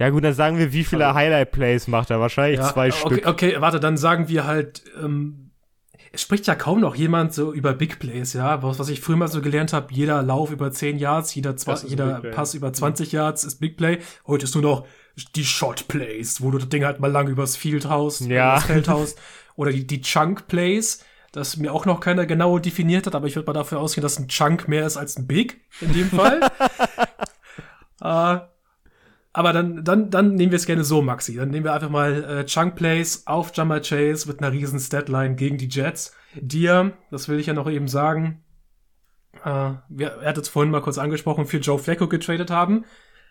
Ja, 0.00 0.10
gut, 0.10 0.24
dann 0.24 0.32
sagen 0.34 0.58
wir, 0.58 0.72
wie 0.72 0.82
viele 0.82 1.06
Also- 1.06 1.18
Highlight-Plays 1.18 1.86
macht 1.86 2.10
er? 2.10 2.18
Wahrscheinlich 2.18 2.58
Ja, 2.58 2.72
zwei 2.72 2.88
okay, 2.88 2.98
Stück. 2.98 3.26
Okay, 3.26 3.56
warte, 3.60 3.78
dann 3.78 3.96
sagen 3.96 4.28
wir 4.28 4.44
halt, 4.44 4.82
ähm, 5.00 5.50
es 6.10 6.20
spricht 6.20 6.48
ja 6.48 6.56
kaum 6.56 6.80
noch 6.80 6.96
jemand 6.96 7.32
so 7.32 7.52
über 7.54 7.72
Big 7.72 8.00
Plays, 8.00 8.32
ja. 8.32 8.60
Was, 8.64 8.80
was 8.80 8.88
ich 8.88 9.00
früher 9.00 9.16
mal 9.16 9.28
so 9.28 9.40
gelernt 9.40 9.72
habe, 9.72 9.94
jeder 9.94 10.20
Lauf 10.22 10.50
über 10.50 10.72
10 10.72 10.98
Yards, 10.98 11.34
jeder, 11.36 11.54
jeder. 11.86 12.20
Pass 12.32 12.54
über 12.54 12.72
20 12.72 13.12
Yards 13.12 13.44
ist 13.44 13.60
Big 13.60 13.76
Play. 13.76 13.98
Heute 14.26 14.44
ist 14.44 14.54
nur 14.54 14.64
noch 14.64 14.86
die 15.36 15.44
Shot 15.44 15.86
Plays, 15.88 16.42
wo 16.42 16.50
du 16.50 16.58
das 16.58 16.68
Ding 16.68 16.84
halt 16.84 16.98
mal 16.98 17.10
lang 17.10 17.28
übers 17.28 17.56
Field 17.56 17.88
haust, 17.88 18.22
Ja. 18.22 18.54
übers 18.54 18.64
Feld 18.64 18.88
haust. 18.88 19.18
Oder 19.56 19.72
die, 19.72 19.86
die 19.86 20.00
Chunk 20.00 20.48
Plays, 20.48 21.04
das 21.32 21.56
mir 21.56 21.72
auch 21.72 21.86
noch 21.86 22.00
keiner 22.00 22.26
genau 22.26 22.58
definiert 22.58 23.06
hat, 23.06 23.14
aber 23.14 23.26
ich 23.26 23.36
würde 23.36 23.46
mal 23.46 23.52
dafür 23.52 23.80
ausgehen, 23.80 24.02
dass 24.02 24.18
ein 24.18 24.28
Chunk 24.28 24.68
mehr 24.68 24.86
ist 24.86 24.96
als 24.96 25.16
ein 25.16 25.26
Big 25.26 25.62
in 25.80 25.92
dem 25.92 26.10
Fall. 26.10 26.40
äh, 28.00 28.40
aber 29.34 29.54
dann, 29.54 29.82
dann, 29.82 30.10
dann 30.10 30.34
nehmen 30.34 30.52
wir 30.52 30.56
es 30.56 30.66
gerne 30.66 30.84
so, 30.84 31.00
Maxi. 31.00 31.36
Dann 31.36 31.48
nehmen 31.48 31.64
wir 31.64 31.72
einfach 31.72 31.88
mal 31.88 32.24
äh, 32.24 32.44
Chunk 32.44 32.76
Plays 32.76 33.26
auf 33.26 33.52
Jammer 33.54 33.80
Chase 33.80 34.28
mit 34.28 34.40
einer 34.40 34.52
riesen 34.52 34.78
Statline 34.78 35.36
gegen 35.36 35.56
die 35.56 35.68
Jets. 35.68 36.14
Dir, 36.34 36.92
das 37.10 37.28
will 37.28 37.38
ich 37.38 37.46
ja 37.46 37.54
noch 37.54 37.70
eben 37.70 37.88
sagen, 37.88 38.44
äh, 39.44 39.72
wir, 39.88 40.08
er 40.08 40.28
hat 40.28 40.38
es 40.38 40.48
vorhin 40.50 40.70
mal 40.70 40.82
kurz 40.82 40.98
angesprochen, 40.98 41.46
für 41.46 41.58
Joe 41.58 41.78
Flacco 41.78 42.08
getradet 42.08 42.50
haben. 42.50 42.84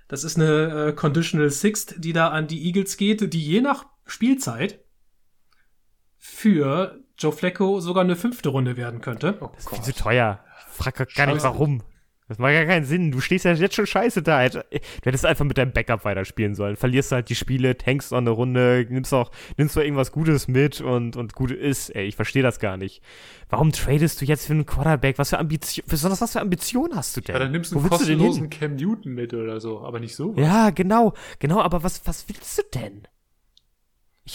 Das 0.08 0.24
ist 0.24 0.38
eine 0.38 0.88
äh, 0.88 0.94
Conditional 0.94 1.52
Sixth, 1.52 1.96
die 2.00 2.14
da 2.14 2.30
an 2.30 2.48
die 2.48 2.66
Eagles 2.66 2.98
geht, 2.98 3.34
die 3.34 3.42
je 3.42 3.62
nach 3.62 3.86
Spielzeit 4.06 4.81
für 6.24 7.00
Joe 7.18 7.32
Flacco 7.32 7.80
sogar 7.80 8.04
eine 8.04 8.16
fünfte 8.16 8.50
Runde 8.50 8.78
werden 8.78 9.02
könnte. 9.02 9.38
Oh 9.42 9.50
Das 9.56 9.66
ist 9.66 9.70
viel 9.74 9.82
zu 9.82 9.94
teuer. 10.04 10.40
Ich 10.70 10.78
frag 10.78 10.96
gar 10.96 11.08
gar 11.08 11.26
nicht, 11.26 11.42
Scheiße. 11.42 11.44
warum. 11.46 11.82
Das 12.28 12.38
macht 12.38 12.54
gar 12.54 12.66
keinen 12.66 12.86
Sinn. 12.86 13.12
Du 13.12 13.20
stehst 13.20 13.44
ja 13.44 13.54
jetzt 13.54 13.76
schon 13.76 13.88
scheiße 13.88 14.22
da. 14.22 14.48
Du 14.48 14.62
hättest 15.04 15.26
einfach 15.26 15.44
mit 15.44 15.58
deinem 15.58 15.74
Backup 15.74 16.06
weiterspielen 16.06 16.54
sollen. 16.56 16.78
Verlierst 16.78 17.12
halt 17.12 17.28
die 17.30 17.36
Spiele, 17.36 17.76
tankst 17.76 18.12
noch 18.12 18.20
eine 18.20 18.30
Runde, 18.30 18.86
nimmst 18.88 19.14
auch, 19.14 19.32
nimmst 19.58 19.76
noch 19.76 19.84
irgendwas 19.84 20.12
Gutes 20.12 20.48
mit 20.48 20.80
und, 20.80 21.18
und 21.18 21.34
gut 21.34 21.52
ist. 21.52 21.90
Ey, 21.90 22.06
ich 22.06 22.16
verstehe 22.16 22.44
das 22.44 22.60
gar 22.60 22.78
nicht. 22.78 23.02
Warum 23.50 23.72
tradest 23.72 24.22
du 24.22 24.26
jetzt 24.26 24.46
für 24.46 24.54
einen 24.54 24.68
Quarterback? 24.68 25.18
Was 25.18 25.32
für 25.32 25.40
Ambition, 25.40 25.84
besonders 25.90 26.22
was 26.22 26.34
für 26.34 26.40
Ambition 26.42 26.96
hast 26.96 27.18
du 27.18 27.22
denn? 27.22 27.34
Ja, 27.34 27.40
dann 27.40 27.52
nimmst 27.52 27.72
du 27.72 27.76
Wo 27.76 27.80
einen 27.80 27.90
du 27.90 27.98
kostenlosen 27.98 28.42
hin? 28.44 28.50
Cam 28.52 28.76
Newton 28.76 29.14
mit 29.14 29.34
oder 29.34 29.60
so, 29.60 29.82
aber 29.84 30.00
nicht 30.00 30.16
so. 30.16 30.34
Ja, 30.38 30.70
genau, 30.70 31.14
genau, 31.40 31.60
aber 31.62 31.84
was, 31.84 32.06
was 32.06 32.30
willst 32.30 32.58
du 32.60 32.62
denn? 32.80 33.08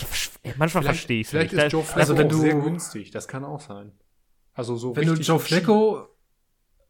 Ich, 0.03 0.57
manchmal 0.57 0.83
verstehe 0.85 1.21
ich 1.21 1.27
es 1.27 1.31
Vielleicht 1.31 1.53
nicht. 1.53 1.65
ist 1.67 1.73
Joe 1.73 1.83
Da- 1.83 1.87
Flacco 1.87 2.01
also 2.01 2.19
wenn 2.19 2.27
auch 2.27 2.31
du- 2.31 2.39
sehr 2.39 2.55
günstig, 2.55 3.11
das 3.11 3.29
kann 3.29 3.45
auch 3.45 3.61
sein. 3.61 3.93
Also 4.55 4.77
so 4.77 4.95
Wenn 4.97 5.07
du 5.07 5.15
Joe. 5.15 5.39
Flacco, 5.39 6.09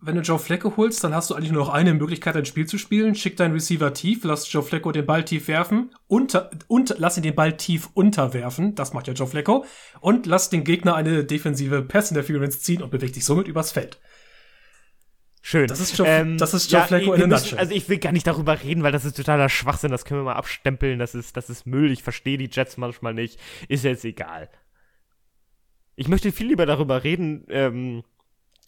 wenn 0.00 0.14
du 0.14 0.20
Joe 0.20 0.38
Flacco 0.38 0.76
holst, 0.76 1.02
dann 1.02 1.14
hast 1.14 1.30
du 1.30 1.34
eigentlich 1.34 1.50
nur 1.52 1.64
noch 1.64 1.72
eine 1.72 1.94
Möglichkeit, 1.94 2.36
ein 2.36 2.44
Spiel 2.44 2.66
zu 2.66 2.78
spielen. 2.78 3.14
Schick 3.14 3.36
deinen 3.36 3.54
Receiver 3.54 3.92
tief, 3.92 4.22
lass 4.24 4.50
Joe 4.52 4.62
Flacco 4.62 4.92
den 4.92 5.06
Ball 5.06 5.24
tief 5.24 5.48
werfen, 5.48 5.90
unter, 6.06 6.50
und 6.68 6.94
lass 6.98 7.16
ihn 7.16 7.22
den 7.22 7.34
Ball 7.34 7.56
tief 7.56 7.88
unterwerfen. 7.94 8.74
Das 8.74 8.92
macht 8.92 9.08
ja 9.08 9.14
Joe 9.14 9.26
Flacco. 9.26 9.64
Und 10.00 10.26
lass 10.26 10.50
den 10.50 10.64
Gegner 10.64 10.94
eine 10.94 11.24
defensive 11.24 11.82
Pass 11.82 12.10
Interference 12.10 12.60
ziehen 12.60 12.82
und 12.82 12.90
bewegt 12.90 13.16
dich 13.16 13.24
somit 13.24 13.48
übers 13.48 13.72
Feld. 13.72 13.98
Schön. 15.48 15.68
Das 15.68 15.78
ist 15.78 15.96
Joe- 15.96 16.36
das 16.38 16.54
ist 16.54 16.72
Joe 16.72 16.82
Flacco 16.82 17.12
wir 17.12 17.14
in 17.14 17.22
a 17.32 17.36
nutshell. 17.36 17.56
Also 17.56 17.72
ich 17.72 17.88
will 17.88 17.98
gar 17.98 18.10
nicht 18.10 18.26
darüber 18.26 18.60
reden, 18.64 18.82
weil 18.82 18.90
das 18.90 19.04
ist 19.04 19.16
totaler 19.16 19.48
Schwachsinn. 19.48 19.92
Das 19.92 20.04
können 20.04 20.18
wir 20.18 20.24
mal 20.24 20.32
abstempeln. 20.32 20.98
Das 20.98 21.14
ist, 21.14 21.36
das 21.36 21.48
ist 21.50 21.66
Müll. 21.66 21.92
Ich 21.92 22.02
verstehe 22.02 22.36
die 22.36 22.48
Jets 22.50 22.78
manchmal 22.78 23.14
nicht. 23.14 23.38
Ist 23.68 23.84
jetzt 23.84 24.04
egal. 24.04 24.48
Ich 25.94 26.08
möchte 26.08 26.32
viel 26.32 26.48
lieber 26.48 26.66
darüber 26.66 27.04
reden. 27.04 27.46
Ähm, 27.48 28.02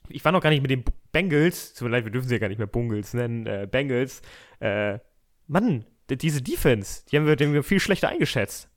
ich 0.09 0.24
war 0.24 0.31
noch 0.31 0.41
gar 0.41 0.51
nicht 0.51 0.62
mit 0.62 0.70
den 0.70 0.85
Bengals. 1.11 1.74
Tut 1.74 1.89
mir 1.89 1.97
leid, 1.97 2.05
wir 2.05 2.12
dürfen 2.12 2.29
sie 2.29 2.37
ja 2.37 2.39
gar 2.39 2.47
nicht 2.49 2.59
mehr 2.59 2.68
Bungles 2.68 3.12
nennen. 3.12 3.49
Äh, 3.49 3.66
Bengals. 3.68 4.22
Äh, 4.61 5.01
Mann, 5.49 5.85
diese 6.09 6.43
Defense, 6.43 7.03
die 7.11 7.16
haben 7.16 7.26
wir, 7.26 7.35
die 7.35 7.45
haben 7.47 7.55
wir 7.55 7.64
viel 7.64 7.81
schlechter 7.81 8.09
eingeschätzt. 8.09 8.70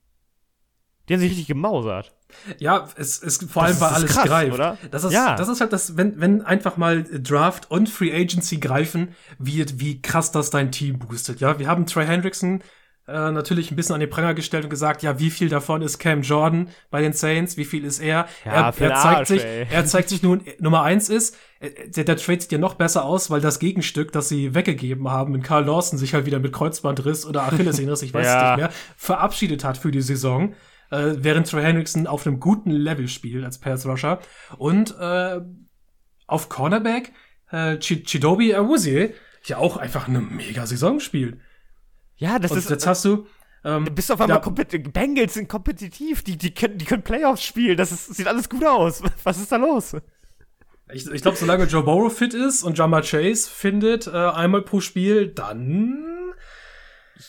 Die 1.12 1.16
haben 1.16 1.20
sich 1.20 1.30
richtig 1.30 1.46
gemausert. 1.48 2.12
Ja, 2.58 2.88
es, 2.96 3.22
es 3.22 3.36
vor 3.50 3.64
allem 3.64 3.78
war 3.80 3.92
alles 3.92 4.12
krass, 4.12 4.24
greift. 4.24 4.54
oder? 4.54 4.78
Das 4.90 5.04
ist, 5.04 5.12
Ja. 5.12 5.36
das 5.36 5.48
ist 5.48 5.60
halt 5.60 5.72
das, 5.72 5.96
wenn, 5.98 6.18
wenn 6.20 6.40
einfach 6.42 6.76
mal 6.78 7.04
Draft 7.04 7.70
und 7.70 7.88
Free 7.90 8.12
Agency 8.12 8.56
greifen, 8.58 9.14
wie, 9.38 9.64
wie 9.78 10.00
krass 10.00 10.32
das 10.32 10.48
dein 10.50 10.72
Team 10.72 10.98
boostet. 10.98 11.40
Ja, 11.40 11.58
wir 11.58 11.68
haben 11.68 11.84
Trey 11.84 12.06
Hendrickson 12.06 12.62
äh, 13.06 13.32
natürlich 13.32 13.70
ein 13.70 13.76
bisschen 13.76 13.94
an 13.94 14.00
den 14.00 14.08
Pranger 14.08 14.32
gestellt 14.32 14.64
und 14.64 14.70
gesagt, 14.70 15.02
ja, 15.02 15.18
wie 15.18 15.28
viel 15.30 15.48
davon 15.50 15.82
ist 15.82 15.98
Cam 15.98 16.22
Jordan 16.22 16.68
bei 16.90 17.02
den 17.02 17.12
Saints, 17.12 17.56
wie 17.56 17.64
viel 17.64 17.84
ist 17.84 17.98
er? 17.98 18.26
Ja, 18.46 18.52
er, 18.52 18.64
er 18.66 18.72
zeigt 18.74 18.92
Arsch, 18.94 19.28
sich, 19.28 19.44
ey. 19.44 19.66
er 19.68 19.84
zeigt 19.84 20.08
sich 20.08 20.22
nun 20.22 20.40
Nummer 20.60 20.82
eins 20.84 21.08
ist, 21.10 21.36
äh, 21.60 21.68
der, 21.90 22.04
der 22.04 22.16
Trade 22.16 22.40
sieht 22.40 22.52
ja 22.52 22.58
noch 22.58 22.74
besser 22.74 23.04
aus, 23.04 23.28
weil 23.28 23.40
das 23.40 23.58
Gegenstück, 23.58 24.12
das 24.12 24.28
sie 24.28 24.54
weggegeben 24.54 25.10
haben, 25.10 25.32
mit 25.32 25.42
Carl 25.44 25.64
Lawson 25.66 25.98
sich 25.98 26.14
halt 26.14 26.24
wieder 26.26 26.38
mit 26.38 26.52
Kreuzbandriss 26.52 27.26
oder 27.26 27.42
Achillessehnenriss, 27.42 28.02
ich 28.02 28.14
weiß 28.14 28.26
es 28.26 28.32
Ja. 28.32 28.48
nicht 28.56 28.56
mehr, 28.58 28.70
verabschiedet 28.96 29.64
hat 29.64 29.76
für 29.78 29.90
die 29.90 30.00
Saison, 30.00 30.54
äh, 30.92 31.16
während 31.24 31.50
Trey 31.50 31.62
Hendrickson 31.64 32.06
auf 32.06 32.26
einem 32.26 32.38
guten 32.38 32.70
Level 32.70 33.08
spielt 33.08 33.44
als 33.44 33.58
Pass 33.58 33.86
Rusher 33.86 34.20
und 34.58 34.94
äh, 35.00 35.40
auf 36.26 36.48
Cornerback 36.48 37.12
äh, 37.50 37.78
Ch 37.78 38.04
Chidobi 38.04 38.54
Awuzie 38.54 39.14
ja 39.44 39.56
auch 39.58 39.76
einfach 39.76 40.06
eine 40.06 40.20
mega 40.20 40.66
Saison 40.66 41.00
spielt. 41.00 41.38
Ja, 42.16 42.38
das 42.38 42.52
Und 42.52 42.58
ist. 42.58 42.70
jetzt 42.70 42.86
hast 42.86 43.04
du 43.04 43.26
Ähm, 43.64 43.84
Du 43.84 43.90
bist 43.92 44.10
auf 44.12 44.20
einmal 44.20 44.40
kompetitiv. 44.40 44.92
Bengals 44.92 45.34
sind 45.34 45.48
kompetitiv. 45.48 46.22
Die, 46.22 46.36
die, 46.36 46.52
können, 46.52 46.78
die 46.78 46.84
können 46.84 47.02
Playoffs 47.02 47.42
spielen. 47.42 47.76
Das 47.76 47.92
ist, 47.92 48.14
sieht 48.14 48.26
alles 48.28 48.48
gut 48.48 48.64
aus. 48.64 49.02
Was 49.24 49.38
ist 49.38 49.50
da 49.52 49.56
los? 49.56 49.96
Ich, 50.92 51.06
ich 51.06 51.22
glaube, 51.22 51.36
solange 51.36 51.64
Joe 51.64 51.82
Burrow 51.82 52.12
fit 52.12 52.34
ist 52.34 52.62
und 52.64 52.76
Jama 52.76 53.00
Chase 53.02 53.48
findet 53.48 54.06
äh, 54.08 54.10
einmal 54.10 54.62
pro 54.62 54.80
Spiel, 54.80 55.28
dann, 55.28 56.34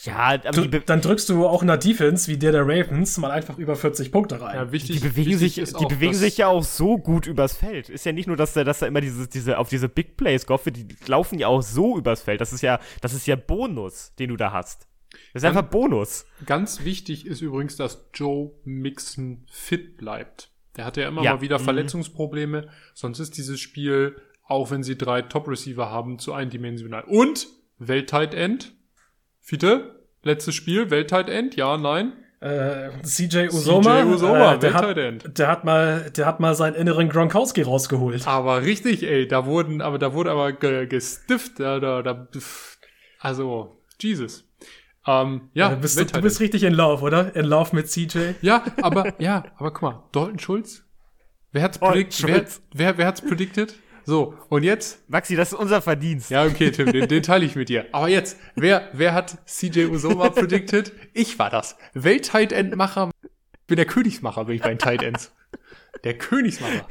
Ja, 0.03 0.15
aber 0.17 0.51
du, 0.51 0.67
die, 0.67 0.79
dann 0.85 1.01
drückst 1.01 1.29
du 1.29 1.47
auch 1.47 1.61
in 1.61 1.67
der 1.67 1.77
Defense 1.77 2.29
wie 2.31 2.37
der 2.37 2.51
der 2.51 2.63
Ravens 2.67 3.17
mal 3.17 3.31
einfach 3.31 3.57
über 3.57 3.75
40 3.75 4.11
Punkte 4.11 4.41
rein. 4.41 4.55
Ja, 4.55 4.65
die 4.65 4.71
wichtig, 4.71 5.01
bewegen, 5.01 5.31
wichtig 5.31 5.37
sich, 5.39 5.57
ist 5.59 5.79
die 5.79 5.85
auch, 5.85 5.89
bewegen 5.89 6.13
sich 6.13 6.37
ja 6.37 6.47
auch 6.47 6.63
so 6.63 6.97
gut 6.97 7.27
übers 7.27 7.55
Feld. 7.55 7.89
Ist 7.89 8.05
ja 8.05 8.11
nicht 8.11 8.27
nur, 8.27 8.35
dass 8.37 8.53
da, 8.53 8.63
dass 8.63 8.79
da 8.79 8.87
immer 8.87 9.01
diese, 9.01 9.27
diese, 9.27 9.57
auf 9.57 9.69
diese 9.69 9.89
Big 9.89 10.17
Plays 10.17 10.47
wird, 10.47 10.75
die 10.77 10.87
laufen 11.07 11.39
ja 11.39 11.47
auch 11.47 11.61
so 11.61 11.97
übers 11.97 12.21
Feld. 12.21 12.41
Das 12.41 12.53
ist 12.53 12.61
ja, 12.61 12.79
das 13.01 13.13
ist 13.13 13.27
ja 13.27 13.35
Bonus, 13.35 14.13
den 14.19 14.29
du 14.29 14.35
da 14.37 14.51
hast. 14.51 14.87
Das 15.33 15.43
ist 15.43 15.47
einfach 15.47 15.63
Bonus. 15.69 16.25
Ganz 16.45 16.83
wichtig 16.83 17.25
ist 17.25 17.41
übrigens, 17.41 17.75
dass 17.75 18.09
Joe 18.13 18.51
Mixon 18.63 19.45
fit 19.51 19.97
bleibt. 19.97 20.49
Der 20.75 20.85
hatte 20.85 21.01
ja 21.01 21.07
immer 21.07 21.21
Ja. 21.23 21.35
mal 21.35 21.41
wieder 21.41 21.59
Mhm. 21.59 21.63
Verletzungsprobleme. 21.65 22.67
Sonst 22.93 23.19
ist 23.19 23.37
dieses 23.37 23.59
Spiel, 23.59 24.15
auch 24.45 24.71
wenn 24.71 24.81
sie 24.83 24.97
drei 24.97 25.21
Top-Receiver 25.21 25.89
haben, 25.89 26.17
zu 26.19 26.33
eindimensional. 26.33 27.03
Und 27.05 27.47
Welt-Tight 27.77 28.33
End. 28.33 28.73
Fiete, 29.45 29.99
letztes 30.23 30.55
Spiel, 30.55 30.89
Welt-Tight 30.89 31.27
End, 31.27 31.57
ja, 31.57 31.77
nein. 31.77 32.13
Äh, 32.39 32.89
CJ 33.03 33.49
Usoma, 33.49 34.01
CJ 34.01 34.13
Uzomah, 34.13 34.55
äh, 34.55 34.59
der, 34.59 34.73
hat, 34.73 35.37
der 35.37 35.47
hat 35.47 35.63
mal, 35.65 36.11
der 36.11 36.25
hat 36.25 36.39
mal 36.39 36.55
seinen 36.55 36.75
inneren 36.75 37.09
Gronkowski 37.09 37.61
rausgeholt. 37.61 38.25
Aber 38.25 38.61
richtig, 38.63 39.03
ey, 39.03 39.27
da 39.27 39.45
wurden, 39.45 39.81
aber 39.81 39.99
da 39.99 40.13
wurde 40.13 40.31
aber 40.31 40.53
ge 40.53 40.87
gestifft, 40.87 41.59
da, 41.59 41.79
da, 41.79 42.01
da, 42.01 42.27
also, 43.19 43.77
Jesus. 44.01 44.45
Ähm, 45.05 45.49
ja, 45.53 45.73
Äh, 45.73 45.75
bist 45.75 45.99
du, 45.99 46.21
bist 46.21 46.39
richtig 46.39 46.63
in 46.63 46.73
Love, 46.73 47.03
oder? 47.03 47.35
In 47.35 47.45
Love 47.45 47.75
mit 47.75 47.89
CJ. 47.89 48.35
Ja, 48.41 48.63
aber, 48.81 49.13
ja, 49.21 49.43
aber 49.57 49.71
guck 49.71 49.81
mal, 49.81 50.03
Dalton 50.13 50.39
Schulz? 50.39 50.83
Wer 51.51 51.63
hat's, 51.63 51.79
Dalton 51.79 52.07
predict, 52.09 52.23
wer, 52.23 52.45
wer, 52.73 52.97
wer 52.97 53.07
hat's 53.07 53.21
predicted? 53.21 53.75
So, 54.05 54.35
und 54.49 54.63
jetzt? 54.63 55.09
Maxi, 55.09 55.35
das 55.35 55.53
ist 55.53 55.59
unser 55.59 55.81
Verdienst. 55.81 56.29
Ja, 56.29 56.45
okay, 56.45 56.71
Tim, 56.71 56.91
den, 56.91 57.07
den 57.07 57.23
teile 57.23 57.45
ich 57.45 57.55
mit 57.55 57.69
dir. 57.69 57.85
Aber 57.93 58.09
jetzt, 58.09 58.37
wer, 58.55 58.89
wer 58.93 59.13
hat 59.13 59.37
CJ 59.47 59.85
Usoma 59.85 60.29
predicted? 60.29 60.91
Ich 61.13 61.39
war 61.39 61.49
das. 61.49 61.77
Welt-Tight-End-Macher. 61.93 63.11
Ich 63.23 63.67
bin 63.67 63.77
der 63.77 63.85
Königsmacher, 63.85 64.45
bin 64.45 64.55
ich 64.55 64.61
bei 64.61 64.69
den 64.69 64.79
Tight 64.79 65.03
Ends. 65.03 65.31
Der 66.03 66.17
Königsmacher. 66.17 66.85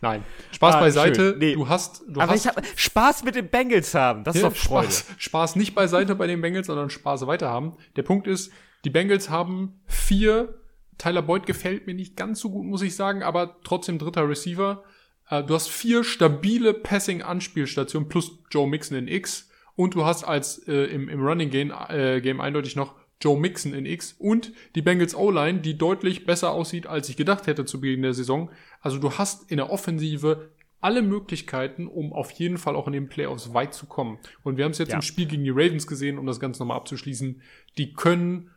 Nein, 0.00 0.24
Spaß 0.50 0.74
Ah, 0.74 0.80
beiseite. 0.80 1.36
Nee. 1.38 1.54
Du 1.54 1.68
hast, 1.68 2.02
du 2.08 2.20
Aber 2.20 2.32
hast 2.32 2.40
ich 2.40 2.48
habe 2.48 2.62
Spaß 2.74 3.22
mit 3.22 3.36
den 3.36 3.48
Bengals 3.48 3.94
haben. 3.94 4.24
Das 4.24 4.34
ist 4.34 4.42
doch 4.42 4.54
Freude. 4.54 4.90
Spaß, 4.90 5.06
Spaß 5.18 5.56
nicht 5.56 5.74
beiseite 5.76 6.16
bei 6.16 6.26
den 6.26 6.40
Bengals, 6.40 6.66
sondern 6.66 6.90
Spaß 6.90 7.26
weiter 7.28 7.48
haben. 7.50 7.76
Der 7.94 8.02
Punkt 8.02 8.26
ist, 8.26 8.50
die 8.84 8.90
Bengals 8.90 9.30
haben 9.30 9.80
vier. 9.86 10.58
Tyler 10.98 11.22
Boyd 11.22 11.46
gefällt 11.46 11.86
mir 11.86 11.94
nicht 11.94 12.16
ganz 12.16 12.40
so 12.40 12.50
gut, 12.50 12.64
muss 12.64 12.82
ich 12.82 12.94
sagen, 12.94 13.22
aber 13.22 13.58
trotzdem 13.64 13.98
dritter 13.98 14.28
Receiver. 14.28 14.84
Äh, 15.30 15.42
du 15.42 15.54
hast 15.54 15.68
vier 15.68 16.04
stabile 16.04 16.74
Passing-Anspielstationen 16.74 18.08
plus 18.08 18.38
Joe 18.50 18.68
Mixon 18.68 18.96
in 18.98 19.08
X. 19.08 19.48
Und 19.74 19.94
du 19.94 20.04
hast 20.04 20.24
als 20.24 20.66
äh, 20.68 20.84
im, 20.84 21.08
im 21.08 21.24
Running 21.24 21.50
Game, 21.50 21.72
äh, 21.88 22.20
Game 22.20 22.40
eindeutig 22.40 22.76
noch 22.76 22.94
Joe 23.22 23.38
Mixon 23.38 23.72
in 23.72 23.86
X 23.86 24.14
und 24.18 24.52
die 24.74 24.82
Bengals 24.82 25.14
O-Line, 25.14 25.60
die 25.60 25.78
deutlich 25.78 26.26
besser 26.26 26.50
aussieht, 26.52 26.86
als 26.86 27.08
ich 27.08 27.16
gedacht 27.16 27.46
hätte 27.46 27.64
zu 27.64 27.80
Beginn 27.80 28.02
der 28.02 28.14
Saison. 28.14 28.50
Also 28.80 28.98
du 28.98 29.12
hast 29.12 29.50
in 29.50 29.56
der 29.58 29.70
Offensive 29.70 30.50
alle 30.80 31.02
Möglichkeiten, 31.02 31.86
um 31.86 32.12
auf 32.12 32.32
jeden 32.32 32.58
Fall 32.58 32.74
auch 32.74 32.88
in 32.88 32.92
den 32.92 33.08
Playoffs 33.08 33.54
weit 33.54 33.72
zu 33.72 33.86
kommen. 33.86 34.18
Und 34.42 34.56
wir 34.56 34.64
haben 34.64 34.72
es 34.72 34.78
jetzt 34.78 34.90
Ja. 34.90 34.96
im 34.96 35.02
Spiel 35.02 35.26
gegen 35.26 35.44
die 35.44 35.50
Ravens 35.50 35.86
gesehen, 35.86 36.18
um 36.18 36.26
das 36.26 36.40
Ganze 36.40 36.60
nochmal 36.60 36.76
abzuschließen. 36.78 37.40
Die 37.78 37.92
können 37.94 38.50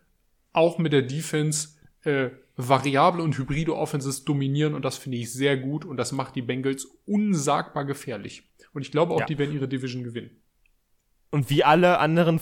auch 0.51 0.79
mit 0.79 0.91
der 0.91 1.03
Defense 1.03 1.74
äh, 2.05 2.29
variable 2.57 3.21
und 3.23 3.37
hybride 3.37 3.75
Offenses 3.75 4.23
dominieren 4.23 4.73
und 4.75 4.85
das 4.85 4.97
finde 4.97 5.17
ich 5.17 5.33
sehr 5.33 5.57
gut 5.57 5.83
und 5.85 5.97
das 5.97 6.11
macht 6.13 6.35
die 6.35 6.41
Bengals 6.41 6.85
unsagbar 7.05 7.83
gefährlich. 7.85 8.43
Und 8.73 8.81
ich 8.81 8.91
glaube 8.91 9.13
auch, 9.13 9.19
Ja. 9.21 9.25
die 9.25 9.37
werden 9.37 9.53
ihre 9.53 9.67
Division 9.67 10.03
gewinnen. 10.03 10.31
Und 11.31 11.49
wie 11.49 11.63
alle 11.65 11.99
anderen 11.99 12.39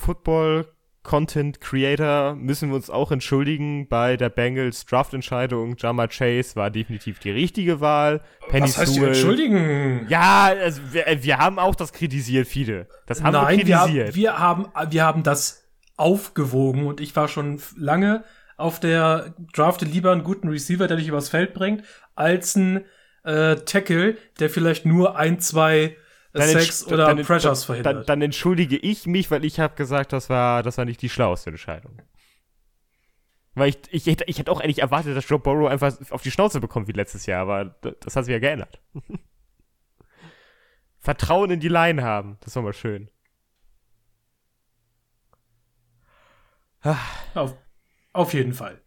Football-Content-Creator 1.04 2.36
müssen 2.36 2.70
wir 2.70 2.76
uns 2.76 2.90
auch 2.90 3.12
entschuldigen 3.12 3.88
bei 3.88 4.18
der 4.18 4.30
Bengals 4.30 4.86
Draft-Entscheidung. 4.86 5.76
Jama 5.78 6.08
Chase 6.08 6.56
war 6.56 6.70
definitiv 6.70 7.20
die 7.20 7.32
richtige 7.32 7.82
Wahl. 7.82 8.22
Penny 8.50 8.64
Was 8.68 8.78
heißt 8.78 8.94
Sewell. 8.94 9.10
entschuldigen? 9.10 10.06
Ja, 10.10 10.46
also 10.60 10.82
wir, 10.92 11.08
äh, 11.08 11.24
wir 11.24 11.38
haben 11.38 11.60
auch 11.60 11.76
das 11.76 11.94
kritisiert, 11.94 12.48
viele. 12.48 12.88
Das 13.06 13.22
haben 13.24 13.34
Nein, 13.34 13.60
wir 13.60 13.68
wir 13.68 13.80
haben, 13.80 13.92
kritisiert. 13.94 14.16
wir, 14.16 14.40
haben, 14.40 14.66
wir 14.92 15.04
haben 15.04 15.24
das 15.24 15.64
aufgewogen 15.98 16.88
und 16.88 17.00
ich 17.02 17.16
war 17.16 17.28
schon 17.28 17.60
lange 17.78 18.24
auf 18.64 18.80
der 18.80 19.36
drafte 19.54 19.86
lieber 19.86 20.12
einen 20.12 20.24
guten 20.24 20.48
Receiver, 20.48 20.88
der 20.88 20.98
dich 20.98 21.08
übers 21.10 21.30
Feld 21.30 21.54
bringt, 21.54 21.84
als 22.16 22.56
ein 22.56 22.86
äh, 23.24 23.56
Tackle, 23.58 24.18
der 24.40 24.50
vielleicht 24.50 24.86
nur 24.86 25.18
ein, 25.18 25.40
zwei 25.40 25.78
äh, 25.82 25.96
Dann 26.32 26.50
entsch- 26.50 26.88
oder 26.88 27.08
dann- 27.08 27.24
Pressures 27.24 27.60
dann, 27.60 27.66
verhindert. 27.66 27.96
Dann, 27.96 28.06
dann 28.06 28.22
entschuldige 28.22 28.78
ich 28.78 29.06
mich, 29.06 29.30
weil 29.32 29.44
ich 29.46 29.60
habe 29.60 29.76
gesagt, 29.76 30.14
das 30.14 30.30
war, 30.30 30.64
das 30.64 30.78
war 30.78 30.86
nicht 30.86 31.02
die 31.02 31.10
schlauste 31.10 31.50
Entscheidung. 31.50 32.02
Weil 33.56 33.70
ich, 33.70 33.78
ich, 33.92 34.06
hätte, 34.08 34.24
ich 34.28 34.40
hätte 34.40 34.52
auch 34.52 34.62
eigentlich 34.62 34.80
erwartet, 34.80 35.16
dass 35.16 35.30
Joe 35.30 35.40
Burrow 35.40 35.70
einfach 35.70 35.94
auf 36.10 36.24
die 36.24 36.32
Schnauze 36.32 36.60
bekommt 36.60 36.88
wie 36.88 36.94
letztes 36.94 37.26
Jahr, 37.28 37.42
aber 37.42 37.66
das 38.00 38.16
hat 38.16 38.26
sich 38.26 38.32
ja 38.32 38.40
geändert. 38.40 38.82
Vertrauen 41.00 41.52
in 41.52 41.60
die 41.60 41.68
Line 41.68 42.02
haben, 42.02 42.38
das 42.42 42.56
war 42.56 42.64
mal 42.64 42.74
schön. 42.74 43.10
Auf, 47.36 47.56
auf 48.14 48.34
jeden 48.34 48.54
Fall. 48.54 48.82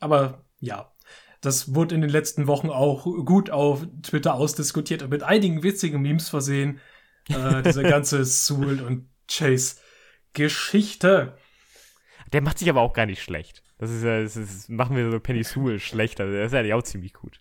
Aber 0.00 0.44
ja, 0.60 0.92
das 1.40 1.74
wurde 1.74 1.94
in 1.94 2.00
den 2.00 2.10
letzten 2.10 2.46
Wochen 2.46 2.68
auch 2.68 3.04
gut 3.04 3.50
auf 3.50 3.86
Twitter 4.02 4.34
ausdiskutiert 4.34 5.02
und 5.02 5.10
mit 5.10 5.22
einigen 5.22 5.62
witzigen 5.62 6.02
Memes 6.02 6.28
versehen. 6.28 6.80
Äh, 7.28 7.62
diese 7.62 7.82
ganze 7.84 8.24
Sewell 8.24 8.82
und 8.82 9.08
Chase 9.28 9.76
Geschichte. 10.32 11.38
Der 12.32 12.42
macht 12.42 12.58
sich 12.58 12.68
aber 12.68 12.80
auch 12.80 12.92
gar 12.92 13.06
nicht 13.06 13.22
schlecht. 13.22 13.62
Das 13.78 13.90
ist 13.90 14.02
ja, 14.02 14.22
das 14.22 14.36
ist, 14.36 14.68
machen 14.68 14.96
wir 14.96 15.10
so 15.10 15.20
Penny 15.20 15.44
Sewell 15.44 15.78
schlechter. 15.78 16.30
Der 16.30 16.46
ist 16.46 16.52
ja 16.52 16.76
auch 16.76 16.82
ziemlich 16.82 17.14
gut. 17.14 17.40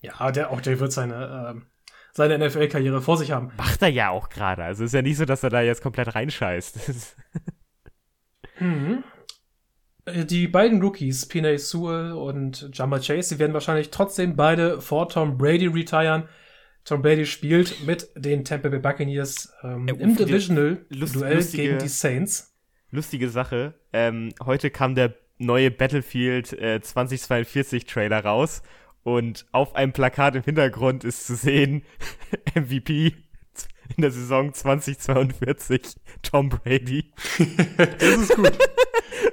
Ja, 0.00 0.30
der 0.30 0.50
auch 0.50 0.60
der 0.60 0.78
wird 0.80 0.92
seine 0.92 1.50
ähm, 1.50 1.66
seine 2.12 2.38
NFL-Karriere 2.38 3.02
vor 3.02 3.16
sich 3.16 3.32
haben. 3.32 3.52
Macht 3.56 3.82
er 3.82 3.88
ja 3.88 4.10
auch 4.10 4.28
gerade. 4.28 4.62
Also 4.62 4.84
ist 4.84 4.94
ja 4.94 5.02
nicht 5.02 5.16
so, 5.16 5.24
dass 5.24 5.42
er 5.42 5.50
da 5.50 5.62
jetzt 5.62 5.82
komplett 5.82 6.14
reinscheißt. 6.14 6.78
Äh, 8.60 8.98
Die 10.26 10.48
beiden 10.48 10.82
Rookies, 10.82 11.26
Pinay 11.26 11.56
Sewell 11.56 12.12
und 12.12 12.68
Jama 12.74 12.98
Chase, 12.98 13.34
die 13.34 13.38
werden 13.38 13.54
wahrscheinlich 13.54 13.90
trotzdem 13.90 14.36
beide 14.36 14.80
vor 14.82 15.08
Tom 15.08 15.38
Brady 15.38 15.66
retiren. 15.66 16.24
Tom 16.84 17.00
Brady 17.00 17.24
spielt 17.24 17.86
mit 17.86 18.08
den 18.14 18.44
Tampa 18.44 18.68
Bay 18.68 18.80
Buccaneers 18.80 19.54
ähm, 19.62 19.88
Äh, 19.88 19.92
im 19.92 20.14
Divisional-Duell 20.14 21.34
lustige- 21.34 21.62
gegen 21.62 21.78
die 21.78 21.88
Saints. 21.88 22.54
lustige 22.90 23.30
Sache. 23.30 23.72
Ähm, 23.94 24.34
heute 24.44 24.68
kam 24.70 24.94
der 24.94 25.14
neue 25.38 25.70
Battlefield 25.70 26.52
äh, 26.52 26.82
2042 26.82 27.86
Trailer 27.86 28.22
raus 28.22 28.62
und 29.04 29.46
auf 29.52 29.74
einem 29.74 29.92
Plakat 29.94 30.36
im 30.36 30.42
Hintergrund 30.42 31.04
ist 31.04 31.26
zu 31.26 31.34
sehen 31.34 31.82
MVP 32.54 33.14
in 33.96 34.02
der 34.02 34.10
Saison 34.10 34.52
2042 34.52 35.82
Tom 36.22 36.48
Brady 36.48 37.12
Das 37.98 38.16
ist 38.16 38.36
gut. 38.36 38.58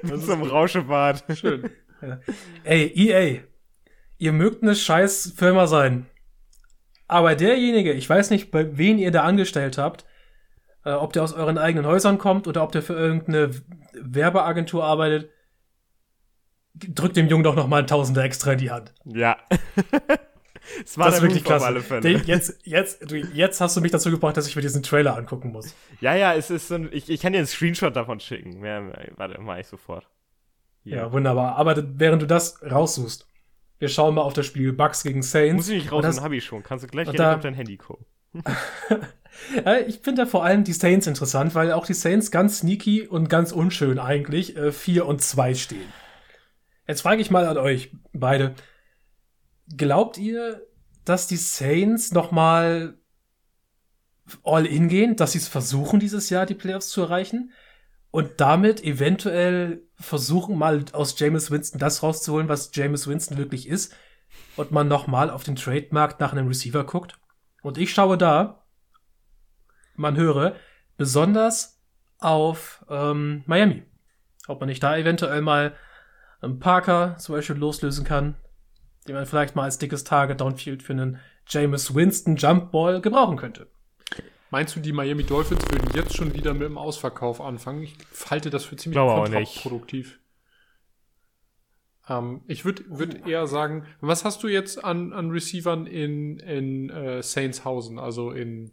mit 0.01 0.22
so 0.22 0.34
einem 0.34 0.43
Rauschebart. 0.43 1.24
Schön. 1.38 1.70
Ey, 2.64 2.91
EA, 2.95 3.41
ihr 4.18 4.32
mögt 4.32 4.64
eine 4.64 4.76
scheiß 4.76 5.34
Firma 5.36 5.68
sein. 5.68 6.07
Aber 7.07 7.36
derjenige, 7.36 7.91
ich 7.93 8.09
weiß 8.09 8.30
nicht, 8.30 8.51
bei 8.51 8.78
wen 8.78 8.97
ihr 8.97 9.12
da 9.12 9.24
angestellt 9.24 9.78
habt, 9.78 10.05
äh, 10.86 10.91
ob 10.91 11.14
der 11.14 11.24
aus 11.24 11.34
euren 11.34 11.57
eigenen 11.57 11.86
Häusern 11.86 12.18
kommt 12.18 12.47
oder 12.47 12.64
ob 12.64 12.72
der 12.72 12.82
für 12.82 12.93
irgendeine 12.93 13.51
Werbeagentur 13.93 14.84
arbeitet, 14.84 15.30
drückt 16.74 17.18
dem 17.18 17.28
Jungen 17.28 17.43
doch 17.43 17.55
noch 17.55 17.68
mal 17.68 17.82
ein 17.82 17.88
Tausender 17.88 18.24
extra 18.24 18.53
in 18.53 18.59
die 18.59 18.72
Hand. 18.72 18.93
Ja. 19.05 19.38
Es 20.86 20.97
war 20.97 21.09
das 21.11 21.22
wirklich 21.22 21.43
Move 21.43 21.55
auf 21.55 21.59
klasse. 21.61 21.65
alle 21.65 21.82
Fälle. 21.82 22.01
Den- 22.01 22.24
Jetzt, 22.26 22.59
jetzt, 22.63 23.09
du, 23.11 23.15
jetzt 23.17 23.61
hast 23.61 23.76
du 23.78 23.82
mich 23.82 23.91
dazu 23.91 24.11
gebracht, 24.11 24.38
dass 24.38 24.47
ich 24.47 24.55
mir 24.55 24.61
diesen 24.61 24.84
Trailer 24.84 25.15
angucken 25.17 25.51
muss. 25.51 25.76
Ja, 25.99 26.15
ja, 26.15 26.34
es 26.34 26.49
ist 26.49 26.67
so 26.67 26.76
ein, 26.76 26.89
ich, 26.91 27.09
ich 27.09 27.22
kann 27.22 27.34
dir 27.34 27.39
einen 27.39 27.47
Screenshot 27.47 27.95
davon 27.95 28.19
schicken. 28.19 28.63
Ja, 28.65 28.82
warte, 29.17 29.39
mach 29.41 29.57
ich 29.57 29.67
sofort. 29.67 30.07
Ja, 30.84 31.11
wunderbar. 31.11 31.55
Aber 31.57 31.76
während 31.99 32.22
du 32.22 32.26
das 32.28 32.61
raussuchst, 32.63 33.28
wir 33.80 33.88
schauen 33.89 34.15
mal 34.15 34.22
auf 34.22 34.34
das 34.34 34.45
Spiel 34.45 34.74
Bucks 34.74 35.03
gegen 35.03 35.22
Saints. 35.24 35.55
Muss 35.55 35.69
ich 35.69 35.84
nicht 35.84 35.91
raus, 35.91 36.03
das- 36.03 36.15
dann 36.17 36.26
hab 36.26 36.32
ich 36.32 36.43
schon. 36.43 36.63
Kannst 36.63 36.84
du 36.84 36.88
gleich 36.88 37.05
direkt 37.05 37.19
da- 37.19 37.36
auf 37.36 37.41
dein 37.41 37.53
Handy 37.55 37.78
gucken. 37.78 38.05
Ja, 39.65 39.78
ich 39.88 39.99
finde 39.99 40.24
da 40.24 40.26
vor 40.28 40.43
allem 40.45 40.63
die 40.63 40.74
Saints 40.74 41.07
interessant, 41.07 41.53
weil 41.55 41.72
auch 41.74 41.86
die 41.86 41.93
Saints 41.93 42.32
ganz 42.32 42.59
sneaky 42.59 43.07
und 43.07 43.30
ganz 43.30 43.51
unschön 43.51 43.99
eigentlich 43.99 44.55
äh, 44.55 44.72
4 44.72 45.05
und 45.05 45.22
2 45.22 45.53
stehen. 45.55 45.91
Jetzt 46.88 47.01
frage 47.01 47.22
ich 47.22 47.30
mal 47.32 47.45
an 47.45 47.57
euch 47.57 47.91
beide. 48.13 48.53
Glaubt 49.78 50.17
ihr, 50.17 50.65
dass 51.05 51.28
die 51.28 51.38
Saints 51.38 52.11
noch 52.11 52.32
mal 52.32 52.97
all 54.43 54.65
in 54.65 54.88
gehen, 54.88 55.15
dass 55.15 55.34
sie 55.34 55.39
es 55.39 55.47
versuchen, 55.47 55.99
dieses 55.99 56.30
Jahr 56.30 56.45
die 56.45 56.55
Playoffs 56.55 56.89
zu 56.89 57.01
erreichen? 57.01 57.51
und 58.11 58.41
damit 58.41 58.84
eventuell 58.84 59.84
versuchen, 59.95 60.57
mal 60.57 60.84
aus 60.91 61.17
Jameis 61.17 61.49
Winston 61.49 61.80
das 61.80 62.03
rauszuholen, 62.03 62.49
was 62.49 62.72
Jameis 62.74 63.07
Winston 63.07 63.38
wirklich 63.38 63.67
ist 63.67 63.95
und 64.57 64.72
man 64.72 64.89
nochmal 64.89 65.30
auf 65.30 65.43
den 65.43 65.55
Trademarkt 65.55 66.19
nach 66.19 66.34
einem 66.34 66.47
Receiver 66.47 66.84
guckt. 66.84 67.17
Und 67.63 67.78
ich 67.78 67.93
schaue 67.93 68.17
da, 68.17 68.65
man 69.95 70.17
höre, 70.17 70.55
besonders 70.97 71.82
auf 72.19 72.86
ähm, 72.89 73.43
Miami. 73.45 73.84
Ob 74.47 74.59
man 74.59 74.67
nicht 74.67 74.84
da 74.84 74.97
eventuell 74.97 75.41
mal 75.41 75.74
einen 76.41 76.59
Parker 76.59 77.17
zum 77.17 77.36
Beispiel 77.36 77.55
loslösen 77.55 78.03
kann, 78.03 78.36
den 79.08 79.16
man 79.16 79.26
vielleicht 79.26 79.56
mal 79.56 79.64
als 79.64 79.78
dickes 79.78 80.04
Target 80.04 80.41
Downfield 80.41 80.84
für 80.84 80.93
einen 80.93 81.20
Jameis 81.47 81.93
Winston 81.95 82.36
Jumpball 82.36 83.02
gebrauchen 83.02 83.38
könnte. 83.38 83.68
Meinst 84.52 84.76
du, 84.76 84.82
die 84.82 84.91
Miami 84.91 85.24
Dolphins 85.24 85.64
würden 85.72 85.89
jetzt 85.95 86.16
schon 86.16 86.34
wieder 86.34 86.54
mit 86.54 86.64
dem 86.64 86.78
Ausverkauf 86.78 87.39
anfangen? 87.39 87.84
Ich 87.84 87.95
halte 88.30 88.49
das 88.49 88.66
für 88.66 88.76
ziemlich 88.76 88.95
Glaube 88.95 89.14
auch 89.14 89.24
kontraproduktiv. 89.24 90.20
Ähm, 92.10 92.41
ich 92.47 92.66
würde 92.66 92.84
würd 92.89 93.26
eher 93.28 93.47
sagen, 93.47 93.86
was 94.02 94.26
hast 94.26 94.43
du 94.43 94.49
jetzt 94.49 94.84
an, 94.84 95.14
an 95.14 95.32
Receivern 95.32 95.88
in, 95.88 96.38
in 96.39 96.89
äh, 96.89 97.24
Saintshausen, 97.24 97.97
also 97.97 98.32
in 98.32 98.72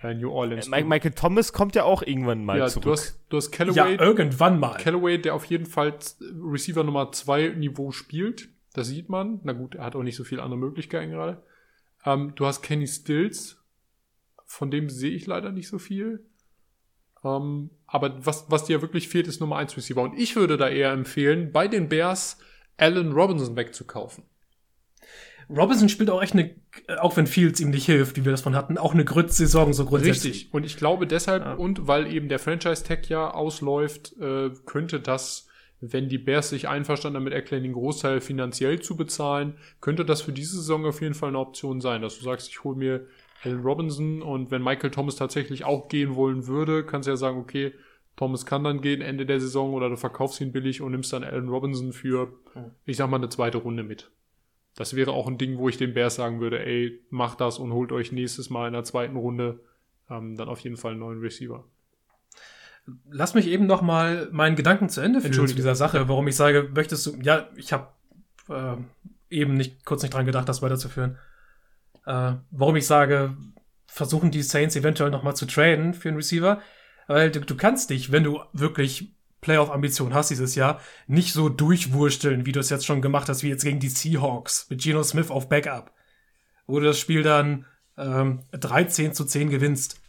äh, 0.00 0.14
New 0.14 0.30
Orleans? 0.30 0.68
Mike, 0.68 0.86
Michael 0.86 1.12
Thomas 1.12 1.52
kommt 1.52 1.74
ja 1.74 1.82
auch 1.82 2.02
irgendwann 2.02 2.44
mal 2.44 2.58
ja, 2.58 2.68
zurück. 2.68 2.84
du 2.84 2.92
hast, 2.92 3.20
du 3.30 3.36
hast 3.38 3.50
Callaway, 3.50 3.96
Ja, 3.96 4.00
irgendwann 4.00 4.60
mal. 4.60 4.76
Callaway, 4.76 5.18
der 5.20 5.34
auf 5.34 5.46
jeden 5.46 5.66
Fall 5.66 5.94
Receiver 6.20 6.84
Nummer 6.84 7.10
2 7.10 7.48
Niveau 7.56 7.90
spielt. 7.90 8.48
Das 8.74 8.88
sieht 8.88 9.08
man. 9.08 9.40
Na 9.44 9.52
gut, 9.52 9.74
er 9.76 9.84
hat 9.84 9.96
auch 9.96 10.02
nicht 10.02 10.16
so 10.16 10.24
viele 10.24 10.42
andere 10.42 10.58
Möglichkeiten 10.58 11.10
gerade. 11.10 11.42
Ähm, 12.04 12.32
du 12.36 12.44
hast 12.44 12.60
Kenny 12.62 12.86
Stills. 12.86 13.56
Von 14.44 14.70
dem 14.70 14.90
sehe 14.90 15.12
ich 15.12 15.26
leider 15.26 15.50
nicht 15.52 15.68
so 15.68 15.78
viel. 15.78 16.26
Ähm, 17.24 17.70
aber 17.86 18.26
was, 18.26 18.50
was 18.50 18.64
dir 18.66 18.82
wirklich 18.82 19.08
fehlt, 19.08 19.26
ist 19.26 19.40
Nummer 19.40 19.56
1 19.56 19.76
Receiver. 19.76 20.02
Und 20.02 20.18
ich 20.18 20.36
würde 20.36 20.56
da 20.58 20.68
eher 20.68 20.92
empfehlen, 20.92 21.50
bei 21.52 21.66
den 21.68 21.88
Bears 21.88 22.38
Allen 22.76 23.12
Robinson 23.12 23.56
wegzukaufen. 23.56 24.24
Robinson 25.48 25.88
spielt 25.88 26.10
auch 26.10 26.22
echt 26.22 26.32
eine, 26.34 26.54
auch 26.98 27.16
wenn 27.16 27.26
Fields 27.26 27.60
ihm 27.60 27.70
nicht 27.70 27.84
hilft, 27.86 28.16
wie 28.16 28.24
wir 28.24 28.32
das 28.32 28.40
von 28.40 28.54
hatten, 28.56 28.78
auch 28.78 28.94
eine 28.94 29.04
Grütz-Saison 29.04 29.72
so 29.74 29.84
grundsätzlich. 29.84 30.34
Richtig. 30.34 30.54
Und 30.54 30.64
ich 30.64 30.76
glaube 30.76 31.06
deshalb, 31.06 31.44
Ja. 31.44 31.54
und 31.54 31.86
weil 31.86 32.12
eben 32.12 32.28
der 32.28 32.38
Franchise-Tag 32.38 33.08
ja 33.08 33.30
ausläuft, 33.30 34.16
äh, 34.18 34.50
könnte 34.66 35.00
das, 35.00 35.46
wenn 35.80 36.08
die 36.08 36.18
Bears 36.18 36.50
sich 36.50 36.68
einverstanden 36.68 37.14
damit 37.20 37.32
erklären, 37.32 37.62
den 37.62 37.72
Großteil 37.72 38.20
finanziell 38.20 38.80
zu 38.80 38.96
bezahlen, 38.96 39.54
könnte 39.80 40.04
das 40.04 40.22
für 40.22 40.32
diese 40.32 40.56
Saison 40.56 40.86
auf 40.86 41.00
jeden 41.00 41.14
Fall 41.14 41.30
eine 41.30 41.38
Option 41.38 41.80
sein, 41.80 42.02
dass 42.02 42.18
du 42.18 42.24
sagst, 42.24 42.48
ich 42.48 42.64
hole 42.64 42.76
mir 42.76 43.06
Allen 43.42 43.60
Robinson 43.60 44.22
und 44.22 44.50
wenn 44.50 44.62
Michael 44.62 44.90
Thomas 44.90 45.16
tatsächlich 45.16 45.64
auch 45.64 45.88
gehen 45.88 46.14
wollen 46.14 46.46
würde, 46.46 46.84
kannst 46.84 47.06
du 47.06 47.12
ja 47.12 47.16
sagen, 47.16 47.38
okay, 47.38 47.72
Thomas 48.16 48.46
kann 48.46 48.64
dann 48.64 48.80
gehen 48.80 49.02
Ende 49.02 49.26
der 49.26 49.40
Saison 49.40 49.74
oder 49.74 49.90
du 49.90 49.96
verkaufst 49.96 50.40
ihn 50.40 50.52
billig 50.52 50.80
und 50.80 50.92
nimmst 50.92 51.12
dann 51.12 51.24
Allen 51.24 51.48
Robinson 51.48 51.92
für, 51.92 52.32
ich 52.86 52.96
sag 52.96 53.10
mal, 53.10 53.16
eine 53.16 53.28
zweite 53.28 53.58
Runde 53.58 53.82
mit. 53.82 54.10
Das 54.76 54.96
wäre 54.96 55.12
auch 55.12 55.26
ein 55.26 55.38
Ding, 55.38 55.58
wo 55.58 55.68
ich 55.68 55.76
den 55.76 55.94
Bears 55.94 56.16
sagen 56.16 56.40
würde, 56.40 56.64
ey, 56.64 57.00
macht 57.10 57.40
das 57.40 57.58
und 57.58 57.72
holt 57.72 57.92
euch 57.92 58.12
nächstes 58.12 58.50
Mal 58.50 58.68
in 58.68 58.72
der 58.72 58.84
zweiten 58.84 59.16
Runde 59.16 59.60
ähm, 60.10 60.36
dann 60.36 60.48
auf 60.48 60.60
jeden 60.60 60.76
Fall 60.76 60.92
einen 60.92 61.00
neuen 61.00 61.20
Receiver. 61.20 61.64
Lass 63.10 63.34
mich 63.34 63.46
eben 63.46 63.66
noch 63.66 63.82
mal 63.82 64.28
meinen 64.30 64.56
Gedanken 64.56 64.88
zu 64.88 65.00
Ende 65.00 65.20
führen 65.20 65.48
zu 65.48 65.54
dieser 65.54 65.74
Sache, 65.74 66.08
warum 66.08 66.28
ich 66.28 66.36
sage, 66.36 66.68
möchtest 66.74 67.06
du, 67.06 67.16
ja, 67.22 67.48
ich 67.56 67.72
habe 67.72 67.88
äh, 68.48 68.76
eben 69.30 69.54
nicht 69.54 69.84
kurz 69.84 70.02
nicht 70.02 70.12
dran 70.12 70.26
gedacht, 70.26 70.48
das 70.48 70.62
weiterzuführen. 70.62 71.18
Äh, 72.06 72.34
warum 72.50 72.76
ich 72.76 72.86
sage, 72.86 73.36
versuchen 73.86 74.30
die 74.30 74.42
Saints 74.42 74.76
eventuell 74.76 75.10
noch 75.10 75.22
mal 75.22 75.34
zu 75.34 75.46
traden 75.46 75.94
für 75.94 76.08
einen 76.08 76.16
Receiver, 76.16 76.60
weil 77.06 77.30
du, 77.30 77.40
du 77.40 77.56
kannst 77.56 77.90
dich, 77.90 78.12
wenn 78.12 78.24
du 78.24 78.40
wirklich 78.52 79.14
Playoff-Ambitionen 79.40 80.14
hast 80.14 80.30
dieses 80.30 80.54
Jahr, 80.54 80.80
nicht 81.06 81.32
so 81.32 81.48
durchwursteln, 81.48 82.46
wie 82.46 82.52
du 82.52 82.60
es 82.60 82.70
jetzt 82.70 82.86
schon 82.86 83.02
gemacht 83.02 83.28
hast, 83.28 83.42
wie 83.42 83.50
jetzt 83.50 83.62
gegen 83.62 83.78
die 83.78 83.90
Seahawks 83.90 84.68
mit 84.70 84.82
Geno 84.82 85.02
Smith 85.02 85.30
auf 85.30 85.48
Backup, 85.48 85.92
wo 86.66 86.80
du 86.80 86.86
das 86.86 86.98
Spiel 86.98 87.22
dann 87.22 87.66
ähm, 87.98 88.40
13 88.52 89.12
zu 89.12 89.24
10 89.24 89.50
gewinnst. 89.50 90.00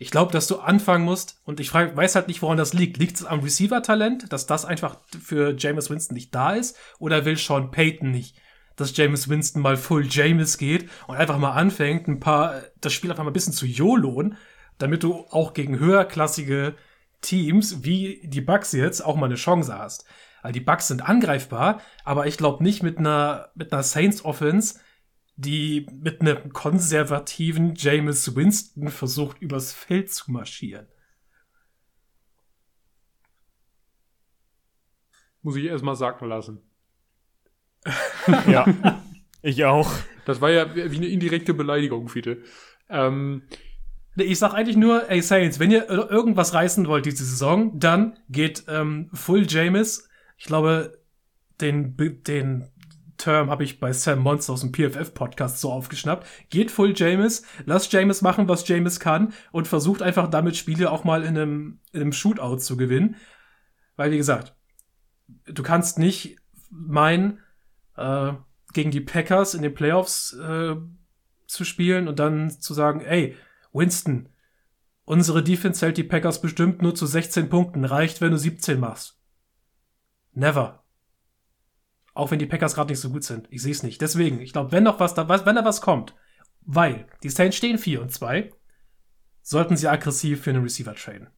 Ich 0.00 0.12
glaube, 0.12 0.32
dass 0.32 0.46
du 0.46 0.60
anfangen 0.60 1.04
musst, 1.04 1.40
und 1.44 1.58
ich 1.58 1.70
frag, 1.70 1.96
weiß 1.96 2.14
halt 2.14 2.28
nicht, 2.28 2.40
woran 2.40 2.56
das 2.56 2.72
liegt. 2.72 2.98
Liegt 2.98 3.16
es 3.16 3.24
am 3.24 3.40
Receiver-Talent, 3.40 4.32
dass 4.32 4.46
das 4.46 4.64
einfach 4.64 4.98
für 5.20 5.56
Jameis 5.58 5.90
Winston 5.90 6.14
nicht 6.14 6.32
da 6.34 6.52
ist? 6.52 6.76
Oder 7.00 7.24
will 7.24 7.36
Sean 7.36 7.72
Payton 7.72 8.12
nicht, 8.12 8.36
dass 8.76 8.96
Jameis 8.96 9.28
Winston 9.28 9.60
mal 9.60 9.76
full 9.76 10.06
Jameis 10.08 10.56
geht 10.56 10.88
und 11.08 11.16
einfach 11.16 11.38
mal 11.38 11.50
anfängt, 11.50 12.06
ein 12.06 12.20
paar, 12.20 12.62
das 12.80 12.92
Spiel 12.92 13.10
einfach 13.10 13.24
mal 13.24 13.30
ein 13.30 13.34
bisschen 13.34 13.52
zu 13.52 13.66
YOLOen, 13.66 14.36
damit 14.78 15.02
du 15.02 15.26
auch 15.30 15.52
gegen 15.52 15.80
höherklassige 15.80 16.74
Teams 17.20 17.82
wie 17.82 18.20
die 18.22 18.40
Bucks 18.40 18.70
jetzt 18.72 19.04
auch 19.04 19.16
mal 19.16 19.26
eine 19.26 19.34
Chance 19.34 19.76
hast. 19.76 20.04
Weil 20.42 20.52
die 20.52 20.60
Bucks 20.60 20.86
sind 20.86 21.02
angreifbar, 21.02 21.80
aber 22.04 22.28
ich 22.28 22.36
glaube 22.36 22.62
nicht 22.62 22.84
mit 22.84 22.98
einer, 22.98 23.48
mit 23.56 23.72
einer 23.72 23.82
Saints 23.82 24.24
Offense, 24.24 24.78
die 25.38 25.86
mit 26.02 26.20
einem 26.20 26.52
konservativen 26.52 27.74
Jameis 27.76 28.34
Winston 28.34 28.88
versucht, 28.88 29.40
übers 29.40 29.72
Feld 29.72 30.12
zu 30.12 30.30
marschieren. 30.32 30.86
Muss 35.42 35.56
ich 35.56 35.64
erstmal 35.64 35.96
sagen 35.96 36.26
lassen. 36.26 36.60
ja. 38.46 38.66
Ich 39.40 39.64
auch. 39.64 39.88
Das 40.24 40.40
war 40.40 40.50
ja 40.50 40.74
wie 40.74 40.96
eine 40.96 41.06
indirekte 41.06 41.54
Beleidigung, 41.54 42.08
Fiete. 42.08 42.42
Ähm, 42.88 43.44
Nee, 44.16 44.24
Ich 44.24 44.40
sag 44.40 44.52
eigentlich 44.52 44.76
nur, 44.76 45.08
ey 45.08 45.22
Saints, 45.22 45.60
wenn 45.60 45.70
ihr 45.70 45.88
ir- 45.88 46.10
irgendwas 46.10 46.54
reißen 46.54 46.88
wollt 46.88 47.06
diese 47.06 47.24
Saison, 47.24 47.78
dann 47.78 48.18
geht 48.28 48.64
ähm, 48.66 49.10
Full 49.14 49.46
Jameis. 49.48 50.08
Ich 50.36 50.46
glaube, 50.46 50.98
den, 51.60 51.96
den 52.24 52.68
Term 53.18 53.50
habe 53.50 53.64
ich 53.64 53.80
bei 53.80 53.92
Sam 53.92 54.20
Monster 54.20 54.54
aus 54.54 54.60
dem 54.62 54.72
PFF-Podcast 54.72 55.60
so 55.60 55.70
aufgeschnappt. 55.70 56.26
Geht 56.50 56.70
Full 56.70 56.94
Jameis, 56.96 57.42
lasst 57.66 57.92
Jameis 57.92 58.22
machen, 58.22 58.48
was 58.48 58.66
Jameis 58.66 59.00
kann 59.00 59.32
und 59.52 59.68
versucht 59.68 60.02
einfach 60.02 60.30
damit 60.30 60.56
Spiele 60.56 60.90
auch 60.90 61.04
mal 61.04 61.22
in 61.22 61.36
einem, 61.36 61.80
in 61.92 62.00
einem 62.00 62.12
Shootout 62.12 62.58
zu 62.58 62.76
gewinnen. 62.76 63.16
Weil, 63.96 64.12
wie 64.12 64.16
gesagt, 64.16 64.56
du 65.44 65.62
kannst 65.62 65.98
nicht 65.98 66.38
meinen, 66.70 67.40
äh, 67.96 68.32
gegen 68.72 68.90
die 68.90 69.00
Packers 69.00 69.54
in 69.54 69.62
den 69.62 69.74
Playoffs 69.74 70.34
äh, 70.34 70.76
zu 71.46 71.64
spielen 71.64 72.08
und 72.08 72.18
dann 72.18 72.50
zu 72.50 72.74
sagen, 72.74 73.00
ey, 73.00 73.36
Winston, 73.72 74.28
unsere 75.04 75.42
Defense 75.42 75.84
hält 75.84 75.96
die 75.96 76.04
Packers 76.04 76.40
bestimmt 76.40 76.82
nur 76.82 76.94
zu 76.94 77.06
16 77.06 77.48
Punkten. 77.48 77.84
Reicht, 77.84 78.20
wenn 78.20 78.30
du 78.30 78.38
17 78.38 78.78
machst. 78.78 79.18
Never. 80.32 80.84
Auch 82.18 82.30
wenn 82.32 82.38
die 82.38 82.46
Packers 82.46 82.74
gerade 82.74 82.90
nicht 82.90 83.00
so 83.00 83.10
gut 83.10 83.22
sind. 83.22 83.46
Ich 83.50 83.62
sehe 83.62 83.72
es 83.72 83.82
nicht. 83.82 84.00
Deswegen, 84.00 84.40
ich 84.40 84.52
glaube, 84.52 84.72
wenn 84.72 84.82
noch 84.82 84.98
was 84.98 85.14
da, 85.14 85.28
wenn 85.28 85.54
da 85.54 85.64
was 85.64 85.80
kommt, 85.80 86.14
weil 86.62 87.06
die 87.22 87.30
Saints 87.30 87.56
stehen 87.56 87.78
4 87.78 88.02
und 88.02 88.12
2, 88.12 88.52
sollten 89.40 89.76
sie 89.76 89.88
aggressiv 89.88 90.42
für 90.42 90.50
einen 90.50 90.64
Receiver 90.64 90.94
traden. 90.94 91.28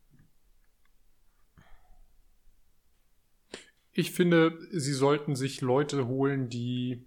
ich 3.93 4.13
finde, 4.13 4.59
sie 4.73 4.93
sollten 4.93 5.37
sich 5.37 5.61
Leute 5.61 6.07
holen, 6.07 6.49
die 6.49 7.05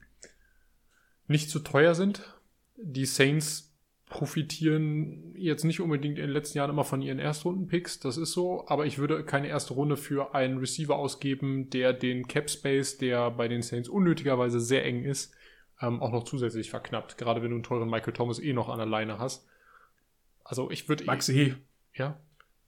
nicht 1.27 1.49
zu 1.49 1.59
teuer 1.59 1.95
sind. 1.95 2.37
Die 2.77 3.05
Saints 3.05 3.72
profitieren 4.13 5.33
jetzt 5.35 5.63
nicht 5.63 5.79
unbedingt 5.81 6.19
in 6.19 6.27
den 6.27 6.33
letzten 6.33 6.59
Jahren 6.59 6.69
immer 6.69 6.83
von 6.83 7.01
ihren 7.01 7.17
Erstrunden-Picks, 7.17 7.99
das 7.99 8.17
ist 8.17 8.31
so, 8.31 8.63
aber 8.67 8.85
ich 8.85 8.99
würde 8.99 9.25
keine 9.25 9.47
erste 9.47 9.73
Runde 9.73 9.97
für 9.97 10.35
einen 10.35 10.59
Receiver 10.59 10.95
ausgeben, 10.95 11.71
der 11.71 11.93
den 11.93 12.27
Cap 12.27 12.47
Space, 12.47 12.99
der 12.99 13.31
bei 13.31 13.47
den 13.47 13.63
Saints 13.63 13.89
unnötigerweise 13.89 14.59
sehr 14.59 14.85
eng 14.85 15.03
ist, 15.03 15.33
ähm, 15.81 15.99
auch 15.99 16.11
noch 16.11 16.25
zusätzlich 16.25 16.69
verknappt. 16.69 17.17
Gerade 17.17 17.41
wenn 17.41 17.49
du 17.49 17.55
einen 17.55 17.63
teuren 17.63 17.89
Michael 17.89 18.13
Thomas 18.13 18.39
eh 18.39 18.53
noch 18.53 18.69
an 18.69 18.77
der 18.77 18.85
Leine 18.85 19.17
hast. 19.17 19.47
Also 20.43 20.69
ich 20.69 20.87
würde 20.87 21.05
Maxi, 21.05 21.55
ja, 21.95 22.19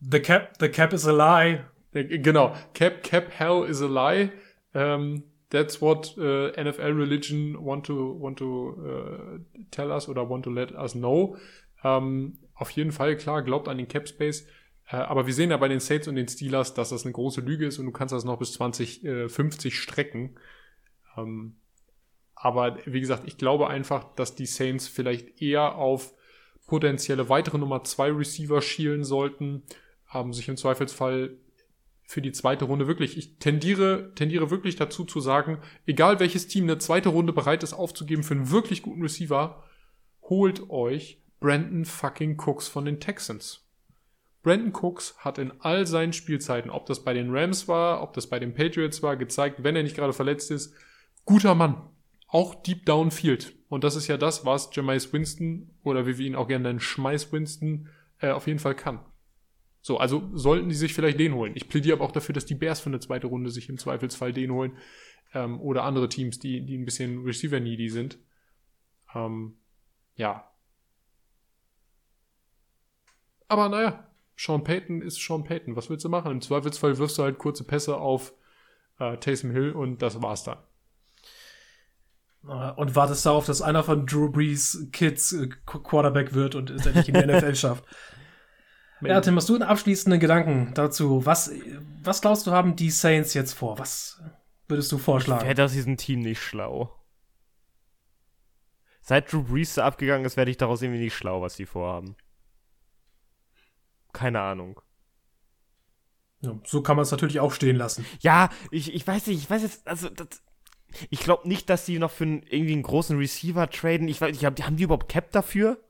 the 0.02 0.20
cap, 0.20 0.54
the 0.60 0.70
cap 0.70 0.94
is 0.94 1.06
a 1.08 1.12
lie. 1.12 1.64
äh, 1.94 2.18
Genau. 2.18 2.56
Cap, 2.74 3.04
Cap 3.04 3.30
Hell 3.30 3.66
is 3.70 3.84
a 3.84 3.88
lie. 3.88 4.32
Um, 4.74 5.24
that's 5.56 5.82
what 5.82 6.18
uh, 6.18 6.52
NFL 6.58 6.98
religion 6.98 7.56
want 7.60 7.86
to 7.86 8.20
want 8.20 8.38
to 8.38 8.78
uh, 8.78 9.64
tell 9.72 9.92
us 9.92 10.10
oder 10.10 10.30
want 10.30 10.44
to 10.44 10.52
let 10.52 10.72
us 10.74 10.94
know. 10.94 11.38
Um, 11.84 12.40
auf 12.56 12.72
jeden 12.72 12.92
Fall 12.92 13.16
klar, 13.16 13.42
glaubt 13.42 13.68
an 13.68 13.78
den 13.78 13.88
Cap 13.88 14.08
Space. 14.08 14.48
Äh, 14.88 14.98
aber 14.98 15.26
wir 15.26 15.34
sehen 15.34 15.52
ja 15.52 15.58
bei 15.58 15.68
den 15.68 15.80
Saints 15.80 16.08
und 16.08 16.16
den 16.16 16.28
Steelers, 16.28 16.74
dass 16.74 16.90
das 16.90 17.06
eine 17.06 17.14
große 17.14 17.42
Lüge 17.42 17.66
ist 17.66 17.80
und 17.80 17.86
du 17.86 17.92
kannst 17.92 18.14
das 18.14 18.24
noch 18.24 18.38
bis 18.38 18.54
2050 18.54 19.80
strecken. 19.80 20.36
Ähm, 21.18 21.56
aber 22.36 22.78
wie 22.86 23.00
gesagt, 23.00 23.24
ich 23.26 23.38
glaube 23.38 23.68
einfach, 23.68 24.04
dass 24.16 24.36
die 24.36 24.46
Saints 24.46 24.88
vielleicht 24.88 25.42
eher 25.42 25.76
auf 25.76 26.14
potenzielle 26.68 27.30
weitere 27.30 27.58
Nummer 27.58 27.84
2 27.84 28.12
Receiver 28.12 28.62
schielen 28.62 29.04
sollten, 29.04 29.64
ähm, 30.14 30.34
sich 30.34 30.50
im 30.50 30.58
Zweifelsfall 30.58 31.38
für 32.08 32.22
die 32.22 32.32
zweite 32.32 32.66
Runde 32.66 32.88
wirklich, 32.88 33.18
ich 33.18 33.38
tendiere, 33.40 34.14
tendiere 34.16 34.52
wirklich 34.52 34.76
dazu 34.76 35.06
zu 35.06 35.20
sagen, 35.20 35.60
egal 35.86 36.20
welches 36.20 36.48
Team 36.48 36.66
eine 36.66 36.78
zweite 36.78 37.10
Runde 37.10 37.34
bereit 37.34 37.64
ist 37.64 37.74
aufzugeben 37.74 38.24
für 38.24 38.36
einen 38.36 38.52
wirklich 38.52 38.82
guten 38.82 39.02
Receiver, 39.02 39.64
holt 40.22 40.70
euch 40.70 41.22
Brandon 41.40 41.86
fucking 41.86 42.38
Cooks 42.38 42.68
von 42.68 42.86
den 42.86 43.00
Texans. 43.00 43.66
Brandon 44.44 44.74
Cooks 44.74 45.16
hat 45.18 45.40
in 45.40 45.54
all 45.60 45.88
seinen 45.88 46.14
Spielzeiten, 46.14 46.70
ob 46.70 46.86
das 46.86 47.04
bei 47.04 47.14
den 47.14 47.36
Rams 47.36 47.68
war, 47.68 48.04
ob 48.04 48.14
das 48.14 48.28
bei 48.28 48.40
den 48.40 48.54
Patriots 48.54 49.02
war, 49.02 49.18
gezeigt, 49.18 49.64
wenn 49.64 49.76
er 49.76 49.82
nicht 49.82 49.96
gerade 49.96 50.14
verletzt 50.14 50.52
ist, 50.52 50.74
guter 51.26 51.56
Mann. 51.56 51.90
Auch 52.28 52.54
deep 52.54 52.86
downfield. 52.86 53.56
Und 53.70 53.84
das 53.84 53.96
ist 53.96 54.08
ja 54.08 54.18
das, 54.18 54.46
was 54.46 54.70
Jamais 54.72 55.12
Winston 55.12 55.72
oder 55.84 56.06
wie 56.06 56.20
wir 56.20 56.28
ihn 56.28 56.36
auch 56.36 56.48
gerne 56.48 56.64
nennen, 56.64 56.80
Schmeiß 56.80 57.32
Winston 57.32 57.90
äh, 58.20 58.30
auf 58.30 58.46
jeden 58.46 58.60
Fall 58.60 58.76
kann. 58.76 59.00
So, 59.86 60.00
also 60.00 60.28
sollten 60.34 60.68
die 60.68 60.74
sich 60.74 60.96
vielleicht 60.96 61.20
den 61.20 61.36
holen. 61.36 61.52
Ich 61.54 61.70
plädiere 61.70 61.98
aber 61.98 62.06
auch 62.06 62.12
dafür, 62.12 62.34
dass 62.34 62.48
die 62.48 62.56
Bears 62.56 62.80
für 62.80 62.90
eine 62.90 63.00
zweite 63.02 63.28
Runde 63.28 63.52
sich 63.52 63.70
im 63.70 63.78
Zweifelsfall 63.78 64.34
den 64.34 64.52
holen. 64.52 64.76
Ähm, 65.32 65.62
oder 65.62 65.84
andere 65.84 66.10
Teams, 66.10 66.40
die, 66.40 66.66
die 66.66 66.76
ein 66.76 66.86
bisschen 66.86 67.24
Receiver-needy 67.24 67.90
sind. 67.90 68.18
Ähm, 69.14 69.58
ja. 70.16 70.50
Aber 73.48 73.70
naja, 73.70 74.08
Sean 74.36 74.64
Payton 74.64 75.04
ist 75.04 75.24
Sean 75.24 75.44
Payton. 75.44 75.76
Was 75.76 75.92
willst 75.92 76.04
du 76.04 76.10
machen? 76.10 76.32
Im 76.32 76.42
Zweifelsfall 76.42 76.98
wirfst 76.98 77.20
du 77.20 77.22
halt 77.22 77.38
kurze 77.38 77.64
Pässe 77.64 77.98
auf 77.98 78.34
äh, 78.98 79.18
Taysom 79.18 79.52
Hill 79.52 79.74
und 79.74 80.02
das 80.02 80.20
war's 80.20 80.46
dann. 80.46 80.58
Äh, 82.48 82.72
und 82.72 82.96
wartest 82.96 83.24
darauf, 83.24 83.46
dass 83.46 83.62
einer 83.62 83.84
von 83.84 84.08
Drew 84.08 84.32
Brees 84.32 84.88
Kids 84.92 85.32
äh, 85.34 85.48
Quarterback 85.68 86.34
wird 86.34 86.56
und 86.56 86.72
es 86.72 86.88
endlich 86.88 87.08
in 87.08 87.14
die 87.14 87.26
NFL 87.28 87.54
schafft. 87.54 87.86
Ja, 89.02 89.22
Tim, 89.22 89.36
hast 89.36 89.50
du 89.50 89.56
einen 89.56 89.64
abschließenden 89.64 90.20
Gedanken 90.20 90.74
dazu? 90.74 91.26
Was, 91.26 91.52
was 92.04 92.22
glaubst 92.22 92.48
du, 92.48 92.52
haben 92.52 92.76
die 92.76 92.90
Saints 92.90 93.34
jetzt 93.34 93.54
vor? 93.54 93.78
Was 93.78 94.22
würdest 94.68 94.92
du 94.92 94.98
vorschlagen? 94.98 95.44
Wäre 95.44 95.56
das 95.56 95.74
diesem 95.74 95.98
Team 95.98 96.22
nicht 96.22 96.42
schlau? 96.42 96.94
Seit 99.02 99.32
Drew 99.32 99.44
Brees 99.44 99.78
abgegangen 99.78 100.26
ist, 100.26 100.38
werde 100.38 100.50
ich 100.50 100.58
daraus 100.58 100.82
irgendwie 100.82 101.04
nicht 101.04 101.16
schlau, 101.16 101.42
was 101.42 101.56
die 101.56 101.66
vorhaben. 101.66 102.16
Keine 104.14 104.42
Ahnung. 104.42 104.82
Ja, 106.40 106.60
so 106.64 106.82
kann 106.82 106.96
man 106.96 107.04
es 107.04 107.12
natürlich 107.12 107.40
auch 107.40 107.54
stehen 107.54 107.76
lassen. 107.76 108.06
Ja, 108.20 108.50
ich, 108.72 108.94
ich 108.94 109.06
weiß 109.06 109.28
nicht, 109.28 109.44
ich 109.44 109.50
weiß 109.50 109.62
jetzt, 109.62 109.88
also 109.88 110.10
das, 110.10 110.42
ich 111.10 111.20
glaube 111.20 111.48
nicht, 111.48 111.70
dass 111.70 111.86
die 111.86 112.00
noch 112.00 112.12
für 112.12 112.24
einen, 112.24 112.44
irgendwie 112.44 112.74
einen 112.74 112.84
großen 112.84 113.18
Receiver 113.18 113.70
traden. 113.70 114.08
Ich 114.08 114.22
weiß, 114.22 114.36
ich 114.36 114.46
hab, 114.46 114.60
haben 114.62 114.78
die 114.78 114.84
überhaupt 114.84 115.10
Cap 115.10 115.32
dafür? 115.32 115.84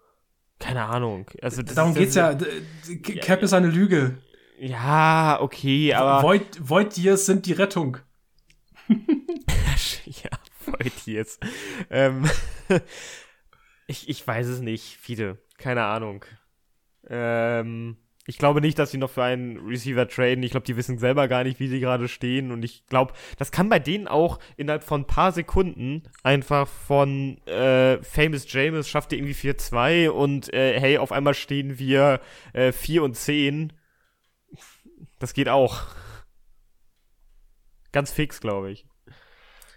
Keine 0.59 0.83
Ahnung. 0.83 1.29
Also 1.41 1.61
Darum 1.61 1.91
ist, 1.91 1.97
geht's 1.97 2.15
ja. 2.15 2.33
Cap 2.33 3.39
ja, 3.39 3.45
ist 3.45 3.53
eine 3.53 3.67
Lüge. 3.67 4.17
Ja, 4.59 5.39
okay, 5.41 5.93
aber. 5.93 6.25
Void, 6.27 6.57
Void 6.59 6.97
Years 6.97 7.25
sind 7.25 7.45
die 7.45 7.53
Rettung. 7.53 7.97
ja, 8.87 10.29
Void 10.65 11.05
Years. 11.05 11.39
ähm, 11.89 12.29
ich, 13.87 14.07
ich 14.07 14.25
weiß 14.25 14.47
es 14.47 14.61
nicht, 14.61 14.97
viele. 15.01 15.39
Keine 15.57 15.83
Ahnung. 15.83 16.23
Ähm, 17.07 17.97
ich 18.27 18.39
glaube 18.39 18.59
nicht, 18.59 18.79
dass 18.79 18.89
sie 18.89 18.97
noch 18.97 19.11
für 19.11 19.23
einen 19.23 19.57
Receiver 19.67 20.07
traden. 20.07 20.43
Ich 20.43 20.51
glaube, 20.51 20.65
die 20.65 20.75
wissen 20.75 20.97
selber 20.97 21.27
gar 21.27 21.43
nicht, 21.43 21.59
wie 21.59 21.67
sie 21.67 21.79
gerade 21.79 22.07
stehen. 22.07 22.51
Und 22.51 22.65
ich 22.65 22.87
glaube, 22.87 23.13
das 23.37 23.51
kann 23.51 23.69
bei 23.69 23.77
denen 23.77 24.07
auch 24.07 24.39
innerhalb 24.57 24.83
von 24.83 25.01
ein 25.01 25.07
paar 25.07 25.31
Sekunden 25.31 26.03
einfach 26.23 26.67
von 26.67 27.37
äh, 27.45 28.01
Famous 28.01 28.51
James 28.51 28.89
schafft 28.89 29.11
ihr 29.11 29.19
irgendwie 29.19 29.35
4-2 29.35 30.09
und 30.09 30.51
äh, 30.53 30.79
hey, 30.79 30.97
auf 30.97 31.11
einmal 31.11 31.35
stehen 31.35 31.77
wir 31.77 32.19
äh, 32.53 32.71
4 32.71 33.03
und 33.03 33.15
10. 33.15 33.73
Das 35.19 35.33
geht 35.35 35.47
auch. 35.47 35.83
Ganz 37.91 38.11
fix, 38.11 38.41
glaube 38.41 38.71
ich. 38.71 38.87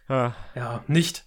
Ah. 0.09 0.33
Ja, 0.55 0.85
nicht 0.87 1.27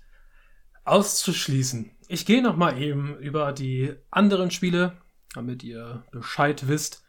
auszuschließen. 0.86 1.91
Ich 2.07 2.26
gehe 2.26 2.41
noch 2.41 2.57
mal 2.57 2.82
eben 2.82 3.15
über 3.19 3.53
die 3.53 3.93
anderen 4.09 4.49
Spiele, 4.49 4.97
damit 5.36 5.63
ihr 5.63 6.03
Bescheid 6.11 6.67
wisst 6.67 7.01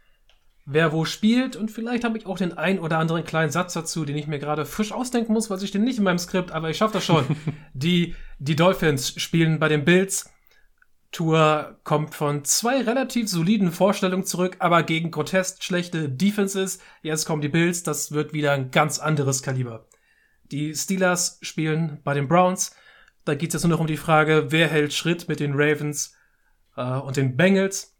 wer 0.65 0.93
wo 0.93 1.05
spielt 1.05 1.57
und 1.57 1.71
vielleicht 1.71 2.05
habe 2.05 2.19
ich 2.19 2.27
auch 2.27 2.39
den 2.39 2.57
ein 2.57 2.79
oder 2.79 2.99
anderen 2.99 3.25
kleinen 3.25 3.51
Satz 3.51 3.75
dazu, 3.75 4.05
den 4.05 4.17
ich 4.17 4.27
mir 4.27 4.39
gerade 4.39 4.65
frisch 4.65 4.93
ausdenken 4.93 5.33
muss, 5.33 5.51
weil 5.51 5.63
ich 5.63 5.71
den 5.71 5.85
nicht 5.85 5.99
in 5.99 6.05
meinem 6.05 6.19
Skript, 6.19 6.53
aber 6.53 6.71
ich 6.71 6.77
schaffe 6.77 6.95
das 6.95 7.05
schon. 7.05 7.25
die, 7.75 8.15
die 8.39 8.57
Dolphins 8.57 9.21
spielen 9.21 9.59
bei 9.59 9.69
den 9.69 9.85
Bills. 9.85 10.31
Tour 11.11 11.79
kommt 11.85 12.15
von 12.15 12.45
zwei 12.45 12.81
relativ 12.81 13.29
soliden 13.29 13.71
Vorstellungen 13.71 14.25
zurück, 14.25 14.57
aber 14.61 14.83
gegen 14.83 15.11
grotesk 15.11 15.63
schlechte 15.63 16.09
Defenses. 16.09 16.79
Jetzt 17.03 17.27
kommen 17.27 17.43
die 17.43 17.51
Bills, 17.51 17.83
das 17.83 18.13
wird 18.13 18.33
wieder 18.33 18.53
ein 18.53 18.71
ganz 18.71 18.99
anderes 18.99 19.43
Kaliber. 19.43 19.87
Die 20.45 20.75
Steelers 20.75 21.39
spielen 21.43 22.01
bei 22.03 22.15
den 22.15 22.29
Browns. 22.29 22.75
Da 23.25 23.35
geht 23.35 23.51
es 23.51 23.55
jetzt 23.55 23.63
nur 23.65 23.77
noch 23.77 23.81
um 23.81 23.87
die 23.87 23.99
Frage, 23.99 24.47
wer 24.49 24.69
hält 24.69 24.95
Schritt 24.95 25.29
mit 25.29 25.39
den 25.39 25.53
Ravens 25.55 26.17
äh, 26.77 26.83
und 26.83 27.17
den 27.17 27.37
Bengals. 27.37 27.92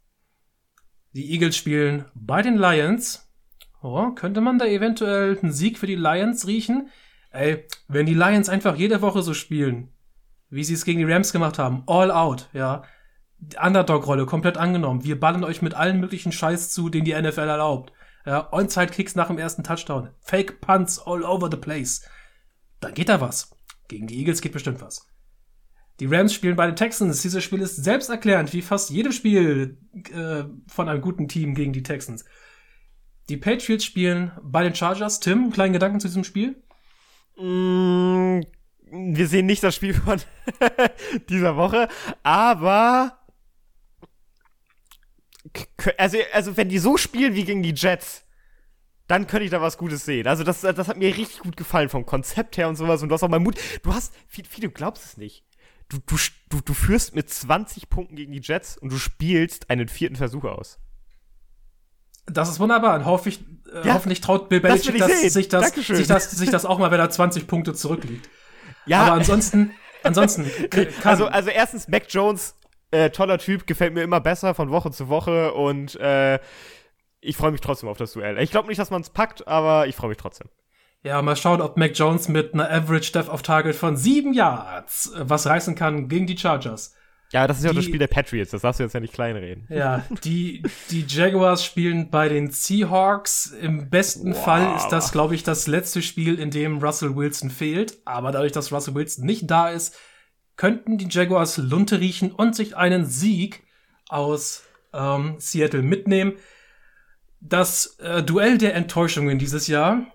Die 1.13 1.31
Eagles 1.31 1.55
spielen 1.55 2.05
bei 2.15 2.41
den 2.41 2.57
Lions. 2.57 3.31
Oh, 3.83 4.11
könnte 4.11 4.41
man 4.41 4.57
da 4.57 4.65
eventuell 4.65 5.37
einen 5.37 5.51
Sieg 5.51 5.77
für 5.77 5.87
die 5.87 5.95
Lions 5.95 6.47
riechen? 6.47 6.89
Ey, 7.31 7.67
wenn 7.87 8.05
die 8.05 8.15
Lions 8.15 8.49
einfach 8.49 8.75
jede 8.75 9.01
Woche 9.01 9.21
so 9.21 9.33
spielen, 9.33 9.89
wie 10.49 10.63
sie 10.63 10.73
es 10.73 10.85
gegen 10.85 10.99
die 10.99 11.11
Rams 11.11 11.31
gemacht 11.31 11.59
haben, 11.59 11.83
all 11.87 12.11
out, 12.11 12.49
ja. 12.53 12.83
Underdog-Rolle 13.61 14.25
komplett 14.25 14.57
angenommen. 14.57 15.03
Wir 15.03 15.19
ballen 15.19 15.43
euch 15.43 15.61
mit 15.61 15.73
allen 15.73 15.99
möglichen 15.99 16.31
Scheiß 16.31 16.71
zu, 16.71 16.89
den 16.89 17.03
die 17.03 17.13
NFL 17.13 17.41
erlaubt. 17.41 17.91
Ja, 18.25 18.51
Onside-Kicks 18.53 19.15
nach 19.15 19.27
dem 19.27 19.37
ersten 19.37 19.63
Touchdown. 19.63 20.09
Fake 20.19 20.61
Punts 20.61 20.99
all 20.99 21.23
over 21.23 21.49
the 21.51 21.57
place. 21.57 22.07
Dann 22.79 22.93
geht 22.93 23.09
da 23.09 23.19
was. 23.19 23.55
Gegen 23.89 24.07
die 24.07 24.17
Eagles 24.17 24.41
geht 24.41 24.53
bestimmt 24.53 24.81
was. 24.81 25.05
Die 25.99 26.07
Rams 26.07 26.33
spielen 26.33 26.55
bei 26.55 26.65
den 26.65 26.75
Texans. 26.75 27.21
Dieses 27.21 27.43
Spiel 27.43 27.61
ist 27.61 27.83
selbsterklärend, 27.83 28.51
wie 28.53 28.61
fast 28.61 28.89
jedes 28.89 29.15
Spiel 29.15 29.77
äh, 30.11 30.43
von 30.67 30.89
einem 30.89 31.01
guten 31.01 31.27
Team 31.27 31.53
gegen 31.53 31.73
die 31.73 31.83
Texans. 31.83 32.25
Die 33.29 33.37
Patriots 33.37 33.85
spielen 33.85 34.31
bei 34.41 34.63
den 34.63 34.75
Chargers. 34.75 35.19
Tim, 35.19 35.51
kleinen 35.51 35.73
Gedanken 35.73 35.99
zu 35.99 36.07
diesem 36.07 36.23
Spiel? 36.23 36.61
Mm, 37.37 38.41
wir 38.91 39.27
sehen 39.27 39.45
nicht 39.45 39.63
das 39.63 39.75
Spiel 39.75 39.93
von 39.93 40.19
dieser 41.29 41.55
Woche, 41.55 41.87
aber 42.21 43.19
also, 45.97 46.17
also 46.33 46.57
wenn 46.57 46.69
die 46.69 46.79
so 46.79 46.97
spielen 46.97 47.35
wie 47.35 47.43
gegen 47.43 47.63
die 47.63 47.73
Jets, 47.75 48.25
dann 49.07 49.27
könnte 49.27 49.45
ich 49.45 49.51
da 49.51 49.61
was 49.61 49.77
Gutes 49.77 50.05
sehen. 50.05 50.27
Also 50.27 50.43
das, 50.43 50.61
das 50.61 50.87
hat 50.87 50.97
mir 50.97 51.15
richtig 51.15 51.39
gut 51.39 51.57
gefallen 51.57 51.89
vom 51.89 52.05
Konzept 52.05 52.57
her 52.57 52.67
und 52.67 52.75
sowas. 52.75 53.03
Und 53.03 53.09
du 53.09 53.13
hast 53.13 53.23
auch 53.23 53.29
mal 53.29 53.39
Mut. 53.39 53.59
Du 53.83 53.93
hast, 53.93 54.13
viel, 54.27 54.45
viel, 54.45 54.63
du 54.63 54.71
glaubst 54.71 55.05
es 55.05 55.17
nicht 55.17 55.43
du, 55.93 55.99
du, 56.05 56.17
du, 56.49 56.61
du 56.61 56.73
führst 56.73 57.15
mit 57.15 57.29
20 57.29 57.89
Punkten 57.89 58.15
gegen 58.15 58.31
die 58.31 58.41
Jets 58.41 58.77
und 58.77 58.91
du 58.91 58.97
spielst 58.97 59.69
einen 59.69 59.87
vierten 59.87 60.15
Versuch 60.15 60.43
aus. 60.43 60.79
Das 62.25 62.49
ist 62.49 62.59
wunderbar. 62.59 62.95
Und 62.95 63.05
hoffe 63.05 63.29
ich, 63.29 63.41
äh, 63.71 63.87
ja, 63.87 63.93
hoffentlich 63.95 64.21
traut 64.21 64.49
Bill 64.49 64.61
Belichick 64.61 64.97
das 64.97 65.09
das, 65.09 65.33
sich, 65.33 65.49
das, 65.49 65.75
sich, 65.75 66.07
das, 66.07 66.31
sich 66.31 66.49
das 66.49 66.65
auch 66.65 66.79
mal, 66.79 66.91
wenn 66.91 66.99
er 66.99 67.09
20 67.09 67.47
Punkte 67.47 67.73
zurückliegt. 67.73 68.29
Ja. 68.85 69.01
Aber 69.01 69.13
ansonsten, 69.13 69.71
ansonsten. 70.03 70.49
also, 71.03 71.27
also 71.27 71.49
erstens, 71.49 71.87
Mac 71.87 72.05
Jones, 72.09 72.55
äh, 72.91 73.09
toller 73.09 73.37
Typ, 73.37 73.67
gefällt 73.67 73.93
mir 73.93 74.03
immer 74.03 74.21
besser 74.21 74.55
von 74.55 74.69
Woche 74.69 74.91
zu 74.91 75.09
Woche 75.09 75.53
und 75.53 75.95
äh, 75.95 76.39
ich 77.19 77.37
freue 77.37 77.51
mich 77.51 77.61
trotzdem 77.61 77.89
auf 77.89 77.97
das 77.97 78.13
Duell. 78.13 78.39
Ich 78.39 78.51
glaube 78.51 78.67
nicht, 78.67 78.79
dass 78.79 78.89
man 78.89 79.01
es 79.01 79.09
packt, 79.09 79.47
aber 79.47 79.87
ich 79.87 79.95
freue 79.95 80.09
mich 80.09 80.17
trotzdem. 80.17 80.49
Ja, 81.03 81.21
mal 81.21 81.35
schauen, 81.35 81.61
ob 81.61 81.75
Mac 81.75 81.91
Jones 81.95 82.29
mit 82.29 82.53
einer 82.53 82.71
Average 82.71 83.11
Death 83.11 83.27
of 83.27 83.41
Target 83.41 83.75
von 83.75 83.97
sieben 83.97 84.33
Yards 84.33 85.11
äh, 85.13 85.29
was 85.29 85.45
reißen 85.45 85.75
kann 85.75 86.07
gegen 86.07 86.27
die 86.27 86.37
Chargers. 86.37 86.95
Ja, 87.33 87.47
das 87.47 87.57
ist 87.57 87.65
ja 87.65 87.73
das 87.73 87.85
Spiel 87.85 87.97
der 87.97 88.07
Patriots, 88.07 88.51
das 88.51 88.61
darfst 88.61 88.79
du 88.79 88.83
jetzt 88.83 88.93
ja 88.93 88.99
nicht 88.99 89.13
kleinreden. 89.13 89.65
Ja, 89.67 90.05
die, 90.23 90.61
die 90.91 91.03
Jaguars 91.07 91.65
spielen 91.65 92.09
bei 92.11 92.29
den 92.29 92.51
Seahawks. 92.51 93.47
Im 93.47 93.89
besten 93.89 94.33
wow. 94.33 94.45
Fall 94.45 94.75
ist 94.77 94.89
das, 94.89 95.11
glaube 95.11 95.33
ich, 95.33 95.43
das 95.43 95.67
letzte 95.67 96.03
Spiel, 96.03 96.39
in 96.39 96.51
dem 96.51 96.77
Russell 96.77 97.15
Wilson 97.15 97.49
fehlt. 97.49 97.97
Aber 98.05 98.31
dadurch, 98.31 98.51
dass 98.51 98.71
Russell 98.71 98.93
Wilson 98.93 99.25
nicht 99.25 99.49
da 99.49 99.69
ist, 99.69 99.97
könnten 100.57 100.99
die 100.99 101.07
Jaguars 101.09 101.57
Lunte 101.57 101.99
riechen 101.99 102.31
und 102.31 102.55
sich 102.55 102.77
einen 102.77 103.05
Sieg 103.05 103.63
aus 104.09 104.63
ähm, 104.93 105.35
Seattle 105.39 105.81
mitnehmen. 105.81 106.33
Das 107.41 107.97
äh, 107.99 108.21
Duell 108.21 108.59
der 108.59 108.75
Enttäuschungen 108.75 109.39
dieses 109.39 109.65
Jahr 109.65 110.05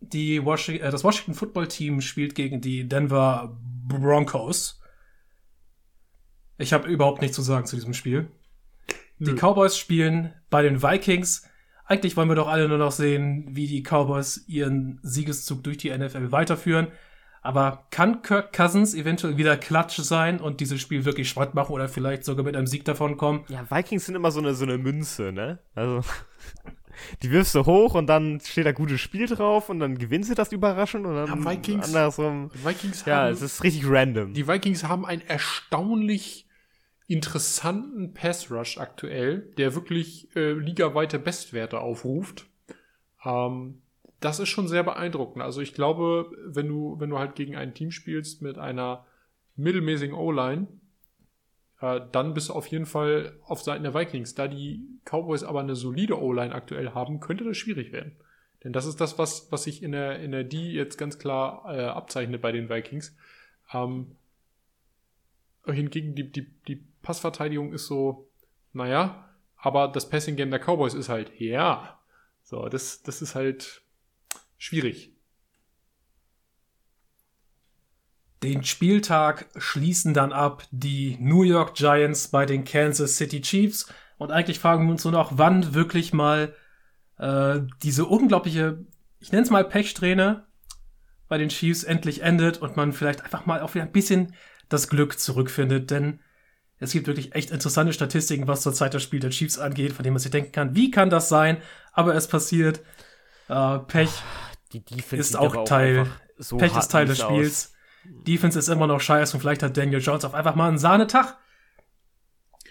die 0.00 0.44
Washington, 0.44 0.86
äh, 0.86 0.90
das 0.90 1.04
Washington 1.04 1.34
Football 1.34 1.68
Team 1.68 2.00
spielt 2.00 2.34
gegen 2.34 2.60
die 2.60 2.88
Denver 2.88 3.56
Broncos. 3.86 4.80
Ich 6.58 6.72
habe 6.72 6.88
überhaupt 6.88 7.22
nichts 7.22 7.36
zu 7.36 7.42
sagen 7.42 7.66
zu 7.66 7.76
diesem 7.76 7.94
Spiel. 7.94 8.30
Die 9.18 9.34
Cowboys 9.34 9.76
spielen 9.76 10.32
bei 10.48 10.62
den 10.62 10.82
Vikings. 10.82 11.46
Eigentlich 11.84 12.16
wollen 12.16 12.28
wir 12.28 12.36
doch 12.36 12.48
alle 12.48 12.68
nur 12.68 12.78
noch 12.78 12.92
sehen, 12.92 13.48
wie 13.50 13.66
die 13.66 13.82
Cowboys 13.82 14.44
ihren 14.46 14.98
Siegeszug 15.02 15.62
durch 15.62 15.76
die 15.76 15.90
NFL 15.90 16.32
weiterführen. 16.32 16.88
Aber 17.42 17.86
kann 17.90 18.22
Kirk 18.22 18.52
Cousins 18.52 18.94
eventuell 18.94 19.36
wieder 19.36 19.56
Klatsch 19.56 19.98
sein 20.00 20.40
und 20.40 20.60
dieses 20.60 20.80
Spiel 20.80 21.04
wirklich 21.04 21.28
Schrott 21.28 21.54
machen 21.54 21.72
oder 21.72 21.88
vielleicht 21.88 22.24
sogar 22.24 22.44
mit 22.44 22.56
einem 22.56 22.66
Sieg 22.66 22.84
davon 22.84 23.16
kommen? 23.16 23.44
Ja, 23.48 23.70
Vikings 23.70 24.06
sind 24.06 24.14
immer 24.14 24.30
so 24.30 24.40
eine, 24.40 24.54
so 24.54 24.64
eine 24.64 24.78
Münze, 24.78 25.32
ne? 25.32 25.58
Also. 25.74 26.02
Die 27.22 27.30
wirfst 27.30 27.54
du 27.54 27.66
hoch 27.66 27.94
und 27.94 28.06
dann 28.06 28.40
steht 28.40 28.66
da 28.66 28.72
gutes 28.72 29.00
Spiel 29.00 29.26
drauf 29.26 29.68
und 29.68 29.80
dann 29.80 29.98
gewinnst 29.98 30.30
du 30.30 30.34
das 30.34 30.52
überraschend 30.52 31.06
und 31.06 31.14
dann 31.14 31.26
ja, 31.26 31.50
Vikings, 31.50 31.86
andersrum. 31.86 32.50
Vikings 32.54 33.04
ja, 33.04 33.16
haben, 33.16 33.32
es 33.32 33.42
ist 33.42 33.62
richtig 33.64 33.84
random. 33.86 34.34
Die 34.34 34.46
Vikings 34.46 34.84
haben 34.84 35.04
ein 35.04 35.20
erstaunlich 35.20 36.46
interessanten 37.06 38.14
Pass 38.14 38.50
Rush 38.50 38.78
aktuell, 38.78 39.52
der 39.58 39.74
wirklich 39.74 40.34
äh, 40.36 40.52
ligaweite 40.52 41.18
Bestwerte 41.18 41.80
aufruft. 41.80 42.46
Ähm, 43.24 43.82
das 44.20 44.38
ist 44.38 44.50
schon 44.50 44.68
sehr 44.68 44.84
beeindruckend. 44.84 45.42
Also 45.42 45.60
ich 45.60 45.74
glaube, 45.74 46.30
wenn 46.46 46.68
du, 46.68 46.96
wenn 47.00 47.10
du 47.10 47.18
halt 47.18 47.34
gegen 47.34 47.56
ein 47.56 47.74
Team 47.74 47.90
spielst 47.90 48.42
mit 48.42 48.58
einer 48.58 49.06
mittelmäßigen 49.56 50.14
O-Line, 50.14 50.68
äh, 51.80 52.00
dann 52.12 52.34
bist 52.34 52.48
du 52.48 52.52
auf 52.52 52.66
jeden 52.66 52.86
Fall 52.86 53.38
auf 53.44 53.62
Seiten 53.62 53.82
der 53.82 53.94
Vikings. 53.94 54.34
Da 54.34 54.48
die 54.48 54.82
Cowboys 55.04 55.42
aber 55.42 55.60
eine 55.60 55.76
solide 55.76 56.20
O-Line 56.20 56.54
aktuell 56.54 56.90
haben, 56.94 57.20
könnte 57.20 57.44
das 57.44 57.56
schwierig 57.56 57.92
werden. 57.92 58.16
Denn 58.62 58.72
das 58.72 58.86
ist 58.86 59.00
das, 59.00 59.18
was, 59.18 59.50
was 59.50 59.64
sich 59.64 59.82
in 59.82 59.92
der, 59.92 60.20
in 60.20 60.32
der 60.32 60.44
D 60.44 60.70
jetzt 60.70 60.98
ganz 60.98 61.18
klar 61.18 61.64
äh, 61.66 61.84
abzeichnet 61.84 62.42
bei 62.42 62.52
den 62.52 62.68
Vikings. 62.68 63.16
Ähm, 63.72 64.16
hingegen 65.64 66.14
die, 66.14 66.30
die, 66.30 66.46
die 66.68 66.84
Passverteidigung 67.02 67.72
ist 67.72 67.86
so, 67.86 68.28
naja, 68.72 69.28
aber 69.56 69.88
das 69.88 70.08
Passing 70.08 70.36
Game 70.36 70.50
der 70.50 70.60
Cowboys 70.60 70.94
ist 70.94 71.08
halt, 71.08 71.32
ja. 71.38 71.98
So, 72.42 72.68
das, 72.68 73.02
das 73.02 73.22
ist 73.22 73.34
halt 73.34 73.82
schwierig. 74.58 75.09
Den 78.42 78.64
Spieltag 78.64 79.46
schließen 79.56 80.14
dann 80.14 80.32
ab 80.32 80.64
die 80.70 81.18
New 81.20 81.42
York 81.42 81.74
Giants 81.74 82.28
bei 82.28 82.46
den 82.46 82.64
Kansas 82.64 83.16
City 83.16 83.42
Chiefs. 83.42 83.92
Und 84.16 84.30
eigentlich 84.30 84.58
fragen 84.58 84.86
wir 84.86 84.92
uns 84.92 85.04
nur 85.04 85.12
noch, 85.12 85.32
wann 85.36 85.74
wirklich 85.74 86.12
mal 86.12 86.54
äh, 87.18 87.60
diese 87.82 88.06
unglaubliche, 88.06 88.84
ich 89.18 89.30
nenne 89.30 89.44
es 89.44 89.50
mal 89.50 89.64
Pechsträhne 89.64 90.46
bei 91.28 91.36
den 91.36 91.50
Chiefs 91.50 91.84
endlich 91.84 92.22
endet 92.22 92.58
und 92.58 92.76
man 92.76 92.92
vielleicht 92.92 93.22
einfach 93.22 93.44
mal 93.44 93.60
auch 93.60 93.74
wieder 93.74 93.84
ein 93.84 93.92
bisschen 93.92 94.34
das 94.70 94.88
Glück 94.88 95.18
zurückfindet. 95.18 95.90
Denn 95.90 96.20
es 96.78 96.92
gibt 96.92 97.06
wirklich 97.06 97.34
echt 97.34 97.50
interessante 97.50 97.92
Statistiken, 97.92 98.48
was 98.48 98.62
zur 98.62 98.72
Zeit 98.72 98.94
das 98.94 99.02
Spiel 99.02 99.20
der 99.20 99.30
Chiefs 99.30 99.58
angeht, 99.58 99.92
von 99.92 100.02
dem 100.02 100.14
man 100.14 100.20
sich 100.20 100.30
denken 100.30 100.52
kann, 100.52 100.74
wie 100.74 100.90
kann 100.90 101.10
das 101.10 101.28
sein? 101.28 101.58
Aber 101.92 102.14
es 102.14 102.26
passiert. 102.26 102.80
Äh, 103.48 103.78
Pech 103.80 104.10
Die 104.72 104.80
Defense 104.82 105.16
ist 105.16 105.36
auch 105.36 105.64
Teil. 105.64 106.06
so 106.38 106.56
Pech 106.56 106.74
ist 106.74 106.88
Teil 106.88 107.06
des 107.06 107.18
Spiels. 107.18 107.74
Defense 108.04 108.58
ist 108.58 108.68
immer 108.68 108.86
noch 108.86 109.00
scheiße 109.00 109.36
und 109.36 109.40
vielleicht 109.40 109.62
hat 109.62 109.76
Daniel 109.76 110.00
Jones 110.00 110.24
auf 110.24 110.34
einfach 110.34 110.54
mal 110.54 110.68
einen 110.68 110.78
Sahnetag. 110.78 111.36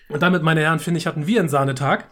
Und 0.10 0.22
damit, 0.24 0.42
meine 0.42 0.62
Herren, 0.62 0.80
finde 0.80 0.98
ich, 0.98 1.08
hatten 1.08 1.28
wir 1.28 1.40
einen 1.40 1.50
Sahnetag. 1.50 2.10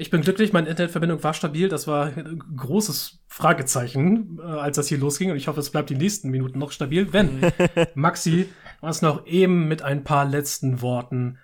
Ich 0.00 0.10
bin 0.10 0.22
glücklich, 0.22 0.52
meine 0.52 0.68
Internetverbindung 0.68 1.24
war 1.24 1.34
stabil. 1.34 1.68
Das 1.68 1.88
war 1.88 2.06
ein 2.06 2.38
großes 2.56 3.24
Fragezeichen, 3.26 4.38
äh, 4.38 4.42
als 4.42 4.76
das 4.76 4.86
hier 4.86 4.98
losging. 4.98 5.32
Und 5.32 5.36
ich 5.36 5.48
hoffe, 5.48 5.58
es 5.58 5.70
bleibt 5.70 5.90
die 5.90 5.96
nächsten 5.96 6.30
Minuten 6.30 6.60
noch 6.60 6.70
stabil, 6.70 7.12
wenn 7.12 7.40
Maxi 7.94 8.48
uns 8.80 9.02
noch 9.02 9.26
eben 9.26 9.66
mit 9.66 9.82
ein 9.82 10.04
paar 10.04 10.24
letzten 10.24 10.82
Worten 10.82 11.38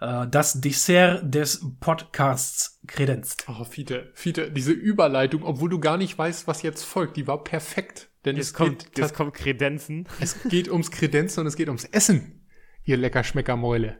äh, 0.00 0.26
das 0.28 0.62
Dessert 0.62 1.34
des 1.34 1.62
Podcasts 1.78 2.80
kredenzt. 2.86 3.44
Oh, 3.48 3.64
Fiete, 3.64 4.10
Fiete, 4.14 4.50
diese 4.50 4.72
Überleitung, 4.72 5.42
obwohl 5.44 5.68
du 5.68 5.78
gar 5.78 5.98
nicht 5.98 6.16
weißt, 6.16 6.46
was 6.46 6.62
jetzt 6.62 6.84
folgt, 6.84 7.18
die 7.18 7.26
war 7.26 7.44
perfekt. 7.44 8.09
Denn 8.24 8.36
Jetzt 8.36 8.46
es 8.46 8.54
kommt, 8.54 8.84
geht, 8.86 8.98
jetzt 8.98 9.14
kommt 9.14 9.34
Kredenzen. 9.34 10.06
es 10.20 10.42
geht 10.44 10.68
ums 10.68 10.90
Kredenzen 10.90 11.40
und 11.40 11.46
es 11.46 11.56
geht 11.56 11.68
ums 11.68 11.84
Essen, 11.84 12.46
ihr 12.84 12.96
Leckerschmeckermäule. 12.98 13.98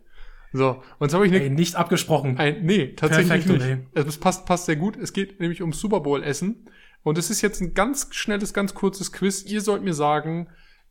So, 0.52 0.82
und 0.98 1.06
jetzt 1.06 1.14
habe 1.14 1.26
ich 1.26 1.32
eine 1.32 1.42
Ey, 1.44 1.50
nicht 1.50 1.76
abgesprochen. 1.76 2.36
Ein, 2.36 2.64
nee, 2.66 2.94
tatsächlich 2.94 3.28
Perfekto, 3.46 3.52
nicht. 3.54 3.64
ey. 3.64 3.86
Also, 3.94 4.08
Es 4.08 4.18
passt, 4.18 4.46
passt 4.46 4.66
sehr 4.66 4.76
gut. 4.76 4.96
Es 4.96 5.12
geht 5.12 5.40
nämlich 5.40 5.62
um 5.62 5.72
Super 5.72 6.00
Bowl 6.00 6.22
Essen. 6.24 6.68
Und 7.02 7.18
es 7.18 7.30
ist 7.30 7.40
jetzt 7.40 7.60
ein 7.62 7.72
ganz 7.72 8.08
schnelles, 8.10 8.52
ganz 8.52 8.74
kurzes 8.74 9.12
Quiz. 9.12 9.44
Ihr 9.44 9.60
sollt 9.60 9.82
mir 9.82 9.94
sagen, 9.94 10.48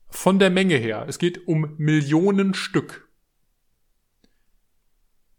von 0.07 0.39
der 0.39 0.49
Menge 0.49 0.76
her, 0.77 1.06
es 1.07 1.19
geht 1.19 1.47
um 1.47 1.76
Millionen 1.77 2.53
Stück. 2.53 3.10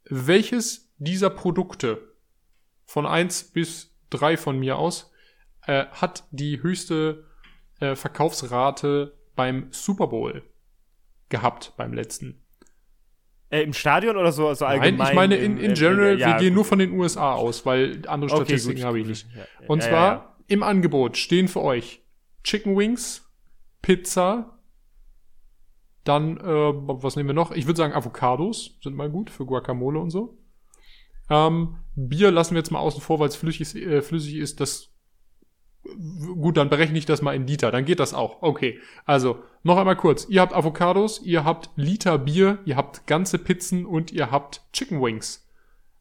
Welches 0.04 0.92
dieser 0.98 1.30
Produkte, 1.30 2.14
von 2.84 3.06
eins 3.06 3.42
bis 3.44 3.96
drei 4.10 4.36
von 4.36 4.58
mir 4.58 4.76
aus, 4.76 5.10
äh, 5.66 5.86
hat 5.86 6.24
die 6.30 6.62
höchste 6.62 7.26
äh, 7.80 7.96
Verkaufsrate 7.96 9.18
beim 9.36 9.68
Super 9.70 10.06
Bowl 10.06 10.42
gehabt 11.28 11.74
beim 11.76 11.92
letzten? 11.92 12.42
Äh, 13.50 13.62
Im 13.62 13.72
Stadion 13.72 14.16
oder 14.16 14.30
so? 14.32 14.46
Also 14.48 14.64
allgemein? 14.66 14.96
Nein, 14.96 15.08
ich 15.08 15.14
meine 15.14 15.36
in, 15.36 15.56
in 15.58 15.74
general, 15.74 16.18
ja, 16.18 16.28
wir 16.28 16.34
gehen 16.36 16.48
gut. 16.50 16.54
nur 16.56 16.64
von 16.64 16.78
den 16.78 16.92
USA 16.92 17.34
aus, 17.34 17.66
weil 17.66 18.02
andere 18.06 18.30
Okay, 18.30 18.44
Statistiken 18.44 18.84
habe 18.84 19.00
ich 19.00 19.06
nicht. 19.06 19.26
Ja, 19.36 19.44
Und 19.66 19.82
ja, 19.82 19.88
zwar 19.88 20.36
im 20.46 20.62
Angebot 20.62 21.16
stehen 21.16 21.48
für 21.48 21.60
euch 21.62 22.02
Chicken 22.44 22.76
Wings, 22.76 23.28
Pizza, 23.82 24.58
dann, 26.04 26.38
äh, 26.38 26.42
was 26.44 27.16
nehmen 27.16 27.28
wir 27.28 27.34
noch? 27.34 27.50
Ich 27.52 27.66
würde 27.66 27.76
sagen 27.76 27.92
Avocados 27.92 28.78
sind 28.82 28.96
mal 28.96 29.10
gut 29.10 29.30
für 29.30 29.44
Guacamole 29.44 29.98
und 29.98 30.10
so. 30.10 30.38
Ähm, 31.28 31.76
Bier 31.94 32.30
lassen 32.30 32.54
wir 32.54 32.58
jetzt 32.60 32.70
mal 32.70 32.78
außen 32.80 33.00
vor, 33.00 33.18
weil 33.20 33.28
es 33.28 33.36
flüssig, 33.36 33.60
ist- 33.60 33.76
äh, 33.76 34.00
flüssig 34.02 34.36
ist. 34.36 34.60
Das 34.60 34.88
gut, 35.82 36.56
dann 36.56 36.68
berechne 36.70 36.98
ich 36.98 37.06
das 37.06 37.22
mal 37.22 37.34
in 37.34 37.46
Liter. 37.46 37.70
Dann 37.70 37.84
geht 37.84 38.00
das 38.00 38.14
auch. 38.14 38.42
Okay. 38.42 38.78
Also 39.04 39.42
noch 39.62 39.78
einmal 39.78 39.96
kurz: 39.96 40.26
Ihr 40.28 40.40
habt 40.40 40.52
Avocados, 40.52 41.22
ihr 41.22 41.44
habt 41.44 41.70
Liter 41.76 42.18
Bier, 42.18 42.58
ihr 42.64 42.76
habt 42.76 43.06
ganze 43.06 43.38
Pizzen 43.38 43.86
und 43.86 44.12
ihr 44.12 44.30
habt 44.30 44.62
Chicken 44.72 45.00
Wings. 45.02 45.48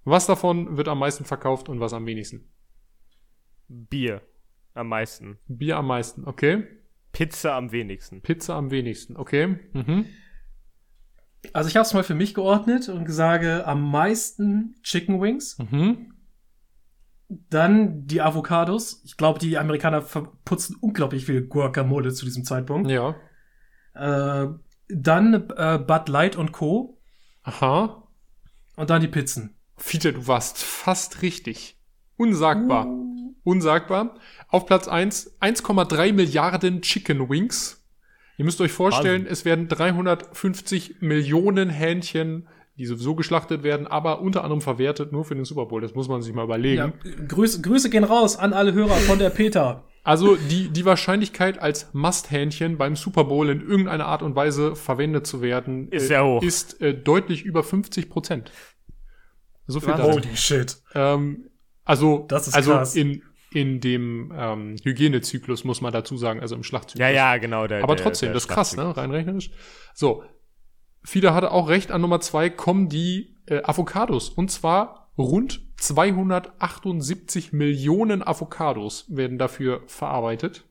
Was 0.05 0.25
davon 0.25 0.77
wird 0.77 0.87
am 0.87 0.99
meisten 0.99 1.25
verkauft 1.25 1.69
und 1.69 1.79
was 1.79 1.93
am 1.93 2.05
wenigsten? 2.05 2.47
Bier 3.67 4.21
am 4.73 4.87
meisten. 4.87 5.37
Bier 5.47 5.77
am 5.77 5.87
meisten. 5.87 6.25
Okay. 6.25 6.63
Pizza 7.11 7.55
am 7.55 7.71
wenigsten. 7.71 8.21
Pizza 8.21 8.55
am 8.55 8.71
wenigsten. 8.71 9.17
Okay. 9.17 9.59
Mhm. 9.73 10.05
Also 11.53 11.69
ich 11.69 11.75
habe 11.75 11.85
es 11.85 11.93
mal 11.93 12.03
für 12.03 12.15
mich 12.15 12.33
geordnet 12.33 12.89
und 12.89 13.09
sage 13.11 13.65
am 13.65 13.89
meisten 13.89 14.75
Chicken 14.83 15.21
Wings, 15.21 15.57
Mhm. 15.57 16.13
Dann 17.29 18.07
die 18.07 18.21
Avocados. 18.21 19.01
Ich 19.05 19.15
glaube, 19.15 19.39
die 19.39 19.57
Amerikaner 19.57 20.01
verputzen 20.01 20.75
unglaublich 20.81 21.25
viel 21.25 21.43
Guacamole 21.43 22.11
zu 22.13 22.25
diesem 22.25 22.43
Zeitpunkt. 22.43 22.89
Ja. 22.89 23.15
Äh, 23.93 24.47
dann 24.89 25.33
äh, 25.55 25.77
Bud 25.77 26.09
Light 26.09 26.35
und 26.35 26.51
Co. 26.51 26.99
Aha. 27.43 28.07
Und 28.75 28.89
dann 28.89 29.01
die 29.01 29.07
Pizzen. 29.07 29.55
Fiete, 29.77 30.13
du 30.13 30.27
warst 30.27 30.57
fast 30.63 31.21
richtig. 31.21 31.79
Unsagbar. 32.17 32.87
Unsagbar. 33.43 34.15
Auf 34.47 34.65
Platz 34.65 34.87
1 34.87 35.39
1,3 35.39 36.13
Milliarden 36.13 36.81
Chicken 36.81 37.29
Wings. 37.29 37.85
Ihr 38.37 38.45
müsst 38.45 38.61
euch 38.61 38.71
vorstellen, 38.71 39.27
es 39.27 39.43
werden 39.45 39.67
350 39.67 41.01
Millionen 41.01 41.69
Hähnchen, 41.69 42.47
die 42.79 42.85
sowieso 42.85 43.13
geschlachtet 43.13 43.61
werden, 43.61 43.85
aber 43.85 44.21
unter 44.21 44.43
anderem 44.43 44.61
verwertet, 44.61 45.11
nur 45.11 45.25
für 45.25 45.35
den 45.35 45.43
Super 45.45 45.65
Bowl. 45.65 45.81
Das 45.81 45.93
muss 45.93 46.07
man 46.07 46.21
sich 46.21 46.33
mal 46.33 46.45
überlegen. 46.45 46.93
Ja, 47.03 47.25
Grüße, 47.27 47.61
Grüße 47.61 47.89
gehen 47.89 48.05
raus 48.05 48.37
an 48.37 48.53
alle 48.53 48.73
Hörer 48.73 48.95
von 48.95 49.19
der 49.19 49.29
Peter. 49.29 49.83
Also 50.03 50.37
die, 50.37 50.69
die 50.69 50.85
Wahrscheinlichkeit, 50.85 51.61
als 51.61 51.89
Masthähnchen 51.93 52.77
beim 52.77 52.95
Super 52.95 53.25
Bowl 53.25 53.49
in 53.49 53.61
irgendeiner 53.61 54.05
Art 54.05 54.23
und 54.23 54.33
Weise 54.35 54.77
verwendet 54.77 55.27
zu 55.27 55.41
werden, 55.41 55.89
Ist 55.91 56.07
sehr 56.07 56.25
hoch. 56.25 56.41
ist 56.41 56.81
äh, 56.81 56.93
deutlich 56.93 57.43
über 57.43 57.63
50 57.63 58.09
Prozent. 58.09 58.49
So 59.67 59.81
viel 59.81 59.89
Wahnsinn. 59.89 60.05
dazu. 60.07 60.27
Holy 60.27 60.37
shit. 60.37 60.77
Ähm, 60.95 61.49
also, 61.83 62.25
Das 62.29 62.47
ist 62.47 62.53
also 62.55 62.71
krass. 62.71 62.95
in, 62.95 63.21
in 63.51 63.81
dem 63.81 64.31
ähm, 64.35 64.77
Hygienezyklus 64.83 65.65
muss 65.65 65.81
man 65.81 65.91
dazu 65.91 66.15
sagen, 66.15 66.39
also 66.39 66.55
im 66.55 66.63
Schlachtzyklus. 66.63 67.01
Ja, 67.01 67.09
ja, 67.09 67.37
genau. 67.37 67.67
Der, 67.67 67.83
Aber 67.83 67.95
der, 67.97 68.03
trotzdem, 68.05 68.27
der 68.27 68.33
das 68.35 68.43
ist 68.45 68.49
krass, 68.49 68.77
ne? 68.77 68.95
Rein 68.95 69.11
rechnerisch. 69.11 69.51
So. 69.93 70.23
Fieder 71.03 71.33
hatte 71.33 71.51
auch 71.51 71.69
recht, 71.69 71.91
an 71.91 72.01
Nummer 72.01 72.19
zwei 72.19 72.49
kommen 72.49 72.89
die 72.89 73.35
äh, 73.45 73.61
Avocados. 73.63 74.29
Und 74.29 74.51
zwar 74.51 75.11
rund 75.17 75.61
278 75.77 77.53
Millionen 77.53 78.25
Avocados 78.25 79.05
werden 79.09 79.37
dafür 79.37 79.83
verarbeitet. 79.87 80.65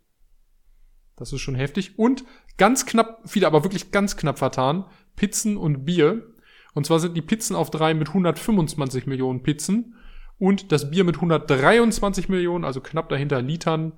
Das 1.16 1.32
ist 1.32 1.40
schon 1.40 1.54
heftig. 1.54 1.98
Und 1.98 2.24
ganz 2.56 2.86
knapp, 2.86 3.22
viele, 3.26 3.46
aber 3.46 3.64
wirklich 3.64 3.90
ganz 3.90 4.16
knapp 4.16 4.38
vertan, 4.38 4.84
Pizzen 5.16 5.56
und 5.56 5.84
Bier. 5.84 6.34
Und 6.74 6.86
zwar 6.86 7.00
sind 7.00 7.16
die 7.16 7.22
Pizzen 7.22 7.56
auf 7.56 7.70
drei 7.70 7.94
mit 7.94 8.08
125 8.08 9.06
Millionen 9.06 9.42
Pizzen 9.42 9.96
und 10.38 10.70
das 10.70 10.90
Bier 10.90 11.04
mit 11.04 11.16
123 11.16 12.28
Millionen, 12.28 12.64
also 12.64 12.80
knapp 12.80 13.08
dahinter 13.08 13.42
Litern, 13.42 13.92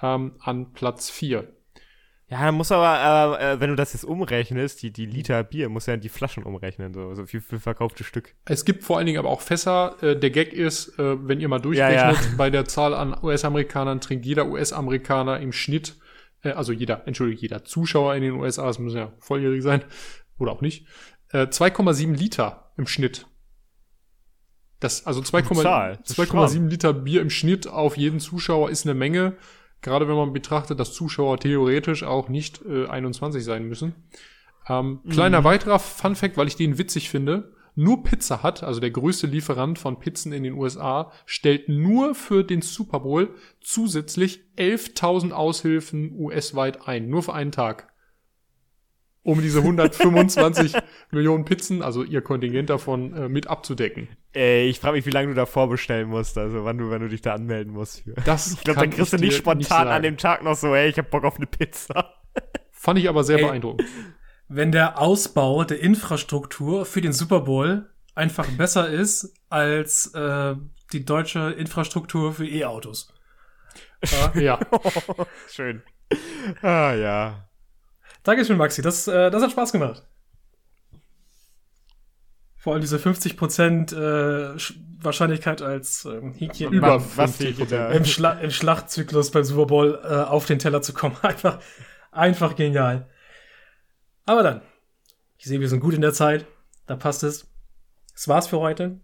ähm, 0.00 0.32
an 0.40 0.72
Platz 0.72 1.10
vier. 1.10 1.52
Ja, 2.32 2.46
dann 2.46 2.54
muss 2.54 2.72
aber, 2.72 3.38
äh, 3.38 3.60
wenn 3.60 3.68
du 3.68 3.76
das 3.76 3.92
jetzt 3.92 4.06
umrechnest, 4.06 4.80
die, 4.80 4.90
die 4.90 5.04
Liter 5.04 5.44
Bier, 5.44 5.68
muss 5.68 5.84
ja 5.84 5.98
die 5.98 6.08
Flaschen 6.08 6.44
umrechnen, 6.44 6.94
so, 6.94 7.14
so 7.14 7.26
viel 7.26 7.42
für 7.42 7.60
verkaufte 7.60 8.04
Stück. 8.04 8.34
Es 8.46 8.64
gibt 8.64 8.84
vor 8.84 8.96
allen 8.96 9.04
Dingen 9.04 9.18
aber 9.18 9.28
auch 9.28 9.42
Fässer. 9.42 10.02
Äh, 10.02 10.18
der 10.18 10.30
Gag 10.30 10.54
ist, 10.54 10.98
äh, 10.98 11.28
wenn 11.28 11.40
ihr 11.40 11.48
mal 11.48 11.58
durchrechnet, 11.58 12.16
Ja, 12.16 12.36
bei 12.38 12.48
der 12.48 12.64
Zahl 12.64 12.94
an 12.94 13.14
US-Amerikanern 13.22 14.00
trinkt 14.00 14.24
jeder 14.24 14.46
US-Amerikaner 14.46 15.40
im 15.40 15.52
Schnitt, 15.52 15.96
äh, 16.42 16.52
also 16.52 16.72
jeder, 16.72 17.06
entschuldige, 17.06 17.42
jeder 17.42 17.64
Zuschauer 17.64 18.14
in 18.14 18.22
den 18.22 18.32
USA, 18.32 18.66
es 18.70 18.78
müssen 18.78 18.96
ja 18.96 19.12
volljährig 19.18 19.62
sein, 19.62 19.84
oder 20.38 20.52
auch 20.52 20.62
nicht, 20.62 20.86
äh, 21.32 21.48
2,7 21.48 22.14
Liter 22.14 22.72
im 22.78 22.86
Schnitt. 22.86 23.26
Das, 24.80 25.04
also 25.04 25.20
2,7 25.20 25.62
Zahl. 25.62 25.98
Das 26.00 26.18
ist 26.18 26.18
2,7 26.18 26.66
Liter 26.68 26.94
Bier 26.94 27.20
im 27.20 27.28
Schnitt 27.28 27.66
auf 27.66 27.98
jeden 27.98 28.20
Zuschauer 28.20 28.70
ist 28.70 28.86
eine 28.86 28.94
Menge. 28.94 29.36
Gerade 29.82 30.08
wenn 30.08 30.16
man 30.16 30.32
betrachtet, 30.32 30.78
dass 30.80 30.94
Zuschauer 30.94 31.38
theoretisch 31.38 32.04
auch 32.04 32.28
nicht 32.28 32.62
äh, 32.64 32.86
21 32.86 33.44
sein 33.44 33.68
müssen. 33.68 33.94
Ähm, 34.68 35.00
kleiner 35.10 35.44
weiterer 35.44 35.78
Fun 35.78 36.14
Fact, 36.14 36.36
weil 36.36 36.46
ich 36.46 36.56
den 36.56 36.78
witzig 36.78 37.10
finde. 37.10 37.52
Nur 37.74 38.02
Pizza 38.04 38.42
Hut, 38.42 38.62
also 38.62 38.80
der 38.80 38.90
größte 38.90 39.26
Lieferant 39.26 39.78
von 39.78 39.98
Pizzen 39.98 40.32
in 40.32 40.42
den 40.42 40.52
USA, 40.52 41.10
stellt 41.24 41.68
nur 41.68 42.14
für 42.14 42.44
den 42.44 42.60
Super 42.60 43.00
Bowl 43.00 43.34
zusätzlich 43.60 44.44
11.000 44.58 45.32
Aushilfen 45.32 46.12
US-weit 46.18 46.86
ein. 46.86 47.08
Nur 47.08 47.22
für 47.22 47.32
einen 47.32 47.50
Tag. 47.50 47.91
Um 49.24 49.40
diese 49.40 49.60
125 49.60 50.74
Millionen 51.12 51.44
Pizzen, 51.44 51.82
also 51.82 52.02
ihr 52.02 52.22
Kontingent 52.22 52.70
davon, 52.70 53.14
äh, 53.14 53.28
mit 53.28 53.46
abzudecken. 53.46 54.08
Ey, 54.32 54.68
ich 54.68 54.80
frage 54.80 54.96
mich, 54.96 55.06
wie 55.06 55.10
lange 55.10 55.28
du 55.28 55.34
da 55.34 55.46
vorbestellen 55.46 56.08
musst, 56.08 56.36
also 56.38 56.64
wann 56.64 56.78
du, 56.78 56.90
wenn 56.90 57.02
du 57.02 57.08
dich 57.08 57.20
da 57.22 57.34
anmelden 57.34 57.72
musst. 57.72 58.00
Für. 58.02 58.14
Das 58.24 58.52
Ich 58.52 58.64
glaube, 58.64 58.80
dann 58.80 58.90
kriegst 58.90 59.12
du 59.12 59.16
ich 59.16 59.22
nicht 59.22 59.36
spontan 59.36 59.82
an 59.82 59.88
sagen. 59.88 60.02
dem 60.02 60.16
Tag 60.16 60.42
noch 60.42 60.56
so, 60.56 60.74
ey, 60.74 60.88
ich 60.88 60.98
hab 60.98 61.10
Bock 61.10 61.22
auf 61.24 61.36
eine 61.36 61.46
Pizza. 61.46 62.14
Fand 62.72 62.98
ich 62.98 63.08
aber 63.08 63.22
sehr 63.22 63.38
Ey. 63.38 63.44
beeindruckend. 63.44 63.88
Wenn 64.48 64.72
der 64.72 64.98
Ausbau 65.00 65.62
der 65.64 65.78
Infrastruktur 65.80 66.84
für 66.84 67.00
den 67.00 67.12
Super 67.12 67.40
Bowl 67.42 67.88
einfach 68.14 68.48
besser 68.50 68.88
ist 68.90 69.34
als 69.48 70.12
äh, 70.14 70.56
die 70.92 71.04
deutsche 71.04 71.50
Infrastruktur 71.52 72.32
für 72.34 72.46
E-Autos. 72.46 73.12
Ja. 74.34 74.40
Ja. 74.40 74.60
Schön. 75.48 75.80
Ah, 76.60 76.92
ja. 76.92 77.48
Dankeschön, 78.24 78.56
Maxi. 78.56 78.82
Das, 78.82 79.08
äh, 79.08 79.30
das 79.30 79.42
hat 79.42 79.50
Spaß 79.50 79.72
gemacht. 79.72 80.02
Vor 82.56 82.74
allem 82.74 82.80
diese 82.82 82.96
50% 82.98 83.92
äh, 83.92 84.56
Sch- 84.56 84.74
Wahrscheinlichkeit 85.00 85.62
als 85.62 86.04
ähm, 86.04 86.32
Häkchen 86.32 86.72
Über 86.72 86.96
Was- 86.96 87.16
was 87.16 87.36
50 87.36 87.56
hier 87.56 87.66
wieder- 87.66 87.90
im, 87.90 88.04
Schla 88.04 88.32
im 88.34 88.50
Schlachtzyklus 88.50 89.32
beim 89.32 89.42
Super 89.42 89.66
Bowl 89.66 90.00
äh, 90.04 90.06
auf 90.14 90.46
den 90.46 90.60
Teller 90.60 90.80
zu 90.82 90.92
kommen. 90.92 91.16
Einfach, 91.22 91.58
einfach 92.12 92.54
genial. 92.54 93.08
Aber 94.26 94.44
dann, 94.44 94.62
ich 95.38 95.46
sehe, 95.46 95.58
wir 95.58 95.68
sind 95.68 95.80
gut 95.80 95.94
in 95.94 96.02
der 96.02 96.12
Zeit. 96.12 96.46
Da 96.86 96.94
passt 96.94 97.24
es. 97.24 97.48
Das 98.14 98.28
war's 98.28 98.46
für 98.46 98.60
heute. 98.60 99.00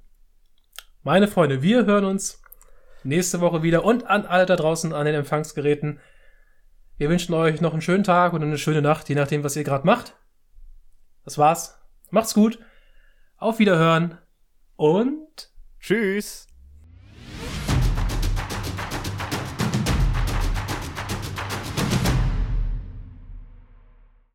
Meine 1.03 1.27
Freunde, 1.27 1.61
wir 1.63 1.85
hören 1.87 2.05
uns 2.05 2.41
nächste 3.03 3.41
Woche 3.41 3.63
wieder 3.65 3.85
und 3.85 4.07
an 4.07 4.27
alle 4.27 4.47
da 4.47 4.55
draußen 4.55 4.93
an 4.93 5.07
den 5.07 5.15
Empfangsgeräten. 5.17 5.99
Wir 6.99 7.09
wünschen 7.09 7.33
euch 7.33 7.61
noch 7.61 7.73
einen 7.73 7.81
schönen 7.81 8.03
Tag 8.03 8.33
und 8.33 8.43
eine 8.43 8.59
schöne 8.59 8.83
Nacht, 8.83 9.09
je 9.09 9.15
nachdem, 9.15 9.45
was 9.45 9.55
ihr 9.55 9.63
gerade 9.63 9.87
macht. 9.87 10.17
Das 11.25 11.39
war's. 11.39 11.81
Macht's 12.11 12.35
gut. 12.35 12.59
Auf 13.37 13.61
Wiederhören 13.61 14.19
und 14.75 15.53
Tschüss. 15.79 16.48